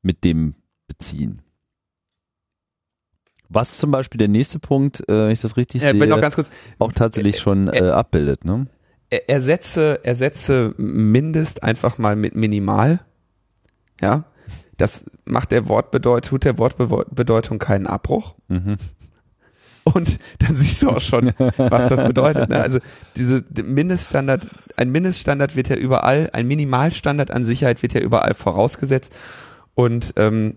mit 0.00 0.22
dem 0.22 0.54
beziehen. 0.86 1.42
Was 3.48 3.78
zum 3.78 3.90
Beispiel 3.90 4.18
der 4.18 4.28
nächste 4.28 4.60
Punkt, 4.60 5.00
äh, 5.08 5.26
wenn 5.26 5.30
ich 5.32 5.40
das 5.40 5.56
richtig 5.56 5.82
Äh, 5.82 5.90
sehe, 5.90 6.00
bin 6.00 6.08
noch 6.10 6.20
ganz 6.20 6.36
kurz, 6.36 6.50
auch 6.78 6.92
tatsächlich 6.92 7.40
schon 7.40 7.66
äh, 7.66 7.80
abbildet, 7.90 8.44
ne? 8.44 8.68
er- 9.10 9.28
ersetze, 9.28 10.04
ersetze 10.04 10.72
Mindest 10.76 11.64
einfach 11.64 11.98
mal 11.98 12.14
mit 12.14 12.36
Minimal. 12.36 13.00
Ja. 14.00 14.24
Das 14.76 15.06
macht 15.24 15.52
der 15.52 15.68
Wortbedeutung, 15.68 16.28
tut 16.28 16.44
der 16.44 16.58
Wortbedeutung 16.58 17.58
keinen 17.58 17.86
Abbruch. 17.86 18.34
Mhm. 18.48 18.76
Und 19.84 20.18
dann 20.40 20.56
siehst 20.56 20.82
du 20.82 20.90
auch 20.90 21.00
schon, 21.00 21.32
was 21.56 21.88
das 21.88 22.04
bedeutet. 22.04 22.48
Ne? 22.48 22.60
Also 22.60 22.80
diese 23.14 23.44
Mindeststandard, 23.62 24.46
ein 24.76 24.90
Mindeststandard 24.90 25.54
wird 25.54 25.68
ja 25.68 25.76
überall, 25.76 26.30
ein 26.32 26.46
Minimalstandard 26.48 27.30
an 27.30 27.44
Sicherheit 27.44 27.82
wird 27.82 27.94
ja 27.94 28.00
überall 28.00 28.34
vorausgesetzt. 28.34 29.14
Und 29.74 30.14
ähm, 30.16 30.56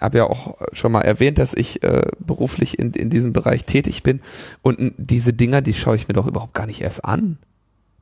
habe 0.00 0.18
ja 0.18 0.24
auch 0.24 0.56
schon 0.72 0.92
mal 0.92 1.02
erwähnt, 1.02 1.38
dass 1.38 1.54
ich 1.54 1.82
äh, 1.82 2.02
beruflich 2.18 2.78
in, 2.78 2.92
in 2.92 3.10
diesem 3.10 3.32
Bereich 3.32 3.66
tätig 3.66 4.02
bin. 4.02 4.20
Und 4.62 4.94
diese 4.96 5.32
Dinger, 5.32 5.60
die 5.60 5.74
schaue 5.74 5.96
ich 5.96 6.08
mir 6.08 6.14
doch 6.14 6.26
überhaupt 6.26 6.54
gar 6.54 6.66
nicht 6.66 6.80
erst 6.80 7.04
an. 7.04 7.36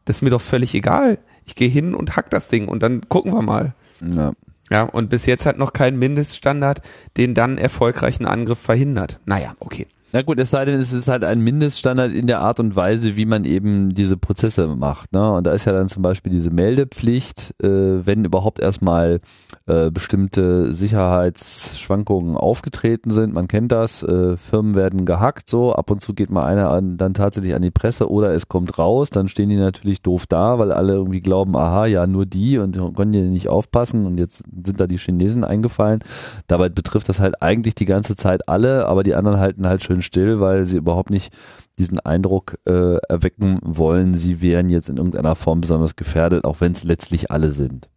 Das 0.04 0.16
ist 0.16 0.22
mir 0.22 0.30
doch 0.30 0.40
völlig 0.40 0.74
egal. 0.74 1.18
Ich 1.44 1.54
gehe 1.54 1.68
hin 1.68 1.94
und 1.94 2.16
hack 2.16 2.30
das 2.30 2.48
Ding 2.48 2.68
und 2.68 2.82
dann 2.82 3.08
gucken 3.08 3.32
wir 3.32 3.42
mal. 3.42 3.74
Ja. 4.00 4.32
Ja, 4.70 4.82
und 4.82 5.10
bis 5.10 5.26
jetzt 5.26 5.46
hat 5.46 5.58
noch 5.58 5.72
kein 5.72 5.98
Mindeststandard 5.98 6.82
den 7.16 7.34
dann 7.34 7.58
erfolgreichen 7.58 8.26
Angriff 8.26 8.58
verhindert. 8.58 9.20
Naja, 9.24 9.54
okay. 9.60 9.86
Na 10.10 10.22
gut, 10.22 10.40
es 10.40 10.50
sei 10.50 10.64
denn, 10.64 10.80
es 10.80 10.94
ist 10.94 11.08
halt 11.08 11.22
ein 11.22 11.40
Mindeststandard 11.40 12.12
in 12.12 12.26
der 12.26 12.40
Art 12.40 12.60
und 12.60 12.74
Weise, 12.74 13.16
wie 13.16 13.26
man 13.26 13.44
eben 13.44 13.92
diese 13.92 14.16
Prozesse 14.16 14.66
macht. 14.66 15.12
Ne? 15.12 15.32
Und 15.32 15.46
da 15.46 15.52
ist 15.52 15.66
ja 15.66 15.72
dann 15.72 15.86
zum 15.86 16.02
Beispiel 16.02 16.32
diese 16.32 16.50
Meldepflicht, 16.50 17.54
äh, 17.62 18.06
wenn 18.06 18.24
überhaupt 18.24 18.58
erstmal 18.58 19.20
äh, 19.66 19.90
bestimmte 19.90 20.72
Sicherheitsschwankungen 20.72 22.38
aufgetreten 22.38 23.10
sind. 23.10 23.34
Man 23.34 23.48
kennt 23.48 23.70
das, 23.70 24.02
äh, 24.02 24.38
Firmen 24.38 24.76
werden 24.76 25.04
gehackt, 25.04 25.50
so 25.50 25.74
ab 25.74 25.90
und 25.90 26.00
zu 26.00 26.14
geht 26.14 26.30
mal 26.30 26.46
einer 26.46 26.70
an, 26.70 26.96
dann 26.96 27.12
tatsächlich 27.12 27.54
an 27.54 27.60
die 27.60 27.70
Presse 27.70 28.10
oder 28.10 28.32
es 28.32 28.48
kommt 28.48 28.78
raus, 28.78 29.10
dann 29.10 29.28
stehen 29.28 29.50
die 29.50 29.56
natürlich 29.56 30.00
doof 30.00 30.24
da, 30.26 30.58
weil 30.58 30.72
alle 30.72 30.94
irgendwie 30.94 31.20
glauben, 31.20 31.54
aha, 31.54 31.84
ja, 31.84 32.06
nur 32.06 32.24
die 32.24 32.56
und 32.56 32.78
können 32.96 33.12
die 33.12 33.20
nicht 33.20 33.50
aufpassen 33.50 34.06
und 34.06 34.18
jetzt 34.18 34.42
sind 34.64 34.80
da 34.80 34.86
die 34.86 34.96
Chinesen 34.96 35.44
eingefallen. 35.44 36.00
Dabei 36.46 36.70
betrifft 36.70 37.10
das 37.10 37.20
halt 37.20 37.42
eigentlich 37.42 37.74
die 37.74 37.84
ganze 37.84 38.16
Zeit 38.16 38.48
alle, 38.48 38.86
aber 38.86 39.02
die 39.02 39.14
anderen 39.14 39.38
halten 39.38 39.68
halt 39.68 39.84
schön 39.84 39.97
still, 40.02 40.40
weil 40.40 40.66
sie 40.66 40.76
überhaupt 40.76 41.10
nicht 41.10 41.32
diesen 41.78 42.00
Eindruck 42.00 42.58
äh, 42.66 42.96
erwecken 43.08 43.58
wollen, 43.62 44.16
sie 44.16 44.40
wären 44.40 44.68
jetzt 44.68 44.88
in 44.88 44.96
irgendeiner 44.96 45.36
Form 45.36 45.60
besonders 45.60 45.96
gefährdet, 45.96 46.44
auch 46.44 46.60
wenn 46.60 46.72
es 46.72 46.84
letztlich 46.84 47.30
alle 47.30 47.50
sind. 47.50 47.88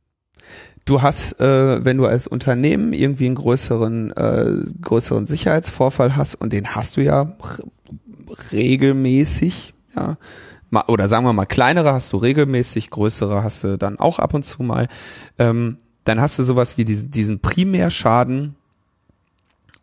Du 0.86 1.02
hast, 1.02 1.40
äh, 1.40 1.86
wenn 1.86 1.98
du 1.98 2.06
als 2.06 2.28
Unternehmen 2.28 2.94
irgendwie 2.94 3.28
einen 3.28 3.36
größeren, 3.36 4.12
äh, 4.12 4.54
größeren 4.82 5.28
Sicherheitsvorfall 5.28 6.16
hast, 6.16 6.36
und 6.36 6.54
den 6.54 6.76
hast 6.76 6.98
du 6.98 7.02
ja 7.02 7.36
regelmäßig, 8.52 9.74
ja, 9.96 10.18
oder 10.88 11.08
sagen 11.10 11.26
wir 11.26 11.34
mal, 11.34 11.46
kleinere 11.46 11.94
hast 11.94 12.14
du 12.14 12.18
regelmäßig, 12.18 12.90
größere 12.90 13.44
hast 13.44 13.64
du 13.64 13.78
dann 13.78 14.00
auch 14.00 14.20
ab 14.20 14.34
und 14.34 14.46
zu 14.46 14.64
mal, 14.64 14.88
ähm, 15.38 15.78
dann 16.04 16.20
hast 16.20 16.40
du 16.40 16.44
sowas 16.44 16.78
wie 16.78 16.86
diesen, 16.86 17.12
diesen 17.12 17.40
Primärschaden 17.42 18.56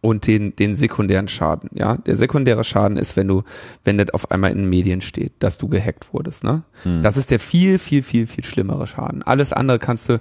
und 0.08 0.26
den, 0.26 0.56
den 0.56 0.74
sekundären 0.76 1.28
Schaden, 1.28 1.70
ja. 1.74 1.96
Der 1.98 2.16
sekundäre 2.16 2.64
Schaden 2.64 2.96
ist, 2.96 3.16
wenn 3.16 3.28
du, 3.28 3.42
wenn 3.84 3.98
das 3.98 4.10
auf 4.10 4.30
einmal 4.30 4.50
in 4.50 4.58
den 4.58 4.68
Medien 4.68 5.00
steht, 5.00 5.32
dass 5.38 5.58
du 5.58 5.68
gehackt 5.68 6.12
wurdest, 6.12 6.44
ne? 6.44 6.62
Das 7.02 7.16
ist 7.16 7.30
der 7.30 7.38
viel, 7.38 7.78
viel, 7.78 8.02
viel, 8.02 8.26
viel 8.26 8.44
schlimmere 8.44 8.86
Schaden. 8.86 9.22
Alles 9.22 9.52
andere 9.52 9.78
kannst 9.78 10.08
du 10.08 10.20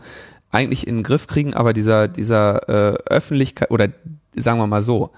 eigentlich 0.51 0.87
in 0.87 0.97
den 0.97 1.03
Griff 1.03 1.27
kriegen, 1.27 1.53
aber 1.53 1.73
dieser, 1.73 2.07
dieser 2.07 2.69
äh, 2.69 2.97
Öffentlichkeit 3.05 3.71
oder 3.71 3.87
sagen 4.35 4.59
wir 4.59 4.67
mal 4.67 4.81
so, 4.81 5.11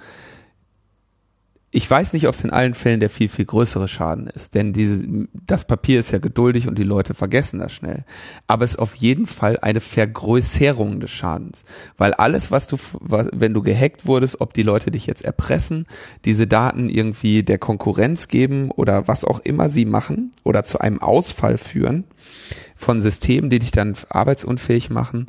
ich 1.72 1.90
weiß 1.90 2.14
nicht, 2.14 2.28
ob 2.28 2.34
es 2.34 2.44
in 2.44 2.50
allen 2.50 2.74
Fällen 2.74 3.00
der 3.00 3.12
viel, 3.12 3.28
viel 3.28 3.46
größere 3.46 3.88
Schaden 3.88 4.26
ist, 4.26 4.56
denn 4.56 4.74
diese, 4.74 5.06
das 5.34 5.66
Papier 5.66 6.00
ist 6.00 6.12
ja 6.12 6.18
geduldig 6.18 6.68
und 6.68 6.80
die 6.80 6.84
Leute 6.84 7.14
vergessen 7.14 7.60
das 7.60 7.72
schnell. 7.72 8.06
Aber 8.48 8.66
es 8.66 8.72
ist 8.72 8.80
auf 8.80 8.96
jeden 8.96 9.28
Fall 9.28 9.60
eine 9.60 9.80
Vergrößerung 9.80 11.00
des 11.00 11.12
Schadens, 11.12 11.66
weil 11.98 12.16
alles, 12.16 12.50
was 12.50 12.66
du, 12.66 12.78
wenn 13.02 13.54
du 13.54 13.62
gehackt 13.62 14.08
wurdest, 14.08 14.42
ob 14.42 14.54
die 14.54 14.64
Leute 14.64 14.90
dich 14.90 15.06
jetzt 15.06 15.24
erpressen, 15.24 15.86
diese 16.26 16.48
Daten 16.48 16.90
irgendwie 16.90 17.44
der 17.44 17.60
Konkurrenz 17.60 18.28
geben 18.28 18.72
oder 18.72 19.08
was 19.08 19.24
auch 19.24 19.40
immer 19.40 19.70
sie 19.70 19.86
machen 19.86 20.32
oder 20.44 20.66
zu 20.66 20.80
einem 20.80 21.04
Ausfall 21.04 21.60
führen 21.60 22.06
von 22.76 23.04
Systemen, 23.04 23.52
die 23.52 23.60
dich 23.60 23.72
dann 23.72 23.94
arbeitsunfähig 24.10 24.90
machen, 24.90 25.28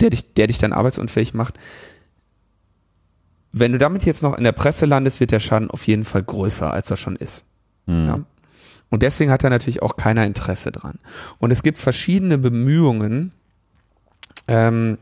der 0.00 0.10
dich, 0.10 0.34
der 0.34 0.48
dich 0.48 0.58
dann 0.58 0.74
arbeitsunfähig 0.74 1.32
macht, 1.32 1.54
wenn 3.60 3.72
du 3.72 3.78
damit 3.78 4.04
jetzt 4.04 4.22
noch 4.22 4.36
in 4.36 4.44
der 4.44 4.52
Presse 4.52 4.86
landest, 4.86 5.20
wird 5.20 5.30
der 5.30 5.40
Schaden 5.40 5.70
auf 5.70 5.86
jeden 5.86 6.04
Fall 6.04 6.22
größer, 6.22 6.72
als 6.72 6.90
er 6.90 6.96
schon 6.96 7.16
ist. 7.16 7.44
Ja. 7.86 8.20
Und 8.90 9.02
deswegen 9.02 9.30
hat 9.30 9.44
da 9.44 9.50
natürlich 9.50 9.82
auch 9.82 9.96
keiner 9.96 10.24
Interesse 10.24 10.72
dran. 10.72 10.98
Und 11.38 11.50
es 11.50 11.62
gibt 11.62 11.78
verschiedene 11.78 12.38
Bemühungen, 12.38 13.32
ähm, 14.46 14.98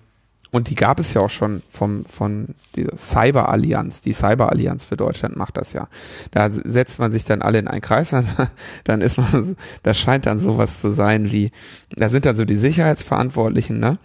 und 0.52 0.70
die 0.70 0.74
gab 0.74 1.00
es 1.00 1.12
ja 1.12 1.20
auch 1.20 1.30
schon 1.30 1.62
vom, 1.68 2.04
von 2.04 2.54
dieser 2.76 2.96
Cyber-Allianz. 2.96 4.00
Die 4.00 4.12
Cyber-Allianz 4.12 4.86
für 4.86 4.96
Deutschland 4.96 5.36
macht 5.36 5.56
das 5.56 5.72
ja. 5.72 5.88
Da 6.30 6.48
setzt 6.50 6.98
man 6.98 7.12
sich 7.12 7.24
dann 7.24 7.42
alle 7.42 7.58
in 7.58 7.68
einen 7.68 7.80
Kreis, 7.80 8.14
dann 8.84 9.00
ist 9.00 9.18
man, 9.18 9.56
das 9.82 9.98
scheint 9.98 10.24
dann 10.24 10.38
sowas 10.38 10.80
zu 10.80 10.88
sein 10.88 11.30
wie, 11.30 11.50
da 11.90 12.08
sind 12.08 12.26
dann 12.26 12.36
so 12.36 12.44
die 12.44 12.56
Sicherheitsverantwortlichen, 12.56 13.78
ne? 13.78 13.98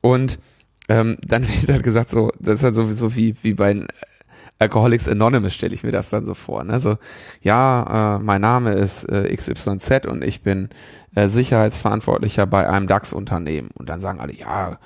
Und 0.00 0.38
ähm, 0.92 1.16
dann 1.26 1.48
wird 1.48 1.70
halt 1.70 1.82
gesagt, 1.82 2.10
so, 2.10 2.30
das 2.38 2.56
ist 2.56 2.64
halt 2.64 2.74
sowieso 2.74 3.16
wie, 3.16 3.34
wie 3.42 3.54
bei 3.54 3.72
den 3.72 3.88
Alcoholics 4.58 5.08
Anonymous, 5.08 5.54
stelle 5.54 5.74
ich 5.74 5.82
mir 5.82 5.90
das 5.90 6.10
dann 6.10 6.26
so 6.26 6.34
vor. 6.34 6.64
Ne? 6.64 6.80
So, 6.80 6.98
ja, 7.40 8.16
äh, 8.16 8.18
mein 8.22 8.42
Name 8.42 8.74
ist 8.74 9.04
äh, 9.04 9.34
XYZ 9.34 10.06
und 10.06 10.22
ich 10.22 10.42
bin 10.42 10.68
äh, 11.14 11.28
Sicherheitsverantwortlicher 11.28 12.46
bei 12.46 12.68
einem 12.68 12.86
DAX-Unternehmen. 12.86 13.70
Und 13.74 13.88
dann 13.88 14.02
sagen 14.02 14.20
alle, 14.20 14.34
ja, 14.34 14.78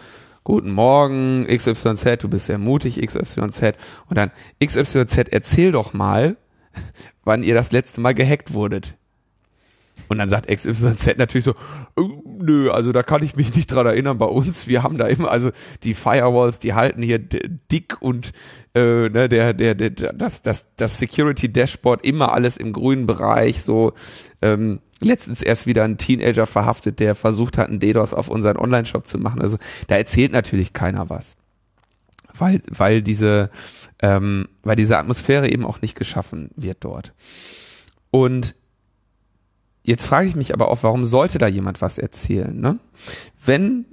guten 0.44 0.70
Morgen, 0.70 1.44
XYZ, 1.48 2.22
du 2.22 2.28
bist 2.28 2.46
sehr 2.46 2.59
mutig, 2.59 3.04
XYZ. 3.04 3.74
Und 4.09 4.16
dann, 4.16 4.30
XYZ, 4.64 5.28
erzähl 5.30 5.72
doch 5.72 5.92
mal, 5.92 6.36
wann 7.24 7.42
ihr 7.42 7.54
das 7.57 7.72
letzte 7.72 8.00
Mal 8.00 8.14
gehackt 8.14 8.54
wurdet. 8.54 8.96
Und 10.09 10.18
dann 10.18 10.28
sagt 10.28 10.48
XYZ 10.48 11.16
natürlich 11.18 11.44
so, 11.44 11.54
"Oh, 11.96 12.22
nö, 12.38 12.70
also 12.70 12.92
da 12.92 13.02
kann 13.02 13.22
ich 13.22 13.36
mich 13.36 13.54
nicht 13.54 13.68
dran 13.68 13.86
erinnern 13.86 14.18
bei 14.18 14.26
uns. 14.26 14.66
Wir 14.66 14.82
haben 14.82 14.98
da 14.98 15.07
immer, 15.07 15.30
also 15.30 15.50
die 15.82 15.94
Firewalls, 15.94 16.59
die 16.59 16.74
halten 16.74 17.02
hier 17.02 17.18
dick 17.18 18.00
und 18.00 18.32
äh, 18.74 19.09
ne, 19.09 19.28
der, 19.28 19.54
der, 19.54 19.74
der, 19.74 19.90
das, 19.90 20.42
das, 20.42 20.66
das 20.76 20.98
Security 20.98 21.52
Dashboard 21.52 22.04
immer 22.04 22.32
alles 22.32 22.57
im 22.57 22.72
grünen 22.72 23.07
Bereich, 23.07 23.62
so 23.62 23.92
ähm, 24.42 24.80
letztens 25.00 25.42
erst 25.42 25.66
wieder 25.66 25.84
ein 25.84 25.98
Teenager 25.98 26.46
verhaftet, 26.46 27.00
der 27.00 27.14
versucht 27.14 27.59
hat, 27.59 27.68
einen 27.68 27.80
DDoS 27.80 28.14
auf 28.14 28.28
unseren 28.28 28.57
Online-Shop 28.57 29.07
zu 29.07 29.18
machen. 29.18 29.40
Also 29.40 29.59
da 29.88 29.96
erzählt 29.96 30.32
natürlich 30.32 30.72
keiner 30.72 31.11
was. 31.11 31.36
Weil, 32.38 32.61
weil 32.68 33.00
diese, 33.02 33.50
ähm, 34.02 34.48
weil 34.62 34.76
diese 34.76 34.98
Atmosphäre 34.98 35.48
eben 35.48 35.64
auch 35.64 35.80
nicht 35.80 35.96
geschaffen 35.96 36.50
wird 36.54 36.78
dort. 36.80 37.14
Und 38.11 38.54
Jetzt 39.87 40.07
frage 40.07 40.28
ich 40.28 40.34
mich 40.34 40.53
aber 40.53 40.68
auch, 40.68 40.82
warum 40.82 41.05
sollte 41.05 41.39
da 41.39 41.47
jemand 41.47 41.80
was 41.80 41.97
erzählen? 41.97 42.59
Ne? 42.61 42.80
Wenn 43.45 43.84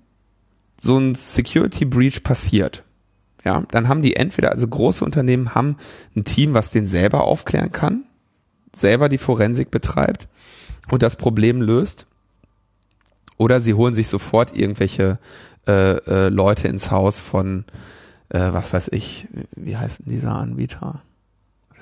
so 0.75 0.97
ein 0.97 1.13
Security 1.13 1.85
Breach 1.85 2.23
passiert, 2.23 2.83
ja, 3.45 3.63
dann 3.69 3.87
haben 3.87 4.01
die 4.01 4.15
entweder, 4.15 4.51
also 4.51 4.67
große 4.67 5.05
Unternehmen 5.05 5.53
haben 5.53 5.77
ein 6.15 6.23
Team, 6.23 6.55
was 6.55 6.71
den 6.71 6.87
selber 6.87 7.25
aufklären 7.25 7.71
kann, 7.71 8.05
selber 8.75 9.07
die 9.07 9.19
Forensik 9.19 9.69
betreibt 9.69 10.27
und 10.89 11.03
das 11.03 11.15
Problem 11.15 11.61
löst, 11.61 12.07
oder 13.37 13.61
sie 13.61 13.75
holen 13.75 13.93
sich 13.93 14.07
sofort 14.07 14.55
irgendwelche 14.57 15.19
äh, 15.67 15.97
äh, 15.97 16.29
Leute 16.29 16.69
ins 16.69 16.89
Haus 16.89 17.21
von, 17.21 17.65
äh, 18.29 18.39
was 18.51 18.73
weiß 18.73 18.89
ich, 18.93 19.27
wie 19.55 19.77
heißt 19.77 19.99
denn 19.99 20.11
dieser 20.11 20.33
Anbieter? 20.33 21.03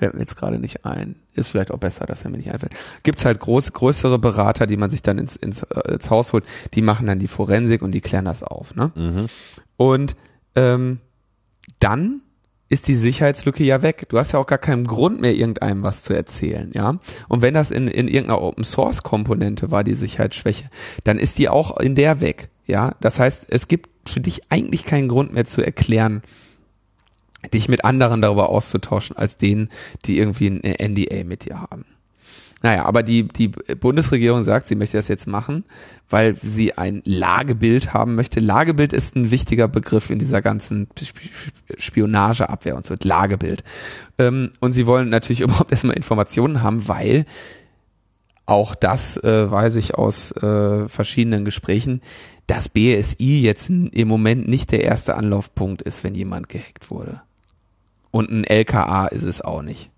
Fällt 0.02 0.14
mir 0.14 0.20
jetzt 0.22 0.34
gerade 0.34 0.58
nicht 0.58 0.84
ein. 0.84 1.14
Ist 1.32 1.50
vielleicht 1.50 1.70
auch 1.70 1.78
besser, 1.78 2.06
dass 2.06 2.24
er 2.24 2.30
mir 2.30 2.38
nicht 2.38 2.50
einfällt. 2.50 2.74
Gibt's 3.04 3.24
halt 3.24 3.38
groß, 3.38 3.72
größere 3.72 4.18
Berater, 4.18 4.66
die 4.66 4.76
man 4.76 4.90
sich 4.90 5.00
dann 5.00 5.16
ins, 5.16 5.36
ins, 5.36 5.62
äh, 5.62 5.92
ins 5.92 6.10
Haus 6.10 6.32
holt, 6.32 6.42
die 6.74 6.82
machen 6.82 7.06
dann 7.06 7.20
die 7.20 7.28
Forensik 7.28 7.82
und 7.82 7.92
die 7.92 8.00
klären 8.00 8.24
das 8.24 8.42
auf. 8.42 8.74
Ne? 8.74 8.90
Mhm. 8.96 9.26
Und 9.76 10.16
ähm, 10.56 10.98
dann 11.78 12.22
ist 12.68 12.88
die 12.88 12.96
Sicherheitslücke 12.96 13.62
ja 13.62 13.82
weg. 13.82 14.08
Du 14.08 14.18
hast 14.18 14.32
ja 14.32 14.40
auch 14.40 14.46
gar 14.48 14.58
keinen 14.58 14.88
Grund 14.88 15.20
mehr, 15.20 15.36
irgendeinem 15.36 15.84
was 15.84 16.02
zu 16.02 16.14
erzählen, 16.14 16.72
ja. 16.74 16.98
Und 17.28 17.42
wenn 17.42 17.54
das 17.54 17.70
in, 17.70 17.86
in 17.86 18.08
irgendeiner 18.08 18.42
Open 18.42 18.64
Source 18.64 19.04
Komponente 19.04 19.70
war, 19.70 19.84
die 19.84 19.94
Sicherheitsschwäche, 19.94 20.68
dann 21.04 21.16
ist 21.16 21.38
die 21.38 21.48
auch 21.48 21.78
in 21.78 21.94
der 21.94 22.20
weg, 22.20 22.48
ja. 22.66 22.96
Das 23.00 23.20
heißt, 23.20 23.46
es 23.50 23.68
gibt 23.68 24.10
für 24.10 24.20
dich 24.20 24.50
eigentlich 24.50 24.84
keinen 24.84 25.06
Grund 25.06 25.32
mehr 25.32 25.44
zu 25.44 25.62
erklären, 25.62 26.22
dich 27.52 27.68
mit 27.68 27.84
anderen 27.84 28.22
darüber 28.22 28.48
auszutauschen, 28.48 29.16
als 29.16 29.36
denen, 29.36 29.68
die 30.04 30.18
irgendwie 30.18 30.48
ein 30.48 30.92
NDA 30.92 31.24
mit 31.24 31.44
dir 31.44 31.60
haben. 31.60 31.84
Naja, 32.62 32.84
aber 32.84 33.02
die, 33.02 33.24
die 33.26 33.48
Bundesregierung 33.48 34.44
sagt, 34.44 34.68
sie 34.68 34.76
möchte 34.76 34.96
das 34.96 35.08
jetzt 35.08 35.26
machen, 35.26 35.64
weil 36.08 36.36
sie 36.36 36.78
ein 36.78 37.02
Lagebild 37.04 37.92
haben 37.92 38.14
möchte. 38.14 38.38
Lagebild 38.38 38.92
ist 38.92 39.16
ein 39.16 39.32
wichtiger 39.32 39.66
Begriff 39.66 40.10
in 40.10 40.20
dieser 40.20 40.42
ganzen 40.42 40.86
Spionageabwehr 41.76 42.76
und 42.76 42.86
so. 42.86 42.94
Lagebild. 43.02 43.64
Ähm, 44.18 44.52
und 44.60 44.74
sie 44.74 44.86
wollen 44.86 45.08
natürlich 45.10 45.40
überhaupt 45.42 45.72
erstmal 45.72 45.96
Informationen 45.96 46.62
haben, 46.62 46.86
weil 46.86 47.26
auch 48.46 48.76
das 48.76 49.16
äh, 49.16 49.50
weiß 49.50 49.76
ich 49.76 49.96
aus 49.96 50.30
äh, 50.32 50.88
verschiedenen 50.88 51.44
Gesprächen, 51.44 52.00
dass 52.46 52.68
BSI 52.68 53.40
jetzt 53.40 53.70
im 53.70 54.08
Moment 54.08 54.46
nicht 54.46 54.70
der 54.70 54.84
erste 54.84 55.16
Anlaufpunkt 55.16 55.82
ist, 55.82 56.04
wenn 56.04 56.14
jemand 56.14 56.48
gehackt 56.48 56.90
wurde. 56.90 57.22
Und 58.12 58.30
ein 58.30 58.44
LKA 58.44 59.06
ist 59.06 59.24
es 59.24 59.40
auch 59.40 59.62
nicht. 59.62 59.90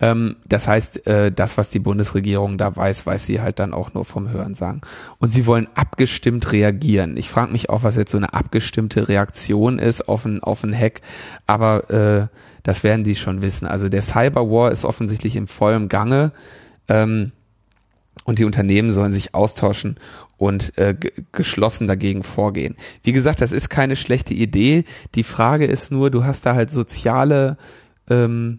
Ähm, 0.00 0.34
das 0.46 0.66
heißt, 0.66 1.06
äh, 1.06 1.30
das, 1.30 1.56
was 1.56 1.68
die 1.68 1.78
Bundesregierung 1.78 2.58
da 2.58 2.74
weiß, 2.74 3.06
weiß 3.06 3.24
sie 3.24 3.40
halt 3.40 3.60
dann 3.60 3.72
auch 3.72 3.94
nur 3.94 4.04
vom 4.04 4.28
Hören 4.30 4.56
sagen. 4.56 4.80
Und 5.20 5.30
sie 5.30 5.46
wollen 5.46 5.68
abgestimmt 5.76 6.50
reagieren. 6.50 7.16
Ich 7.16 7.30
frage 7.30 7.52
mich 7.52 7.70
auch, 7.70 7.84
was 7.84 7.94
jetzt 7.94 8.10
so 8.10 8.18
eine 8.18 8.34
abgestimmte 8.34 9.08
Reaktion 9.08 9.78
ist 9.78 10.08
auf 10.08 10.24
ein, 10.24 10.42
auf 10.42 10.64
ein 10.64 10.76
Hack, 10.76 11.02
aber 11.46 11.90
äh, 11.90 12.26
das 12.64 12.82
werden 12.82 13.04
die 13.04 13.14
schon 13.14 13.42
wissen. 13.42 13.68
Also 13.68 13.88
der 13.88 14.02
Cyberwar 14.02 14.72
ist 14.72 14.84
offensichtlich 14.84 15.36
im 15.36 15.46
vollen 15.46 15.88
Gange. 15.88 16.32
Ähm, 16.88 17.30
und 18.24 18.38
die 18.38 18.44
Unternehmen 18.44 18.92
sollen 18.92 19.12
sich 19.12 19.34
austauschen 19.34 19.96
und 20.42 20.76
äh, 20.76 20.96
geschlossen 21.30 21.86
dagegen 21.86 22.24
vorgehen. 22.24 22.74
Wie 23.04 23.12
gesagt, 23.12 23.40
das 23.40 23.52
ist 23.52 23.68
keine 23.68 23.94
schlechte 23.94 24.34
Idee. 24.34 24.82
Die 25.14 25.22
Frage 25.22 25.66
ist 25.66 25.92
nur, 25.92 26.10
du 26.10 26.24
hast 26.24 26.44
da 26.44 26.56
halt 26.56 26.68
soziale 26.68 27.56
ähm, 28.10 28.58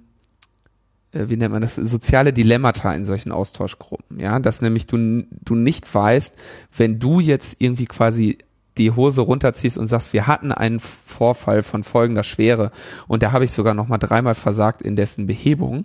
äh, 1.11 1.27
wie 1.27 1.35
nennt 1.35 1.51
man 1.51 1.61
das, 1.61 1.75
soziale 1.75 2.31
Dilemmata 2.31 2.93
in 2.93 3.03
solchen 3.03 3.33
Austauschgruppen, 3.33 4.17
ja, 4.17 4.39
dass 4.39 4.61
nämlich 4.61 4.87
du, 4.87 5.25
du 5.29 5.55
nicht 5.55 5.93
weißt, 5.93 6.35
wenn 6.77 6.99
du 6.99 7.19
jetzt 7.19 7.57
irgendwie 7.59 7.85
quasi 7.85 8.37
die 8.77 8.91
Hose 8.91 9.21
runterziehst 9.21 9.77
und 9.77 9.87
sagst, 9.87 10.13
wir 10.13 10.25
hatten 10.25 10.53
einen 10.53 10.79
Vorfall 10.79 11.63
von 11.63 11.83
folgender 11.83 12.23
Schwere 12.23 12.71
und 13.07 13.23
da 13.23 13.33
habe 13.33 13.43
ich 13.43 13.51
sogar 13.51 13.73
noch 13.73 13.89
mal 13.89 13.97
dreimal 13.97 14.35
versagt 14.35 14.81
in 14.81 14.95
dessen 14.95 15.27
Behebung, 15.27 15.83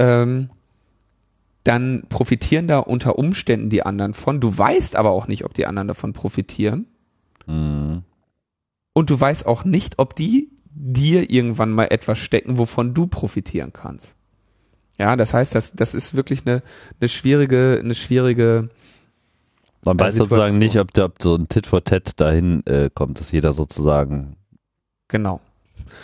ähm, 0.00 0.50
dann 1.64 2.04
profitieren 2.08 2.68
da 2.68 2.78
unter 2.78 3.18
Umständen 3.18 3.70
die 3.70 3.82
anderen 3.82 4.14
von. 4.14 4.40
Du 4.40 4.56
weißt 4.56 4.96
aber 4.96 5.10
auch 5.10 5.28
nicht, 5.28 5.44
ob 5.44 5.54
die 5.54 5.66
anderen 5.66 5.88
davon 5.88 6.12
profitieren. 6.12 6.86
Mhm. 7.46 8.02
Und 8.92 9.10
du 9.10 9.20
weißt 9.20 9.46
auch 9.46 9.64
nicht, 9.64 9.98
ob 9.98 10.16
die 10.16 10.50
dir 10.72 11.30
irgendwann 11.30 11.72
mal 11.72 11.86
etwas 11.86 12.18
stecken, 12.18 12.58
wovon 12.58 12.94
du 12.94 13.06
profitieren 13.06 13.72
kannst. 13.72 14.16
Ja, 14.98 15.16
das 15.16 15.34
heißt, 15.34 15.54
das, 15.54 15.72
das 15.72 15.94
ist 15.94 16.14
wirklich 16.14 16.46
eine, 16.46 16.62
eine 17.00 17.08
schwierige, 17.08 17.80
eine 17.82 17.94
schwierige. 17.94 18.68
Man 19.84 19.98
weiß 19.98 20.14
Situation. 20.14 20.38
sozusagen 20.38 20.58
nicht, 20.58 20.78
ob, 20.78 20.92
der, 20.92 21.06
ob 21.06 21.22
so 21.22 21.34
ein 21.34 21.48
Tit 21.48 21.66
for 21.66 21.82
Tat 21.84 22.20
dahin 22.20 22.64
äh, 22.66 22.90
kommt, 22.92 23.18
dass 23.18 23.32
jeder 23.32 23.52
sozusagen 23.52 24.36
genau 25.08 25.40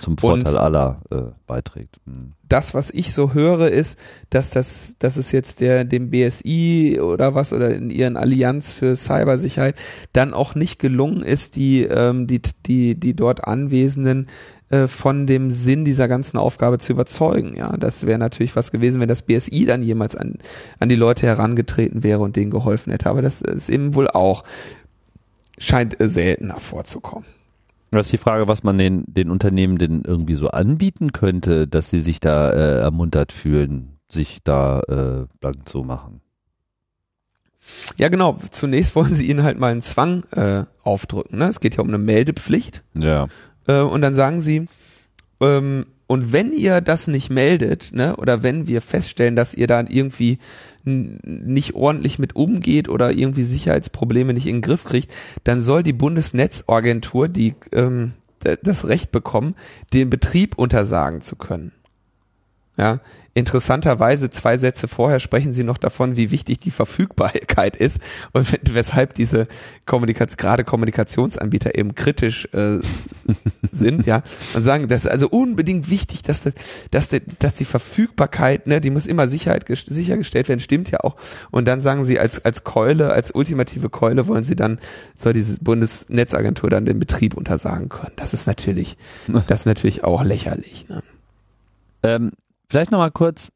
zum 0.01 0.19
Vorteil 0.19 0.55
Und 0.55 0.61
aller 0.61 1.01
äh, 1.11 1.23
beiträgt. 1.47 1.99
Mhm. 2.05 2.33
Das, 2.49 2.75
was 2.75 2.91
ich 2.91 3.13
so 3.13 3.35
höre, 3.35 3.71
ist, 3.71 3.99
dass 4.31 4.51
das, 4.51 4.97
dass 4.99 5.17
es 5.17 5.33
jetzt 5.33 5.61
der 5.61 5.85
dem 5.85 6.11
BSI 6.11 7.01
oder 7.01 7.35
was 7.35 7.53
oder 7.53 7.75
in 7.75 7.91
ihren 7.91 8.17
Allianz 8.17 8.73
für 8.73 8.95
Cybersicherheit 8.95 9.75
dann 10.13 10.33
auch 10.35 10.55
nicht 10.55 10.79
gelungen 10.79 11.23
ist, 11.23 11.57
die 11.57 11.83
ähm, 11.83 12.27
die 12.27 12.41
die 12.67 12.95
die 12.95 13.15
dort 13.15 13.45
Anwesenden 13.45 14.29
äh, 14.69 14.89
von 14.89 15.29
dem 15.29 15.53
Sinn 15.53 15.85
dieser 15.85 16.09
ganzen 16.09 16.39
Aufgabe 16.39 16.79
zu 16.79 16.93
überzeugen. 16.93 17.57
Ja, 17.57 17.77
das 17.77 18.05
wäre 18.05 18.19
natürlich 18.19 18.57
was 18.57 18.73
gewesen, 18.73 19.01
wenn 19.01 19.09
das 19.09 19.23
BSI 19.23 19.65
dann 19.65 19.81
jemals 19.81 20.17
an, 20.17 20.39
an 20.81 20.89
die 20.89 20.97
Leute 20.97 21.25
herangetreten 21.25 22.03
wäre 22.03 22.19
und 22.19 22.35
denen 22.35 22.51
geholfen 22.51 22.91
hätte. 22.91 23.09
Aber 23.09 23.23
das 23.23 23.43
ist 23.43 23.69
eben 23.69 23.95
wohl 23.95 24.09
auch, 24.09 24.43
scheint 25.59 26.01
äh, 26.01 26.09
seltener 26.09 26.59
vorzukommen. 26.59 27.36
Das 27.97 28.07
ist 28.07 28.13
die 28.13 28.19
Frage, 28.19 28.49
was 28.49 28.63
man 28.63 28.79
den, 28.79 29.05
den 29.07 29.31
Unternehmen 29.31 29.79
denn 29.79 30.03
irgendwie 30.07 30.35
so 30.35 30.49
anbieten 30.49 31.13
könnte, 31.13 31.67
dass 31.67 31.91
sie 31.91 32.01
sich 32.01 32.21
da 32.21 32.51
äh, 32.51 32.79
ermuntert 32.81 33.33
fühlen, 33.33 33.99
sich 34.09 34.43
da 34.45 34.81
äh, 34.81 35.27
blank 35.41 35.69
zu 35.69 35.83
machen. 35.83 36.21
Ja, 37.97 38.09
genau. 38.09 38.39
Zunächst 38.51 38.95
wollen 38.95 39.15
sie 39.15 39.29
ihnen 39.29 39.43
halt 39.43 39.59
mal 39.59 39.73
einen 39.73 39.83
Zwang 39.83 40.25
äh, 40.33 40.65
aufdrücken. 40.83 41.39
Ne? 41.39 41.49
Es 41.49 41.61
geht 41.61 41.77
ja 41.77 41.83
um 41.83 41.89
eine 41.89 41.99
Meldepflicht. 41.99 42.83
Ja. 42.95 43.29
Äh, 43.67 43.81
und 43.81 44.03
dann 44.03 44.15
sagen 44.15 44.41
sie, 44.41 44.67
ähm, 45.41 45.87
und 46.07 46.33
wenn 46.33 46.53
ihr 46.53 46.81
das 46.81 47.09
nicht 47.09 47.31
meldet, 47.31 47.93
ne, 47.93 48.15
oder 48.17 48.45
wenn 48.45 48.69
wir 48.69 48.81
feststellen, 48.81 49.35
dass 49.35 49.55
ihr 49.55 49.67
da 49.67 49.85
irgendwie 49.89 50.39
nicht 50.87 51.74
ordentlich 51.74 52.18
mit 52.18 52.37
umgeht 52.37 52.89
oder 52.89 53.11
irgendwie 53.11 53.43
Sicherheitsprobleme 53.43 54.32
nicht 54.32 54.47
in 54.47 54.57
den 54.57 54.62
Griff 54.62 54.84
kriegt, 54.84 55.12
dann 55.45 55.61
soll 55.61 55.82
die 55.82 55.93
Bundesnetzagentur 55.93 57.28
die 57.28 57.55
ähm, 57.72 58.12
das 58.62 58.87
Recht 58.87 59.11
bekommen, 59.11 59.57
den 59.93 60.09
Betrieb 60.09 60.57
untersagen 60.57 61.20
zu 61.20 61.37
können. 61.37 61.72
Ja, 62.77 63.01
interessanterweise 63.37 64.31
zwei 64.31 64.57
Sätze 64.57 64.89
vorher 64.89 65.20
sprechen 65.20 65.53
sie 65.53 65.62
noch 65.62 65.77
davon, 65.77 66.16
wie 66.16 66.31
wichtig 66.31 66.59
die 66.59 66.70
Verfügbarkeit 66.70 67.77
ist 67.77 67.99
und 68.33 68.47
weshalb 68.74 69.14
diese 69.14 69.47
Kommunikation, 69.85 70.37
gerade 70.39 70.64
Kommunikationsanbieter 70.64 71.77
eben 71.77 71.95
kritisch 71.95 72.49
äh, 72.53 72.79
sind, 73.70 74.07
ja, 74.07 74.22
und 74.55 74.62
sagen, 74.62 74.89
das 74.89 75.05
ist 75.05 75.11
also 75.11 75.29
unbedingt 75.29 75.91
wichtig, 75.91 76.22
dass, 76.22 76.45
das, 76.45 76.55
dass, 76.91 77.09
die, 77.09 77.20
dass 77.39 77.57
die 77.57 77.66
Verfügbarkeit, 77.66 78.66
ne, 78.66 78.81
die 78.81 78.91
muss 78.91 79.07
immer 79.07 79.29
Sicherheit, 79.29 79.66
sichergestellt 79.68 80.49
werden, 80.49 80.61
stimmt 80.61 80.91
ja 80.91 81.01
auch. 81.01 81.16
Und 81.51 81.66
dann 81.66 81.83
sagen 81.83 82.07
sie, 82.07 82.18
als, 82.18 82.43
als 82.43 82.64
Keule, 82.64 83.12
als 83.12 83.31
ultimative 83.33 83.91
Keule 83.91 84.29
wollen 84.29 84.45
sie 84.45 84.57
dann, 84.57 84.79
soll 85.14 85.35
diese 85.35 85.61
Bundesnetzagentur 85.61 86.70
dann 86.70 86.87
den 86.87 86.99
Betrieb 86.99 87.35
untersagen 87.35 87.91
können. 87.91 88.12
Das 88.16 88.33
ist 88.33 88.47
natürlich, 88.47 88.97
das 89.47 89.61
ist 89.61 89.66
natürlich 89.66 90.05
auch 90.05 90.22
lächerlich. 90.22 90.89
Ne? 90.89 91.03
Ähm, 92.03 92.33
Vielleicht 92.69 92.91
nochmal 92.91 93.11
kurz, 93.11 93.53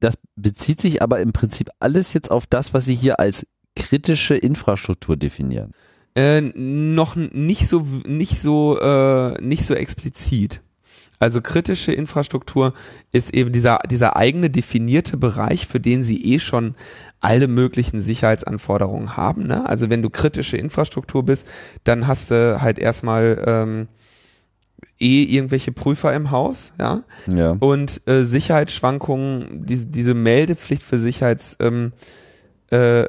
das 0.00 0.14
bezieht 0.36 0.80
sich 0.80 1.02
aber 1.02 1.20
im 1.20 1.32
Prinzip 1.32 1.70
alles 1.78 2.12
jetzt 2.12 2.30
auf 2.30 2.46
das, 2.46 2.72
was 2.74 2.84
Sie 2.84 2.94
hier 2.94 3.20
als 3.20 3.46
kritische 3.76 4.34
Infrastruktur 4.34 5.16
definieren. 5.16 5.72
Äh, 6.14 6.40
noch 6.40 7.16
nicht 7.16 7.68
so, 7.68 7.86
nicht 8.06 8.40
so, 8.40 8.78
äh, 8.80 9.40
nicht 9.42 9.64
so 9.64 9.74
explizit. 9.74 10.62
Also 11.20 11.40
kritische 11.40 11.92
Infrastruktur 11.92 12.74
ist 13.12 13.34
eben 13.34 13.52
dieser, 13.52 13.80
dieser 13.90 14.16
eigene 14.16 14.50
definierte 14.50 15.16
Bereich, 15.16 15.66
für 15.66 15.80
den 15.80 16.04
Sie 16.04 16.34
eh 16.34 16.38
schon 16.38 16.76
alle 17.20 17.48
möglichen 17.48 18.00
Sicherheitsanforderungen 18.00 19.16
haben. 19.16 19.46
Ne? 19.46 19.68
Also 19.68 19.90
wenn 19.90 20.02
du 20.02 20.10
kritische 20.10 20.56
Infrastruktur 20.56 21.24
bist, 21.24 21.46
dann 21.82 22.06
hast 22.06 22.30
du 22.30 22.60
halt 22.60 22.78
erstmal 22.78 23.42
ähm, 23.46 23.88
eh 25.00 25.22
irgendwelche 25.24 25.72
Prüfer 25.72 26.14
im 26.14 26.30
Haus, 26.30 26.72
ja. 26.78 27.02
ja. 27.26 27.56
Und 27.58 28.02
äh, 28.06 28.22
Sicherheitsschwankungen, 28.22 29.66
die, 29.66 29.86
diese 29.86 30.14
Meldepflicht 30.14 30.82
für 30.82 30.98
Sicherheitsfälle 30.98 31.92
ähm, 32.70 33.08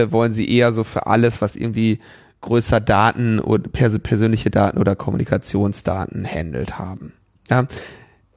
äh, 0.00 0.12
wollen 0.12 0.32
sie 0.32 0.50
eher 0.50 0.72
so 0.72 0.84
für 0.84 1.06
alles, 1.06 1.40
was 1.40 1.56
irgendwie 1.56 1.98
größer 2.40 2.80
Daten 2.80 3.40
oder 3.40 3.68
pers 3.68 3.98
persönliche 3.98 4.50
Daten 4.50 4.78
oder 4.78 4.94
Kommunikationsdaten 4.96 6.26
handelt 6.26 6.78
haben. 6.78 7.12
Ja. 7.50 7.66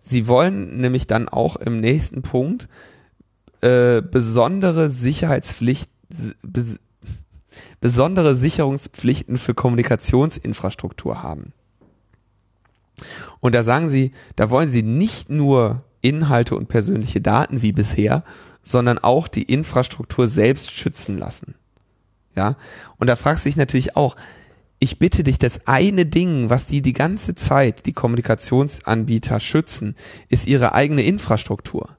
Sie 0.01 0.27
wollen 0.27 0.81
nämlich 0.81 1.07
dann 1.07 1.29
auch 1.29 1.57
im 1.57 1.79
nächsten 1.79 2.21
Punkt 2.21 2.67
äh, 3.61 4.01
besondere 4.01 4.89
Sicherheitspflicht, 4.89 5.89
bes 6.41 6.79
besondere 7.79 8.35
Sicherungspflichten 8.35 9.37
für 9.37 9.53
Kommunikationsinfrastruktur 9.53 11.21
haben. 11.21 11.53
Und 13.39 13.55
da 13.55 13.63
sagen 13.63 13.89
sie, 13.89 14.11
da 14.35 14.49
wollen 14.49 14.69
sie 14.69 14.83
nicht 14.83 15.29
nur 15.29 15.83
Inhalte 16.01 16.55
und 16.55 16.67
persönliche 16.67 17.21
Daten 17.21 17.61
wie 17.61 17.71
bisher, 17.71 18.23
sondern 18.63 18.99
auch 18.99 19.27
die 19.27 19.43
Infrastruktur 19.43 20.27
selbst 20.27 20.71
schützen 20.71 21.17
lassen. 21.17 21.55
Ja, 22.35 22.55
und 22.97 23.07
da 23.07 23.15
fragst 23.15 23.45
du 23.45 23.49
dich 23.49 23.57
natürlich 23.57 23.95
auch, 23.95 24.15
ich 24.79 24.97
bitte 24.97 25.23
dich, 25.23 25.37
das 25.37 25.67
eine 25.67 26.05
Ding, 26.05 26.49
was 26.49 26.65
die 26.65 26.81
die 26.81 26.93
ganze 26.93 27.35
Zeit, 27.35 27.85
die 27.85 27.93
Kommunikationsanbieter 27.93 29.39
schützen, 29.39 29.95
ist 30.29 30.47
ihre 30.47 30.73
eigene 30.73 31.03
Infrastruktur. 31.03 31.97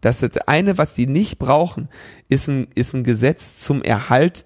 Das, 0.00 0.22
eine, 0.46 0.78
was 0.78 0.94
die 0.94 1.06
nicht 1.06 1.38
brauchen, 1.38 1.88
ist 2.28 2.48
ein, 2.48 2.68
ist 2.74 2.94
ein 2.94 3.04
Gesetz 3.04 3.60
zum 3.60 3.82
Erhalt 3.82 4.44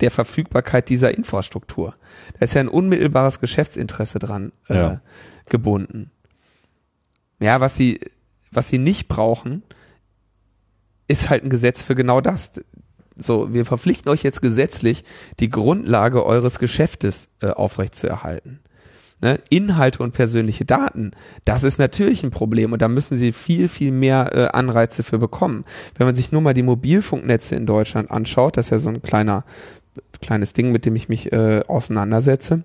der 0.00 0.10
Verfügbarkeit 0.10 0.88
dieser 0.88 1.16
Infrastruktur. 1.16 1.94
Da 2.38 2.44
ist 2.44 2.54
ja 2.54 2.60
ein 2.60 2.68
unmittelbares 2.68 3.40
Geschäftsinteresse 3.40 4.18
dran. 4.18 4.52
Äh, 4.68 4.76
ja 4.76 5.00
gebunden. 5.48 6.10
Ja, 7.40 7.60
was 7.60 7.76
sie, 7.76 8.00
was 8.50 8.68
sie 8.68 8.78
nicht 8.78 9.08
brauchen, 9.08 9.62
ist 11.08 11.30
halt 11.30 11.44
ein 11.44 11.50
Gesetz 11.50 11.82
für 11.82 11.94
genau 11.94 12.20
das. 12.20 12.52
So, 13.16 13.52
wir 13.52 13.66
verpflichten 13.66 14.10
euch 14.10 14.22
jetzt 14.22 14.40
gesetzlich, 14.40 15.04
die 15.40 15.50
Grundlage 15.50 16.24
eures 16.24 16.58
Geschäftes 16.58 17.28
äh, 17.40 17.48
aufrechtzuerhalten. 17.48 18.60
Ne? 19.22 19.38
Inhalte 19.50 20.02
und 20.02 20.12
persönliche 20.12 20.64
Daten, 20.64 21.12
das 21.44 21.62
ist 21.62 21.78
natürlich 21.78 22.24
ein 22.24 22.30
Problem 22.30 22.72
und 22.72 22.82
da 22.82 22.88
müssen 22.88 23.18
sie 23.18 23.32
viel, 23.32 23.68
viel 23.68 23.92
mehr 23.92 24.30
äh, 24.34 24.48
Anreize 24.48 25.02
für 25.04 25.18
bekommen. 25.18 25.64
Wenn 25.96 26.06
man 26.06 26.16
sich 26.16 26.32
nur 26.32 26.40
mal 26.40 26.54
die 26.54 26.64
Mobilfunknetze 26.64 27.54
in 27.54 27.66
Deutschland 27.66 28.10
anschaut, 28.10 28.56
das 28.56 28.66
ist 28.66 28.70
ja 28.70 28.78
so 28.80 28.88
ein 28.88 29.02
kleiner, 29.02 29.44
kleines 30.20 30.54
Ding, 30.54 30.72
mit 30.72 30.86
dem 30.86 30.96
ich 30.96 31.08
mich 31.08 31.32
äh, 31.32 31.62
auseinandersetze. 31.68 32.64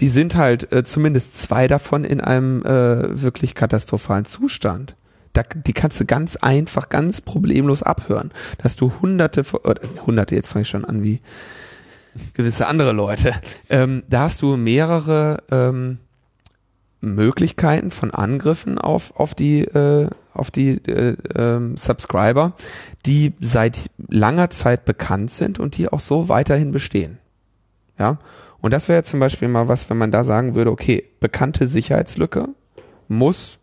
Die 0.00 0.08
sind 0.08 0.34
halt 0.34 0.72
äh, 0.72 0.84
zumindest 0.84 1.40
zwei 1.40 1.66
davon 1.66 2.04
in 2.04 2.20
einem 2.20 2.62
äh, 2.64 3.22
wirklich 3.22 3.54
katastrophalen 3.54 4.24
Zustand. 4.24 4.94
Da, 5.32 5.42
die 5.42 5.72
kannst 5.72 6.00
du 6.00 6.06
ganz 6.06 6.36
einfach, 6.36 6.88
ganz 6.88 7.20
problemlos 7.20 7.82
abhören. 7.82 8.32
Dass 8.58 8.76
du 8.76 8.92
hunderte, 9.00 9.42
oder 9.52 9.80
hunderte, 10.06 10.34
jetzt 10.34 10.48
fange 10.48 10.62
ich 10.62 10.68
schon 10.68 10.84
an 10.84 11.02
wie 11.02 11.20
gewisse 12.34 12.66
andere 12.66 12.92
Leute. 12.92 13.34
Ähm, 13.68 14.02
da 14.08 14.22
hast 14.22 14.42
du 14.42 14.56
mehrere 14.56 15.42
ähm, 15.50 15.98
Möglichkeiten 17.00 17.90
von 17.90 18.10
Angriffen 18.10 18.78
auf, 18.78 19.16
auf 19.18 19.34
die, 19.34 19.60
äh, 19.60 20.08
auf 20.34 20.50
die 20.50 20.72
äh, 20.86 21.12
äh, 21.12 21.76
Subscriber, 21.76 22.52
die 23.06 23.32
seit 23.40 23.90
langer 24.08 24.50
Zeit 24.50 24.84
bekannt 24.84 25.30
sind 25.30 25.58
und 25.58 25.76
die 25.76 25.88
auch 25.88 26.00
so 26.00 26.28
weiterhin 26.28 26.72
bestehen. 26.72 27.18
Ja. 27.98 28.18
Und 28.60 28.72
das 28.72 28.88
wäre 28.88 29.02
zum 29.02 29.20
Beispiel 29.20 29.48
mal 29.48 29.68
was, 29.68 29.88
wenn 29.90 29.98
man 29.98 30.12
da 30.12 30.24
sagen 30.24 30.54
würde, 30.54 30.70
okay, 30.70 31.04
bekannte 31.20 31.66
Sicherheitslücke 31.66 32.48
muss 33.08 33.58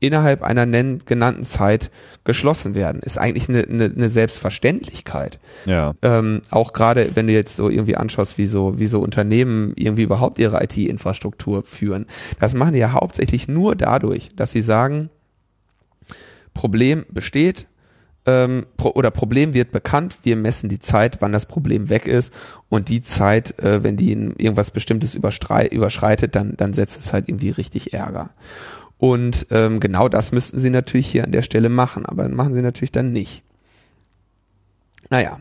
innerhalb 0.00 0.42
einer 0.42 0.66
genannten 0.66 1.44
Zeit 1.44 1.90
geschlossen 2.24 2.74
werden. 2.74 3.00
Ist 3.00 3.18
eigentlich 3.18 3.48
eine, 3.48 3.62
eine, 3.62 3.84
eine 3.84 4.08
Selbstverständlichkeit. 4.08 5.38
Ja. 5.64 5.94
Ähm, 6.02 6.42
auch 6.50 6.74
gerade, 6.74 7.12
wenn 7.14 7.26
du 7.26 7.32
jetzt 7.32 7.56
so 7.56 7.70
irgendwie 7.70 7.96
anschaust, 7.96 8.36
wie 8.36 8.46
so, 8.46 8.78
wie 8.78 8.86
so 8.86 9.00
Unternehmen 9.00 9.72
irgendwie 9.76 10.02
überhaupt 10.02 10.38
ihre 10.38 10.62
IT-Infrastruktur 10.62 11.62
führen. 11.62 12.06
Das 12.38 12.54
machen 12.54 12.74
die 12.74 12.80
ja 12.80 12.92
hauptsächlich 12.92 13.48
nur 13.48 13.76
dadurch, 13.76 14.30
dass 14.36 14.52
sie 14.52 14.62
sagen, 14.62 15.08
Problem 16.52 17.04
besteht, 17.10 17.66
ähm, 18.26 18.66
pro, 18.76 18.90
oder 18.90 19.10
Problem 19.10 19.54
wird 19.54 19.70
bekannt, 19.70 20.18
wir 20.22 20.36
messen 20.36 20.68
die 20.68 20.78
Zeit, 20.78 21.20
wann 21.20 21.32
das 21.32 21.46
Problem 21.46 21.88
weg 21.88 22.06
ist 22.06 22.32
und 22.68 22.88
die 22.88 23.02
Zeit, 23.02 23.58
äh, 23.58 23.82
wenn 23.82 23.96
die 23.96 24.12
irgendwas 24.12 24.70
Bestimmtes 24.70 25.14
überschreitet, 25.14 26.34
dann, 26.34 26.56
dann 26.56 26.72
setzt 26.72 27.00
es 27.00 27.12
halt 27.12 27.28
irgendwie 27.28 27.50
richtig 27.50 27.92
Ärger. 27.92 28.30
Und 28.98 29.46
ähm, 29.50 29.80
genau 29.80 30.08
das 30.08 30.32
müssten 30.32 30.58
sie 30.58 30.70
natürlich 30.70 31.06
hier 31.06 31.24
an 31.24 31.32
der 31.32 31.42
Stelle 31.42 31.68
machen, 31.68 32.06
aber 32.06 32.28
machen 32.28 32.54
sie 32.54 32.62
natürlich 32.62 32.92
dann 32.92 33.12
nicht. 33.12 33.42
Naja, 35.10 35.40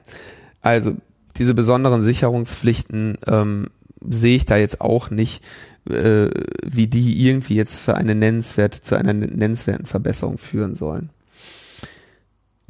also 0.62 0.98
diese 1.38 1.54
besonderen 1.54 2.02
Sicherungspflichten 2.02 3.18
ähm, 3.26 3.68
sehe 4.02 4.36
ich 4.36 4.46
da 4.46 4.58
jetzt 4.58 4.82
auch 4.82 5.10
nicht, 5.10 5.44
äh, 5.90 6.30
wie 6.66 6.88
die 6.88 7.26
irgendwie 7.26 7.56
jetzt 7.56 7.80
für 7.80 7.96
eine 7.96 8.16
nennenswerte, 8.16 8.82
zu 8.82 8.96
einer 8.96 9.14
nennenswerten 9.14 9.86
Verbesserung 9.86 10.38
führen 10.38 10.76
sollen. 10.76 11.10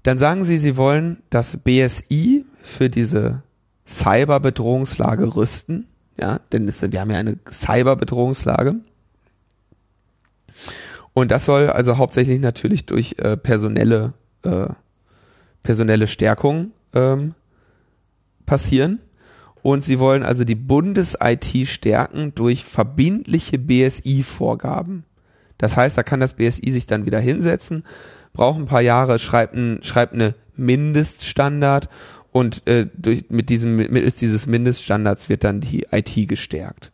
Dann 0.04 0.18
sagen 0.18 0.44
sie, 0.44 0.58
sie 0.58 0.78
wollen 0.78 1.24
das 1.30 1.58
BSI 1.58 2.46
für 2.62 2.90
diese 2.90 3.42
Cyberbedrohungslage 3.88 5.36
rüsten. 5.36 5.88
Ja, 6.20 6.40
denn 6.52 6.68
es, 6.68 6.82
wir 6.82 7.00
haben 7.00 7.10
ja 7.10 7.18
eine 7.18 7.38
Cyberbedrohungslage. 7.50 8.76
Und 11.14 11.32
das 11.32 11.46
soll 11.46 11.70
also 11.70 11.98
hauptsächlich 11.98 12.40
natürlich 12.40 12.86
durch 12.86 13.16
äh, 13.20 13.38
personelle, 13.38 14.14
äh, 14.44 14.68
personelle 15.62 16.08
Stärkung 16.08 16.72
ähm, 16.94 17.36
passieren. 18.46 19.00
Und 19.62 19.86
sie 19.86 20.00
wollen 20.00 20.24
also 20.24 20.44
die 20.44 20.56
Bundes-IT 20.56 21.68
stärken 21.68 22.36
durch 22.36 22.66
verbindliche 22.66 23.58
BSI-Vorgaben. 23.58 25.06
Das 25.58 25.78
heißt, 25.78 25.98
da 25.98 26.04
kann 26.04 26.20
das 26.20 26.34
BSI 26.34 26.70
sich 26.72 26.86
dann 26.86 27.06
wieder 27.06 27.20
hinsetzen, 27.20 27.84
braucht 28.34 28.60
ein 28.60 28.66
paar 28.66 28.82
Jahre, 28.82 29.20
schreibt, 29.20 29.56
ein, 29.56 29.80
schreibt 29.84 30.14
eine 30.14 30.36
Mindeststandard 30.56 31.90
und 32.32 32.68
äh, 32.68 32.88
durch, 32.96 33.26
mit 33.30 33.50
diesem, 33.50 33.76
mittels 33.76 34.16
dieses 34.16 34.48
Mindeststandards 34.48 35.30
wird 35.30 35.44
dann 35.44 35.62
die 35.62 35.86
IT 35.92 36.28
gestärkt. 36.28 36.92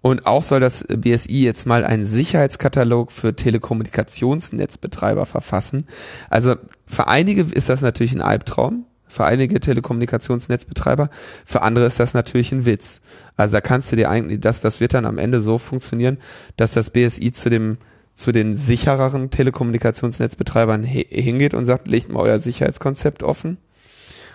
Und 0.00 0.26
auch 0.26 0.42
soll 0.42 0.60
das 0.60 0.84
BSI 0.84 1.42
jetzt 1.42 1.66
mal 1.66 1.84
einen 1.84 2.06
Sicherheitskatalog 2.06 3.10
für 3.10 3.34
Telekommunikationsnetzbetreiber 3.34 5.26
verfassen. 5.26 5.86
Also 6.30 6.54
für 6.86 7.08
einige 7.08 7.42
ist 7.42 7.68
das 7.68 7.82
natürlich 7.82 8.14
ein 8.14 8.22
Albtraum, 8.22 8.84
für 9.08 9.24
einige 9.24 9.58
Telekommunikationsnetzbetreiber, 9.58 11.10
für 11.44 11.62
andere 11.62 11.86
ist 11.86 11.98
das 11.98 12.14
natürlich 12.14 12.52
ein 12.52 12.64
Witz. 12.64 13.00
Also 13.36 13.54
da 13.54 13.60
kannst 13.60 13.90
du 13.90 13.96
dir 13.96 14.10
eigentlich, 14.10 14.40
das, 14.40 14.60
das 14.60 14.80
wird 14.80 14.94
dann 14.94 15.06
am 15.06 15.18
Ende 15.18 15.40
so 15.40 15.58
funktionieren, 15.58 16.18
dass 16.56 16.72
das 16.72 16.90
BSI 16.90 17.32
zu 17.32 17.50
dem 17.50 17.78
zu 18.18 18.32
den 18.32 18.56
sichereren 18.56 19.30
Telekommunikationsnetzbetreibern 19.30 20.82
hingeht 20.82 21.54
und 21.54 21.66
sagt, 21.66 21.86
legt 21.86 22.10
mal 22.10 22.20
euer 22.20 22.40
Sicherheitskonzept 22.40 23.22
offen. 23.22 23.58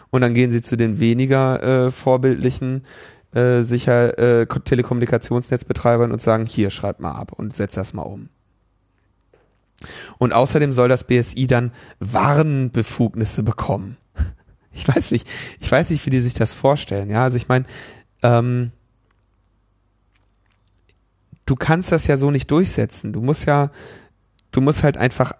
Und 0.10 0.22
dann 0.22 0.34
gehen 0.34 0.54
sie 0.54 0.62
zu 0.62 0.78
den 0.78 1.02
weniger 1.02 1.62
äh, 1.62 1.92
vorbildlichen 1.92 2.84
äh, 3.34 3.64
sicher 3.64 4.18
äh, 4.18 4.46
Telekommunikationsnetzbetreibern 4.46 6.14
und 6.14 6.22
sagen, 6.22 6.46
hier, 6.46 6.70
schreibt 6.70 7.02
mal 7.02 7.12
ab 7.12 7.34
und 7.34 7.54
setzt 7.54 7.76
das 7.76 7.94
mal 7.94 8.04
um. 8.04 8.30
Und 10.18 10.32
außerdem 10.32 10.72
soll 10.72 10.88
das 10.88 11.04
BSI 11.04 11.48
dann 11.48 11.74
Warnbefugnisse 12.00 13.44
bekommen. 13.44 13.98
Ich 14.76 14.88
weiß 14.88 15.12
nicht, 15.12 15.28
ich 15.60 15.72
weiß 15.72 15.92
nicht, 15.92 16.04
wie 16.08 16.10
die 16.10 16.20
sich 16.20 16.34
das 16.34 16.56
vorstellen. 16.56 17.12
Ja, 17.12 17.24
also 17.24 17.38
ich 17.38 17.48
meine, 17.48 17.66
ähm, 18.24 18.72
du 21.46 21.56
kannst 21.56 21.92
das 21.92 22.08
ja 22.08 22.18
so 22.18 22.32
nicht 22.32 22.50
durchsetzen. 22.52 23.14
Du 23.14 23.22
musst 23.22 23.46
ja, 23.46 23.72
du 24.52 24.62
musst 24.62 24.84
halt 24.84 24.98
einfach 24.98 25.34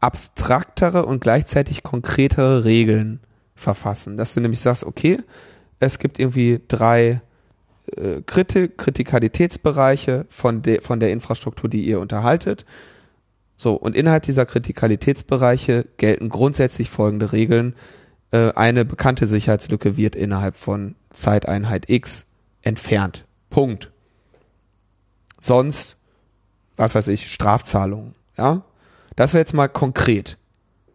abstraktere 0.00 1.04
und 1.04 1.20
gleichzeitig 1.20 1.82
konkretere 1.82 2.64
Regeln 2.64 3.20
verfassen, 3.54 4.16
dass 4.16 4.34
du 4.34 4.40
nämlich 4.40 4.60
sagst, 4.60 4.84
okay, 4.84 5.18
es 5.78 5.98
gibt 5.98 6.18
irgendwie 6.18 6.60
drei 6.68 7.20
äh, 7.96 8.22
Kritik, 8.24 8.78
Kritikalitätsbereiche 8.78 10.26
von, 10.30 10.62
de, 10.62 10.80
von 10.80 11.00
der 11.00 11.12
Infrastruktur, 11.12 11.68
die 11.68 11.84
ihr 11.84 12.00
unterhaltet. 12.00 12.64
So, 13.56 13.74
und 13.74 13.94
innerhalb 13.94 14.22
dieser 14.22 14.46
Kritikalitätsbereiche 14.46 15.86
gelten 15.98 16.30
grundsätzlich 16.30 16.88
folgende 16.88 17.32
Regeln. 17.32 17.74
Äh, 18.30 18.52
eine 18.52 18.86
bekannte 18.86 19.26
Sicherheitslücke 19.26 19.96
wird 19.96 20.16
innerhalb 20.16 20.56
von 20.56 20.94
Zeiteinheit 21.10 21.90
X 21.90 22.26
entfernt. 22.62 23.26
Punkt. 23.50 23.90
Sonst, 25.40 25.96
was 26.76 26.94
weiß 26.94 27.08
ich, 27.08 27.32
Strafzahlungen. 27.32 28.14
Ja, 28.38 28.62
das 29.16 29.32
wäre 29.32 29.40
jetzt 29.40 29.54
mal 29.54 29.68
konkret. 29.68 30.38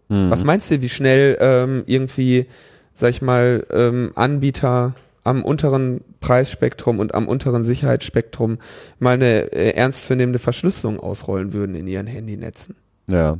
Mhm. 0.08 0.30
Was 0.30 0.44
meinst 0.44 0.72
du, 0.72 0.82
wie 0.82 0.90
schnell 0.90 1.38
ähm, 1.42 1.84
irgendwie 1.86 2.48
sag 2.96 3.10
ich 3.10 3.22
mal, 3.22 3.68
ähm, 3.70 4.12
Anbieter 4.16 4.96
am 5.24 5.44
unteren 5.44 6.02
Preisspektrum 6.22 7.00
und 7.00 7.14
am 7.14 7.28
unteren 7.28 7.64
Sicherheitsspektrum 7.64 8.58
mal 9.00 9.16
eine 9.16 9.52
äh, 9.52 9.72
ernstzunehmende 9.72 10.40
Verschlüsselung 10.40 11.00
ausrollen 11.00 11.54
würden 11.54 11.76
in 11.76 11.88
ihren 11.88 12.08
Handynetzen. 12.08 12.76
Ja. 13.08 13.38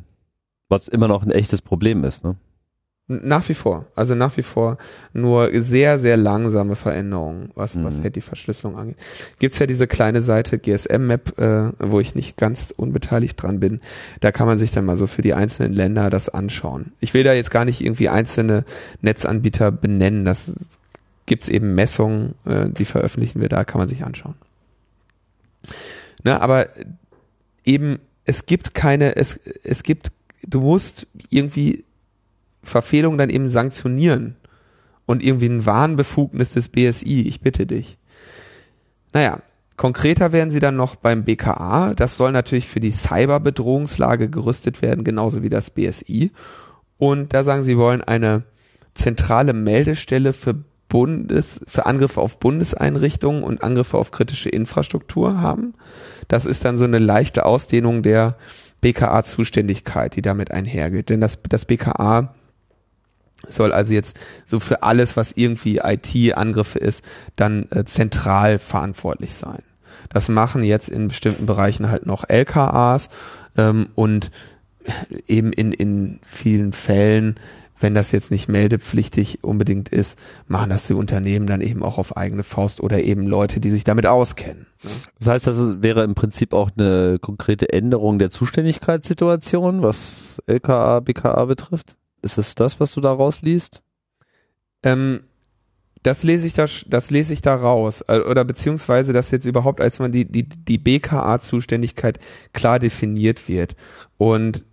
Was 0.68 0.88
immer 0.88 1.08
noch 1.08 1.24
ein 1.24 1.32
echtes 1.32 1.62
Problem 1.62 2.04
ist, 2.04 2.24
ne? 2.24 2.36
Nach 3.08 3.48
wie 3.50 3.54
vor. 3.54 3.86
Also 3.96 4.16
nach 4.16 4.36
wie 4.36 4.42
vor 4.42 4.80
nur 5.14 5.52
sehr, 5.62 6.00
sehr 6.00 6.18
langsame 6.18 6.76
Veränderungen, 6.76 7.52
was, 7.54 7.76
mhm. 7.76 7.84
was 7.84 8.02
Handyverschlüsselung 8.02 8.78
angeht. 8.78 8.98
Gibt's 9.38 9.60
ja 9.60 9.68
diese 9.68 9.86
kleine 9.86 10.24
Seite 10.24 10.58
GSM 10.58 11.06
Map, 11.06 11.38
äh, 11.38 11.72
wo 11.78 12.00
ich 12.00 12.16
nicht 12.16 12.36
ganz 12.36 12.74
unbeteiligt 12.76 13.42
dran 13.42 13.60
bin. 13.60 13.80
Da 14.22 14.32
kann 14.32 14.48
man 14.48 14.58
sich 14.58 14.72
dann 14.72 14.86
mal 14.86 14.98
so 14.98 15.06
für 15.06 15.22
die 15.22 15.36
einzelnen 15.36 15.74
Länder 15.74 16.10
das 16.10 16.30
anschauen. 16.30 16.94
Ich 17.00 17.14
will 17.14 17.24
da 17.24 17.34
jetzt 17.34 17.52
gar 17.52 17.64
nicht 17.64 17.80
irgendwie 17.82 18.10
einzelne 18.10 18.66
Netzanbieter 19.02 19.72
benennen. 19.72 20.26
Das 20.26 20.54
gibt's 21.28 21.48
eben 21.48 21.76
Messungen, 21.76 22.34
äh, 22.46 22.70
die 22.70 22.86
veröffentlichen 22.86 23.40
wir 23.40 23.50
da, 23.50 23.66
kann 23.66 23.78
man 23.78 23.88
sich 23.88 24.04
anschauen. 24.04 24.36
Ne, 26.24 26.42
aber 26.42 26.70
eben, 27.66 28.00
es 28.26 28.48
gibt 28.48 28.74
keine, 28.74 29.16
es, 29.16 29.40
es 29.64 29.84
gibt, 29.84 30.12
du 30.48 30.62
musst 30.62 31.06
irgendwie 31.30 31.85
Verfehlung 32.66 33.18
dann 33.18 33.30
eben 33.30 33.50
sanktionieren 33.50 34.36
und 35.06 35.24
irgendwie 35.24 35.48
ein 35.48 35.66
Warnbefugnis 35.66 36.52
des 36.54 36.70
BSI, 36.70 37.28
ich 37.28 37.42
bitte 37.42 37.66
dich. 37.66 37.98
Naja, 39.14 39.40
konkreter 39.78 40.32
werden 40.32 40.50
sie 40.50 40.60
dann 40.60 40.76
noch 40.76 40.96
beim 40.96 41.24
BKA. 41.24 41.94
Das 41.96 42.18
soll 42.18 42.32
natürlich 42.32 42.68
für 42.68 42.80
die 42.80 42.92
Cyberbedrohungslage 42.92 44.30
gerüstet 44.30 44.82
werden, 44.82 45.04
genauso 45.04 45.44
wie 45.44 45.50
das 45.50 45.70
BSI. 45.70 46.32
Und 46.98 47.34
da 47.34 47.44
sagen 47.44 47.64
sie, 47.64 47.78
wollen 47.78 48.02
eine 48.02 48.44
zentrale 48.94 49.54
Meldestelle 49.54 50.34
für 50.34 50.56
Bundes, 50.88 51.62
für 51.68 51.86
Angriffe 51.86 52.22
auf 52.22 52.40
Bundeseinrichtungen 52.40 53.44
und 53.44 53.64
Angriffe 53.64 53.98
auf 53.98 54.12
kritische 54.12 54.50
Infrastruktur 54.50 55.42
haben. 55.42 55.74
Das 56.28 56.46
ist 56.46 56.64
dann 56.64 56.78
so 56.78 56.86
eine 56.86 57.00
leichte 57.00 57.46
Ausdehnung 57.46 58.04
der 58.04 58.38
BKA-Zuständigkeit, 58.82 60.16
die 60.16 60.22
damit 60.22 60.52
einhergeht. 60.52 61.10
Denn 61.10 61.20
das, 61.20 61.40
das 61.50 61.66
BKA 61.66 62.34
soll 63.50 63.72
also 63.72 63.94
jetzt 63.94 64.20
so 64.46 64.60
für 64.60 64.84
alles, 64.84 65.18
was 65.18 65.34
irgendwie 65.34 65.80
IT-Angriffe 65.84 66.80
ist, 66.80 67.04
dann 67.36 67.68
äh, 67.72 67.84
zentral 67.86 68.60
verantwortlich 68.60 69.34
sein. 69.34 69.64
Das 70.10 70.30
machen 70.30 70.64
jetzt 70.64 70.90
in 70.90 71.08
bestimmten 71.08 71.46
Bereichen 71.46 71.90
halt 71.90 72.06
noch 72.06 72.30
LKAs 72.30 73.10
ähm, 73.58 73.90
und 73.96 74.32
eben 75.28 75.52
in, 75.52 75.72
in 75.72 76.20
vielen 76.24 76.74
Fällen, 76.74 77.36
wenn 77.80 77.94
das 77.94 78.12
jetzt 78.12 78.32
nicht 78.32 78.48
meldepflichtig 78.48 79.44
unbedingt 79.44 79.90
ist, 79.90 80.18
machen 80.48 80.70
das 80.70 80.88
die 80.88 80.94
Unternehmen 80.94 81.48
dann 81.48 81.62
eben 81.62 81.84
auch 81.84 81.98
auf 81.98 82.16
eigene 82.16 82.44
Faust 82.44 82.82
oder 82.82 83.04
eben 83.04 83.28
Leute, 83.28 83.60
die 83.60 83.70
sich 83.70 83.84
damit 83.84 84.06
auskennen. 84.06 84.68
Ne? 84.84 84.92
Das 85.20 85.28
heißt, 85.28 85.48
das 85.48 85.84
wäre 85.84 86.04
im 86.04 86.16
Prinzip 86.16 86.54
auch 86.54 86.72
eine 86.78 87.20
konkrete 87.20 87.74
Änderung 87.74 88.20
der 88.20 88.30
Zuständigkeitssituation, 88.30 89.82
was 89.82 90.42
LKA, 90.48 91.02
BKA 91.02 91.46
betrifft? 91.46 91.96
Ist 92.26 92.40
es 92.40 92.56
das, 92.56 92.80
was 92.80 92.92
du 92.92 93.02
da 93.02 93.14
rausliest? 93.14 93.84
Ähm, 94.82 95.22
das 96.02 96.24
lese 96.24 96.48
ich 96.48 96.54
da, 96.54 96.66
das 96.88 97.12
lese 97.12 97.34
ich 97.34 97.42
da 97.42 97.56
raus. 97.56 98.04
Äh, 98.08 98.20
oder 98.20 98.44
beziehungsweise, 98.44 99.14
dass 99.14 99.30
jetzt 99.30 99.46
überhaupt, 99.46 99.80
als 99.80 100.00
man 100.00 100.12
die, 100.12 100.26
die, 100.26 100.44
die 100.50 100.80
BKA-Zuständigkeit 100.80 102.18
klar 102.52 102.80
definiert 102.80 103.48
wird. 103.48 103.76
Und 104.18 104.66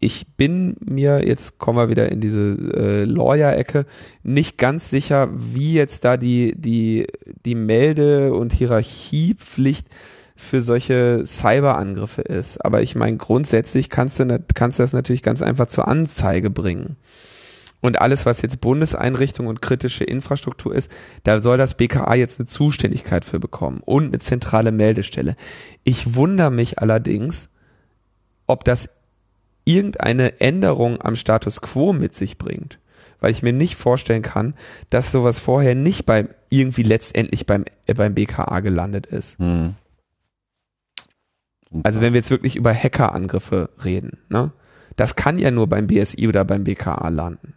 ich 0.00 0.26
bin 0.36 0.76
mir, 0.80 1.24
jetzt 1.24 1.58
kommen 1.58 1.78
wir 1.78 1.88
wieder 1.88 2.10
in 2.10 2.20
diese 2.20 2.56
äh, 2.74 3.04
Lawyer-Ecke, 3.04 3.86
nicht 4.24 4.58
ganz 4.58 4.90
sicher, 4.90 5.30
wie 5.32 5.74
jetzt 5.74 6.04
da 6.04 6.16
die, 6.16 6.54
die, 6.56 7.06
die 7.44 7.54
Melde- 7.54 8.34
und 8.34 8.52
Hierarchiepflicht 8.52 9.86
für 10.36 10.60
solche 10.60 11.24
Cyberangriffe 11.24 12.22
ist. 12.22 12.64
Aber 12.64 12.82
ich 12.82 12.94
meine, 12.94 13.16
grundsätzlich 13.16 13.88
kannst 13.88 14.18
du, 14.18 14.44
kannst 14.54 14.78
du 14.78 14.82
das 14.82 14.92
natürlich 14.92 15.22
ganz 15.22 15.42
einfach 15.42 15.66
zur 15.66 15.86
Anzeige 15.86 16.50
bringen. 16.50 16.96
Und 17.80 18.00
alles, 18.00 18.24
was 18.24 18.40
jetzt 18.40 18.62
Bundeseinrichtung 18.62 19.46
und 19.46 19.60
kritische 19.60 20.04
Infrastruktur 20.04 20.74
ist, 20.74 20.90
da 21.22 21.40
soll 21.40 21.58
das 21.58 21.74
BKA 21.74 22.14
jetzt 22.14 22.40
eine 22.40 22.46
Zuständigkeit 22.46 23.26
für 23.26 23.38
bekommen 23.38 23.82
und 23.84 24.06
eine 24.06 24.20
zentrale 24.20 24.72
Meldestelle. 24.72 25.36
Ich 25.84 26.14
wundere 26.14 26.50
mich 26.50 26.78
allerdings, 26.78 27.50
ob 28.46 28.64
das 28.64 28.88
irgendeine 29.66 30.40
Änderung 30.40 31.00
am 31.02 31.14
Status 31.14 31.60
quo 31.60 31.92
mit 31.92 32.14
sich 32.14 32.38
bringt. 32.38 32.78
Weil 33.20 33.30
ich 33.30 33.42
mir 33.42 33.52
nicht 33.52 33.76
vorstellen 33.76 34.22
kann, 34.22 34.54
dass 34.90 35.12
sowas 35.12 35.38
vorher 35.38 35.74
nicht 35.74 36.06
beim, 36.06 36.28
irgendwie 36.48 36.82
letztendlich 36.82 37.46
beim, 37.46 37.64
äh, 37.86 37.94
beim 37.94 38.14
BKA 38.14 38.60
gelandet 38.60 39.06
ist. 39.06 39.38
Hm. 39.38 39.74
Also 41.82 42.00
wenn 42.00 42.12
wir 42.12 42.20
jetzt 42.20 42.30
wirklich 42.30 42.56
über 42.56 42.72
Hackerangriffe 42.72 43.70
reden, 43.84 44.18
ne? 44.28 44.52
Das 44.96 45.16
kann 45.16 45.38
ja 45.38 45.50
nur 45.50 45.66
beim 45.66 45.88
BSI 45.88 46.28
oder 46.28 46.44
beim 46.44 46.62
BKA 46.62 47.08
landen. 47.08 47.54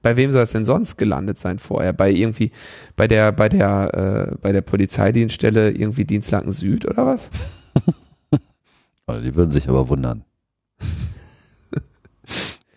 Bei 0.00 0.16
wem 0.16 0.30
soll 0.30 0.44
es 0.44 0.52
denn 0.52 0.64
sonst 0.64 0.96
gelandet 0.96 1.40
sein 1.40 1.58
vorher? 1.58 1.92
Bei 1.92 2.10
irgendwie, 2.10 2.52
bei 2.94 3.08
der, 3.08 3.32
bei 3.32 3.48
der, 3.48 4.30
äh, 4.30 4.36
bei 4.40 4.52
der 4.52 4.60
Polizeidienststelle 4.60 5.72
irgendwie 5.72 6.04
Dienstlaken 6.04 6.52
Süd 6.52 6.86
oder 6.86 7.04
was? 7.04 7.30
die 9.08 9.34
würden 9.34 9.50
sich 9.50 9.68
aber 9.68 9.88
wundern. 9.88 10.24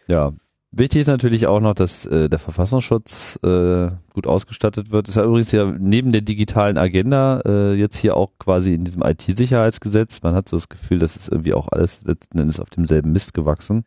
Ja, 0.07 0.33
Wichtig 0.73 1.01
ist 1.01 1.07
natürlich 1.07 1.47
auch 1.47 1.59
noch, 1.59 1.73
dass 1.73 2.05
äh, 2.05 2.29
der 2.29 2.39
Verfassungsschutz 2.39 3.37
äh, 3.43 3.89
gut 4.13 4.25
ausgestattet 4.25 4.89
wird. 4.89 5.07
Das 5.07 5.15
ist 5.15 5.19
ja 5.19 5.25
übrigens 5.25 5.51
ja 5.51 5.65
neben 5.65 6.13
der 6.13 6.21
digitalen 6.21 6.77
Agenda 6.77 7.41
äh, 7.45 7.73
jetzt 7.73 7.97
hier 7.97 8.15
auch 8.15 8.31
quasi 8.39 8.73
in 8.73 8.85
diesem 8.85 9.03
IT-Sicherheitsgesetz. 9.03 10.21
Man 10.21 10.33
hat 10.33 10.47
so 10.47 10.55
das 10.55 10.69
Gefühl, 10.69 10.99
das 10.99 11.17
ist 11.17 11.27
irgendwie 11.27 11.53
auch 11.53 11.67
alles 11.67 12.03
letzten 12.05 12.39
Endes 12.39 12.61
auf 12.61 12.69
demselben 12.69 13.11
Mist 13.11 13.33
gewachsen. 13.33 13.83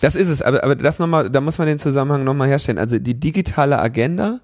Das 0.00 0.16
ist 0.16 0.28
es, 0.28 0.40
aber, 0.40 0.64
aber 0.64 0.76
das 0.76 0.98
nochmal, 0.98 1.28
da 1.28 1.42
muss 1.42 1.58
man 1.58 1.66
den 1.66 1.78
Zusammenhang 1.78 2.24
nochmal 2.24 2.48
herstellen. 2.48 2.78
Also 2.78 2.98
die 2.98 3.20
digitale 3.20 3.78
Agenda, 3.78 4.40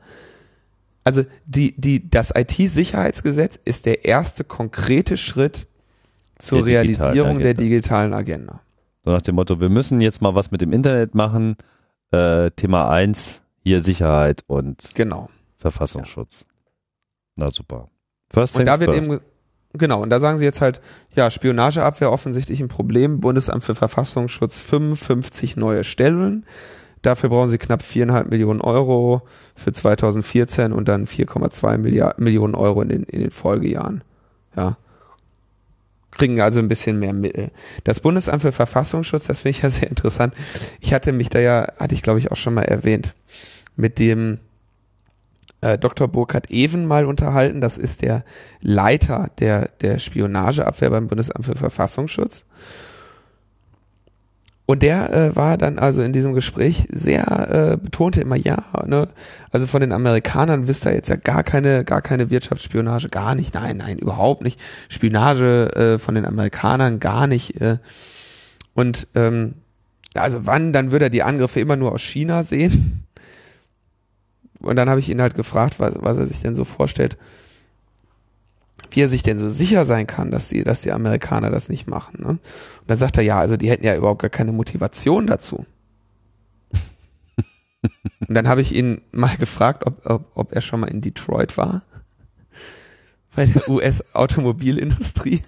also 1.05 1.25
die, 1.47 1.81
die, 1.81 2.11
das 2.11 2.31
IT-Sicherheitsgesetz 2.35 3.59
ist 3.65 3.87
der 3.87 4.05
erste 4.05 4.45
konkrete 4.45 5.17
Schritt 5.17 5.67
zur 6.39 6.59
der 6.59 6.67
Realisierung 6.67 7.39
der 7.39 7.55
digitalen 7.55 8.13
Agenda. 8.13 8.61
So 9.05 9.11
nach 9.11 9.23
dem 9.23 9.35
Motto, 9.35 9.61
wir 9.61 9.71
müssen 9.71 10.01
jetzt 10.01 10.21
mal 10.21 10.35
was 10.35 10.51
mit 10.51 10.61
dem 10.61 10.73
Internet 10.73 11.15
machen. 11.15 11.57
Äh, 12.11 12.51
Thema 12.51 12.91
1, 12.91 13.43
hier 13.63 13.81
Sicherheit 13.81 14.45
und 14.47 14.91
genau. 14.95 15.31
Verfassungsschutz. 15.57 16.45
Ja. 16.47 16.57
Na 17.37 17.51
super. 17.51 17.89
First 18.31 18.59
und 18.59 18.67
da 18.67 18.81
wird 18.81 18.95
first. 18.95 19.11
eben, 19.11 19.21
genau, 19.73 20.03
und 20.03 20.11
da 20.11 20.21
sagen 20.21 20.39
sie 20.39 20.45
jetzt 20.45 20.61
halt, 20.61 20.81
ja, 21.15 21.31
Spionageabwehr 21.31 22.13
offensichtlich 22.13 22.61
ein 22.61 22.69
Problem, 22.69 23.21
Bundesamt 23.21 23.65
für 23.65 23.75
Verfassungsschutz 23.75 24.61
55 24.61 25.57
neue 25.57 25.85
Stellen. 25.85 26.45
Dafür 27.03 27.31
brauchen 27.31 27.49
sie 27.49 27.59
knapp 27.59 27.83
viereinhalb 27.83 28.29
Millionen 28.29 28.61
Euro 28.61 29.23
für 29.55 29.73
2014 29.73 30.73
und 30.73 30.89
dann 30.89 31.07
4,2 31.07 31.79
Millionen 32.19 32.55
Euro 32.55 32.83
in 32.83 32.91
den, 32.91 33.05
in 33.05 33.21
den 33.21 33.31
Folgejahren. 33.31 34.05
Ja 34.55 34.77
kriegen 36.21 36.41
also 36.43 36.61
ein 36.61 36.69
bisschen 36.69 36.99
mehr 36.99 37.15
Mittel. 37.15 37.51
Das 37.83 38.01
Bundesamt 38.01 38.43
für 38.43 38.53
Verfassungsschutz, 38.53 39.27
das 39.27 39.41
finde 39.41 39.57
ich 39.57 39.63
ja 39.63 39.71
sehr 39.71 39.89
interessant. 39.89 40.35
Ich 40.79 40.93
hatte 40.93 41.13
mich 41.13 41.31
da 41.31 41.39
ja, 41.39 41.67
hatte 41.79 41.95
ich 41.95 42.03
glaube 42.03 42.19
ich 42.19 42.31
auch 42.31 42.37
schon 42.37 42.53
mal 42.53 42.65
erwähnt, 42.65 43.15
mit 43.75 43.99
dem 43.99 44.39
äh, 45.63 45.79
Dr. 45.79 46.09
Burkhard 46.09 46.51
Even 46.51 46.87
mal 46.87 47.07
unterhalten. 47.07 47.63
Das 47.63 47.79
ist 47.79 48.03
der 48.03 48.23
Leiter 48.61 49.31
der, 49.39 49.71
der 49.81 49.99
Spionageabwehr 49.99 50.91
beim 50.91 51.09
Bundesamt 51.09 51.47
für 51.47 51.55
Verfassungsschutz. 51.57 52.45
Und 54.71 54.85
der 54.85 55.13
äh, 55.13 55.35
war 55.35 55.59
dann 55.59 55.81
also 55.81 56.01
in 56.01 56.13
diesem 56.13 56.33
Gespräch 56.33 56.87
sehr, 56.93 57.73
äh, 57.73 57.77
betonte 57.77 58.21
immer, 58.21 58.37
ja, 58.37 58.59
ne, 58.87 59.09
also 59.51 59.67
von 59.67 59.81
den 59.81 59.91
Amerikanern 59.91 60.69
wisst 60.69 60.87
ihr 60.87 60.95
jetzt 60.95 61.09
ja 61.09 61.17
gar 61.17 61.43
keine, 61.43 61.83
gar 61.85 62.03
keine 62.03 62.31
Wirtschaftsspionage, 62.31 63.09
gar 63.09 63.35
nicht, 63.35 63.53
nein, 63.55 63.79
nein, 63.79 63.99
überhaupt 63.99 64.45
nicht. 64.45 64.61
Spionage 64.89 65.75
äh, 65.75 65.99
von 65.99 66.15
den 66.15 66.25
Amerikanern 66.25 67.01
gar 67.01 67.27
nicht. 67.27 67.61
Äh. 67.61 67.79
Und 68.73 69.09
ähm, 69.17 69.55
also 70.15 70.47
wann, 70.47 70.73
dann 70.73 70.93
würde 70.93 71.07
er 71.07 71.11
die 71.11 71.25
Angriffe 71.25 71.59
immer 71.59 71.75
nur 71.75 71.91
aus 71.91 72.03
China 72.03 72.45
sehen. 72.45 73.09
Und 74.61 74.77
dann 74.77 74.89
habe 74.89 75.01
ich 75.01 75.11
ihn 75.11 75.21
halt 75.21 75.35
gefragt, 75.35 75.81
was, 75.81 75.95
was 75.99 76.17
er 76.17 76.27
sich 76.27 76.43
denn 76.43 76.55
so 76.55 76.63
vorstellt, 76.63 77.17
wie 78.91 79.03
er 79.03 79.09
sich 79.09 79.23
denn 79.23 79.39
so 79.39 79.49
sicher 79.49 79.85
sein 79.85 80.07
kann, 80.07 80.31
dass 80.31 80.49
die, 80.49 80.65
dass 80.65 80.83
die 80.83 80.93
Amerikaner 80.93 81.51
das 81.51 81.69
nicht 81.69 81.87
machen. 81.87 82.23
Ne? 82.23 82.29
Und 82.29 82.41
dann 82.87 82.99
sagt 82.99 83.17
er, 83.17 83.23
ja, 83.23 83.39
also 83.39 83.57
die 83.57 83.71
hätten 83.71 83.85
ja 83.85 83.97
überhaupt 83.97 84.23
gar 84.23 84.31
keine 84.31 84.53
Motivation 84.53 85.27
dazu. 85.27 85.67
Und 88.29 88.35
dann 88.35 88.49
habe 88.49 88.61
ich 88.61 88.75
ihn 88.75 89.01
mal 89.13 89.37
gefragt, 89.37 89.87
ob, 89.87 90.05
ob, 90.07 90.31
ob 90.35 90.53
er 90.53 90.61
schon 90.61 90.81
mal 90.81 90.91
in 90.91 91.01
Detroit 91.01 91.57
war. 91.57 91.83
Bei 93.35 93.47
der 93.47 93.69
US-Automobilindustrie. 93.71 95.43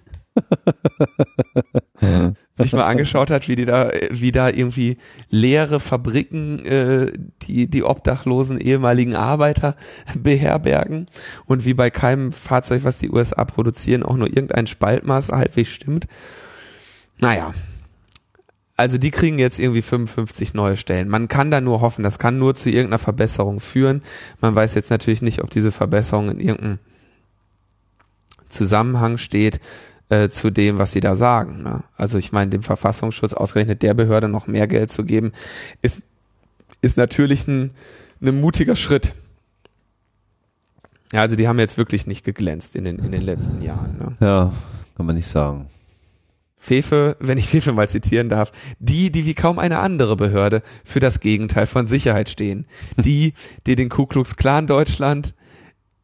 Sich 2.62 2.72
mal 2.72 2.84
angeschaut 2.84 3.30
hat, 3.30 3.48
wie 3.48 3.56
die 3.56 3.64
da, 3.64 3.90
wie 4.10 4.32
da 4.32 4.48
irgendwie 4.48 4.96
leere 5.30 5.80
Fabriken 5.80 6.64
äh, 6.64 7.12
die 7.42 7.68
die 7.68 7.84
obdachlosen 7.84 8.60
ehemaligen 8.60 9.14
Arbeiter 9.14 9.76
beherbergen 10.14 11.06
und 11.46 11.64
wie 11.64 11.74
bei 11.74 11.90
keinem 11.90 12.32
Fahrzeug, 12.32 12.84
was 12.84 12.98
die 12.98 13.10
USA 13.10 13.44
produzieren, 13.44 14.02
auch 14.02 14.16
nur 14.16 14.28
irgendein 14.28 14.66
Spaltmaß 14.66 15.30
halbwegs 15.30 15.70
stimmt. 15.70 16.06
Naja, 17.18 17.54
also 18.76 18.98
die 18.98 19.10
kriegen 19.10 19.38
jetzt 19.38 19.60
irgendwie 19.60 19.82
55 19.82 20.54
neue 20.54 20.76
Stellen. 20.76 21.08
Man 21.08 21.28
kann 21.28 21.50
da 21.50 21.60
nur 21.60 21.80
hoffen, 21.80 22.02
das 22.02 22.18
kann 22.18 22.38
nur 22.38 22.54
zu 22.54 22.68
irgendeiner 22.68 22.98
Verbesserung 22.98 23.60
führen. 23.60 24.02
Man 24.40 24.54
weiß 24.54 24.74
jetzt 24.74 24.90
natürlich 24.90 25.22
nicht, 25.22 25.42
ob 25.42 25.50
diese 25.50 25.70
Verbesserung 25.70 26.30
in 26.30 26.40
irgendeinem 26.40 26.78
Zusammenhang 28.48 29.18
steht 29.18 29.60
äh, 30.12 30.28
zu 30.28 30.50
dem, 30.50 30.78
was 30.78 30.92
sie 30.92 31.00
da 31.00 31.14
sagen. 31.14 31.62
Ne? 31.62 31.82
Also 31.96 32.18
ich 32.18 32.32
meine, 32.32 32.50
dem 32.50 32.62
Verfassungsschutz 32.62 33.32
ausgerechnet 33.32 33.82
der 33.82 33.94
Behörde 33.94 34.28
noch 34.28 34.46
mehr 34.46 34.66
Geld 34.66 34.92
zu 34.92 35.04
geben, 35.04 35.32
ist, 35.80 36.02
ist 36.82 36.98
natürlich 36.98 37.48
ein, 37.48 37.70
ein 38.20 38.38
mutiger 38.38 38.76
Schritt. 38.76 39.14
Ja, 41.12 41.22
also 41.22 41.34
die 41.34 41.48
haben 41.48 41.58
jetzt 41.58 41.78
wirklich 41.78 42.06
nicht 42.06 42.24
geglänzt 42.24 42.76
in 42.76 42.84
den, 42.84 42.98
in 42.98 43.10
den 43.10 43.22
letzten 43.22 43.62
Jahren. 43.62 43.96
Ne? 43.98 44.16
Ja, 44.20 44.52
kann 44.96 45.06
man 45.06 45.16
nicht 45.16 45.28
sagen. 45.28 45.68
Fefe, 46.58 47.16
wenn 47.18 47.38
ich 47.38 47.48
Fefe 47.48 47.72
mal 47.72 47.88
zitieren 47.88 48.28
darf, 48.28 48.52
die, 48.78 49.10
die 49.10 49.24
wie 49.24 49.34
kaum 49.34 49.58
eine 49.58 49.78
andere 49.78 50.14
Behörde 50.14 50.62
für 50.84 51.00
das 51.00 51.20
Gegenteil 51.20 51.66
von 51.66 51.86
Sicherheit 51.86 52.28
stehen. 52.28 52.66
Die, 52.98 53.32
die 53.66 53.76
den 53.76 53.88
Ku 53.88 54.04
Klux 54.04 54.36
Klan 54.36 54.66
Deutschland 54.66 55.34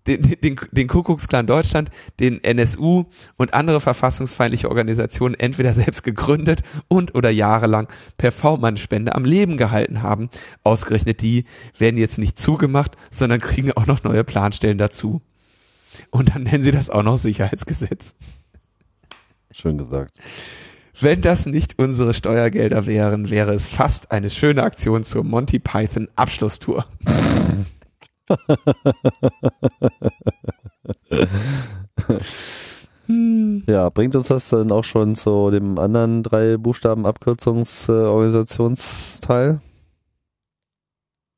den, 0.09 0.23
den, 0.23 0.61
den 0.73 0.89
Kuckucksklan 0.89 1.47
Deutschland, 1.47 1.91
den 2.19 2.43
NSU 2.43 3.05
und 3.37 3.55
andere 3.55 3.81
verfassungsfeindliche 3.81 4.69
Organisationen 4.69 5.35
entweder 5.35 5.73
selbst 5.75 6.03
gegründet 6.03 6.63
und 6.89 7.15
oder 7.15 7.31
jahrelang 7.31 7.89
per 8.17 8.33
V-Mann-Spende 8.33 9.15
am 9.15 9.25
Leben 9.25 9.57
gehalten 9.57 10.03
haben. 10.03 10.31
Ausgerechnet 10.65 11.21
die 11.21 11.45
werden 11.77 11.99
jetzt 11.99 12.19
nicht 12.19 12.39
zugemacht, 12.39 12.97
sondern 13.11 13.41
kriegen 13.41 13.73
auch 13.73 13.87
noch 13.87 14.03
neue 14.03 14.25
Planstellen 14.25 14.79
dazu. 14.79 15.21
Und 16.11 16.35
dann 16.35 16.43
nennen 16.45 16.65
sie 16.65 16.73
das 16.73 16.91
auch 16.91 17.03
noch 17.03 17.19
Sicherheitsgesetz. 17.19 18.15
Schön 19.51 19.79
gesagt. 19.79 20.13
Wenn 21.01 21.21
das 21.21 21.47
nicht 21.47 21.79
unsere 21.79 22.13
Steuergelder 22.13 22.87
wären, 22.87 23.31
wäre 23.31 23.53
es 23.55 23.69
fast 23.69 24.11
eine 24.11 24.31
schöne 24.31 24.65
Aktion 24.65 25.05
zur 25.05 25.23
Monty 25.23 25.61
Python 25.61 26.09
Abschlusstour. 26.17 26.87
Ja, 33.67 33.89
bringt 33.89 34.15
uns 34.17 34.29
das 34.29 34.51
dann 34.51 34.71
auch 34.71 34.85
schon 34.85 35.15
zu 35.15 35.51
dem 35.51 35.79
anderen 35.79 36.23
drei 36.23 36.59
Buchstaben 36.59 37.07
Abkürzungsorganisationsteil? 37.07 39.63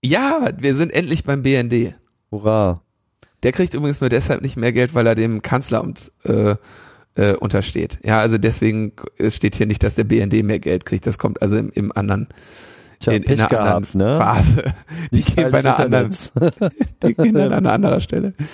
Ja, 0.03 0.49
wir 0.59 0.75
sind 0.75 0.93
endlich 0.93 1.23
beim 1.23 1.43
BND. 1.43 1.95
Hurra. 2.33 2.83
Der 3.43 3.53
kriegt 3.53 3.75
übrigens 3.75 4.01
nur 4.01 4.11
deshalb 4.11 4.43
nicht 4.43 4.57
mehr 4.57 4.73
Geld, 4.73 4.95
weil 4.95 5.07
er 5.07 5.15
dem 5.15 5.43
Kanzleramt 5.43 6.11
äh, 6.25 6.57
äh, 7.15 7.35
untersteht. 7.35 7.99
Ja, 8.05 8.19
also 8.19 8.39
deswegen 8.39 8.93
steht 9.29 9.55
hier 9.55 9.67
nicht, 9.67 9.83
dass 9.83 9.95
der 9.95 10.05
BND 10.05 10.43
mehr 10.43 10.59
Geld 10.59 10.85
kriegt. 10.85 11.07
Das 11.07 11.19
kommt 11.19 11.43
also 11.43 11.57
im, 11.57 11.71
im 11.71 11.93
anderen 11.93 12.29
Tja, 13.01 13.14
in, 13.14 13.24
Pech 13.24 13.39
in 13.39 13.47
einer 13.47 13.48
gehabt, 13.48 13.94
ne? 13.94 14.16
Phase. 14.18 14.62
Die 15.12 15.22
gehen 15.22 15.51
bei 15.51 15.59
einer 15.60 15.78
anderen, 15.78 16.10
die 17.02 17.14
gehen 17.14 17.35
dann 17.35 17.52
an 17.52 17.66
einer 17.66 17.72
anderen 17.72 18.01
Stelle. 18.01 18.35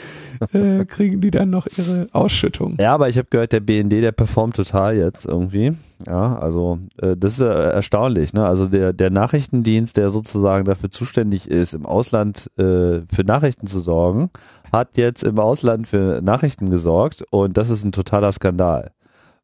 Äh, 0.52 0.84
kriegen 0.84 1.22
die 1.22 1.30
dann 1.30 1.48
noch 1.48 1.66
ihre 1.78 2.08
Ausschüttung. 2.12 2.76
Ja, 2.78 2.92
aber 2.92 3.08
ich 3.08 3.16
habe 3.16 3.28
gehört, 3.30 3.54
der 3.54 3.60
BND, 3.60 3.92
der 3.92 4.12
performt 4.12 4.54
total 4.54 4.94
jetzt 4.94 5.24
irgendwie. 5.24 5.72
Ja, 6.06 6.38
also 6.38 6.78
äh, 7.00 7.16
das 7.16 7.34
ist 7.34 7.40
äh, 7.40 7.70
erstaunlich. 7.70 8.34
Ne? 8.34 8.44
Also 8.44 8.68
der, 8.68 8.92
der 8.92 9.08
Nachrichtendienst, 9.08 9.96
der 9.96 10.10
sozusagen 10.10 10.66
dafür 10.66 10.90
zuständig 10.90 11.50
ist, 11.50 11.72
im 11.72 11.86
Ausland 11.86 12.50
äh, 12.58 13.00
für 13.10 13.24
Nachrichten 13.24 13.66
zu 13.66 13.78
sorgen, 13.78 14.28
hat 14.70 14.98
jetzt 14.98 15.24
im 15.24 15.38
Ausland 15.38 15.86
für 15.86 16.20
Nachrichten 16.20 16.68
gesorgt 16.68 17.24
und 17.30 17.56
das 17.56 17.70
ist 17.70 17.84
ein 17.84 17.92
totaler 17.92 18.30
Skandal, 18.30 18.90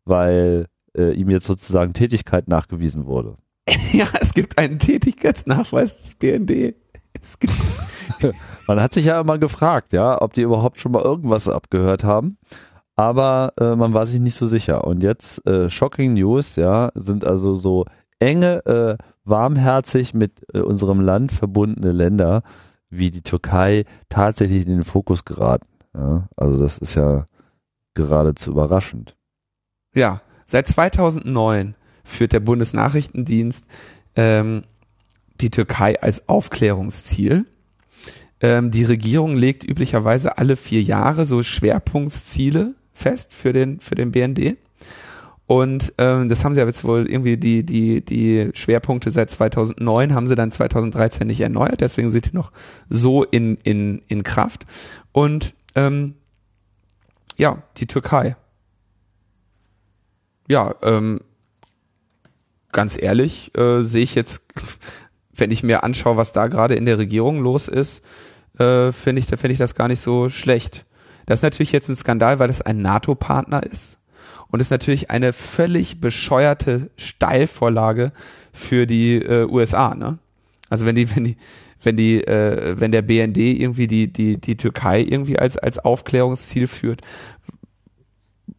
weil 0.05 0.67
äh, 0.95 1.13
ihm 1.15 1.31
jetzt 1.31 1.47
sozusagen 1.47 1.95
Tätigkeit 1.95 2.49
nachgewiesen 2.49 3.07
wurde. 3.07 3.39
Ja, 3.93 4.07
es 4.21 4.35
gibt 4.35 4.59
einen 4.59 4.79
Tätigkeitsnachweis 4.79 5.99
des 5.99 6.15
BND. 6.15 6.75
Man 8.67 8.81
hat 8.81 8.93
sich 8.93 9.05
ja 9.05 9.21
immer 9.21 9.39
gefragt, 9.39 9.93
ja, 9.93 10.21
ob 10.21 10.33
die 10.33 10.43
überhaupt 10.43 10.81
schon 10.81 10.93
mal 10.93 11.03
irgendwas 11.03 11.49
abgehört 11.49 12.05
haben. 12.05 12.39
Aber 12.95 13.53
äh, 13.59 13.75
man 13.75 13.95
war 13.95 14.07
sich 14.07 14.21
nicht 14.21 14.35
so 14.35 14.47
sicher. 14.47 14.85
Und 14.85 15.03
jetzt 15.03 15.47
äh, 15.47 15.71
Shocking 15.71 16.13
News, 16.13 16.57
ja, 16.57 16.91
sind 16.95 17.25
also 17.25 17.55
so 17.55 17.87
enge, 18.19 18.65
äh, 18.67 18.97
warmherzig 19.25 20.15
mit 20.15 20.43
äh, 20.53 20.61
unserem 20.61 21.01
Land 21.01 21.33
verbundene 21.33 21.93
Länder 21.93 22.43
wie 22.91 23.11
die 23.11 23.23
Türkei 23.23 23.85
tatsächlich 24.09 24.67
in 24.67 24.73
den 24.73 24.85
Fokus 24.85 25.25
geraten. 25.25 25.67
Ja, 25.95 26.29
also 26.37 26.59
das 26.59 26.79
ist 26.79 26.95
ja 26.95 27.27
geradezu 27.95 28.51
überraschend. 28.51 29.17
ja, 29.95 30.21
seit 30.47 30.69
2009 30.69 31.75
führt 32.05 32.33
der 32.33 32.41
Bundesnachrichtendienst 32.41 33.67
ähm, 34.17 34.65
die 35.41 35.51
Türkei 35.51 36.01
als 36.01 36.29
Aufklärungsziel. 36.29 37.47
Ähm, 38.41 38.71
die 38.71 38.85
Regierung 38.85 39.37
legt 39.37 39.65
üblicherweise 39.65 40.39
alle 40.39 40.57
vier 40.57 40.83
Jahre 40.83 41.27
so 41.27 41.43
Schwerpunktsziele 41.43 42.75
fest 42.93 43.35
für 43.35 43.53
den, 43.53 43.81
für 43.81 43.95
den 43.95 44.13
BND. 44.13 44.57
Und 45.47 45.93
ähm, 45.99 46.29
das 46.29 46.45
haben 46.45 46.55
sie 46.55 46.61
aber 46.61 46.71
jetzt 46.71 46.85
wohl 46.85 47.07
irgendwie 47.09 47.37
die, 47.37 47.65
die, 47.65 48.03
die 48.03 48.51
Schwerpunkte 48.55 49.11
seit 49.11 49.31
2009 49.31 50.15
haben 50.15 50.27
sie 50.27 50.35
dann 50.35 50.51
2013 50.51 51.27
nicht 51.27 51.41
erneuert, 51.41 51.81
deswegen 51.81 52.11
sind 52.11 52.33
die 52.33 52.37
noch 52.37 52.53
so 52.89 53.25
in, 53.25 53.57
in, 53.63 54.03
in 54.09 54.23
Kraft. 54.23 54.65
Und 55.11 55.55
ähm, 55.75 56.15
ja, 57.37 57.63
die 57.77 57.87
Türkei. 57.87 58.37
Ja, 60.49 60.75
ähm, 60.83 61.21
ganz 62.73 63.01
ehrlich, 63.01 63.57
äh, 63.57 63.85
sehe 63.85 64.03
ich 64.03 64.15
jetzt, 64.15 64.45
wenn 65.35 65.51
ich 65.51 65.63
mir 65.63 65.85
anschaue, 65.85 66.17
was 66.17 66.33
da 66.33 66.49
gerade 66.49 66.75
in 66.75 66.87
der 66.87 66.99
Regierung 66.99 67.41
los 67.41 67.69
ist, 67.69 68.03
äh, 68.59 68.93
finde 68.93 69.21
ich, 69.21 69.27
da 69.27 69.37
finde 69.37 69.53
ich 69.53 69.59
das 69.59 69.75
gar 69.75 69.89
nicht 69.89 70.01
so 70.01 70.29
schlecht. 70.29 70.85
Das 71.27 71.39
ist 71.39 71.43
natürlich 71.43 71.73
jetzt 71.73 71.89
ein 71.89 71.97
Skandal, 71.97 72.39
weil 72.39 72.49
das 72.49 72.63
ein 72.63 72.83
NATO-Partner 72.83 73.63
ist 73.63 73.99
und 74.49 74.61
ist 74.61 74.71
natürlich 74.71 75.11
eine 75.11 75.33
völlig 75.33 76.01
bescheuerte 76.01 76.91
Steilvorlage 76.97 78.13
für 78.53 78.87
die 78.87 79.17
äh, 79.17 79.47
USA. 79.47 79.95
Ne? 79.95 80.19
Also 80.69 80.85
wenn 80.85 80.97
die, 80.97 81.15
wenn 81.15 81.25
die, 81.25 81.37
wenn 81.83 81.97
die, 81.97 82.23
äh, 82.27 82.79
wenn 82.79 82.93
der 82.93 83.03
BND 83.03 83.39
irgendwie 83.39 83.87
die 83.87 84.13
die 84.13 84.41
die 84.41 84.57
Türkei 84.57 85.01
irgendwie 85.01 85.39
als 85.39 85.57
als 85.57 85.79
Aufklärungsziel 85.79 86.67
führt, 86.67 87.01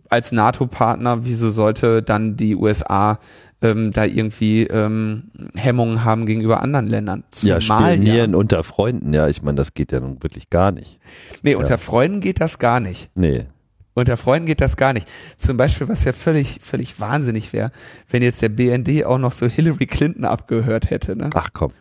als 0.10 0.31
NATO-Partner, 0.31 1.26
wieso 1.26 1.49
sollte 1.49 2.02
dann 2.03 2.38
die 2.38 2.56
USA 2.56 3.19
ähm, 3.64 3.91
da 3.91 4.06
irgendwie 4.06 4.68
ähm, 4.68 5.31
Hemmungen 5.56 6.03
haben 6.03 6.27
gegenüber 6.27 6.61
anderen 6.61 6.88
Ländern? 6.88 7.23
ja, 7.41 7.60
Zumal 7.60 7.94
spionieren 7.94 8.35
unter 8.35 8.61
Freunden, 8.61 9.14
ja, 9.14 9.27
ich 9.27 9.41
meine, 9.41 9.56
das 9.56 9.73
geht 9.73 9.91
ja 9.91 9.99
nun 9.99 10.22
wirklich 10.22 10.49
gar 10.52 10.72
nicht. 10.72 10.99
Nee, 11.41 11.56
unter 11.56 11.77
Freunden 11.80 12.19
geht 12.19 12.40
das 12.40 12.60
gar 12.60 12.80
nicht. 12.80 13.10
Nee. 13.15 13.48
Unter 13.95 14.18
Freunden 14.18 14.48
geht 14.48 14.61
das 14.61 14.76
gar 14.76 14.94
nicht. 14.94 15.07
Zum 15.38 15.56
Beispiel, 15.56 15.88
was 15.88 16.03
ja 16.03 16.14
völlig, 16.14 16.60
völlig 16.61 16.99
wahnsinnig 16.99 17.53
wäre, 17.53 17.72
wenn 18.10 18.23
jetzt 18.23 18.41
der 18.41 18.49
BND 18.49 19.06
auch 19.06 19.19
noch 19.19 19.34
so 19.34 19.48
Hillary 19.48 19.85
Clinton 19.85 20.26
abgehört 20.26 20.90
hätte. 20.90 21.15
Ne? 21.15 21.30
Ach 21.34 21.49
komm. 21.53 21.72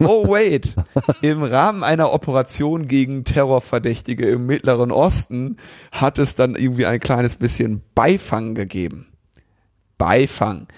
Oh 0.00 0.28
wait, 0.28 0.74
im 1.22 1.42
Rahmen 1.42 1.82
einer 1.82 2.12
Operation 2.12 2.88
gegen 2.88 3.24
Terrorverdächtige 3.24 4.26
im 4.26 4.46
Mittleren 4.46 4.90
Osten 4.90 5.56
hat 5.90 6.18
es 6.18 6.34
dann 6.34 6.56
irgendwie 6.56 6.86
ein 6.86 7.00
kleines 7.00 7.36
bisschen 7.36 7.82
Beifang 7.94 8.54
gegeben. 8.54 9.06
Beifang. 9.96 10.68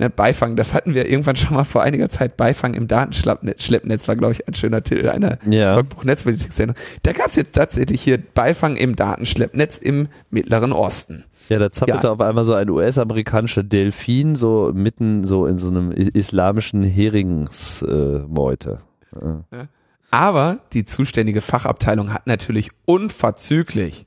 Ne, 0.00 0.08
Beifang, 0.08 0.56
das 0.56 0.72
hatten 0.72 0.94
wir 0.94 1.10
irgendwann 1.10 1.36
schon 1.36 1.54
mal 1.54 1.64
vor 1.64 1.82
einiger 1.82 2.08
Zeit. 2.08 2.38
Beifang 2.38 2.72
im 2.72 2.88
Datenschleppnetz 2.88 4.08
war, 4.08 4.16
glaube 4.16 4.32
ich, 4.32 4.48
ein 4.48 4.54
schöner 4.54 4.82
Titel 4.82 5.10
einer 5.10 5.38
Ja. 5.46 5.76
Logbuch-Netzpolitik-Sendung. 5.76 6.74
Da 7.02 7.12
gab 7.12 7.26
es 7.26 7.36
jetzt 7.36 7.54
tatsächlich 7.54 8.00
hier 8.00 8.16
Beifang 8.16 8.76
im 8.76 8.96
Datenschleppnetz 8.96 9.76
im 9.76 10.08
Mittleren 10.30 10.72
Osten. 10.72 11.24
Ja, 11.50 11.58
da 11.58 11.70
zappelte 11.70 12.06
Ja. 12.06 12.12
auf 12.14 12.20
einmal 12.22 12.46
so 12.46 12.54
ein 12.54 12.70
US-amerikanischer 12.70 13.62
Delfin 13.62 14.36
so 14.36 14.70
mitten 14.74 15.26
so 15.26 15.44
in 15.46 15.58
so 15.58 15.68
einem 15.68 15.92
islamischen 15.92 16.82
Heringsmeute. 16.82 18.80
Äh, 19.14 19.56
ja. 19.56 19.68
Aber 20.10 20.60
die 20.72 20.84
zuständige 20.86 21.40
Fachabteilung 21.42 22.12
hat 22.14 22.26
natürlich 22.26 22.70
unverzüglich 22.86 24.06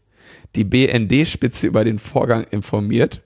die 0.55 0.63
BND-Spitze 0.63 1.67
über 1.67 1.83
den 1.83 1.99
Vorgang 1.99 2.45
informiert. 2.49 3.21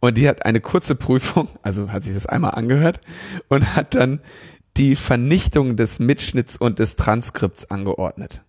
Und 0.00 0.16
die 0.18 0.28
hat 0.28 0.44
eine 0.44 0.60
kurze 0.60 0.94
Prüfung, 0.94 1.48
also 1.62 1.90
hat 1.90 2.04
sich 2.04 2.14
das 2.14 2.26
einmal 2.26 2.52
angehört 2.52 3.00
und 3.48 3.74
hat 3.74 3.94
dann 3.94 4.20
die 4.76 4.94
Vernichtung 4.94 5.76
des 5.76 5.98
Mitschnitts 5.98 6.56
und 6.56 6.78
des 6.78 6.96
Transkripts 6.96 7.70
angeordnet. 7.70 8.42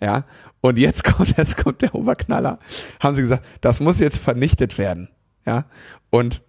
Ja, 0.00 0.24
und 0.60 0.78
jetzt 0.78 1.04
kommt, 1.04 1.36
jetzt 1.36 1.56
kommt 1.56 1.82
der 1.82 1.94
Oberknaller. 1.94 2.58
Haben 2.98 3.14
sie 3.14 3.22
gesagt, 3.22 3.44
das 3.60 3.80
muss 3.80 3.98
jetzt 3.98 4.18
vernichtet 4.18 4.78
werden. 4.78 5.08
Ja, 5.46 5.66
und 6.10 6.42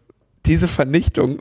diese 0.46 0.68
Vernichtung, 0.68 1.40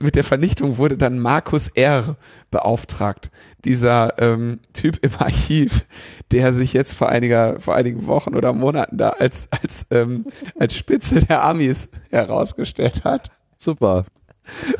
mit 0.00 0.14
der 0.14 0.24
Vernichtung 0.24 0.78
wurde 0.78 0.96
dann 0.96 1.18
Markus 1.18 1.68
R. 1.68 2.16
beauftragt. 2.50 3.30
Dieser 3.64 4.14
ähm, 4.18 4.60
Typ 4.72 4.98
im 5.04 5.10
Archiv, 5.18 5.86
der 6.30 6.54
sich 6.54 6.72
jetzt 6.72 6.94
vor 6.94 7.08
einiger, 7.08 7.58
vor 7.58 7.74
einigen 7.74 8.06
Wochen 8.06 8.36
oder 8.36 8.52
Monaten 8.52 8.96
da 8.98 9.10
als, 9.10 9.48
als, 9.50 9.86
ähm, 9.90 10.26
als 10.58 10.76
Spitze 10.76 11.20
der 11.24 11.44
Amis 11.44 11.88
herausgestellt 12.10 13.04
hat. 13.04 13.30
Super. 13.56 14.06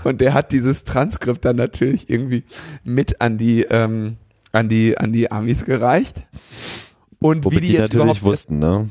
Und 0.05 0.20
der 0.20 0.35
hat 0.35 0.53
dieses 0.53 0.85
Transkript 0.85 1.45
dann 1.45 1.57
natürlich 1.57 2.09
irgendwie 2.09 2.45
mit 2.85 3.20
an 3.20 3.36
die, 3.36 3.62
ähm, 3.62 4.16
an 4.53 4.69
die, 4.69 4.97
an 4.97 5.12
die 5.12 5.31
Amis 5.31 5.65
gereicht. 5.65 6.27
Und 7.19 7.45
Womit 7.45 7.62
wie 7.62 7.66
die, 7.66 7.73
jetzt 7.73 7.95
natürlich 7.95 8.23
wussten, 8.23 8.59
ne? 8.59 8.89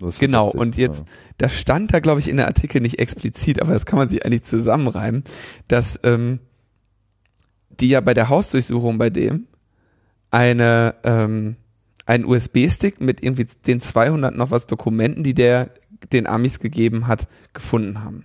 Genau, 0.00 0.44
lustig, 0.44 0.60
und 0.60 0.76
jetzt, 0.76 1.00
ja. 1.00 1.06
das 1.38 1.54
stand 1.54 1.92
da, 1.92 1.98
glaube 1.98 2.20
ich, 2.20 2.28
in 2.28 2.36
der 2.36 2.46
Artikel 2.46 2.80
nicht 2.80 3.00
explizit, 3.00 3.60
aber 3.60 3.72
das 3.72 3.84
kann 3.84 3.98
man 3.98 4.08
sich 4.08 4.24
eigentlich 4.24 4.44
zusammenreimen, 4.44 5.24
dass 5.66 5.98
ähm, 6.04 6.38
die 7.80 7.88
ja 7.88 8.00
bei 8.00 8.14
der 8.14 8.28
Hausdurchsuchung 8.28 8.98
bei 8.98 9.10
dem 9.10 9.46
eine 10.30 10.94
ähm, 11.04 11.56
einen 12.06 12.24
USB-Stick 12.24 13.00
mit 13.00 13.22
irgendwie 13.22 13.46
den 13.66 13.80
200 13.80 14.34
noch 14.34 14.50
was 14.50 14.66
Dokumenten, 14.66 15.24
die 15.24 15.34
der 15.34 15.70
den 16.12 16.26
Amis 16.26 16.58
gegeben 16.58 17.06
hat, 17.06 17.28
gefunden 17.52 18.02
haben. 18.02 18.24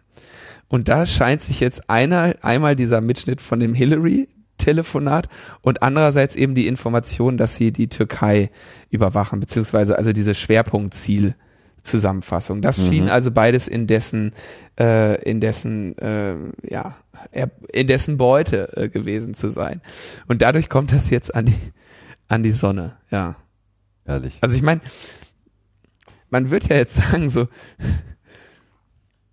Und 0.68 0.90
da 0.90 1.06
scheint 1.06 1.42
sich 1.42 1.60
jetzt 1.60 1.90
einer 1.90 2.36
einmal 2.42 2.76
dieser 2.76 3.02
Mitschnitt 3.02 3.42
von 3.42 3.60
dem 3.60 3.74
Hillary 3.74 4.30
Telefonat 4.58 5.28
und 5.62 5.84
andererseits 5.84 6.36
eben 6.36 6.56
die 6.56 6.68
Information, 6.68 7.38
dass 7.38 7.56
sie 7.56 7.72
die 7.72 7.90
Türkei 7.90 8.50
überwachen, 8.90 9.40
beziehungsweise 9.40 9.98
also 9.98 10.14
diese 10.14 10.36
Schwerpunktziel 10.36 11.36
Zusammenfassung. 11.84 12.62
Das 12.62 12.78
Mhm. 12.80 12.86
schien 12.88 13.10
also 13.10 13.30
beides 13.32 13.68
in 13.68 13.88
dessen, 13.88 14.32
äh, 14.80 15.22
in 15.24 15.42
dessen, 15.42 15.98
äh, 15.98 16.36
ja, 16.64 16.96
in 17.72 17.88
dessen 17.88 18.18
Beute 18.18 18.76
äh, 18.78 18.90
gewesen 18.90 19.36
zu 19.36 19.50
sein. 19.50 19.82
Und 20.28 20.42
dadurch 20.42 20.70
kommt 20.70 20.92
das 20.92 21.10
jetzt 21.10 21.36
an 21.36 21.46
die, 21.46 21.56
an 22.30 22.42
die 22.44 22.54
Sonne, 22.54 22.98
ja. 23.12 23.36
Ehrlich. 24.06 24.38
Also 24.42 24.56
ich 24.56 24.62
meine, 24.64 24.82
man 26.30 26.50
wird 26.50 26.68
ja 26.70 26.76
jetzt 26.78 26.96
sagen 26.96 27.30
so, 27.30 27.48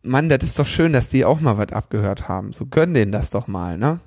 Mann, 0.03 0.29
das 0.29 0.43
ist 0.45 0.59
doch 0.59 0.67
schön, 0.67 0.93
dass 0.93 1.09
die 1.09 1.25
auch 1.25 1.41
mal 1.41 1.59
was 1.59 1.73
abgehört 1.73 2.29
haben. 2.29 2.53
So 2.53 2.67
gönn 2.67 2.95
denen 2.95 3.13
das 3.13 3.31
doch 3.31 3.47
mal, 3.49 3.77
ne? 3.79 4.01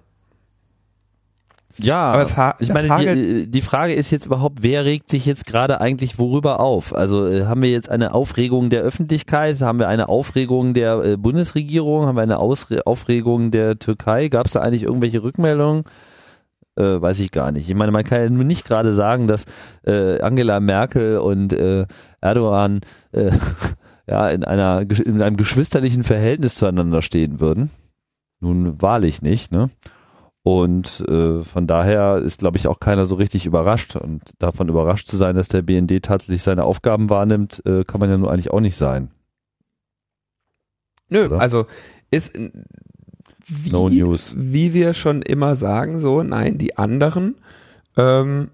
Ja, 1.79 2.11
Aber 2.11 2.21
es 2.21 2.37
ha- 2.37 2.55
ich 2.59 2.71
meine, 2.71 3.15
die, 3.15 3.49
die 3.49 3.61
Frage 3.61 3.93
ist 3.93 4.11
jetzt 4.11 4.27
überhaupt, 4.27 4.61
wer 4.61 4.85
regt 4.85 5.09
sich 5.09 5.25
jetzt 5.25 5.47
gerade 5.47 5.81
eigentlich 5.81 6.19
worüber 6.19 6.59
auf? 6.59 6.93
Also 6.93 7.25
äh, 7.27 7.45
haben 7.45 7.61
wir 7.63 7.71
jetzt 7.71 7.89
eine 7.89 8.13
Aufregung 8.13 8.69
der 8.69 8.81
Öffentlichkeit, 8.83 9.59
haben 9.61 9.79
wir 9.79 9.87
eine 9.87 10.07
Aufregung 10.07 10.73
der 10.75 11.03
äh, 11.03 11.17
Bundesregierung, 11.17 12.05
haben 12.05 12.15
wir 12.15 12.21
eine 12.21 12.37
Ausre 12.37 12.85
Aufregung 12.85 13.49
der 13.49 13.79
Türkei? 13.79 14.27
Gab 14.27 14.45
es 14.45 14.53
da 14.53 14.59
eigentlich 14.61 14.83
irgendwelche 14.83 15.23
Rückmeldungen? 15.23 15.83
Äh, 16.75 17.01
weiß 17.01 17.19
ich 17.19 17.31
gar 17.31 17.51
nicht. 17.51 17.67
Ich 17.69 17.75
meine, 17.75 17.91
man 17.91 18.03
kann 18.03 18.21
ja 18.21 18.29
nur 18.29 18.43
nicht 18.43 18.65
gerade 18.65 18.93
sagen, 18.93 19.27
dass 19.27 19.45
äh, 19.85 20.19
Angela 20.21 20.59
Merkel 20.59 21.17
und 21.17 21.53
äh, 21.53 21.85
Erdogan 22.21 22.81
äh, 23.13 23.31
ja 24.07 24.29
in 24.29 24.43
einer 24.43 24.81
in 25.05 25.21
einem 25.21 25.37
geschwisterlichen 25.37 26.03
Verhältnis 26.03 26.55
zueinander 26.55 27.01
stehen 27.01 27.39
würden. 27.39 27.71
Nun 28.39 28.81
wahrlich 28.81 29.21
nicht, 29.21 29.51
ne? 29.51 29.69
Und 30.43 30.99
äh, 31.07 31.41
von 31.43 31.67
daher 31.67 32.17
ist, 32.17 32.39
glaube 32.39 32.57
ich, 32.57 32.67
auch 32.67 32.81
keiner 32.81 33.05
so 33.05 33.15
richtig 33.15 33.45
überrascht. 33.45 33.95
Und 33.95 34.21
davon 34.39 34.67
überrascht 34.67 35.07
zu 35.07 35.15
sein, 35.15 35.35
dass 35.35 35.47
der 35.47 35.61
BND 35.61 36.03
tatsächlich 36.03 36.43
seine 36.43 36.65
Aufgaben 36.65 37.09
wahrnimmt, 37.09 37.61
äh, 37.65 37.85
kann 37.85 38.01
man 38.01 38.09
ja 38.09 38.17
nur 38.17 38.31
eigentlich 38.31 38.51
auch 38.51 38.59
nicht 38.59 38.75
sein. 38.75 39.09
Nö, 41.09 41.27
Oder? 41.27 41.39
also 41.39 41.65
ist 42.11 42.37
wie, 43.45 43.69
No 43.71 43.89
news. 43.89 44.35
wie 44.37 44.73
wir 44.73 44.93
schon 44.93 45.21
immer 45.21 45.55
sagen, 45.55 45.99
so, 45.99 46.23
nein, 46.23 46.57
die 46.57 46.77
anderen, 46.77 47.35
ähm, 47.95 48.49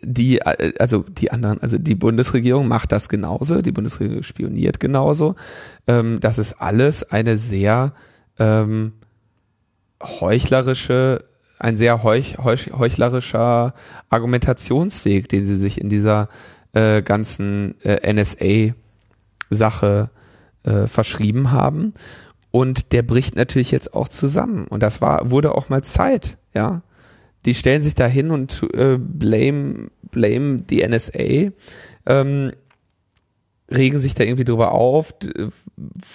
die, 0.00 0.38
äh, 0.38 0.72
also 0.78 1.02
die 1.02 1.30
anderen, 1.30 1.60
also 1.60 1.76
die 1.76 1.94
Bundesregierung 1.94 2.68
macht 2.68 2.92
das 2.92 3.08
genauso, 3.08 3.60
die 3.60 3.72
Bundesregierung 3.72 4.22
spioniert 4.22 4.80
genauso. 4.80 5.34
Ähm, 5.86 6.20
das 6.20 6.38
ist 6.38 6.54
alles 6.54 7.02
eine 7.10 7.36
sehr 7.36 7.92
ähm, 8.38 8.94
heuchlerische, 10.20 11.24
ein 11.58 11.76
sehr 11.76 12.02
heuch, 12.02 12.38
heuch, 12.38 12.70
heuchlerischer 12.76 13.74
Argumentationsweg, 14.08 15.28
den 15.28 15.46
sie 15.46 15.56
sich 15.56 15.80
in 15.80 15.88
dieser 15.88 16.28
äh, 16.72 17.02
ganzen 17.02 17.80
äh, 17.82 18.12
NSA-Sache 18.12 20.10
äh, 20.64 20.86
verschrieben 20.86 21.50
haben. 21.50 21.94
Und 22.50 22.92
der 22.92 23.02
bricht 23.02 23.36
natürlich 23.36 23.70
jetzt 23.70 23.94
auch 23.94 24.08
zusammen. 24.08 24.66
Und 24.68 24.82
das 24.82 25.00
war, 25.00 25.30
wurde 25.30 25.54
auch 25.54 25.68
mal 25.68 25.82
Zeit, 25.82 26.38
ja. 26.54 26.82
Die 27.46 27.54
stellen 27.54 27.82
sich 27.82 27.94
da 27.94 28.06
hin 28.06 28.30
und 28.30 28.62
äh, 28.72 28.96
blame, 28.96 29.88
blame 30.10 30.62
die 30.62 30.86
NSA, 30.86 31.52
ähm, 32.06 32.52
regen 33.70 33.98
sich 33.98 34.14
da 34.14 34.24
irgendwie 34.24 34.44
drüber 34.44 34.72
auf, 34.72 35.14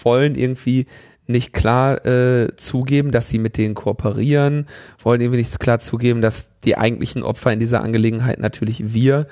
wollen 0.03 0.36
irgendwie 0.36 0.88
nicht 1.30 1.53
klar 1.53 2.06
äh, 2.06 2.56
zugeben, 2.56 3.11
dass 3.11 3.30
sie 3.30 3.39
mit 3.39 3.57
denen 3.57 3.76
kooperieren, 3.76 4.68
wollen 5.01 5.22
irgendwie 5.22 5.39
nicht 5.39 5.60
klar 5.60 5.80
zugeben, 5.80 6.22
dass 6.22 6.51
die 6.64 6.77
eigentlichen 6.77 7.23
Opfer 7.23 7.53
in 7.53 7.60
dieser 7.60 7.81
Angelegenheit 7.81 8.39
natürlich 8.39 8.93
wir 8.93 9.27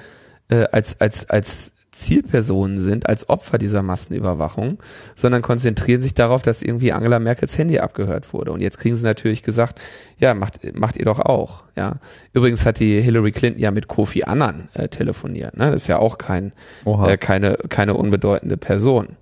äh, 0.50 0.66
als, 0.72 1.02
als, 1.02 1.30
als 1.30 1.74
Zielpersonen 1.98 2.80
sind, 2.80 3.10
als 3.10 3.28
Opfer 3.28 3.58
dieser 3.58 3.82
Massenüberwachung, 3.82 4.78
sondern 5.16 5.42
konzentrieren 5.42 6.02
sich 6.02 6.14
darauf, 6.14 6.44
dass 6.44 6.62
irgendwie 6.62 6.92
Angela 6.92 7.18
Merkels 7.18 7.58
Handy 7.58 7.80
abgehört 7.80 8.32
wurde. 8.34 8.52
Und 8.52 8.62
jetzt 8.62 8.78
kriegen 8.78 8.96
sie 8.96 9.04
natürlich 9.04 9.42
gesagt, 9.42 9.82
ja, 10.20 10.36
macht, 10.36 10.60
macht 10.78 10.98
ihr 10.98 11.06
doch 11.06 11.20
auch. 11.20 11.64
Ja. 11.76 11.96
Übrigens 12.34 12.66
hat 12.66 12.80
die 12.80 13.02
Hillary 13.02 13.32
Clinton 13.32 13.60
ja 13.60 13.72
mit 13.72 13.88
Kofi 13.88 14.24
Annan 14.24 14.70
äh, 14.76 14.88
telefoniert. 14.88 15.58
Ne? 15.58 15.72
Das 15.72 15.82
ist 15.82 15.88
ja 15.88 15.98
auch 15.98 16.20
kein, 16.20 16.54
äh, 16.86 17.18
keine, 17.18 17.58
keine 17.70 17.96
unbedeutende 17.96 18.58
Person. 18.58 19.18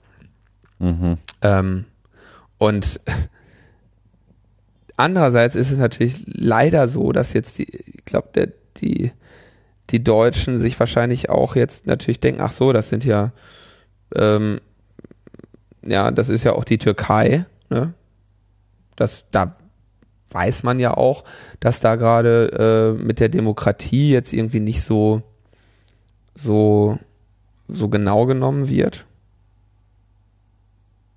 Mhm. 0.79 1.17
Ähm, 1.41 1.85
und 2.57 2.99
andererseits 4.97 5.55
ist 5.55 5.71
es 5.71 5.77
natürlich 5.77 6.23
leider 6.25 6.87
so, 6.87 7.11
dass 7.11 7.33
jetzt 7.33 7.57
die, 7.57 7.67
ich 7.69 8.05
glaube, 8.05 8.53
die, 8.77 9.11
die 9.89 10.03
Deutschen 10.03 10.59
sich 10.59 10.79
wahrscheinlich 10.79 11.29
auch 11.29 11.55
jetzt 11.55 11.87
natürlich 11.87 12.19
denken, 12.19 12.41
ach 12.41 12.51
so, 12.51 12.73
das 12.73 12.89
sind 12.89 13.05
ja, 13.05 13.31
ähm, 14.15 14.59
ja, 15.83 16.11
das 16.11 16.29
ist 16.29 16.43
ja 16.43 16.53
auch 16.53 16.63
die 16.63 16.77
Türkei, 16.77 17.45
ne? 17.69 17.93
Das, 18.95 19.25
da 19.29 19.57
weiß 20.29 20.63
man 20.63 20.79
ja 20.79 20.95
auch, 20.95 21.25
dass 21.59 21.81
da 21.81 21.95
gerade 21.95 22.95
äh, 22.97 23.03
mit 23.03 23.19
der 23.19 23.29
Demokratie 23.29 24.09
jetzt 24.09 24.33
irgendwie 24.33 24.61
nicht 24.61 24.81
so, 24.81 25.21
so, 26.33 26.97
so 27.67 27.89
genau 27.89 28.25
genommen 28.25 28.69
wird. 28.69 29.05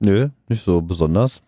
Nö, 0.01 0.29
nicht 0.49 0.65
so 0.65 0.81
besonders. 0.81 1.41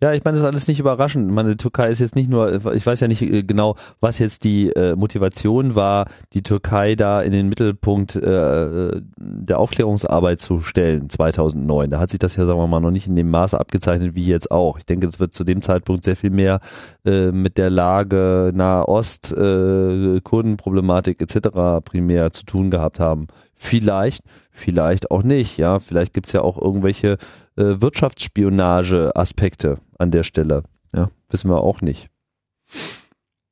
Ja, 0.00 0.12
ich 0.12 0.24
meine, 0.24 0.36
das 0.36 0.42
ist 0.42 0.46
alles 0.46 0.68
nicht 0.68 0.80
überraschend. 0.80 1.28
Ich 1.28 1.34
Meine 1.34 1.50
die 1.50 1.56
Türkei 1.56 1.88
ist 1.88 1.98
jetzt 1.98 2.16
nicht 2.16 2.30
nur, 2.30 2.74
ich 2.74 2.86
weiß 2.86 3.00
ja 3.00 3.08
nicht 3.08 3.22
äh, 3.22 3.42
genau, 3.42 3.76
was 4.00 4.18
jetzt 4.18 4.44
die 4.44 4.70
äh, 4.70 4.96
Motivation 4.96 5.74
war, 5.74 6.06
die 6.32 6.42
Türkei 6.42 6.94
da 6.94 7.22
in 7.22 7.32
den 7.32 7.48
Mittelpunkt 7.48 8.16
äh, 8.16 9.00
der 9.16 9.58
Aufklärungsarbeit 9.58 10.40
zu 10.40 10.60
stellen, 10.60 11.08
2009. 11.08 11.90
Da 11.90 11.98
hat 12.00 12.10
sich 12.10 12.18
das 12.18 12.36
ja, 12.36 12.46
sagen 12.46 12.58
wir 12.58 12.66
mal, 12.66 12.80
noch 12.80 12.90
nicht 12.90 13.06
in 13.06 13.16
dem 13.16 13.30
Maße 13.30 13.58
abgezeichnet 13.58 14.14
wie 14.14 14.26
jetzt 14.26 14.50
auch. 14.50 14.78
Ich 14.78 14.86
denke, 14.86 15.06
das 15.06 15.20
wird 15.20 15.34
zu 15.34 15.44
dem 15.44 15.62
Zeitpunkt 15.62 16.04
sehr 16.04 16.16
viel 16.16 16.30
mehr 16.30 16.60
äh, 17.04 17.30
mit 17.30 17.58
der 17.58 17.70
Lage 17.70 18.52
Nahost, 18.54 19.32
äh, 19.32 20.20
Kurdenproblematik 20.20 21.22
etc. 21.22 21.80
primär 21.84 22.32
zu 22.32 22.44
tun 22.44 22.70
gehabt 22.70 23.00
haben. 23.00 23.26
Vielleicht, 23.54 24.22
vielleicht 24.50 25.10
auch 25.10 25.22
nicht. 25.22 25.58
Ja, 25.58 25.78
vielleicht 25.78 26.12
gibt's 26.12 26.32
ja 26.32 26.42
auch 26.42 26.60
irgendwelche 26.60 27.16
äh, 27.56 27.80
Wirtschaftsspionage-Aspekte 27.80 29.78
an 29.98 30.10
der 30.10 30.22
Stelle. 30.22 30.64
Ja, 30.94 31.10
wissen 31.30 31.50
wir 31.50 31.62
auch 31.62 31.80
nicht. 31.80 32.08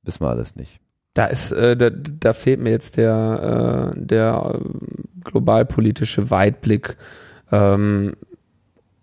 Wissen 0.02 0.20
wir 0.24 0.30
alles 0.30 0.56
nicht. 0.56 0.80
Da 1.14 1.26
ist, 1.26 1.52
äh, 1.52 1.76
da, 1.76 1.90
da 1.90 2.32
fehlt 2.32 2.60
mir 2.60 2.70
jetzt 2.70 2.96
der, 2.96 3.92
äh, 3.94 4.00
der 4.00 4.54
äh, 4.54 4.58
globalpolitische 5.24 6.30
Weitblick 6.30 6.96
ähm, 7.50 8.14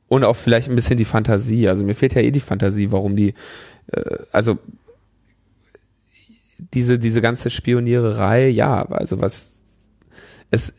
und 0.08 0.24
auch 0.24 0.36
vielleicht 0.36 0.70
ein 0.70 0.76
bisschen 0.76 0.98
die 0.98 1.06
Fantasie. 1.06 1.70
Also 1.70 1.84
mir 1.84 1.94
fehlt 1.94 2.16
ja 2.16 2.22
eh 2.22 2.32
die 2.32 2.40
Fantasie, 2.40 2.92
warum 2.92 3.16
die, 3.16 3.36
äh, 3.92 4.18
also 4.32 4.58
diese, 6.74 7.00
diese 7.00 7.22
ganze 7.22 7.50
Spioniererei, 7.50 8.50
ja, 8.50 8.84
also 8.90 9.22
was 9.22 9.54
es, 10.52 10.74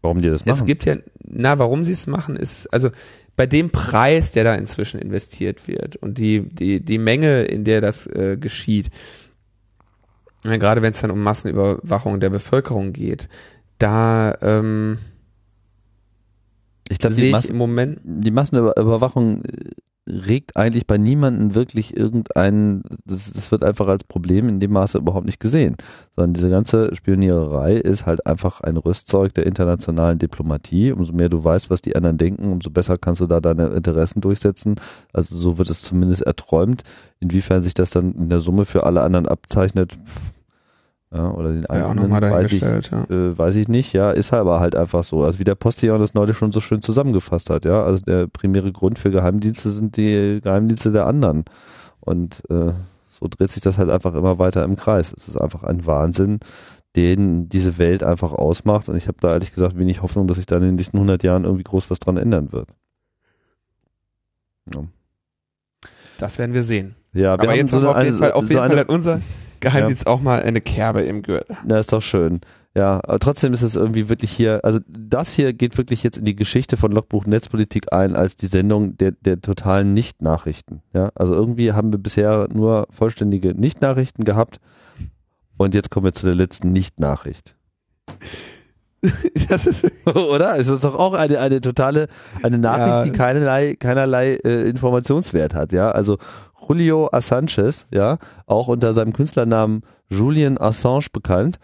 Warum 0.00 0.20
die 0.20 0.30
das 0.30 0.46
machen? 0.46 0.58
es 0.58 0.64
gibt 0.64 0.84
ja, 0.84 0.96
na, 1.22 1.58
warum 1.58 1.84
sie 1.84 1.92
es 1.92 2.06
machen, 2.06 2.36
ist, 2.36 2.66
also 2.68 2.90
bei 3.36 3.46
dem 3.46 3.70
Preis, 3.70 4.32
der 4.32 4.44
da 4.44 4.54
inzwischen 4.54 4.98
investiert 4.98 5.68
wird 5.68 5.96
und 5.96 6.18
die, 6.18 6.48
die, 6.48 6.80
die 6.80 6.98
Menge, 6.98 7.44
in 7.44 7.64
der 7.64 7.80
das 7.80 8.06
äh, 8.06 8.36
geschieht, 8.38 8.90
ja, 10.44 10.56
gerade 10.56 10.82
wenn 10.82 10.92
es 10.92 11.00
dann 11.00 11.10
um 11.10 11.22
Massenüberwachung 11.22 12.20
der 12.20 12.30
Bevölkerung 12.30 12.92
geht, 12.92 13.28
da 13.78 14.36
ähm, 14.40 14.98
ich 16.88 16.98
glaube, 16.98 17.16
die, 17.16 17.52
Moment, 17.52 18.00
die 18.04 18.30
Massenüberwachung 18.30 19.44
äh, 19.44 19.70
regt 20.06 20.56
eigentlich 20.56 20.86
bei 20.86 20.98
niemandem 20.98 21.54
wirklich 21.54 21.96
irgendeinen, 21.96 22.82
das, 23.04 23.32
das 23.32 23.50
wird 23.50 23.64
einfach 23.64 23.88
als 23.88 24.04
Problem 24.04 24.48
in 24.48 24.60
dem 24.60 24.72
Maße 24.72 24.98
überhaupt 24.98 25.26
nicht 25.26 25.40
gesehen, 25.40 25.76
sondern 26.14 26.34
diese 26.34 26.48
ganze 26.48 26.94
Spioniererei 26.94 27.74
ist 27.74 28.06
halt 28.06 28.24
einfach 28.24 28.60
ein 28.60 28.76
Rüstzeug 28.76 29.34
der 29.34 29.46
internationalen 29.46 30.18
Diplomatie. 30.18 30.92
Umso 30.92 31.12
mehr 31.12 31.28
du 31.28 31.42
weißt, 31.42 31.70
was 31.70 31.82
die 31.82 31.96
anderen 31.96 32.18
denken, 32.18 32.52
umso 32.52 32.70
besser 32.70 32.98
kannst 32.98 33.20
du 33.20 33.26
da 33.26 33.40
deine 33.40 33.66
Interessen 33.68 34.20
durchsetzen. 34.20 34.76
Also 35.12 35.36
so 35.36 35.58
wird 35.58 35.70
es 35.70 35.82
zumindest 35.82 36.22
erträumt. 36.22 36.84
Inwiefern 37.18 37.62
sich 37.62 37.74
das 37.74 37.90
dann 37.90 38.14
in 38.14 38.28
der 38.28 38.40
Summe 38.40 38.64
für 38.64 38.84
alle 38.84 39.02
anderen 39.02 39.26
abzeichnet, 39.26 39.92
pff, 39.94 40.35
ja, 41.16 41.30
oder 41.30 41.50
den 41.52 41.62
ja, 41.62 41.70
Einzelnen, 41.70 42.10
nochmal 42.10 42.30
weiß 42.30 42.52
ich, 42.52 42.60
ja. 42.60 42.78
äh, 42.78 43.38
weiß 43.38 43.56
ich 43.56 43.68
nicht, 43.68 43.92
ja, 43.92 44.10
ist 44.10 44.32
aber 44.32 44.60
halt 44.60 44.76
einfach 44.76 45.02
so. 45.04 45.24
Also 45.24 45.38
wie 45.38 45.44
der 45.44 45.54
Postillon 45.54 46.00
das 46.00 46.14
neulich 46.14 46.36
schon 46.36 46.52
so 46.52 46.60
schön 46.60 46.82
zusammengefasst 46.82 47.48
hat, 47.50 47.64
ja. 47.64 47.82
Also 47.84 48.04
der 48.04 48.26
primäre 48.26 48.72
Grund 48.72 48.98
für 48.98 49.10
Geheimdienste 49.10 49.70
sind 49.70 49.96
die 49.96 50.40
Geheimdienste 50.42 50.92
der 50.92 51.06
anderen. 51.06 51.44
Und 52.00 52.42
äh, 52.50 52.72
so 53.10 53.28
dreht 53.28 53.50
sich 53.50 53.62
das 53.62 53.78
halt 53.78 53.88
einfach 53.90 54.14
immer 54.14 54.38
weiter 54.38 54.62
im 54.64 54.76
Kreis. 54.76 55.14
Es 55.16 55.28
ist 55.28 55.40
einfach 55.40 55.62
ein 55.64 55.86
Wahnsinn, 55.86 56.40
den 56.96 57.48
diese 57.48 57.78
Welt 57.78 58.02
einfach 58.02 58.32
ausmacht. 58.32 58.88
Und 58.88 58.96
ich 58.96 59.08
habe 59.08 59.18
da 59.20 59.32
ehrlich 59.32 59.54
gesagt 59.54 59.78
wenig 59.78 60.02
Hoffnung, 60.02 60.26
dass 60.28 60.36
sich 60.36 60.46
da 60.46 60.56
in 60.56 60.62
den 60.62 60.74
nächsten 60.74 60.98
100 60.98 61.22
Jahren 61.22 61.44
irgendwie 61.44 61.64
groß 61.64 61.90
was 61.90 61.98
dran 61.98 62.16
ändern 62.18 62.52
wird. 62.52 62.68
Ja, 64.74 64.82
Das 66.18 66.38
werden 66.38 66.54
wir 66.54 66.62
sehen. 66.62 66.96
ja 67.12 67.20
wir 67.22 67.32
Aber 67.32 67.48
haben 67.48 67.56
jetzt 67.56 67.70
so 67.70 67.80
wir 67.80 67.90
auf 67.90 67.96
eine, 67.96 68.06
jeden 68.06 68.18
Fall, 68.18 68.32
auf 68.32 68.44
so 68.44 68.50
jeden 68.50 68.62
eine, 68.62 68.70
Fall 68.74 68.80
hat 68.80 68.88
unser 68.88 69.20
Geheimdienst 69.60 70.06
auch 70.06 70.20
mal 70.20 70.40
eine 70.40 70.60
Kerbe 70.60 71.02
im 71.02 71.22
Gürtel. 71.22 71.56
Na, 71.64 71.78
ist 71.78 71.92
doch 71.92 72.02
schön. 72.02 72.40
Ja, 72.74 73.00
aber 73.04 73.18
trotzdem 73.18 73.54
ist 73.54 73.62
es 73.62 73.74
irgendwie 73.74 74.10
wirklich 74.10 74.30
hier, 74.30 74.62
also 74.62 74.80
das 74.86 75.32
hier 75.32 75.54
geht 75.54 75.78
wirklich 75.78 76.02
jetzt 76.02 76.18
in 76.18 76.26
die 76.26 76.36
Geschichte 76.36 76.76
von 76.76 76.92
Logbuch 76.92 77.24
Netzpolitik 77.24 77.90
ein 77.92 78.14
als 78.14 78.36
die 78.36 78.48
Sendung 78.48 78.98
der, 78.98 79.12
der 79.12 79.40
totalen 79.40 79.94
Nicht-Nachrichten. 79.94 80.82
Ja, 80.92 81.10
also 81.14 81.34
irgendwie 81.34 81.72
haben 81.72 81.90
wir 81.90 81.98
bisher 81.98 82.48
nur 82.52 82.86
vollständige 82.90 83.54
Nicht-Nachrichten 83.54 84.24
gehabt 84.24 84.60
und 85.56 85.74
jetzt 85.74 85.90
kommen 85.90 86.04
wir 86.04 86.12
zu 86.12 86.26
der 86.26 86.34
letzten 86.34 86.72
Nicht-Nachricht. 86.72 87.56
das 89.48 89.66
ist 89.66 89.90
Oder? 90.14 90.58
Es 90.58 90.68
ist 90.68 90.84
doch 90.84 90.94
auch 90.94 91.14
eine, 91.14 91.40
eine 91.40 91.60
totale, 91.60 92.08
eine 92.42 92.58
Nachricht, 92.58 92.88
ja. 92.88 93.04
die 93.04 93.12
keinerlei, 93.12 93.74
keinerlei 93.74 94.34
äh, 94.36 94.68
Informationswert 94.68 95.54
hat, 95.54 95.72
ja. 95.72 95.90
Also 95.90 96.18
Julio 96.68 97.08
Assange, 97.12 97.72
ja, 97.90 98.18
auch 98.46 98.68
unter 98.68 98.92
seinem 98.94 99.12
Künstlernamen 99.12 99.82
Julian 100.08 100.58
Assange 100.58 101.06
bekannt, 101.12 101.58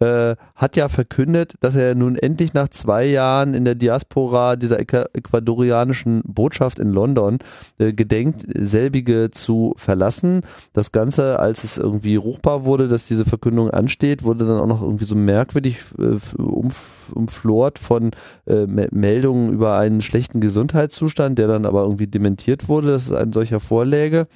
äh, 0.00 0.36
hat 0.54 0.76
ja 0.76 0.88
verkündet, 0.88 1.54
dass 1.60 1.76
er 1.76 1.94
nun 1.94 2.16
endlich 2.16 2.54
nach 2.54 2.68
zwei 2.68 3.06
Jahren 3.06 3.54
in 3.54 3.64
der 3.64 3.74
Diaspora 3.74 4.56
dieser 4.56 4.78
ecuadorianischen 4.78 6.22
Botschaft 6.24 6.78
in 6.78 6.90
London 6.90 7.38
äh, 7.78 7.92
gedenkt, 7.92 8.44
selbige 8.54 9.30
zu 9.30 9.74
verlassen. 9.76 10.42
Das 10.72 10.92
Ganze, 10.92 11.38
als 11.38 11.64
es 11.64 11.78
irgendwie 11.78 12.16
ruchbar 12.16 12.64
wurde, 12.64 12.88
dass 12.88 13.06
diese 13.06 13.24
Verkündung 13.24 13.70
ansteht, 13.70 14.22
wurde 14.22 14.46
dann 14.46 14.60
auch 14.60 14.66
noch 14.66 14.82
irgendwie 14.82 15.04
so 15.04 15.14
merkwürdig 15.14 15.78
äh, 15.98 16.18
umf 16.40 16.96
umflort 17.14 17.78
von 17.78 18.10
äh, 18.46 18.66
Meldungen 18.66 19.52
über 19.52 19.78
einen 19.78 20.00
schlechten 20.00 20.40
Gesundheitszustand, 20.40 21.38
der 21.38 21.46
dann 21.46 21.64
aber 21.64 21.82
irgendwie 21.82 22.08
dementiert 22.08 22.68
wurde, 22.68 22.88
dass 22.88 23.04
es 23.04 23.12
ein 23.12 23.30
solcher 23.30 23.60
vorläge. 23.60 24.26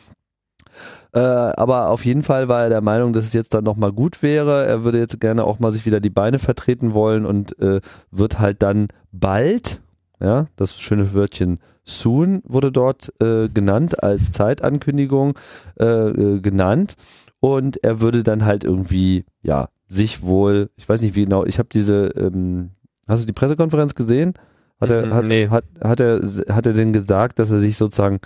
Äh, 1.13 1.19
aber 1.19 1.89
auf 1.89 2.05
jeden 2.05 2.23
Fall 2.23 2.49
war 2.49 2.63
er 2.63 2.69
der 2.69 2.81
Meinung, 2.81 3.13
dass 3.13 3.25
es 3.25 3.33
jetzt 3.33 3.55
dann 3.55 3.65
nochmal 3.65 3.93
gut 3.93 4.23
wäre. 4.23 4.67
Er 4.67 4.85
würde 4.85 4.99
jetzt 4.99 5.21
gerne 5.21 5.45
auch 5.45 5.59
mal 5.59 5.71
sich 5.73 5.87
wieder 5.87 6.01
die 6.01 6.11
Beine 6.11 6.39
vertreten 6.39 6.95
wollen 6.95 7.27
und 7.27 7.59
äh, 7.61 7.81
wird 8.11 8.39
halt 8.39 8.63
dann 8.63 8.89
bald, 9.13 9.81
ja, 10.21 10.47
das 10.57 10.81
schöne 10.81 11.15
Wörtchen 11.15 11.59
soon 11.85 12.43
wurde 12.45 12.71
dort 12.71 13.13
äh, 13.21 13.49
genannt 13.49 14.03
als 14.03 14.31
Zeitankündigung 14.31 15.37
äh, 15.79 15.85
äh, 15.85 16.41
genannt 16.41 16.95
und 17.41 17.83
er 17.83 18.01
würde 18.01 18.23
dann 18.23 18.45
halt 18.45 18.65
irgendwie, 18.65 19.25
ja, 19.43 19.69
sich 19.89 20.23
wohl, 20.23 20.71
ich 20.77 20.89
weiß 20.89 21.01
nicht 21.03 21.17
wie 21.17 21.25
genau, 21.25 21.45
ich 21.45 21.59
habe 21.59 21.69
diese, 21.73 22.07
ähm, 22.17 22.71
hast 23.09 23.23
du 23.23 23.27
die 23.27 23.33
Pressekonferenz 23.33 23.95
gesehen? 23.95 24.35
Hat 24.81 24.91
er, 24.91 25.13
hat, 25.13 25.27
nee. 25.27 25.49
hat, 25.49 25.65
hat, 25.83 26.01
er, 26.01 26.21
hat 26.21 26.67
er 26.67 26.73
denn 26.73 26.93
gesagt, 26.93 27.39
dass 27.39 27.51
er 27.51 27.61
sich 27.61 27.77
sozusagen 27.77 28.21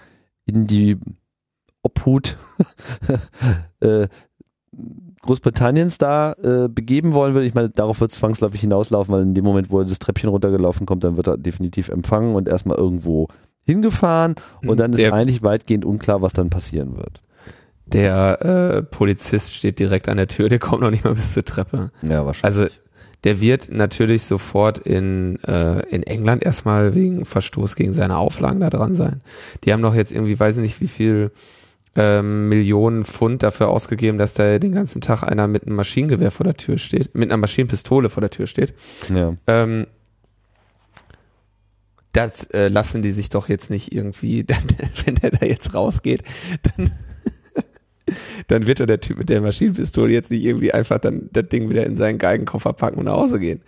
in 0.47 0.67
die 0.67 0.99
Obhut 1.85 2.37
äh, 3.81 4.09
Großbritanniens 5.23 5.99
da 5.99 6.33
äh, 6.33 6.69
begeben 6.69 7.15
wollen 7.15 7.35
würde. 7.35 7.47
Ich 7.47 7.55
meine, 7.55 7.71
darauf 7.71 8.01
wird 8.01 8.11
es 8.11 8.19
zwangsläufig 8.19 8.61
hinauslaufen, 8.61 9.15
weil 9.15 9.23
in 9.23 9.35
dem 9.35 9.45
Moment, 9.45 9.71
wo 9.71 9.79
er 9.79 9.85
das 9.85 9.99
Treppchen 9.99 10.29
runtergelaufen 10.29 10.87
kommt, 10.87 11.05
dann 11.05 11.17
wird 11.17 11.29
er 11.29 11.39
definitiv 11.39 11.89
empfangen 11.89 12.35
und 12.35 12.49
erstmal 12.49 12.77
irgendwo 12.77 13.29
hingefahren 13.63 14.35
und 14.67 14.81
dann 14.81 14.93
ist 14.93 14.99
der, 14.99 15.15
eigentlich 15.15 15.43
weitgehend 15.43 15.85
unklar, 15.85 16.21
was 16.21 16.35
dann 16.35 16.51
passieren 16.51 16.97
wird. 16.97 17.23
Der 17.87 18.43
äh, 18.43 18.83
Polizist 18.83 19.55
steht 19.55 19.79
direkt 19.79 20.09
an 20.09 20.17
der 20.17 20.29
Tür, 20.29 20.49
der 20.49 20.59
kommt 20.59 20.83
noch 20.83 20.91
nicht 20.91 21.05
mal 21.05 21.15
bis 21.15 21.33
zur 21.33 21.45
Treppe. 21.45 21.91
Ja, 22.03 22.27
wahrscheinlich. 22.27 22.45
Also 22.45 22.75
der 23.25 23.41
wird 23.41 23.73
natürlich 23.73 24.25
sofort 24.25 24.79
in, 24.79 25.43
äh, 25.45 25.81
in 25.89 26.03
England 26.03 26.43
erstmal 26.43 26.95
wegen 26.95 27.25
Verstoß 27.25 27.77
gegen 27.77 27.95
seine 27.95 28.19
Auflagen 28.19 28.61
da 28.61 28.69
dran 28.69 28.95
sein. 28.95 29.23
Die 29.65 29.73
haben 29.73 29.81
doch 29.81 29.95
jetzt 29.95 30.13
irgendwie, 30.13 30.39
weiß 30.39 30.59
ich 30.59 30.63
nicht, 30.63 30.81
wie 30.83 30.89
viel 30.89 31.31
ähm, 31.97 32.49
Millionen 32.49 33.05
Pfund 33.05 33.43
dafür 33.43 33.69
ausgegeben, 33.69 34.19
dass 34.19 34.35
da 34.35 34.59
den 34.59 34.73
ganzen 34.73 35.01
Tag 35.01 35.23
einer 35.23 35.47
mit 35.47 35.67
einem 35.67 35.77
Maschinengewehr 35.77 36.31
vor 36.31 36.45
der 36.45 36.57
Tür 36.57 36.79
steht, 36.79 37.15
mit 37.15 37.31
einer 37.31 37.37
Maschinenpistole 37.37 38.11
vor 38.11 38.21
der 38.21 38.31
Tür 38.31 38.47
steht. 38.47 38.75
Ja. 39.15 39.37
Ähm, 39.47 39.87
das 42.13 42.45
äh, 42.53 42.69
lassen 42.69 43.03
die 43.03 43.11
sich 43.11 43.29
doch 43.29 43.49
jetzt 43.49 43.71
nicht 43.71 43.93
irgendwie, 43.93 44.45
wenn 45.05 45.17
der 45.17 45.31
da 45.31 45.47
jetzt 45.47 45.75
rausgeht, 45.75 46.23
dann, 46.63 46.93
dann 48.47 48.67
wird 48.67 48.81
doch 48.81 48.87
der 48.87 49.01
Typ 49.01 49.19
mit 49.19 49.29
der 49.29 49.41
Maschinenpistole 49.41 50.13
jetzt 50.13 50.31
nicht 50.31 50.45
irgendwie 50.45 50.73
einfach 50.73 50.99
dann 50.99 51.29
das 51.33 51.49
Ding 51.49 51.71
wieder 51.71 51.85
in 51.85 51.97
seinen 51.97 52.19
Geigenkoffer 52.19 52.73
packen 52.73 52.99
und 52.99 53.07
nach 53.07 53.15
Hause 53.15 53.41
gehen. 53.41 53.63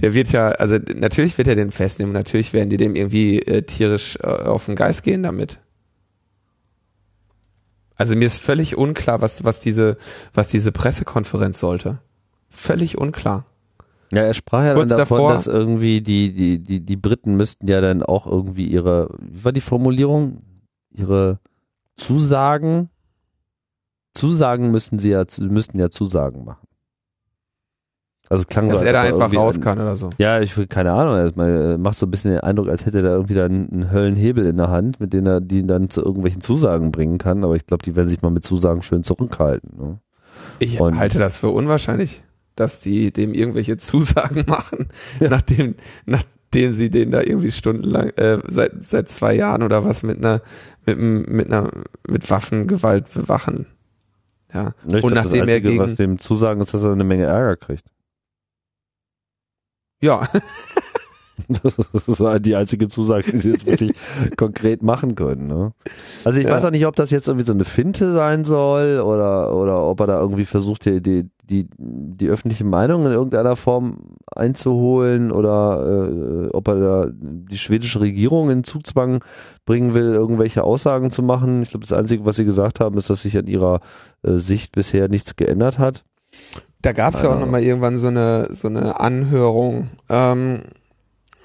Der 0.00 0.14
wird 0.14 0.32
ja, 0.32 0.50
also 0.50 0.78
natürlich 0.94 1.38
wird 1.38 1.48
er 1.48 1.54
den 1.54 1.70
festnehmen, 1.70 2.12
natürlich 2.12 2.52
werden 2.52 2.70
die 2.70 2.76
dem 2.76 2.96
irgendwie 2.96 3.40
äh, 3.40 3.62
tierisch 3.62 4.18
äh, 4.22 4.26
auf 4.26 4.66
den 4.66 4.74
Geist 4.76 5.04
gehen 5.04 5.22
damit. 5.22 5.58
Also 8.02 8.16
mir 8.16 8.26
ist 8.26 8.38
völlig 8.38 8.76
unklar, 8.76 9.20
was, 9.20 9.44
was 9.44 9.60
diese, 9.60 9.96
was 10.34 10.48
diese 10.48 10.72
Pressekonferenz 10.72 11.60
sollte. 11.60 12.00
Völlig 12.48 12.98
unklar. 12.98 13.46
Ja, 14.10 14.22
er 14.22 14.34
sprach 14.34 14.64
ja 14.64 14.74
Kurz 14.74 14.90
dann 14.90 14.98
davon, 14.98 15.18
davor, 15.18 15.32
dass 15.32 15.46
irgendwie 15.46 16.02
die, 16.02 16.32
die, 16.32 16.58
die, 16.58 16.80
die 16.80 16.96
Briten 16.96 17.36
müssten 17.36 17.68
ja 17.68 17.80
dann 17.80 18.02
auch 18.02 18.26
irgendwie 18.26 18.66
ihre, 18.66 19.08
wie 19.20 19.44
war 19.44 19.52
die 19.52 19.60
Formulierung? 19.60 20.42
Ihre 20.90 21.38
Zusagen, 21.96 22.90
Zusagen 24.12 24.70
müssten 24.72 24.98
sie 24.98 25.10
ja, 25.10 25.24
müssten 25.38 25.78
ja 25.78 25.90
Zusagen 25.90 26.44
machen. 26.44 26.66
Also 28.32 28.44
es 28.44 28.48
klang 28.48 28.70
Dass 28.70 28.80
so, 28.80 28.86
er 28.86 28.94
da 28.94 29.02
einfach 29.02 29.30
raus 29.34 29.60
kann 29.60 29.78
oder 29.78 29.94
so. 29.94 30.08
Ja, 30.16 30.40
ich 30.40 30.54
keine 30.70 30.92
Ahnung. 30.92 31.16
Erstmal 31.18 31.74
äh, 31.74 31.76
macht 31.76 31.98
so 31.98 32.06
ein 32.06 32.10
bisschen 32.10 32.30
den 32.30 32.40
Eindruck, 32.40 32.70
als 32.70 32.86
hätte 32.86 33.00
er 33.00 33.02
da 33.02 33.10
irgendwie 33.10 33.34
da 33.34 33.44
einen 33.44 33.92
Höllenhebel 33.92 34.46
in 34.46 34.56
der 34.56 34.70
Hand, 34.70 35.00
mit 35.00 35.12
dem 35.12 35.26
er 35.26 35.42
die 35.42 35.66
dann 35.66 35.90
zu 35.90 36.02
irgendwelchen 36.02 36.40
Zusagen 36.40 36.92
bringen 36.92 37.18
kann. 37.18 37.44
Aber 37.44 37.56
ich 37.56 37.66
glaube, 37.66 37.84
die 37.84 37.94
werden 37.94 38.08
sich 38.08 38.22
mal 38.22 38.30
mit 38.30 38.42
Zusagen 38.42 38.82
schön 38.82 39.04
zurückhalten. 39.04 39.76
Ne? 39.78 39.98
Ich 40.60 40.80
Und 40.80 40.96
halte 40.96 41.18
das 41.18 41.36
für 41.36 41.50
unwahrscheinlich, 41.50 42.24
dass 42.56 42.80
die 42.80 43.12
dem 43.12 43.34
irgendwelche 43.34 43.76
Zusagen 43.76 44.44
machen, 44.48 44.88
ja. 45.20 45.28
nachdem, 45.28 45.74
nachdem 46.06 46.72
sie 46.72 46.88
den 46.88 47.10
da 47.10 47.20
irgendwie 47.20 47.50
stundenlang, 47.50 48.12
äh, 48.16 48.38
seit, 48.48 48.86
seit 48.86 49.10
zwei 49.10 49.34
Jahren 49.34 49.62
oder 49.62 49.84
was 49.84 50.04
mit 50.04 50.16
einer, 50.16 50.40
mit, 50.86 51.28
mit 51.28 51.46
einer, 51.48 51.68
mit 52.08 52.30
Waffengewalt 52.30 53.12
bewachen. 53.12 53.66
Ja. 54.54 54.72
Ich 54.88 55.04
Und 55.04 55.12
glaub, 55.12 55.12
nachdem 55.12 55.40
das 55.40 55.50
Einzige, 55.50 55.52
er 55.52 55.60
gegen, 55.60 55.78
was 55.78 55.96
dem 55.96 56.18
Zusagen 56.18 56.62
ist, 56.62 56.72
dass 56.72 56.82
er 56.82 56.92
eine 56.92 57.04
Menge 57.04 57.24
Ärger 57.24 57.56
kriegt. 57.56 57.84
Ja. 60.02 60.28
Das 61.48 62.08
ist 62.08 62.46
die 62.46 62.56
einzige 62.56 62.88
Zusage, 62.88 63.32
die 63.32 63.38
sie 63.38 63.50
jetzt 63.50 63.66
wirklich 63.66 63.92
konkret 64.36 64.82
machen 64.82 65.14
können. 65.14 65.46
Ne? 65.46 65.72
Also 66.24 66.38
ich 66.38 66.46
ja. 66.46 66.52
weiß 66.52 66.64
auch 66.64 66.70
nicht, 66.70 66.86
ob 66.86 66.94
das 66.94 67.10
jetzt 67.10 67.26
irgendwie 67.26 67.44
so 67.44 67.52
eine 67.52 67.64
Finte 67.64 68.12
sein 68.12 68.44
soll 68.44 69.00
oder, 69.00 69.54
oder 69.54 69.82
ob 69.82 70.00
er 70.00 70.06
da 70.06 70.20
irgendwie 70.20 70.44
versucht, 70.44 70.84
die, 70.84 71.00
die, 71.00 71.30
die, 71.42 71.68
die 71.78 72.28
öffentliche 72.28 72.64
Meinung 72.64 73.06
in 73.06 73.12
irgendeiner 73.12 73.56
Form 73.56 74.16
einzuholen 74.34 75.32
oder 75.32 76.46
äh, 76.46 76.48
ob 76.52 76.68
er 76.68 76.80
da 76.80 77.06
die 77.10 77.58
schwedische 77.58 78.00
Regierung 78.00 78.50
in 78.50 78.64
Zugzwang 78.64 79.24
bringen 79.64 79.94
will, 79.94 80.14
irgendwelche 80.14 80.64
Aussagen 80.64 81.10
zu 81.10 81.22
machen. 81.22 81.62
Ich 81.62 81.70
glaube, 81.70 81.86
das 81.86 81.96
Einzige, 81.96 82.24
was 82.24 82.36
sie 82.36 82.44
gesagt 82.44 82.78
haben, 82.80 82.96
ist, 82.98 83.10
dass 83.10 83.22
sich 83.22 83.36
an 83.36 83.46
ihrer 83.46 83.80
äh, 84.22 84.36
Sicht 84.36 84.72
bisher 84.72 85.08
nichts 85.08 85.36
geändert 85.36 85.78
hat. 85.78 86.04
Da 86.82 86.92
gab 86.92 87.14
es 87.14 87.22
ja 87.22 87.30
auch 87.30 87.38
noch 87.38 87.48
mal 87.48 87.62
irgendwann 87.62 87.98
so 87.98 88.08
eine 88.08 88.48
so 88.50 88.68
eine 88.68 88.98
Anhörung, 88.98 89.90
ähm, 90.08 90.62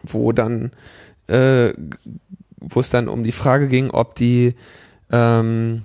wo 0.03 0.31
dann 0.31 0.71
äh, 1.27 1.73
wo 2.59 2.79
es 2.79 2.89
dann 2.89 3.07
um 3.07 3.23
die 3.23 3.31
Frage 3.31 3.67
ging, 3.67 3.91
ob 3.91 4.15
die 4.15 4.55
ähm, 5.11 5.84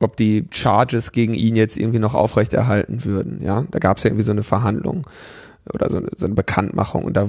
ob 0.00 0.16
die 0.16 0.46
Charges 0.50 1.12
gegen 1.12 1.34
ihn 1.34 1.56
jetzt 1.56 1.76
irgendwie 1.76 1.98
noch 1.98 2.14
aufrechterhalten 2.14 3.04
würden. 3.04 3.42
Ja, 3.42 3.64
da 3.70 3.78
gab 3.78 3.98
es 3.98 4.02
ja 4.02 4.08
irgendwie 4.08 4.24
so 4.24 4.32
eine 4.32 4.42
Verhandlung 4.42 5.06
oder 5.72 5.90
so 5.90 5.98
eine, 5.98 6.08
so 6.16 6.26
eine 6.26 6.34
Bekanntmachung 6.34 7.04
und 7.04 7.16
da 7.16 7.28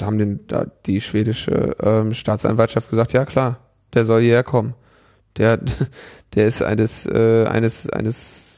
haben 0.00 0.18
den, 0.18 0.40
da 0.48 0.66
die 0.86 1.00
schwedische 1.00 1.76
ähm, 1.80 2.14
Staatsanwaltschaft 2.14 2.90
gesagt, 2.90 3.12
ja 3.12 3.24
klar, 3.24 3.58
der 3.94 4.04
soll 4.04 4.22
hierher 4.22 4.42
kommen. 4.42 4.74
Der, 5.36 5.58
der 6.34 6.46
ist 6.46 6.62
eines 6.62 7.06
äh, 7.06 7.44
eines 7.46 7.88
eines 7.90 8.57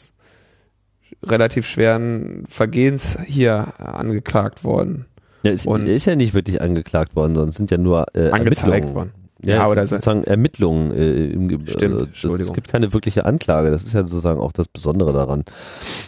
relativ 1.24 1.66
schweren 1.66 2.44
Vergehens 2.48 3.18
hier 3.26 3.74
angeklagt 3.78 4.64
worden. 4.64 5.06
Ja, 5.42 5.52
ist, 5.52 5.66
und 5.66 5.86
ist 5.86 6.04
ja 6.04 6.16
nicht 6.16 6.34
wirklich 6.34 6.60
angeklagt 6.60 7.16
worden, 7.16 7.34
sondern 7.34 7.52
sind 7.52 7.70
ja 7.70 7.78
nur 7.78 8.06
äh, 8.14 8.30
angezeigt 8.30 8.94
worden. 8.94 9.12
Ja, 9.42 9.56
ja 9.56 9.68
oder 9.68 9.86
sozusagen 9.86 10.24
Ermittlungen. 10.24 10.92
Äh, 10.92 11.28
im, 11.28 11.66
Stimmt, 11.66 12.02
äh, 12.02 12.06
das, 12.22 12.40
es 12.40 12.52
gibt 12.52 12.68
keine 12.68 12.92
wirkliche 12.92 13.24
Anklage. 13.24 13.70
Das 13.70 13.84
ist 13.84 13.94
ja 13.94 14.02
sozusagen 14.02 14.38
auch 14.38 14.52
das 14.52 14.68
Besondere 14.68 15.12
daran. 15.12 15.44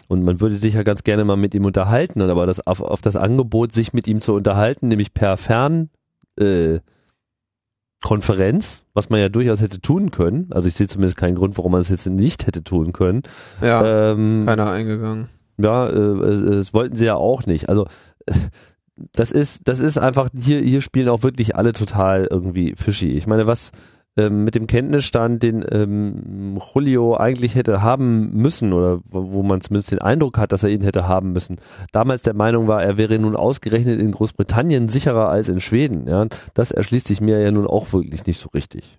Und 0.08 0.22
man 0.22 0.40
würde 0.40 0.56
sich 0.56 0.74
ja 0.74 0.82
ganz 0.82 1.02
gerne 1.02 1.24
mal 1.24 1.36
mit 1.36 1.54
ihm 1.54 1.64
unterhalten, 1.64 2.20
aber 2.20 2.46
das 2.46 2.66
auf, 2.66 2.80
auf 2.82 3.00
das 3.00 3.16
Angebot, 3.16 3.72
sich 3.72 3.94
mit 3.94 4.06
ihm 4.06 4.20
zu 4.20 4.34
unterhalten, 4.34 4.88
nämlich 4.88 5.14
per 5.14 5.36
Fern 5.38 5.88
äh, 6.38 6.80
Konferenz, 8.02 8.82
was 8.94 9.10
man 9.10 9.20
ja 9.20 9.28
durchaus 9.28 9.60
hätte 9.60 9.80
tun 9.80 10.10
können. 10.10 10.48
Also 10.50 10.68
ich 10.68 10.74
sehe 10.74 10.88
zumindest 10.88 11.16
keinen 11.16 11.36
Grund, 11.36 11.56
warum 11.56 11.72
man 11.72 11.80
es 11.80 11.88
jetzt 11.88 12.06
nicht 12.06 12.46
hätte 12.46 12.62
tun 12.62 12.92
können. 12.92 13.22
Ja, 13.60 14.12
ähm, 14.12 14.40
ist 14.40 14.46
keiner 14.46 14.70
eingegangen. 14.70 15.28
Ja, 15.58 15.88
äh, 15.88 16.56
das 16.56 16.74
wollten 16.74 16.96
sie 16.96 17.06
ja 17.06 17.14
auch 17.14 17.46
nicht. 17.46 17.68
Also 17.68 17.86
das 19.12 19.32
ist, 19.32 19.68
das 19.68 19.80
ist 19.80 19.98
einfach, 19.98 20.28
hier, 20.36 20.60
hier 20.60 20.80
spielen 20.80 21.08
auch 21.08 21.22
wirklich 21.22 21.56
alle 21.56 21.72
total 21.72 22.26
irgendwie 22.30 22.74
fishy. 22.76 23.10
Ich 23.10 23.26
meine, 23.26 23.46
was, 23.46 23.72
ähm, 24.16 24.44
mit 24.44 24.54
dem 24.54 24.66
Kenntnisstand, 24.66 25.42
den 25.42 25.64
ähm, 25.70 26.60
Julio 26.74 27.16
eigentlich 27.16 27.54
hätte 27.54 27.82
haben 27.82 28.32
müssen 28.34 28.72
oder 28.72 29.00
wo, 29.08 29.42
man 29.42 29.60
zumindest 29.60 29.92
den 29.92 30.00
Eindruck 30.00 30.38
hat, 30.38 30.52
dass 30.52 30.62
er 30.62 30.70
ihn 30.70 30.82
hätte 30.82 31.08
haben 31.08 31.32
müssen, 31.32 31.56
damals 31.92 32.22
der 32.22 32.34
Meinung 32.34 32.68
war, 32.68 32.82
er 32.82 32.98
wäre 32.98 33.18
nun 33.18 33.36
ausgerechnet 33.36 34.00
in 34.00 34.12
Großbritannien 34.12 34.88
sicherer 34.88 35.30
als 35.30 35.48
in 35.48 35.60
Schweden. 35.60 36.06
Ja, 36.06 36.26
das 36.54 36.72
erschließt 36.72 37.06
sich 37.06 37.20
mir 37.20 37.40
ja 37.40 37.50
nun 37.50 37.66
auch 37.66 37.92
wirklich 37.92 38.26
nicht 38.26 38.38
so 38.38 38.48
richtig. 38.50 38.98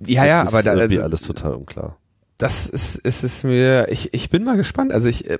Ja, 0.00 0.24
ja, 0.24 0.40
aber 0.40 0.62
da 0.62 0.72
ist 0.72 0.80
also, 0.80 1.02
alles 1.02 1.22
total 1.22 1.54
unklar. 1.54 1.98
Das 2.36 2.66
ist, 2.66 2.96
ist 2.96 3.22
es 3.22 3.44
mir. 3.44 3.86
Ich, 3.90 4.12
ich 4.12 4.28
bin 4.28 4.42
mal 4.42 4.56
gespannt. 4.56 4.92
Also 4.92 5.08
ich, 5.08 5.30
äh, 5.30 5.38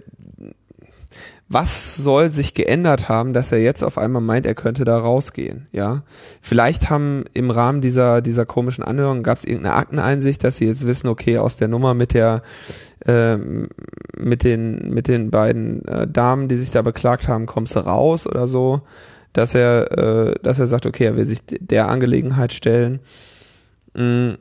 was 1.49 1.97
soll 1.97 2.31
sich 2.31 2.55
geändert 2.55 3.09
haben, 3.09 3.35
dass 3.35 3.53
er 3.53 3.59
jetzt 3.59 3.83
auf 3.85 3.99
einmal 3.99 4.23
meint, 4.23 4.47
er 4.47 4.55
könnte 4.55 4.85
da 4.85 4.99
rausgehen, 4.99 5.67
ja? 5.73 6.03
Vielleicht 6.41 6.89
haben 6.89 7.25
im 7.35 7.51
Rahmen 7.51 7.83
dieser, 7.83 8.23
dieser 8.23 8.47
komischen 8.47 8.83
Anhörung, 8.83 9.23
gab 9.23 9.37
es 9.37 9.45
irgendeine 9.45 9.77
Akteneinsicht, 9.77 10.43
dass 10.43 10.57
sie 10.57 10.67
jetzt 10.67 10.87
wissen, 10.87 11.09
okay, 11.09 11.39
aus 11.39 11.57
der 11.57 11.69
Nummer 11.69 11.93
mit 11.93 12.15
der, 12.15 12.43
äh, 13.05 13.37
mit 13.37 14.43
den, 14.43 14.91
mit 14.95 15.07
den 15.07 15.31
beiden 15.31 15.85
äh, 15.87 16.09
Damen, 16.09 16.49
die 16.49 16.57
sich 16.57 16.71
da 16.71 16.81
beklagt 16.81 17.29
haben, 17.29 17.45
kommst 17.45 17.77
du 17.77 17.81
raus 17.81 18.27
oder 18.27 18.49
so, 18.49 18.81
dass 19.35 19.55
er, 19.55 19.99
äh, 19.99 20.35
dass 20.43 20.59
er 20.59 20.67
sagt, 20.67 20.87
okay, 20.87 21.05
er 21.05 21.17
will 21.17 21.27
sich 21.27 21.41
der 21.47 21.89
Angelegenheit 21.89 22.55
stellen. 22.55 23.01
Mhm. 23.95 24.39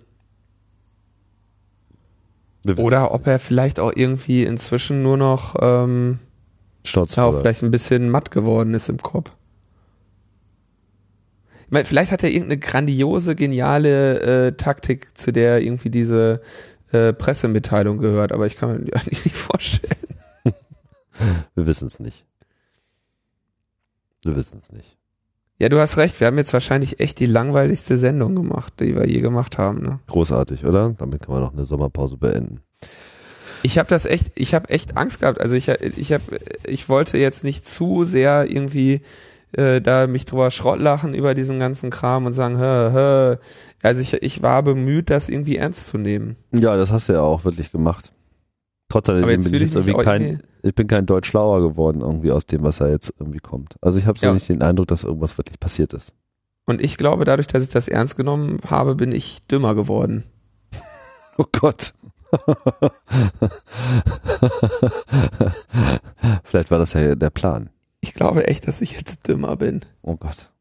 Oder 2.78 3.14
ob 3.14 3.28
er 3.28 3.40
vielleicht 3.40 3.82
auch 3.82 3.92
irgendwie 3.94 4.46
inzwischen 4.46 5.04
nur 5.04 5.18
noch 5.18 5.56
ähm, 5.60 6.20
Schnauze. 6.84 7.18
ja, 7.18 7.26
auch 7.26 7.40
vielleicht 7.40 7.64
ein 7.64 7.72
bisschen 7.72 8.10
matt 8.10 8.32
geworden 8.32 8.74
ist 8.74 8.90
im 8.90 8.98
Kopf. 8.98 9.32
Ich 11.66 11.72
meine, 11.72 11.86
vielleicht 11.86 12.12
hat 12.12 12.24
er 12.24 12.30
irgendeine 12.30 12.60
grandiose, 12.60 13.36
geniale 13.36 14.20
äh, 14.48 14.52
Taktik, 14.54 15.18
zu 15.18 15.32
der 15.32 15.62
irgendwie 15.62 15.90
diese 15.90 16.42
äh, 16.92 17.14
Pressemitteilung 17.14 17.98
gehört, 17.98 18.32
aber 18.32 18.46
ich 18.46 18.56
kann 18.56 18.74
mir 18.74 18.86
die 18.86 18.94
eigentlich 18.94 19.26
nicht 19.26 19.36
vorstellen. 19.36 19.98
Wir 21.56 21.66
wissen 21.66 21.86
es 21.88 22.00
nicht. 22.00 22.26
Wir 24.24 24.36
wissen 24.36 24.60
es 24.60 24.72
nicht. 24.72 24.98
Ja, 25.60 25.70
du 25.70 25.80
hast 25.80 25.98
recht, 25.98 26.20
wir 26.20 26.28
haben 26.28 26.38
jetzt 26.38 26.52
wahrscheinlich 26.54 27.00
echt 27.00 27.20
die 27.20 27.26
langweiligste 27.26 27.98
Sendung 27.98 28.36
gemacht, 28.36 28.74
die 28.80 28.96
wir 28.96 29.08
je 29.08 29.22
gemacht 29.22 29.58
haben. 29.58 29.82
Ne? 29.82 30.00
Großartig, 30.08 30.66
oder? 30.66 30.94
Damit 30.98 31.22
kann 31.22 31.36
man 31.36 31.44
noch 31.44 31.54
eine 31.54 31.66
Sommerpause 31.66 32.18
beenden. 32.18 32.62
Ich 33.64 33.78
habe 33.80 33.90
das 33.90 34.06
echt, 34.06 34.32
ich 34.36 34.54
habe 34.54 34.70
echt 34.70 34.98
Angst 34.98 35.20
gehabt. 35.22 35.40
Also 35.42 35.56
ich, 35.56 35.70
ich 35.70 36.12
habe, 36.14 36.24
ich 36.66 36.90
wollte 36.90 37.18
jetzt 37.18 37.44
nicht 37.44 37.68
zu 37.68 38.04
sehr 38.06 38.50
irgendwie 38.50 39.02
äh, 39.54 39.82
da 39.82 40.08
mich 40.08 40.26
drüber 40.26 40.52
schrottlachen 40.52 41.14
über 41.14 41.34
diesen 41.34 41.60
ganzen 41.60 41.90
Kram 41.90 42.26
und 42.26 42.34
sagen, 42.34 42.58
hä, 42.58 42.90
hä. 42.92 43.38
Also 43.82 44.02
ich, 44.02 44.14
ich 44.22 44.42
war 44.42 44.64
bemüht, 44.64 45.10
das 45.10 45.30
irgendwie 45.30 45.58
ernst 45.58 45.88
zu 45.88 45.98
nehmen. 45.98 46.36
Ja, 46.52 46.76
das 46.76 46.92
hast 46.92 47.08
du 47.10 47.14
ja 47.14 47.22
auch 47.22 47.46
wirklich 47.46 47.72
gemacht. 47.72 48.12
Trotzdem 48.90 49.16
Aber 49.24 49.32
jetzt 49.32 49.46
bin 49.46 49.56
ich 49.56 49.62
jetzt 49.62 49.76
irgendwie 49.76 50.04
kein, 50.04 50.22
irgendwie- 50.22 50.44
ich 50.64 50.76
bin 50.76 50.88
kein 50.88 51.06
Deutsch 51.06 51.30
schlauer 51.30 51.62
geworden 51.62 52.02
irgendwie 52.02 52.32
aus 52.32 52.46
dem, 52.46 52.64
was 52.64 52.78
da 52.78 52.88
jetzt 52.90 53.14
irgendwie 53.20 53.40
kommt. 53.40 53.76
Also 53.82 53.98
ich 53.98 54.06
habe 54.08 54.20
so 54.20 54.26
Ja. 54.28 54.34
nicht 54.34 54.50
den 54.50 54.62
Eindruck, 54.62 54.88
dass 54.88 55.04
irgendwas 55.04 55.38
wirklich 55.38 55.60
passiert 55.60 55.94
ist. 55.94 56.14
Und 56.66 56.82
ich 56.82 56.98
glaube, 56.98 57.26
dadurch, 57.26 57.48
dass 57.48 57.64
ich 57.64 57.70
das 57.70 57.88
ernst 57.88 58.18
genommen 58.18 58.58
habe, 58.70 58.96
bin 58.96 59.12
ich 59.12 59.46
dümmer 59.48 59.74
geworden. 59.76 60.24
Oh 61.38 61.46
Gott. 61.52 61.94
Vielleicht 66.44 66.72
war 66.72 66.80
das 66.80 66.94
ja 66.94 67.16
der 67.16 67.30
Plan. 67.30 67.70
Ich 68.02 68.14
glaube 68.14 68.48
echt, 68.48 68.68
dass 68.68 68.82
ich 68.82 68.94
jetzt 68.94 69.28
dümmer 69.28 69.56
bin. 69.56 69.82
Oh 70.02 70.16
Gott. 70.16 70.52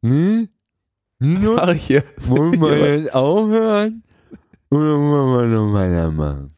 Nee? 0.00 0.48
Was 1.20 1.56
mache 1.56 1.74
ich 1.76 1.86
hier? 1.86 2.04
Wollen 2.18 2.60
wir 2.60 2.96
jetzt 2.98 3.14
aufhören? 3.14 4.02
Oder 4.70 4.98
wollen 4.98 5.50
wir 5.50 5.58
noch 5.58 5.72
weitermachen? 5.72 6.52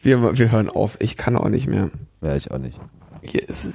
Wir, 0.00 0.38
wir 0.38 0.52
hören 0.52 0.68
auf. 0.68 1.00
Ich 1.00 1.16
kann 1.16 1.36
auch 1.36 1.48
nicht 1.48 1.66
mehr. 1.66 1.90
Ja, 2.20 2.36
ich 2.36 2.50
auch 2.50 2.58
nicht. 2.58 2.78
Hier 3.22 3.48
ist 3.48 3.72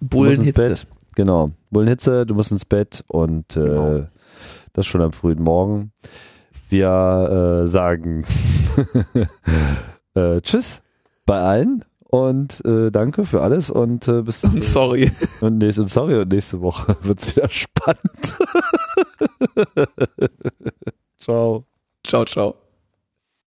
Bullenhitze. 0.00 0.86
Genau. 1.14 1.50
Bullenhitze, 1.70 2.26
du 2.26 2.34
musst 2.34 2.52
ins 2.52 2.64
Bett 2.64 3.04
und 3.06 3.56
äh, 3.56 3.60
Genau. 3.60 4.06
das 4.72 4.86
schon 4.86 5.02
am 5.02 5.12
frühen 5.12 5.42
Morgen. 5.42 5.92
Wir 6.68 7.62
äh, 7.64 7.68
sagen 7.68 8.24
äh, 10.14 10.40
Tschüss 10.40 10.82
bei 11.24 11.40
allen 11.40 11.84
und 12.10 12.64
äh, 12.64 12.90
danke 12.90 13.24
für 13.24 13.42
alles 13.42 13.70
und 13.70 14.08
äh, 14.08 14.22
bis 14.22 14.42
Und 14.44 14.64
sorry. 14.64 15.10
und 15.40 15.58
nächste, 15.58 15.82
und 15.82 15.88
sorry 15.88 16.20
und 16.20 16.28
nächste 16.28 16.60
Woche 16.60 16.96
wird's 17.02 17.34
wieder 17.34 17.48
spannend. 17.50 18.38
Ciao. 21.18 21.64
Ciao, 22.04 22.24
ciao. 22.24 22.54